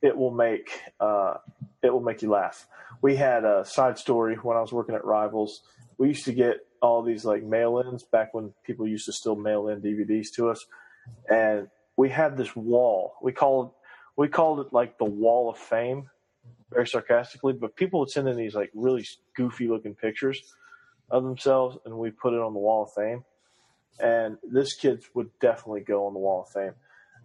it 0.00 0.16
will 0.16 0.30
make 0.30 0.80
uh, 1.00 1.34
it 1.82 1.92
will 1.92 2.02
make 2.02 2.22
you 2.22 2.30
laugh. 2.30 2.66
We 3.02 3.16
had 3.16 3.44
a 3.44 3.64
side 3.64 3.98
story 3.98 4.36
when 4.36 4.56
I 4.56 4.60
was 4.60 4.72
working 4.72 4.94
at 4.94 5.04
Rivals. 5.04 5.62
We 5.98 6.08
used 6.08 6.24
to 6.26 6.32
get 6.32 6.58
all 6.80 7.02
these 7.02 7.24
like 7.24 7.42
mail-ins 7.42 8.04
back 8.04 8.34
when 8.34 8.52
people 8.64 8.86
used 8.86 9.06
to 9.06 9.12
still 9.12 9.34
mail 9.34 9.68
in 9.68 9.80
DVDs 9.80 10.26
to 10.36 10.50
us, 10.50 10.64
and 11.28 11.68
we 11.98 12.08
had 12.08 12.36
this 12.36 12.54
wall. 12.56 13.14
We 13.20 13.32
called 13.32 13.72
we 14.16 14.28
called 14.28 14.60
it 14.60 14.72
like 14.72 14.96
the 14.98 15.04
Wall 15.04 15.50
of 15.50 15.58
Fame, 15.58 16.08
very 16.70 16.86
sarcastically. 16.86 17.52
But 17.52 17.76
people 17.76 18.00
would 18.00 18.10
send 18.10 18.28
in 18.28 18.36
these 18.36 18.54
like 18.54 18.70
really 18.72 19.06
goofy 19.36 19.68
looking 19.68 19.94
pictures 19.94 20.54
of 21.10 21.24
themselves, 21.24 21.76
and 21.84 21.98
we 21.98 22.10
put 22.10 22.32
it 22.32 22.40
on 22.40 22.54
the 22.54 22.60
Wall 22.60 22.84
of 22.84 22.92
Fame. 22.94 23.24
And 24.00 24.38
this 24.48 24.74
kid 24.74 25.02
would 25.14 25.28
definitely 25.40 25.80
go 25.80 26.06
on 26.06 26.14
the 26.14 26.20
Wall 26.20 26.42
of 26.42 26.52
Fame. 26.52 26.74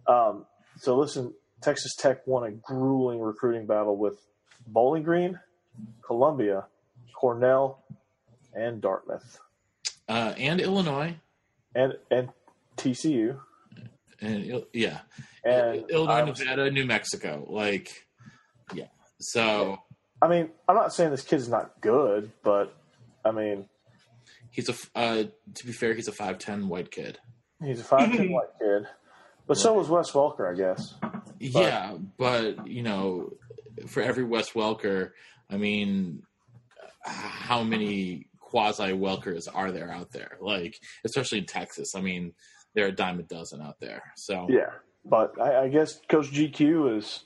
Um, 0.08 0.44
so 0.76 0.98
listen, 0.98 1.32
Texas 1.62 1.94
Tech 1.94 2.26
won 2.26 2.44
a 2.44 2.50
grueling 2.50 3.20
recruiting 3.20 3.66
battle 3.66 3.96
with 3.96 4.26
Bowling 4.66 5.04
Green, 5.04 5.38
Columbia, 6.04 6.64
Cornell, 7.14 7.84
and 8.54 8.80
Dartmouth, 8.80 9.38
uh, 10.08 10.34
and 10.36 10.60
Illinois, 10.60 11.14
and 11.76 11.94
and 12.10 12.30
TCU 12.76 13.38
and 14.24 14.64
yeah, 14.72 15.00
and 15.44 15.84
Illinois, 15.90 16.24
Nevada, 16.24 16.70
New 16.70 16.86
Mexico. 16.86 17.46
Like, 17.48 18.06
yeah. 18.74 18.86
So, 19.20 19.78
I 20.20 20.28
mean, 20.28 20.50
I'm 20.68 20.76
not 20.76 20.92
saying 20.92 21.10
this 21.10 21.22
kid's 21.22 21.48
not 21.48 21.80
good, 21.80 22.30
but 22.42 22.74
I 23.24 23.30
mean, 23.30 23.68
he's 24.50 24.68
a. 24.68 24.74
Uh, 24.94 25.24
to 25.54 25.66
be 25.66 25.72
fair, 25.72 25.94
he's 25.94 26.08
a 26.08 26.12
five 26.12 26.38
ten 26.38 26.68
white 26.68 26.90
kid. 26.90 27.18
He's 27.62 27.80
a 27.80 27.84
five 27.84 28.12
ten 28.12 28.32
white 28.32 28.48
kid, 28.60 28.86
but 29.46 29.56
right. 29.56 29.62
so 29.62 29.74
was 29.74 29.88
Wes 29.88 30.10
Welker, 30.12 30.50
I 30.50 30.56
guess. 30.56 30.94
But, 31.00 31.20
yeah, 31.40 31.94
but 32.16 32.66
you 32.66 32.82
know, 32.82 33.32
for 33.86 34.02
every 34.02 34.24
Wes 34.24 34.50
Welker, 34.50 35.10
I 35.50 35.56
mean, 35.56 36.22
how 37.04 37.62
many 37.62 38.28
quasi 38.40 38.92
Welkers 38.92 39.48
are 39.52 39.72
there 39.72 39.90
out 39.90 40.12
there? 40.12 40.38
Like, 40.40 40.78
especially 41.04 41.38
in 41.38 41.46
Texas. 41.46 41.94
I 41.94 42.00
mean, 42.00 42.32
there 42.74 42.86
are 42.86 42.88
a 42.88 42.92
dime 42.92 43.20
a 43.20 43.22
dozen 43.22 43.60
out 43.60 43.80
there. 43.80 44.02
So 44.16 44.46
yeah, 44.50 44.70
but 45.04 45.40
I, 45.40 45.64
I 45.64 45.68
guess 45.68 46.00
Coach 46.08 46.30
GQ 46.30 46.98
is 46.98 47.24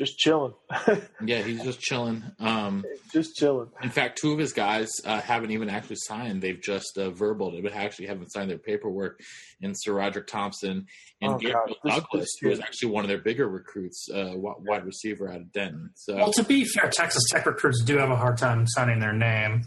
just 0.00 0.18
chilling. 0.18 0.54
yeah, 1.24 1.42
he's 1.42 1.62
just 1.62 1.78
chilling. 1.78 2.24
Um, 2.38 2.86
just 3.12 3.36
chilling. 3.36 3.68
In 3.82 3.90
fact, 3.90 4.18
two 4.18 4.32
of 4.32 4.38
his 4.38 4.54
guys 4.54 4.88
uh, 5.04 5.20
haven't 5.20 5.50
even 5.50 5.68
actually 5.68 5.96
signed. 5.98 6.40
They've 6.40 6.60
just 6.60 6.96
uh, 6.96 7.10
verbaled 7.10 7.58
it, 7.58 7.62
but 7.62 7.72
actually 7.72 8.06
haven't 8.06 8.32
signed 8.32 8.50
their 8.50 8.56
paperwork. 8.56 9.20
And 9.60 9.74
Sir 9.76 9.92
Roderick 9.92 10.26
Thompson 10.26 10.86
and 11.20 11.34
oh, 11.34 11.38
Gabriel 11.38 11.76
God. 11.84 11.96
Douglas, 11.96 12.22
this, 12.22 12.36
who 12.40 12.50
is 12.50 12.60
actually 12.60 12.92
one 12.92 13.04
of 13.04 13.08
their 13.08 13.18
bigger 13.18 13.46
recruits, 13.46 14.08
uh, 14.10 14.32
wide 14.36 14.86
receiver 14.86 15.28
out 15.28 15.42
of 15.42 15.52
Denton. 15.52 15.90
So, 15.96 16.16
well, 16.16 16.32
to 16.32 16.44
be 16.44 16.64
fair, 16.64 16.88
Texas 16.88 17.24
Tech 17.30 17.44
recruits 17.44 17.82
do 17.84 17.98
have 17.98 18.10
a 18.10 18.16
hard 18.16 18.38
time 18.38 18.66
signing 18.68 19.00
their 19.00 19.12
name. 19.12 19.66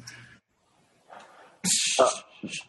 Uh, 1.99 2.09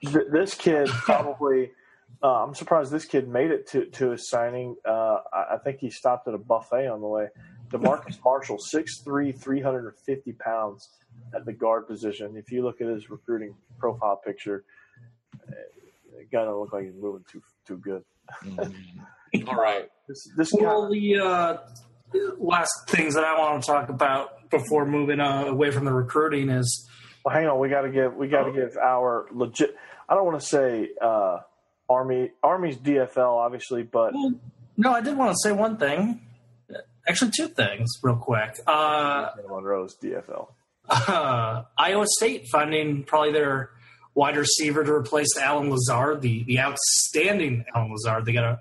th- 0.02 0.26
this 0.30 0.54
kid 0.54 0.88
probably 0.88 1.70
uh, 2.24 2.42
I'm 2.42 2.54
surprised 2.54 2.90
this 2.90 3.04
kid 3.04 3.28
made 3.28 3.50
it 3.50 3.68
to, 3.68 3.84
to 3.84 4.12
his 4.12 4.30
signing. 4.30 4.76
Uh, 4.88 5.18
I, 5.30 5.54
I, 5.54 5.58
think 5.62 5.80
he 5.80 5.90
stopped 5.90 6.26
at 6.26 6.32
a 6.32 6.38
buffet 6.38 6.88
on 6.88 7.02
the 7.02 7.06
way. 7.06 7.28
Demarcus 7.68 8.18
Marshall, 8.24 8.56
6'3", 8.56 9.38
350 9.38 10.32
pounds 10.32 10.88
at 11.34 11.44
the 11.44 11.52
guard 11.52 11.86
position. 11.86 12.34
If 12.36 12.50
you 12.50 12.64
look 12.64 12.80
at 12.80 12.86
his 12.86 13.10
recruiting 13.10 13.54
profile 13.78 14.16
picture, 14.16 14.64
it 16.18 16.30
doesn't 16.32 16.56
look 16.56 16.72
like 16.72 16.84
he's 16.84 16.94
moving 16.94 17.24
too 17.30 17.42
too 17.66 17.76
good. 17.76 18.02
Mm-hmm. 18.42 19.48
All 19.48 19.56
right. 19.56 19.90
This, 20.08 20.28
this 20.34 20.52
well, 20.54 20.88
guy, 20.88 20.98
the 20.98 21.18
uh, 21.18 21.58
last 22.38 22.72
things 22.88 23.14
that 23.16 23.24
I 23.24 23.38
want 23.38 23.62
to 23.62 23.66
talk 23.66 23.90
about 23.90 24.48
before 24.48 24.86
moving 24.86 25.20
uh, 25.20 25.44
away 25.44 25.70
from 25.70 25.84
the 25.84 25.92
recruiting 25.92 26.48
is. 26.48 26.88
Well, 27.22 27.34
hang 27.34 27.46
on. 27.46 27.58
We 27.58 27.70
got 27.70 27.82
to 27.82 27.90
give 27.90 28.14
we 28.14 28.28
got 28.28 28.44
to 28.44 28.50
oh. 28.50 28.52
give 28.52 28.76
our 28.76 29.26
legit. 29.32 29.74
I 30.08 30.14
don't 30.14 30.26
want 30.26 30.40
to 30.40 30.46
say 30.46 30.90
uh, 31.00 31.38
Army 31.94 32.30
Army's 32.42 32.76
DFL, 32.76 33.32
obviously, 33.38 33.82
but 33.82 34.12
well, 34.14 34.34
no, 34.76 34.92
I 34.92 35.00
did 35.00 35.16
want 35.16 35.30
to 35.32 35.36
say 35.42 35.52
one 35.52 35.76
thing. 35.76 36.20
Actually, 37.06 37.32
two 37.36 37.48
things, 37.48 37.90
real 38.02 38.16
quick. 38.16 38.58
Uh, 38.66 39.30
Monroe's 39.48 39.96
DFL. 40.02 40.48
Uh, 40.88 41.62
Iowa 41.78 42.06
State 42.18 42.46
finding 42.50 43.04
probably 43.04 43.32
their 43.32 43.70
wide 44.14 44.36
receiver 44.36 44.84
to 44.84 44.92
replace 44.92 45.36
Allen 45.38 45.70
Lazard, 45.70 46.20
the 46.20 46.44
the 46.44 46.60
outstanding 46.60 47.64
Allen 47.74 47.92
Lazard. 47.92 48.24
They 48.26 48.32
got 48.32 48.44
a 48.44 48.60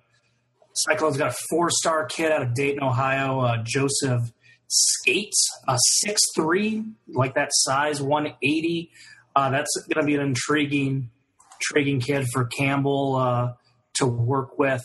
Cyclones 0.73 1.17
got 1.17 1.31
a 1.31 1.35
four 1.49 1.69
star 1.69 2.05
kid 2.05 2.31
out 2.31 2.41
of 2.41 2.53
Dayton, 2.53 2.83
Ohio, 2.83 3.41
uh, 3.41 3.63
Joseph 3.63 4.31
Scates, 4.67 5.47
a 5.67 5.77
six 5.99 6.19
three, 6.35 6.83
like 7.07 7.35
that 7.35 7.49
size, 7.51 8.01
one 8.01 8.33
eighty. 8.41 8.91
Uh, 9.35 9.49
that's 9.49 9.69
going 9.93 10.05
to 10.05 10.07
be 10.07 10.15
an 10.15 10.21
intriguing 10.21 11.09
intriguing 11.69 11.99
kid 11.99 12.27
for 12.33 12.45
Campbell 12.45 13.15
uh, 13.15 13.53
to 13.95 14.05
work 14.07 14.57
with. 14.57 14.81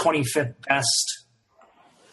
25th 0.00 0.54
best 0.66 1.24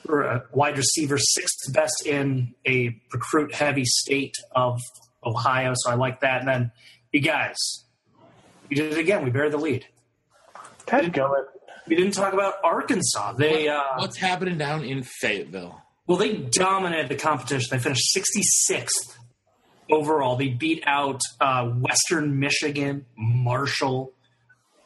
or 0.08 0.46
wide 0.52 0.78
receiver, 0.78 1.18
sixth 1.18 1.72
best 1.74 2.06
in 2.06 2.54
a 2.68 3.00
recruit 3.14 3.54
heavy 3.54 3.86
state 3.86 4.34
of 4.54 4.80
Ohio. 5.26 5.74
So 5.76 5.92
I 5.92 5.96
like 5.96 6.22
that. 6.22 6.40
And 6.40 6.48
then 6.48 6.72
You 7.14 7.22
guys, 7.22 7.56
we 8.70 8.76
did 8.76 8.92
it 8.94 8.98
again. 9.00 9.24
We 9.24 9.30
buried 9.30 9.54
the 9.54 9.58
lead. 9.58 9.86
Dadgummit. 10.88 11.46
We 11.88 11.96
didn't 11.96 12.14
talk 12.14 12.34
about 12.34 12.56
Arkansas. 12.64 13.34
They 13.34 13.68
uh, 13.68 13.82
What's 13.98 14.18
happening 14.18 14.58
down 14.58 14.84
in 14.84 15.04
Fayetteville? 15.04 15.82
well, 16.06 16.18
they 16.18 16.34
dominated 16.38 17.08
the 17.10 17.16
competition. 17.16 17.68
They 17.72 17.80
finished 17.80 18.16
66th 18.16 19.16
overall. 19.90 20.36
They 20.36 20.50
beat 20.50 20.84
out 20.86 21.22
uh, 21.40 21.68
Western 21.68 22.40
Michigan, 22.40 23.06
Marshall, 23.16 24.14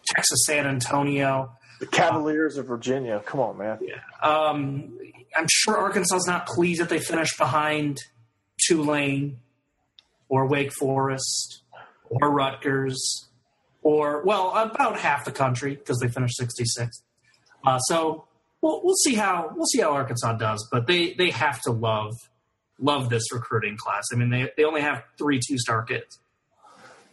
Texas 0.05 0.45
San 0.45 0.67
Antonio. 0.67 1.51
The 1.79 1.87
Cavaliers 1.87 2.57
of 2.57 2.67
Virginia. 2.67 3.21
Come 3.25 3.39
on, 3.39 3.57
man. 3.57 3.79
Um, 4.21 4.97
I'm 5.35 5.47
sure 5.49 5.77
Arkansas 5.77 6.15
is 6.15 6.27
not 6.27 6.47
pleased 6.47 6.81
that 6.81 6.89
they 6.89 6.99
finished 6.99 7.37
behind 7.37 7.99
Tulane 8.67 9.39
or 10.29 10.47
Wake 10.47 10.71
Forest 10.79 11.61
or 12.09 12.31
Rutgers 12.31 13.27
or, 13.81 14.23
well, 14.23 14.55
about 14.55 14.97
half 14.99 15.25
the 15.25 15.31
country 15.31 15.75
because 15.75 15.99
they 15.99 16.07
finished 16.07 16.39
66th. 16.39 17.01
Uh, 17.65 17.79
so 17.79 18.27
we'll, 18.61 18.81
we'll 18.83 18.95
see 18.95 19.15
how 19.15 19.51
we'll 19.55 19.65
see 19.65 19.81
how 19.81 19.91
Arkansas 19.91 20.33
does, 20.33 20.67
but 20.71 20.87
they, 20.87 21.13
they 21.13 21.29
have 21.31 21.61
to 21.61 21.71
love 21.71 22.13
love 22.79 23.09
this 23.09 23.31
recruiting 23.31 23.77
class. 23.77 24.03
I 24.11 24.15
mean, 24.15 24.29
they, 24.29 24.49
they 24.57 24.63
only 24.63 24.81
have 24.81 25.03
three 25.17 25.39
two 25.39 25.57
star 25.57 25.83
kids. 25.83 26.19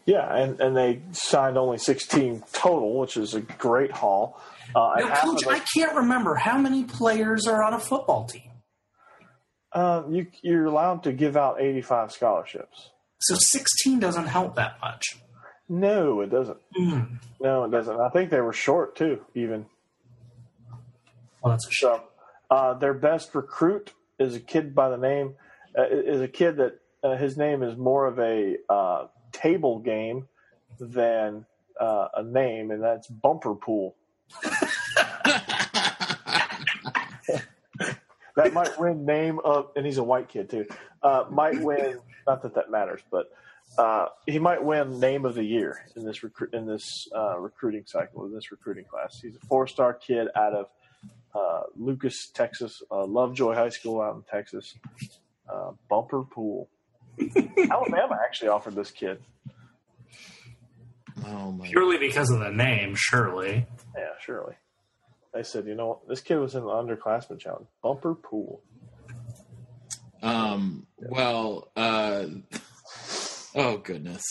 Yeah, 0.07 0.35
and, 0.35 0.61
and 0.61 0.77
they 0.77 1.03
signed 1.13 1.57
only 1.59 1.79
16 1.79 2.43
total, 2.53 2.99
which 2.99 3.17
is 3.17 3.35
a 3.35 3.43
great 3.43 3.93
haul. 3.93 4.41
Uh, 4.75 4.95
Now, 4.99 5.15
Coach, 5.17 5.47
I 5.47 5.61
can't 5.61 5.95
remember 5.95 6.35
how 6.35 6.59
many 6.59 6.85
players 6.85 7.47
are 7.47 7.63
on 7.63 7.75
a 7.75 7.79
football 7.79 8.25
team. 8.25 8.51
Um, 9.73 10.13
you, 10.13 10.27
you're 10.43 10.65
allowed 10.65 11.05
to 11.05 11.13
give 11.13 11.37
out 11.37 11.61
85 11.61 12.13
scholarships. 12.13 12.91
So 13.21 13.37
16 13.39 14.01
doesn't 14.01 14.27
help 14.27 14.57
that 14.57 14.79
much. 14.81 15.19
No, 15.69 16.23
it 16.23 16.31
doesn't. 16.31 16.59
Mm. 16.77 17.19
No, 17.41 17.65
it 17.65 17.71
doesn't. 17.71 18.01
I 18.01 18.09
think 18.09 18.31
they 18.31 18.41
were 18.41 18.53
short 18.53 18.97
too, 18.97 19.21
even. 19.35 19.67
Well, 21.41 21.53
that's 21.53 21.69
a 21.69 21.71
shame. 21.71 21.91
So, 21.91 22.03
uh, 22.51 22.75
their 22.75 22.95
best 22.95 23.35
recruit 23.35 23.93
is 24.19 24.35
a 24.35 24.41
kid 24.41 24.75
by 24.75 24.89
the 24.89 24.97
name 24.97 25.29
uh, 25.29 25.50
is 25.77 26.21
a 26.21 26.29
kid 26.29 26.57
that 26.57 26.81
uh, 27.03 27.17
his 27.17 27.37
name 27.37 27.63
is 27.63 27.77
more 27.77 28.07
of 28.07 28.19
a 28.19 28.57
uh, 28.69 29.07
table 29.33 29.79
game 29.79 30.27
than 30.79 31.47
uh, 31.81 32.09
a 32.15 32.23
name, 32.23 32.71
and 32.71 32.83
that's 32.83 33.09
Bumper 33.09 33.55
Pool. 33.55 33.97
that 38.37 38.53
might 38.53 38.79
win 38.79 39.05
name 39.05 39.41
of, 39.45 39.71
and 39.77 39.85
he's 39.87 39.99
a 39.99 40.05
white 40.05 40.29
kid 40.29 40.51
too. 40.51 40.67
Uh, 41.03 41.25
might 41.31 41.61
win. 41.61 41.99
Not 42.27 42.43
that 42.43 42.55
that 42.55 42.71
matters, 42.71 43.01
but 43.11 43.33
uh, 43.79 44.07
he 44.27 44.39
might 44.39 44.63
win 44.63 45.01
name 45.01 45.25
of 45.25 45.35
the 45.35 45.45
year 45.45 45.87
in 45.97 46.05
this 46.05 46.23
recruit 46.23 46.53
in 46.53 46.67
this 46.67 47.09
uh, 47.15 47.39
recruiting 47.39 47.85
cycle 47.87 48.27
in 48.27 48.35
this 48.35 48.51
recruiting 48.51 48.85
class. 48.85 49.21
He's 49.21 49.37
a 49.37 49.47
four 49.47 49.67
star 49.67 49.95
kid 49.95 50.29
out 50.37 50.55
of 50.55 50.67
uh, 51.35 51.63
Lucas, 51.77 52.31
Texas, 52.35 52.83
uh, 52.91 53.05
Lovejoy 53.05 53.55
High 53.55 53.69
School 53.69 54.01
out 54.01 54.17
in 54.17 54.23
Texas. 54.23 54.77
Uh, 55.51 55.73
Bumper 55.89 56.23
Pool. 56.23 56.69
Alabama 57.19 58.19
actually 58.25 58.49
offered 58.49 58.75
this 58.75 58.91
kid. 58.91 59.19
Oh 61.27 61.53
my! 61.53 61.67
Purely 61.67 61.99
because 61.99 62.31
of 62.31 62.39
the 62.41 62.51
name, 62.51 62.95
surely. 62.97 63.67
Yeah, 63.97 64.11
surely. 64.25 64.55
They 65.35 65.43
said, 65.43 65.67
you 65.67 65.75
know? 65.75 66.01
This 66.09 66.21
kid 66.21 66.37
was 66.39 66.55
in 66.55 66.63
the 66.63 66.69
underclassmen 66.69 67.39
challenge. 67.39 67.67
Bumper 67.83 68.15
Pool. 68.15 68.63
Um. 70.23 70.87
Well. 70.99 71.71
Uh. 71.77 72.27
Oh 73.53 73.79
goodness. 73.79 74.23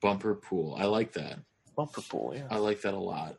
Bumper 0.00 0.36
pool. 0.36 0.76
I 0.78 0.84
like 0.84 1.14
that. 1.14 1.40
Bumper 1.76 2.00
Pool, 2.00 2.32
yeah. 2.36 2.46
I 2.48 2.58
like 2.58 2.82
that 2.82 2.94
a 2.94 2.98
lot. 2.98 3.36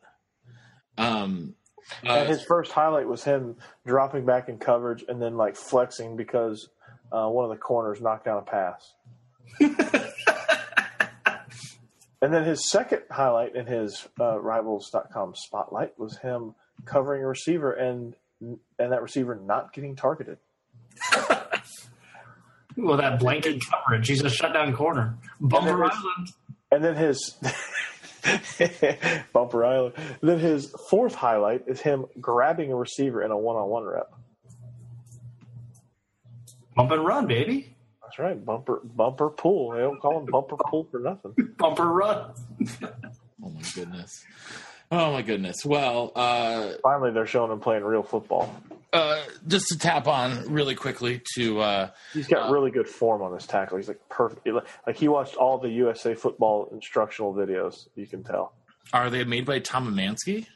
Um. 0.98 1.54
and 2.02 2.10
Uh, 2.10 2.24
his 2.26 2.42
first 2.42 2.72
highlight 2.72 3.08
was 3.08 3.24
him 3.24 3.56
dropping 3.86 4.26
back 4.26 4.50
in 4.50 4.58
coverage 4.58 5.02
and 5.08 5.22
then 5.22 5.38
like 5.38 5.56
flexing 5.56 6.16
because 6.16 6.68
uh, 7.14 7.28
one 7.28 7.44
of 7.44 7.50
the 7.50 7.56
corners 7.56 8.00
knocked 8.00 8.24
down 8.24 8.38
a 8.38 8.42
pass. 8.42 8.94
and 12.22 12.32
then 12.32 12.44
his 12.44 12.70
second 12.70 13.02
highlight 13.10 13.54
in 13.54 13.66
his 13.66 14.06
uh, 14.20 14.38
Rivals.com 14.40 15.34
spotlight 15.36 15.98
was 15.98 16.18
him 16.18 16.54
covering 16.84 17.22
a 17.22 17.26
receiver 17.26 17.72
and 17.72 18.14
and 18.40 18.92
that 18.92 19.02
receiver 19.02 19.34
not 19.36 19.72
getting 19.72 19.96
targeted. 19.96 20.38
Well, 22.76 22.96
that 22.96 23.20
blanket 23.20 23.62
coverage, 23.70 24.08
he's 24.08 24.22
a 24.24 24.28
shutdown 24.28 24.74
corner. 24.74 25.16
Bumper 25.40 25.76
was- 25.76 25.92
Island. 25.94 26.28
And 26.72 26.82
then 26.84 26.96
his 26.96 27.36
bumper 29.32 29.64
island. 29.64 29.94
Then 30.22 30.40
his 30.40 30.74
fourth 30.90 31.14
highlight 31.14 31.68
is 31.68 31.80
him 31.80 32.06
grabbing 32.20 32.72
a 32.72 32.76
receiver 32.76 33.22
in 33.22 33.30
a 33.30 33.38
one-on-one 33.38 33.84
rep. 33.84 34.12
Bump 36.74 36.90
and 36.90 37.04
run, 37.04 37.26
baby. 37.26 37.74
That's 38.02 38.18
right, 38.18 38.44
bumper 38.44 38.80
bumper 38.84 39.30
pool. 39.30 39.70
They 39.72 39.80
don't 39.80 40.00
call 40.00 40.20
him 40.20 40.26
bumper 40.26 40.56
pool 40.66 40.86
for 40.90 41.00
nothing. 41.00 41.34
Bumper 41.58 41.86
run. 41.86 42.32
oh 43.42 43.48
my 43.50 43.62
goodness. 43.74 44.24
Oh 44.92 45.12
my 45.12 45.22
goodness. 45.22 45.64
Well, 45.64 46.12
uh, 46.14 46.72
Finally, 46.82 47.12
they're 47.12 47.26
showing 47.26 47.50
him 47.50 47.60
playing 47.60 47.82
real 47.84 48.02
football. 48.02 48.54
uh, 48.92 49.22
just 49.48 49.66
to 49.68 49.78
tap 49.78 50.06
on 50.06 50.52
really 50.52 50.74
quickly 50.74 51.22
to 51.36 51.60
uh, 51.60 51.90
He's 52.12 52.26
got 52.28 52.50
really 52.52 52.70
good 52.70 52.88
form 52.88 53.22
on 53.22 53.32
this 53.32 53.46
tackle. 53.46 53.78
He's 53.78 53.88
like 53.88 54.00
perfect. 54.08 54.46
Like 54.86 54.96
he 54.96 55.08
watched 55.08 55.36
all 55.36 55.58
the 55.58 55.70
USA 55.70 56.14
football 56.14 56.68
instructional 56.72 57.34
videos. 57.34 57.88
You 57.96 58.06
can 58.06 58.22
tell. 58.22 58.52
are 58.92 59.10
they 59.10 59.24
made 59.24 59.46
by 59.46 59.58
Tom 59.60 59.92
Amansky? 59.92 60.46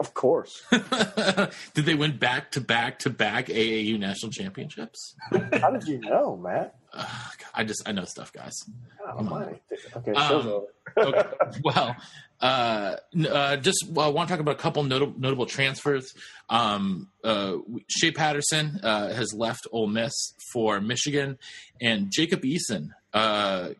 Of 0.00 0.14
course. 0.14 0.62
Did 1.74 1.84
they 1.84 1.94
win 1.94 2.16
back 2.16 2.50
to 2.52 2.60
back 2.60 2.98
to 3.00 3.10
back 3.10 3.46
AAU 3.46 3.98
national 3.98 4.32
championships? 4.32 5.14
How 5.52 5.70
did 5.70 5.86
you 5.86 6.00
know, 6.00 6.36
Matt? 6.36 6.74
I 7.54 7.64
just 7.64 7.86
I 7.88 7.92
know 7.92 8.04
stuff, 8.04 8.32
guys. 8.32 8.54
Oh, 9.06 9.22
my. 9.22 9.60
Okay, 9.96 10.12
Um, 10.12 10.62
okay. 10.96 11.22
well, 11.64 11.94
uh, 12.40 12.96
uh, 13.30 13.56
just 13.58 13.84
I 13.96 14.08
want 14.08 14.28
to 14.28 14.32
talk 14.34 14.40
about 14.40 14.56
a 14.56 14.58
couple 14.58 14.82
notable, 14.84 15.14
notable 15.18 15.46
transfers. 15.46 16.12
Um, 16.48 17.08
uh, 17.22 17.56
Shea 17.88 18.10
Patterson 18.10 18.80
uh, 18.82 19.12
has 19.12 19.32
left 19.34 19.66
Ole 19.70 19.86
Miss 19.86 20.12
for 20.52 20.80
Michigan, 20.80 21.38
and 21.80 22.10
Jacob 22.12 22.42
Eason, 22.42 22.88
uh, 23.12 23.70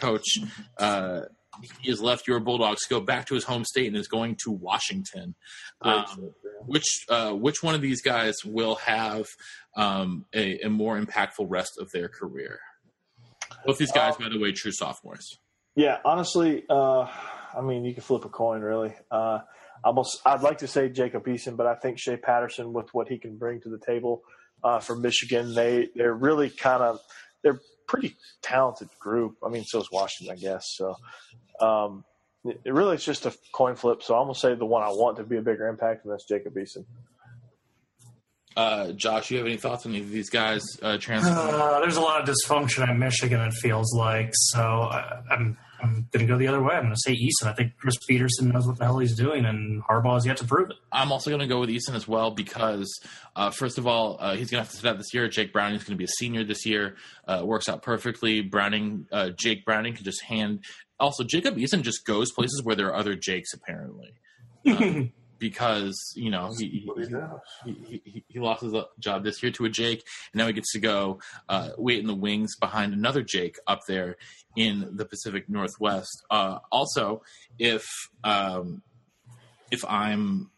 coach, 0.00 0.38
uh, 0.78 1.22
he 1.80 1.90
has 1.90 2.00
left 2.00 2.26
your 2.26 2.40
Bulldogs 2.40 2.82
to 2.82 2.88
go 2.88 3.00
back 3.00 3.26
to 3.26 3.34
his 3.34 3.44
home 3.44 3.64
state 3.64 3.88
and 3.88 3.96
is 3.96 4.08
going 4.08 4.36
to 4.44 4.50
Washington. 4.50 5.34
Um, 5.82 6.32
which 6.66 7.04
uh, 7.08 7.32
which 7.32 7.62
one 7.62 7.74
of 7.74 7.80
these 7.80 8.02
guys 8.02 8.36
will 8.44 8.76
have 8.76 9.26
um, 9.76 10.26
a, 10.34 10.60
a 10.60 10.70
more 10.70 11.00
impactful 11.00 11.46
rest 11.48 11.72
of 11.78 11.90
their 11.92 12.08
career? 12.08 12.60
Both 13.66 13.78
these 13.78 13.92
guys, 13.92 14.16
by 14.16 14.28
the 14.28 14.38
way, 14.38 14.52
true 14.52 14.72
sophomores. 14.72 15.38
Yeah, 15.74 15.98
honestly, 16.04 16.64
uh, 16.68 17.06
I 17.54 17.60
mean, 17.62 17.84
you 17.84 17.94
can 17.94 18.02
flip 18.02 18.24
a 18.24 18.28
coin, 18.28 18.60
really. 18.60 18.94
Uh, 19.10 19.40
almost, 19.84 20.20
I'd 20.24 20.42
like 20.42 20.58
to 20.58 20.66
say 20.66 20.88
Jacob 20.88 21.24
Eason, 21.26 21.56
but 21.56 21.66
I 21.66 21.74
think 21.74 21.98
Shea 21.98 22.16
Patterson, 22.16 22.72
with 22.72 22.92
what 22.92 23.08
he 23.08 23.18
can 23.18 23.36
bring 23.36 23.60
to 23.62 23.68
the 23.68 23.78
table 23.78 24.22
uh, 24.62 24.80
for 24.80 24.96
Michigan, 24.96 25.54
they 25.54 25.88
they're 25.94 26.14
really 26.14 26.50
kind 26.50 26.82
of 26.82 27.00
they're 27.42 27.60
pretty 27.90 28.16
talented 28.40 28.88
group. 29.00 29.36
I 29.44 29.48
mean, 29.48 29.64
so 29.64 29.80
is 29.80 29.90
Washington, 29.90 30.36
I 30.36 30.40
guess. 30.40 30.64
So, 30.76 30.94
um, 31.60 32.04
it, 32.44 32.60
it 32.64 32.72
really 32.72 32.94
is 32.94 33.04
just 33.04 33.26
a 33.26 33.34
coin 33.52 33.74
flip. 33.74 34.02
So 34.02 34.14
I'm 34.14 34.24
gonna 34.24 34.36
say 34.36 34.54
the 34.54 34.64
one 34.64 34.82
I 34.82 34.90
want 34.90 35.16
to 35.16 35.24
be 35.24 35.38
a 35.38 35.42
bigger 35.42 35.66
impact, 35.66 36.04
and 36.04 36.12
that's 36.12 36.24
Jacob 36.24 36.54
Eason. 36.54 36.84
Uh, 38.56 38.92
Josh, 38.92 39.30
you 39.30 39.38
have 39.38 39.46
any 39.46 39.56
thoughts 39.56 39.86
on 39.86 39.92
any 39.92 40.02
of 40.02 40.10
these 40.10 40.30
guys 40.30 40.62
uh, 40.82 40.98
transfer? 40.98 41.32
Uh, 41.32 41.80
there's 41.80 41.96
a 41.96 42.00
lot 42.00 42.20
of 42.20 42.34
dysfunction 42.34 42.86
at 42.86 42.96
Michigan, 42.96 43.40
it 43.40 43.52
feels 43.54 43.94
like. 43.94 44.30
So 44.34 44.60
I, 44.60 45.20
I'm, 45.30 45.56
I'm 45.82 46.06
going 46.12 46.26
to 46.26 46.32
go 46.32 46.38
the 46.38 46.48
other 46.48 46.62
way. 46.62 46.74
I'm 46.74 46.84
going 46.84 46.94
to 46.94 47.00
say 47.00 47.14
Eason. 47.14 47.48
I 47.48 47.52
think 47.52 47.76
Chris 47.78 47.96
Petersen 48.06 48.48
knows 48.48 48.66
what 48.66 48.78
the 48.78 48.84
hell 48.84 48.98
he's 48.98 49.16
doing, 49.16 49.44
and 49.44 49.82
Harbaugh 49.82 50.14
has 50.14 50.26
yet 50.26 50.36
to 50.38 50.44
prove 50.44 50.70
it. 50.70 50.76
I'm 50.92 51.12
also 51.12 51.30
going 51.30 51.40
to 51.40 51.46
go 51.46 51.60
with 51.60 51.70
Eason 51.70 51.94
as 51.94 52.06
well 52.06 52.30
because, 52.30 53.00
uh, 53.36 53.50
first 53.50 53.78
of 53.78 53.86
all, 53.86 54.16
uh, 54.20 54.36
he's 54.36 54.50
going 54.50 54.62
to 54.62 54.64
have 54.64 54.70
to 54.70 54.76
sit 54.76 54.86
out 54.86 54.98
this 54.98 55.12
year. 55.14 55.28
Jake 55.28 55.52
Browning 55.52 55.76
is 55.76 55.84
going 55.84 55.94
to 55.94 55.98
be 55.98 56.04
a 56.04 56.14
senior 56.18 56.44
this 56.44 56.66
year. 56.66 56.96
Uh, 57.26 57.42
works 57.44 57.68
out 57.68 57.82
perfectly. 57.82 58.40
Browning, 58.42 59.06
uh, 59.12 59.30
Jake 59.36 59.64
Browning 59.64 59.94
can 59.94 60.04
just 60.04 60.22
hand. 60.22 60.64
Also, 60.98 61.24
Jacob 61.24 61.56
Eason 61.56 61.82
just 61.82 62.04
goes 62.04 62.30
places 62.32 62.62
where 62.62 62.76
there 62.76 62.88
are 62.88 62.96
other 62.96 63.14
Jakes 63.14 63.52
apparently. 63.54 64.12
Um, 64.66 65.12
because 65.40 65.98
you 66.14 66.30
know 66.30 66.52
he, 66.56 66.68
he, 66.68 67.72
he, 67.72 68.02
he, 68.04 68.24
he 68.28 68.38
lost 68.38 68.62
his 68.62 68.74
job 69.00 69.24
this 69.24 69.42
year 69.42 69.50
to 69.50 69.64
a 69.64 69.68
Jake, 69.68 70.04
and 70.32 70.38
now 70.38 70.46
he 70.46 70.52
gets 70.52 70.72
to 70.72 70.78
go 70.78 71.18
uh, 71.48 71.70
wait 71.76 71.98
in 71.98 72.06
the 72.06 72.14
wings 72.14 72.54
behind 72.56 72.92
another 72.92 73.22
Jake 73.22 73.56
up 73.66 73.80
there 73.88 74.16
in 74.54 74.90
the 74.92 75.04
Pacific 75.04 75.48
Northwest. 75.48 76.22
Uh, 76.30 76.58
also, 76.70 77.22
if 77.58 77.88
um, 78.22 78.82
if 79.72 79.84
I'm 79.86 80.50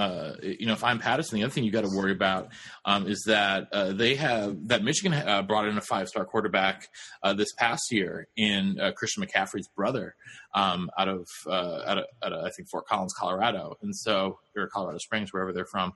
uh, 0.00 0.34
you 0.42 0.64
know, 0.64 0.72
if 0.72 0.82
I'm 0.82 0.98
Patterson, 0.98 1.36
the 1.36 1.44
other 1.44 1.52
thing 1.52 1.62
you 1.62 1.70
got 1.70 1.84
to 1.84 1.94
worry 1.94 2.12
about 2.12 2.48
um, 2.86 3.06
is 3.06 3.22
that 3.26 3.68
uh, 3.70 3.92
they 3.92 4.14
have 4.14 4.56
that 4.68 4.82
Michigan 4.82 5.12
uh, 5.12 5.42
brought 5.42 5.68
in 5.68 5.76
a 5.76 5.82
five 5.82 6.08
star 6.08 6.24
quarterback 6.24 6.88
uh, 7.22 7.34
this 7.34 7.52
past 7.52 7.92
year 7.92 8.26
in 8.34 8.80
uh, 8.80 8.92
Christian 8.92 9.22
McCaffrey's 9.22 9.68
brother 9.76 10.14
um, 10.54 10.90
out 10.98 11.08
of 11.08 11.28
uh, 11.46 11.82
out 11.86 11.98
of, 11.98 12.04
out 12.22 12.32
of 12.32 12.44
I 12.46 12.50
think 12.50 12.70
Fort 12.70 12.86
Collins, 12.86 13.12
Colorado, 13.12 13.76
and 13.82 13.94
so 13.94 14.38
or 14.56 14.68
Colorado 14.68 14.96
Springs, 14.98 15.34
wherever 15.34 15.52
they're 15.52 15.66
from. 15.66 15.92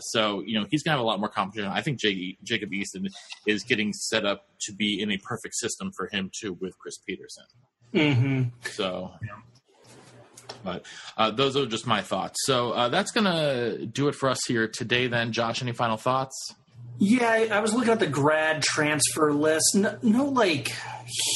so 0.00 0.42
you 0.46 0.58
know 0.58 0.66
he's 0.70 0.82
gonna 0.82 0.96
have 0.96 1.04
a 1.04 1.06
lot 1.06 1.20
more 1.20 1.28
competition. 1.28 1.70
I 1.70 1.82
think 1.82 2.00
J- 2.00 2.38
Jacob 2.42 2.70
Eason 2.70 3.06
is 3.46 3.64
getting 3.64 3.92
set 3.92 4.24
up 4.24 4.46
to 4.60 4.72
be 4.72 5.02
in 5.02 5.10
a 5.10 5.18
perfect 5.18 5.56
system 5.56 5.92
for 5.94 6.08
him 6.10 6.30
too 6.34 6.54
with 6.54 6.78
Chris 6.78 6.96
Petersen. 7.06 7.44
Mm-hmm. 7.92 8.42
So. 8.70 9.12
Yeah. 9.22 9.36
But 10.64 10.84
uh, 11.16 11.30
those 11.30 11.56
are 11.56 11.66
just 11.66 11.86
my 11.86 12.02
thoughts. 12.02 12.38
So 12.44 12.72
uh, 12.72 12.88
that's 12.88 13.10
going 13.10 13.24
to 13.24 13.86
do 13.86 14.08
it 14.08 14.14
for 14.14 14.28
us 14.28 14.38
here 14.46 14.68
today, 14.68 15.06
then. 15.06 15.32
Josh, 15.32 15.62
any 15.62 15.72
final 15.72 15.96
thoughts? 15.96 16.54
Yeah, 16.98 17.48
I 17.50 17.60
was 17.60 17.74
looking 17.74 17.92
at 17.92 18.00
the 18.00 18.06
grad 18.06 18.62
transfer 18.62 19.32
list. 19.32 19.74
No, 19.74 19.98
no, 20.02 20.24
like 20.24 20.74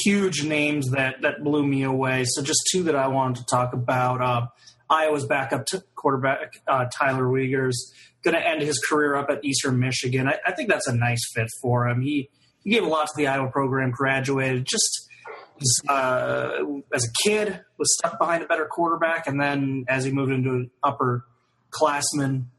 huge 0.03 0.43
names 0.43 0.89
that 0.91 1.21
that 1.21 1.43
blew 1.43 1.65
me 1.65 1.83
away. 1.83 2.25
So 2.25 2.41
just 2.41 2.61
two 2.71 2.83
that 2.83 2.95
I 2.95 3.07
wanted 3.07 3.37
to 3.41 3.45
talk 3.49 3.73
about. 3.73 4.21
Uh, 4.21 4.47
Iowa's 4.89 5.25
backup 5.25 5.67
t- 5.67 5.79
quarterback 5.95 6.53
uh, 6.67 6.85
Tyler 6.97 7.23
Wiegers 7.23 7.75
going 8.23 8.35
to 8.35 8.45
end 8.45 8.61
his 8.61 8.79
career 8.79 9.15
up 9.15 9.29
at 9.29 9.43
Eastern 9.43 9.79
Michigan. 9.79 10.27
I, 10.27 10.37
I, 10.45 10.51
think 10.51 10.69
that's 10.69 10.87
a 10.87 10.95
nice 10.95 11.21
fit 11.33 11.47
for 11.61 11.87
him. 11.87 12.01
He 12.01 12.29
he 12.63 12.71
gave 12.71 12.83
a 12.83 12.87
lot 12.87 13.07
to 13.07 13.13
the 13.15 13.27
Iowa 13.27 13.49
program. 13.49 13.91
Graduated 13.91 14.65
just 14.65 15.07
uh, 15.87 16.51
as 16.93 17.05
a 17.05 17.11
kid 17.23 17.61
was 17.77 17.95
stuck 17.97 18.19
behind 18.19 18.43
a 18.43 18.47
better 18.47 18.65
quarterback, 18.65 19.27
and 19.27 19.39
then 19.39 19.85
as 19.87 20.05
he 20.05 20.11
moved 20.11 20.31
into 20.31 20.51
an 20.51 20.71
upper 20.83 21.25
classman, 21.69 22.49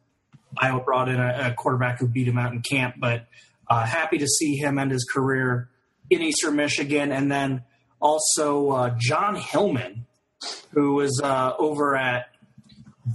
Iowa 0.59 0.81
brought 0.81 1.09
in 1.09 1.21
a, 1.21 1.51
a 1.51 1.55
quarterback 1.55 1.99
who 1.99 2.09
beat 2.09 2.29
him 2.29 2.39
out 2.39 2.53
in 2.53 2.63
camp. 2.63 2.97
But 2.99 3.27
uh, 3.69 3.85
happy 3.87 4.19
to 4.19 4.27
see 4.27 4.57
him 4.57 4.79
end 4.79 4.91
his 4.91 5.05
career 5.05 5.69
in 6.11 6.23
Eastern 6.23 6.57
Michigan, 6.57 7.13
and 7.13 7.31
then 7.31 7.63
also 8.01 8.71
uh, 8.71 8.95
John 8.99 9.37
Hillman, 9.37 10.07
who 10.73 10.95
was 10.95 11.21
uh, 11.23 11.55
over 11.59 11.97
at 11.97 12.27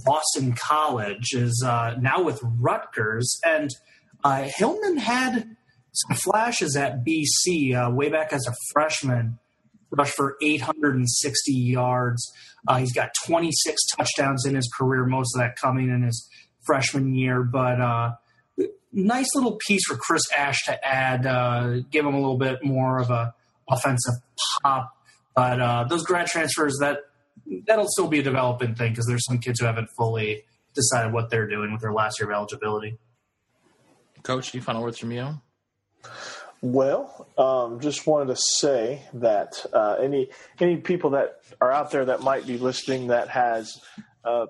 Boston 0.04 0.54
College, 0.54 1.32
is 1.32 1.62
uh, 1.64 1.94
now 2.00 2.22
with 2.22 2.40
Rutgers, 2.42 3.38
and 3.46 3.70
uh, 4.24 4.48
Hillman 4.56 4.96
had 4.96 5.56
some 5.92 6.16
flashes 6.16 6.76
at 6.76 7.04
BC 7.04 7.94
way 7.94 8.08
back 8.08 8.32
as 8.32 8.46
a 8.46 8.54
freshman 8.72 9.38
rushed 9.90 10.14
for 10.14 10.36
860 10.42 11.52
yards. 11.52 12.32
Uh, 12.66 12.76
he's 12.76 12.92
got 12.92 13.10
26 13.26 13.80
touchdowns 13.96 14.44
in 14.46 14.54
his 14.54 14.68
career, 14.76 15.04
most 15.04 15.34
of 15.34 15.40
that 15.40 15.56
coming 15.56 15.88
in 15.88 16.02
his 16.02 16.28
freshman 16.66 17.14
year. 17.14 17.42
But 17.42 17.80
uh, 17.80 18.12
nice 18.92 19.34
little 19.34 19.58
piece 19.66 19.86
for 19.86 19.96
Chris 19.96 20.22
Ash 20.36 20.64
to 20.66 20.86
add, 20.86 21.26
uh, 21.26 21.80
give 21.90 22.04
him 22.04 22.14
a 22.14 22.18
little 22.18 22.38
bit 22.38 22.64
more 22.64 22.98
of 22.98 23.10
a 23.10 23.34
offensive 23.68 24.14
pop. 24.62 24.92
But 25.34 25.60
uh, 25.60 25.84
those 25.84 26.02
grad 26.04 26.26
transfers 26.26 26.78
that 26.80 26.98
that'll 27.66 27.88
still 27.88 28.08
be 28.08 28.18
a 28.18 28.22
developing 28.22 28.74
thing 28.74 28.92
because 28.92 29.06
there's 29.06 29.24
some 29.24 29.38
kids 29.38 29.60
who 29.60 29.66
haven't 29.66 29.88
fully 29.96 30.44
decided 30.74 31.12
what 31.12 31.30
they're 31.30 31.48
doing 31.48 31.72
with 31.72 31.80
their 31.80 31.92
last 31.92 32.18
year 32.20 32.30
of 32.30 32.34
eligibility. 32.34 32.98
Coach, 34.22 34.54
any 34.54 34.62
final 34.62 34.82
words 34.82 34.98
from 34.98 35.12
you? 35.12 35.40
Well, 36.60 37.28
um, 37.38 37.78
just 37.78 38.06
wanted 38.06 38.34
to 38.34 38.40
say 38.58 39.02
that 39.14 39.64
uh, 39.72 39.96
any 40.02 40.30
any 40.58 40.76
people 40.76 41.10
that 41.10 41.40
are 41.60 41.70
out 41.70 41.92
there 41.92 42.04
that 42.06 42.22
might 42.22 42.46
be 42.48 42.58
listening 42.58 43.08
that 43.08 43.28
has 43.28 43.80
uh, 44.24 44.46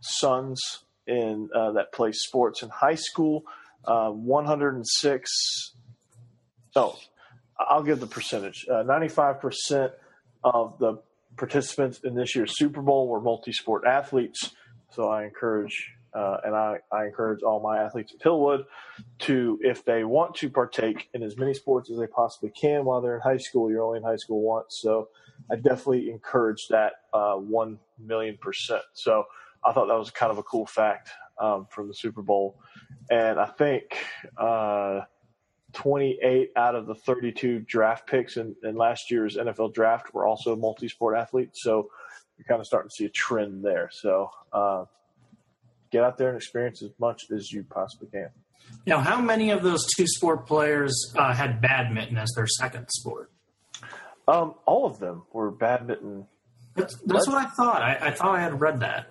sons 0.00 0.60
in 1.08 1.50
uh, 1.52 1.72
that 1.72 1.92
play 1.92 2.12
sports 2.12 2.62
in 2.62 2.68
high 2.68 2.94
school, 2.94 3.42
uh, 3.84 4.10
106. 4.10 5.74
Oh, 6.76 6.96
I'll 7.58 7.82
give 7.82 7.98
the 7.98 8.06
percentage. 8.06 8.64
Uh, 8.70 8.84
95 8.84 9.40
percent 9.40 9.92
of 10.44 10.78
the 10.78 11.00
participants 11.36 12.00
in 12.04 12.14
this 12.14 12.36
year's 12.36 12.56
Super 12.56 12.82
Bowl 12.82 13.08
were 13.08 13.20
multi-sport 13.20 13.84
athletes. 13.84 14.54
So 14.92 15.08
I 15.08 15.24
encourage 15.24 15.92
uh, 16.18 16.38
and 16.44 16.54
I, 16.56 16.78
I, 16.90 17.04
encourage 17.06 17.42
all 17.42 17.60
my 17.60 17.78
athletes 17.78 18.12
at 18.12 18.20
Hillwood 18.20 18.64
to, 19.20 19.58
if 19.62 19.84
they 19.84 20.02
want 20.02 20.34
to 20.36 20.50
partake 20.50 21.08
in 21.14 21.22
as 21.22 21.36
many 21.36 21.54
sports 21.54 21.90
as 21.90 21.98
they 21.98 22.08
possibly 22.08 22.50
can 22.50 22.84
while 22.84 23.00
they're 23.00 23.14
in 23.14 23.20
high 23.20 23.36
school, 23.36 23.70
you're 23.70 23.84
only 23.84 23.98
in 23.98 24.02
high 24.02 24.16
school 24.16 24.42
once. 24.42 24.78
So 24.80 25.10
I 25.48 25.54
definitely 25.54 26.10
encourage 26.10 26.66
that 26.68 26.94
uh, 27.12 27.34
1 27.34 27.78
million 28.04 28.36
percent. 28.36 28.82
So 28.94 29.26
I 29.64 29.72
thought 29.72 29.86
that 29.86 29.98
was 29.98 30.10
kind 30.10 30.32
of 30.32 30.38
a 30.38 30.42
cool 30.42 30.66
fact 30.66 31.10
um, 31.40 31.68
from 31.70 31.86
the 31.86 31.94
Super 31.94 32.22
Bowl. 32.22 32.58
And 33.10 33.38
I 33.38 33.46
think 33.46 33.84
uh, 34.36 35.02
28 35.74 36.50
out 36.56 36.74
of 36.74 36.86
the 36.86 36.96
32 36.96 37.60
draft 37.60 38.08
picks 38.08 38.38
in, 38.38 38.56
in 38.64 38.74
last 38.74 39.08
year's 39.08 39.36
NFL 39.36 39.72
draft 39.72 40.12
were 40.12 40.26
also 40.26 40.56
multi 40.56 40.88
sport 40.88 41.16
athletes. 41.16 41.62
So 41.62 41.90
you're 42.36 42.46
kind 42.46 42.60
of 42.60 42.66
starting 42.66 42.88
to 42.88 42.94
see 42.94 43.04
a 43.04 43.10
trend 43.10 43.64
there. 43.64 43.88
So, 43.92 44.30
uh, 44.52 44.84
get 45.90 46.04
out 46.04 46.18
there 46.18 46.28
and 46.28 46.36
experience 46.36 46.82
as 46.82 46.90
much 46.98 47.22
as 47.34 47.50
you 47.52 47.64
possibly 47.64 48.08
can. 48.08 48.28
Now, 48.86 49.00
how 49.00 49.20
many 49.20 49.50
of 49.50 49.62
those 49.62 49.86
two 49.96 50.06
sport 50.06 50.46
players 50.46 51.12
uh, 51.16 51.32
had 51.32 51.60
badminton 51.60 52.16
as 52.16 52.30
their 52.34 52.46
second 52.46 52.88
sport? 52.90 53.30
Um, 54.26 54.54
all 54.66 54.86
of 54.86 54.98
them 54.98 55.22
were 55.32 55.50
badminton. 55.50 56.26
That's, 56.74 56.96
that's 57.06 57.26
what 57.26 57.38
I 57.38 57.46
thought. 57.46 57.82
I, 57.82 57.98
I, 58.00 58.10
thought 58.10 58.36
I 58.36 58.40
had 58.40 58.60
read 58.60 58.80
that. 58.80 59.10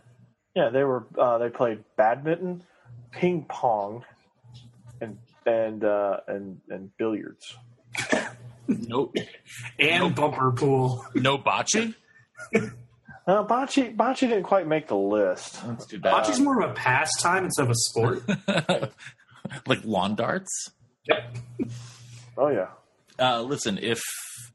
Yeah, 0.56 0.70
they 0.70 0.84
were. 0.84 1.06
Uh, 1.18 1.38
they 1.38 1.50
played 1.50 1.84
badminton, 1.98 2.64
ping 3.12 3.46
pong, 3.48 4.06
and 5.02 5.18
and 5.46 5.84
uh, 5.84 6.18
and 6.28 6.62
and 6.70 6.96
billiards. 6.98 7.56
nope. 8.68 9.16
and 9.78 10.04
nope. 10.04 10.16
bumper 10.16 10.52
pool. 10.52 11.06
No 11.14 11.38
bocce. 11.38 11.94
Uh, 13.28 13.46
bocce, 13.46 13.94
bocce 13.94 14.22
didn't 14.22 14.44
quite 14.44 14.68
make 14.68 14.88
the 14.88 14.96
list. 14.96 15.62
That's 15.68 15.86
too 15.86 16.00
bad. 16.00 16.14
Bocce's 16.14 16.40
more 16.40 16.62
of 16.62 16.72
a 16.72 16.74
pastime 16.74 17.44
instead 17.44 17.64
of 17.66 17.72
a 17.72 17.76
sport. 17.76 18.24
like 19.68 19.84
lawn 19.84 20.16
darts. 20.16 20.72
Yep. 21.10 21.38
Oh 22.38 22.48
yeah. 22.48 22.68
Uh, 23.20 23.42
listen, 23.42 23.80
if 23.80 24.02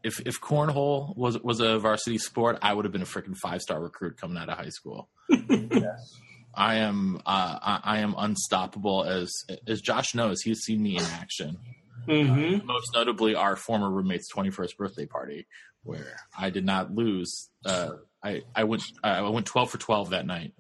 if 0.02 0.20
if 0.20 0.40
cornhole 0.40 1.14
was 1.16 1.38
was 1.42 1.60
a 1.60 1.78
varsity 1.78 2.16
sport, 2.16 2.58
I 2.62 2.72
would 2.72 2.86
have 2.86 2.92
been 2.92 3.02
a 3.02 3.06
freaking 3.06 3.36
five 3.36 3.60
star 3.60 3.80
recruit 3.80 4.16
coming 4.16 4.38
out 4.38 4.48
of 4.48 4.56
high 4.56 4.70
school. 4.70 5.08
yes. 5.28 6.18
I 6.54 6.76
am 6.76 7.16
uh, 7.26 7.58
I, 7.62 7.80
I, 7.82 7.98
am 7.98 8.14
unstoppable 8.16 9.04
as 9.04 9.32
as 9.66 9.80
Josh 9.80 10.14
knows. 10.14 10.42
He's 10.42 10.60
seen 10.60 10.82
me 10.82 10.96
in 10.96 11.04
action. 11.04 11.58
Mm-hmm. 12.06 12.60
Uh, 12.60 12.64
most 12.64 12.90
notably, 12.94 13.34
our 13.34 13.56
former 13.56 13.90
roommate's 13.90 14.28
twenty 14.28 14.50
first 14.50 14.76
birthday 14.76 15.06
party, 15.06 15.46
where 15.82 16.16
I 16.38 16.50
did 16.50 16.66
not 16.66 16.94
lose 16.94 17.48
uh, 17.64 17.92
I 18.22 18.42
I 18.54 18.64
went 18.64 18.82
I 19.02 19.20
went 19.22 19.46
twelve 19.46 19.70
for 19.70 19.78
twelve 19.78 20.10
that 20.10 20.26
night. 20.26 20.54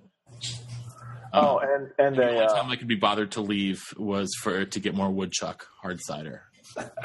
Oh, 1.32 1.58
um, 1.58 1.64
and 1.64 1.90
and 1.98 2.16
the 2.16 2.28
only 2.28 2.44
uh, 2.44 2.48
time 2.48 2.70
I 2.70 2.76
could 2.76 2.88
be 2.88 2.96
bothered 2.96 3.32
to 3.32 3.40
leave 3.40 3.82
was 3.96 4.34
for 4.42 4.64
to 4.64 4.80
get 4.80 4.94
more 4.94 5.10
woodchuck 5.10 5.66
hard 5.80 6.00
cider. 6.00 6.42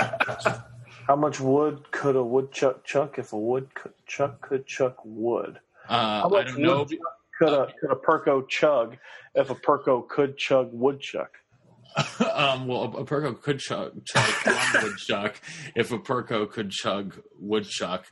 How 1.08 1.16
much 1.16 1.40
wood 1.40 1.90
could 1.92 2.18
a 2.18 2.24
woodchuck 2.24 2.84
chuck 2.84 3.18
if 3.18 3.32
a 3.32 3.40
woodchuck 3.40 4.42
could 4.42 4.66
chuck 4.66 4.98
wood? 5.06 5.60
Uh, 5.88 6.30
I 6.34 6.44
don't 6.44 6.60
know. 6.60 6.86
Could 7.40 7.50
a 7.54 7.68
could 7.80 7.92
a 7.92 7.96
perko 7.96 8.48
chug 8.50 8.98
if 9.36 9.50
a 9.50 9.56
perko 9.56 10.06
could 10.08 10.38
chug 10.38 10.70
woodchuck? 10.74 11.32
um, 12.34 12.68
well, 12.68 12.84
a, 12.84 12.90
a 13.02 13.06
Perko 13.06 13.40
could 13.42 13.60
chug, 13.60 14.06
chug 14.06 14.84
woodchuck 14.84 15.42
if 15.76 15.92
a 15.92 16.00
Perko 16.00 16.50
could 16.50 16.70
chug 16.70 17.20
woodchuck, 17.40 18.06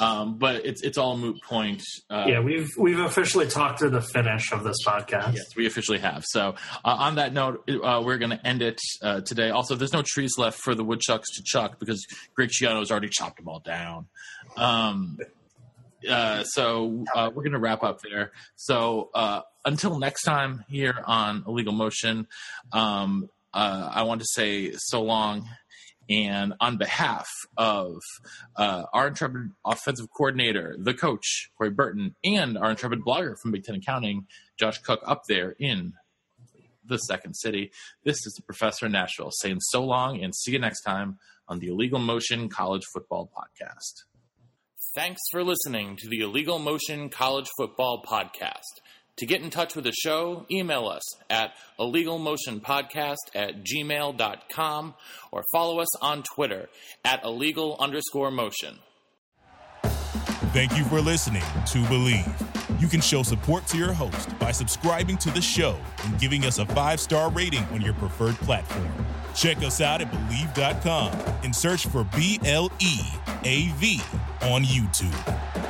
um, 0.00 0.38
but 0.38 0.64
it's 0.64 0.82
it's 0.82 0.98
all 0.98 1.16
moot 1.16 1.36
point. 1.42 1.82
Uh, 2.08 2.24
yeah, 2.28 2.40
we've 2.40 2.70
we've 2.78 3.00
officially 3.00 3.46
talked 3.46 3.80
to 3.80 3.90
the 3.90 4.00
finish 4.00 4.52
of 4.52 4.62
this 4.62 4.76
podcast. 4.86 5.34
Yes, 5.34 5.56
we 5.56 5.66
officially 5.66 5.98
have. 5.98 6.24
So 6.24 6.54
uh, 6.84 6.96
on 6.98 7.16
that 7.16 7.32
note, 7.32 7.68
uh, 7.68 8.02
we're 8.04 8.18
going 8.18 8.30
to 8.30 8.46
end 8.46 8.62
it 8.62 8.78
uh, 9.02 9.20
today. 9.22 9.50
Also, 9.50 9.74
there's 9.74 9.92
no 9.92 10.02
trees 10.04 10.34
left 10.38 10.58
for 10.58 10.74
the 10.74 10.84
woodchucks 10.84 11.28
to 11.36 11.42
chuck 11.44 11.78
because 11.80 12.06
Greg 12.34 12.50
Schiano 12.50 12.78
has 12.78 12.90
already 12.90 13.08
chopped 13.10 13.38
them 13.38 13.48
all 13.48 13.60
down. 13.60 14.06
Um, 14.56 15.18
uh, 16.08 16.44
so 16.44 17.04
uh, 17.14 17.30
we're 17.34 17.42
going 17.42 17.52
to 17.52 17.58
wrap 17.58 17.82
up 17.82 18.00
there. 18.02 18.32
So 18.56 19.10
uh, 19.14 19.42
until 19.64 19.98
next 19.98 20.22
time 20.22 20.64
here 20.68 21.02
on 21.06 21.44
Illegal 21.46 21.72
Motion, 21.72 22.26
um, 22.72 23.28
uh, 23.54 23.90
I 23.92 24.02
want 24.02 24.20
to 24.20 24.26
say 24.26 24.72
so 24.76 25.02
long. 25.02 25.48
And 26.10 26.54
on 26.60 26.78
behalf 26.78 27.28
of 27.56 27.96
uh, 28.56 28.84
our 28.92 29.06
intrepid 29.06 29.52
offensive 29.64 30.08
coordinator, 30.14 30.76
the 30.78 30.94
coach, 30.94 31.50
Corey 31.56 31.70
Burton, 31.70 32.16
and 32.24 32.58
our 32.58 32.70
intrepid 32.70 33.02
blogger 33.02 33.36
from 33.40 33.52
Big 33.52 33.64
Ten 33.64 33.76
Accounting, 33.76 34.26
Josh 34.58 34.78
Cook, 34.78 35.00
up 35.06 35.22
there 35.28 35.54
in 35.58 35.94
the 36.84 36.98
second 36.98 37.34
city, 37.34 37.70
this 38.04 38.26
is 38.26 38.34
the 38.34 38.42
professor 38.42 38.86
in 38.86 38.92
Nashville 38.92 39.30
saying 39.30 39.60
so 39.60 39.84
long 39.84 40.22
and 40.22 40.34
see 40.34 40.52
you 40.52 40.58
next 40.58 40.82
time 40.82 41.18
on 41.48 41.60
the 41.60 41.68
Illegal 41.68 42.00
Motion 42.00 42.48
College 42.48 42.84
Football 42.92 43.30
Podcast. 43.34 44.04
Thanks 44.94 45.22
for 45.30 45.42
listening 45.42 45.96
to 46.02 46.08
the 46.10 46.20
Illegal 46.20 46.58
Motion 46.58 47.08
College 47.08 47.48
Football 47.56 48.02
Podcast. 48.06 48.82
To 49.16 49.26
get 49.26 49.40
in 49.40 49.48
touch 49.48 49.74
with 49.74 49.84
the 49.84 49.92
show, 49.92 50.44
email 50.50 50.86
us 50.86 51.02
at 51.30 51.52
illegalmotionpodcast 51.80 53.16
at 53.34 53.64
gmail.com 53.64 54.94
or 55.30 55.44
follow 55.50 55.80
us 55.80 55.96
on 56.02 56.22
Twitter 56.34 56.68
at 57.06 57.24
illegal 57.24 57.78
underscore 57.80 58.30
motion. 58.30 58.80
Thank 60.52 60.76
you 60.76 60.84
for 60.84 61.00
listening 61.00 61.40
to 61.40 61.78
Bleav. 61.84 62.78
You 62.78 62.86
can 62.86 63.00
show 63.00 63.22
support 63.22 63.66
to 63.68 63.78
your 63.78 63.94
host 63.94 64.38
by 64.38 64.52
subscribing 64.52 65.16
to 65.18 65.30
the 65.30 65.40
show 65.40 65.74
and 66.04 66.20
giving 66.20 66.44
us 66.44 66.58
a 66.58 66.66
five 66.66 67.00
star 67.00 67.30
rating 67.30 67.64
on 67.72 67.80
your 67.80 67.94
preferred 67.94 68.34
platform. 68.36 68.92
Check 69.34 69.56
us 69.62 69.80
out 69.80 70.02
at 70.02 70.12
Bleav.com 70.12 71.12
and 71.44 71.56
search 71.56 71.86
for 71.86 72.04
B 72.14 72.38
L 72.44 72.70
E 72.78 73.00
A 73.44 73.68
V 73.76 74.02
on 74.42 74.64
YouTube. 74.64 75.61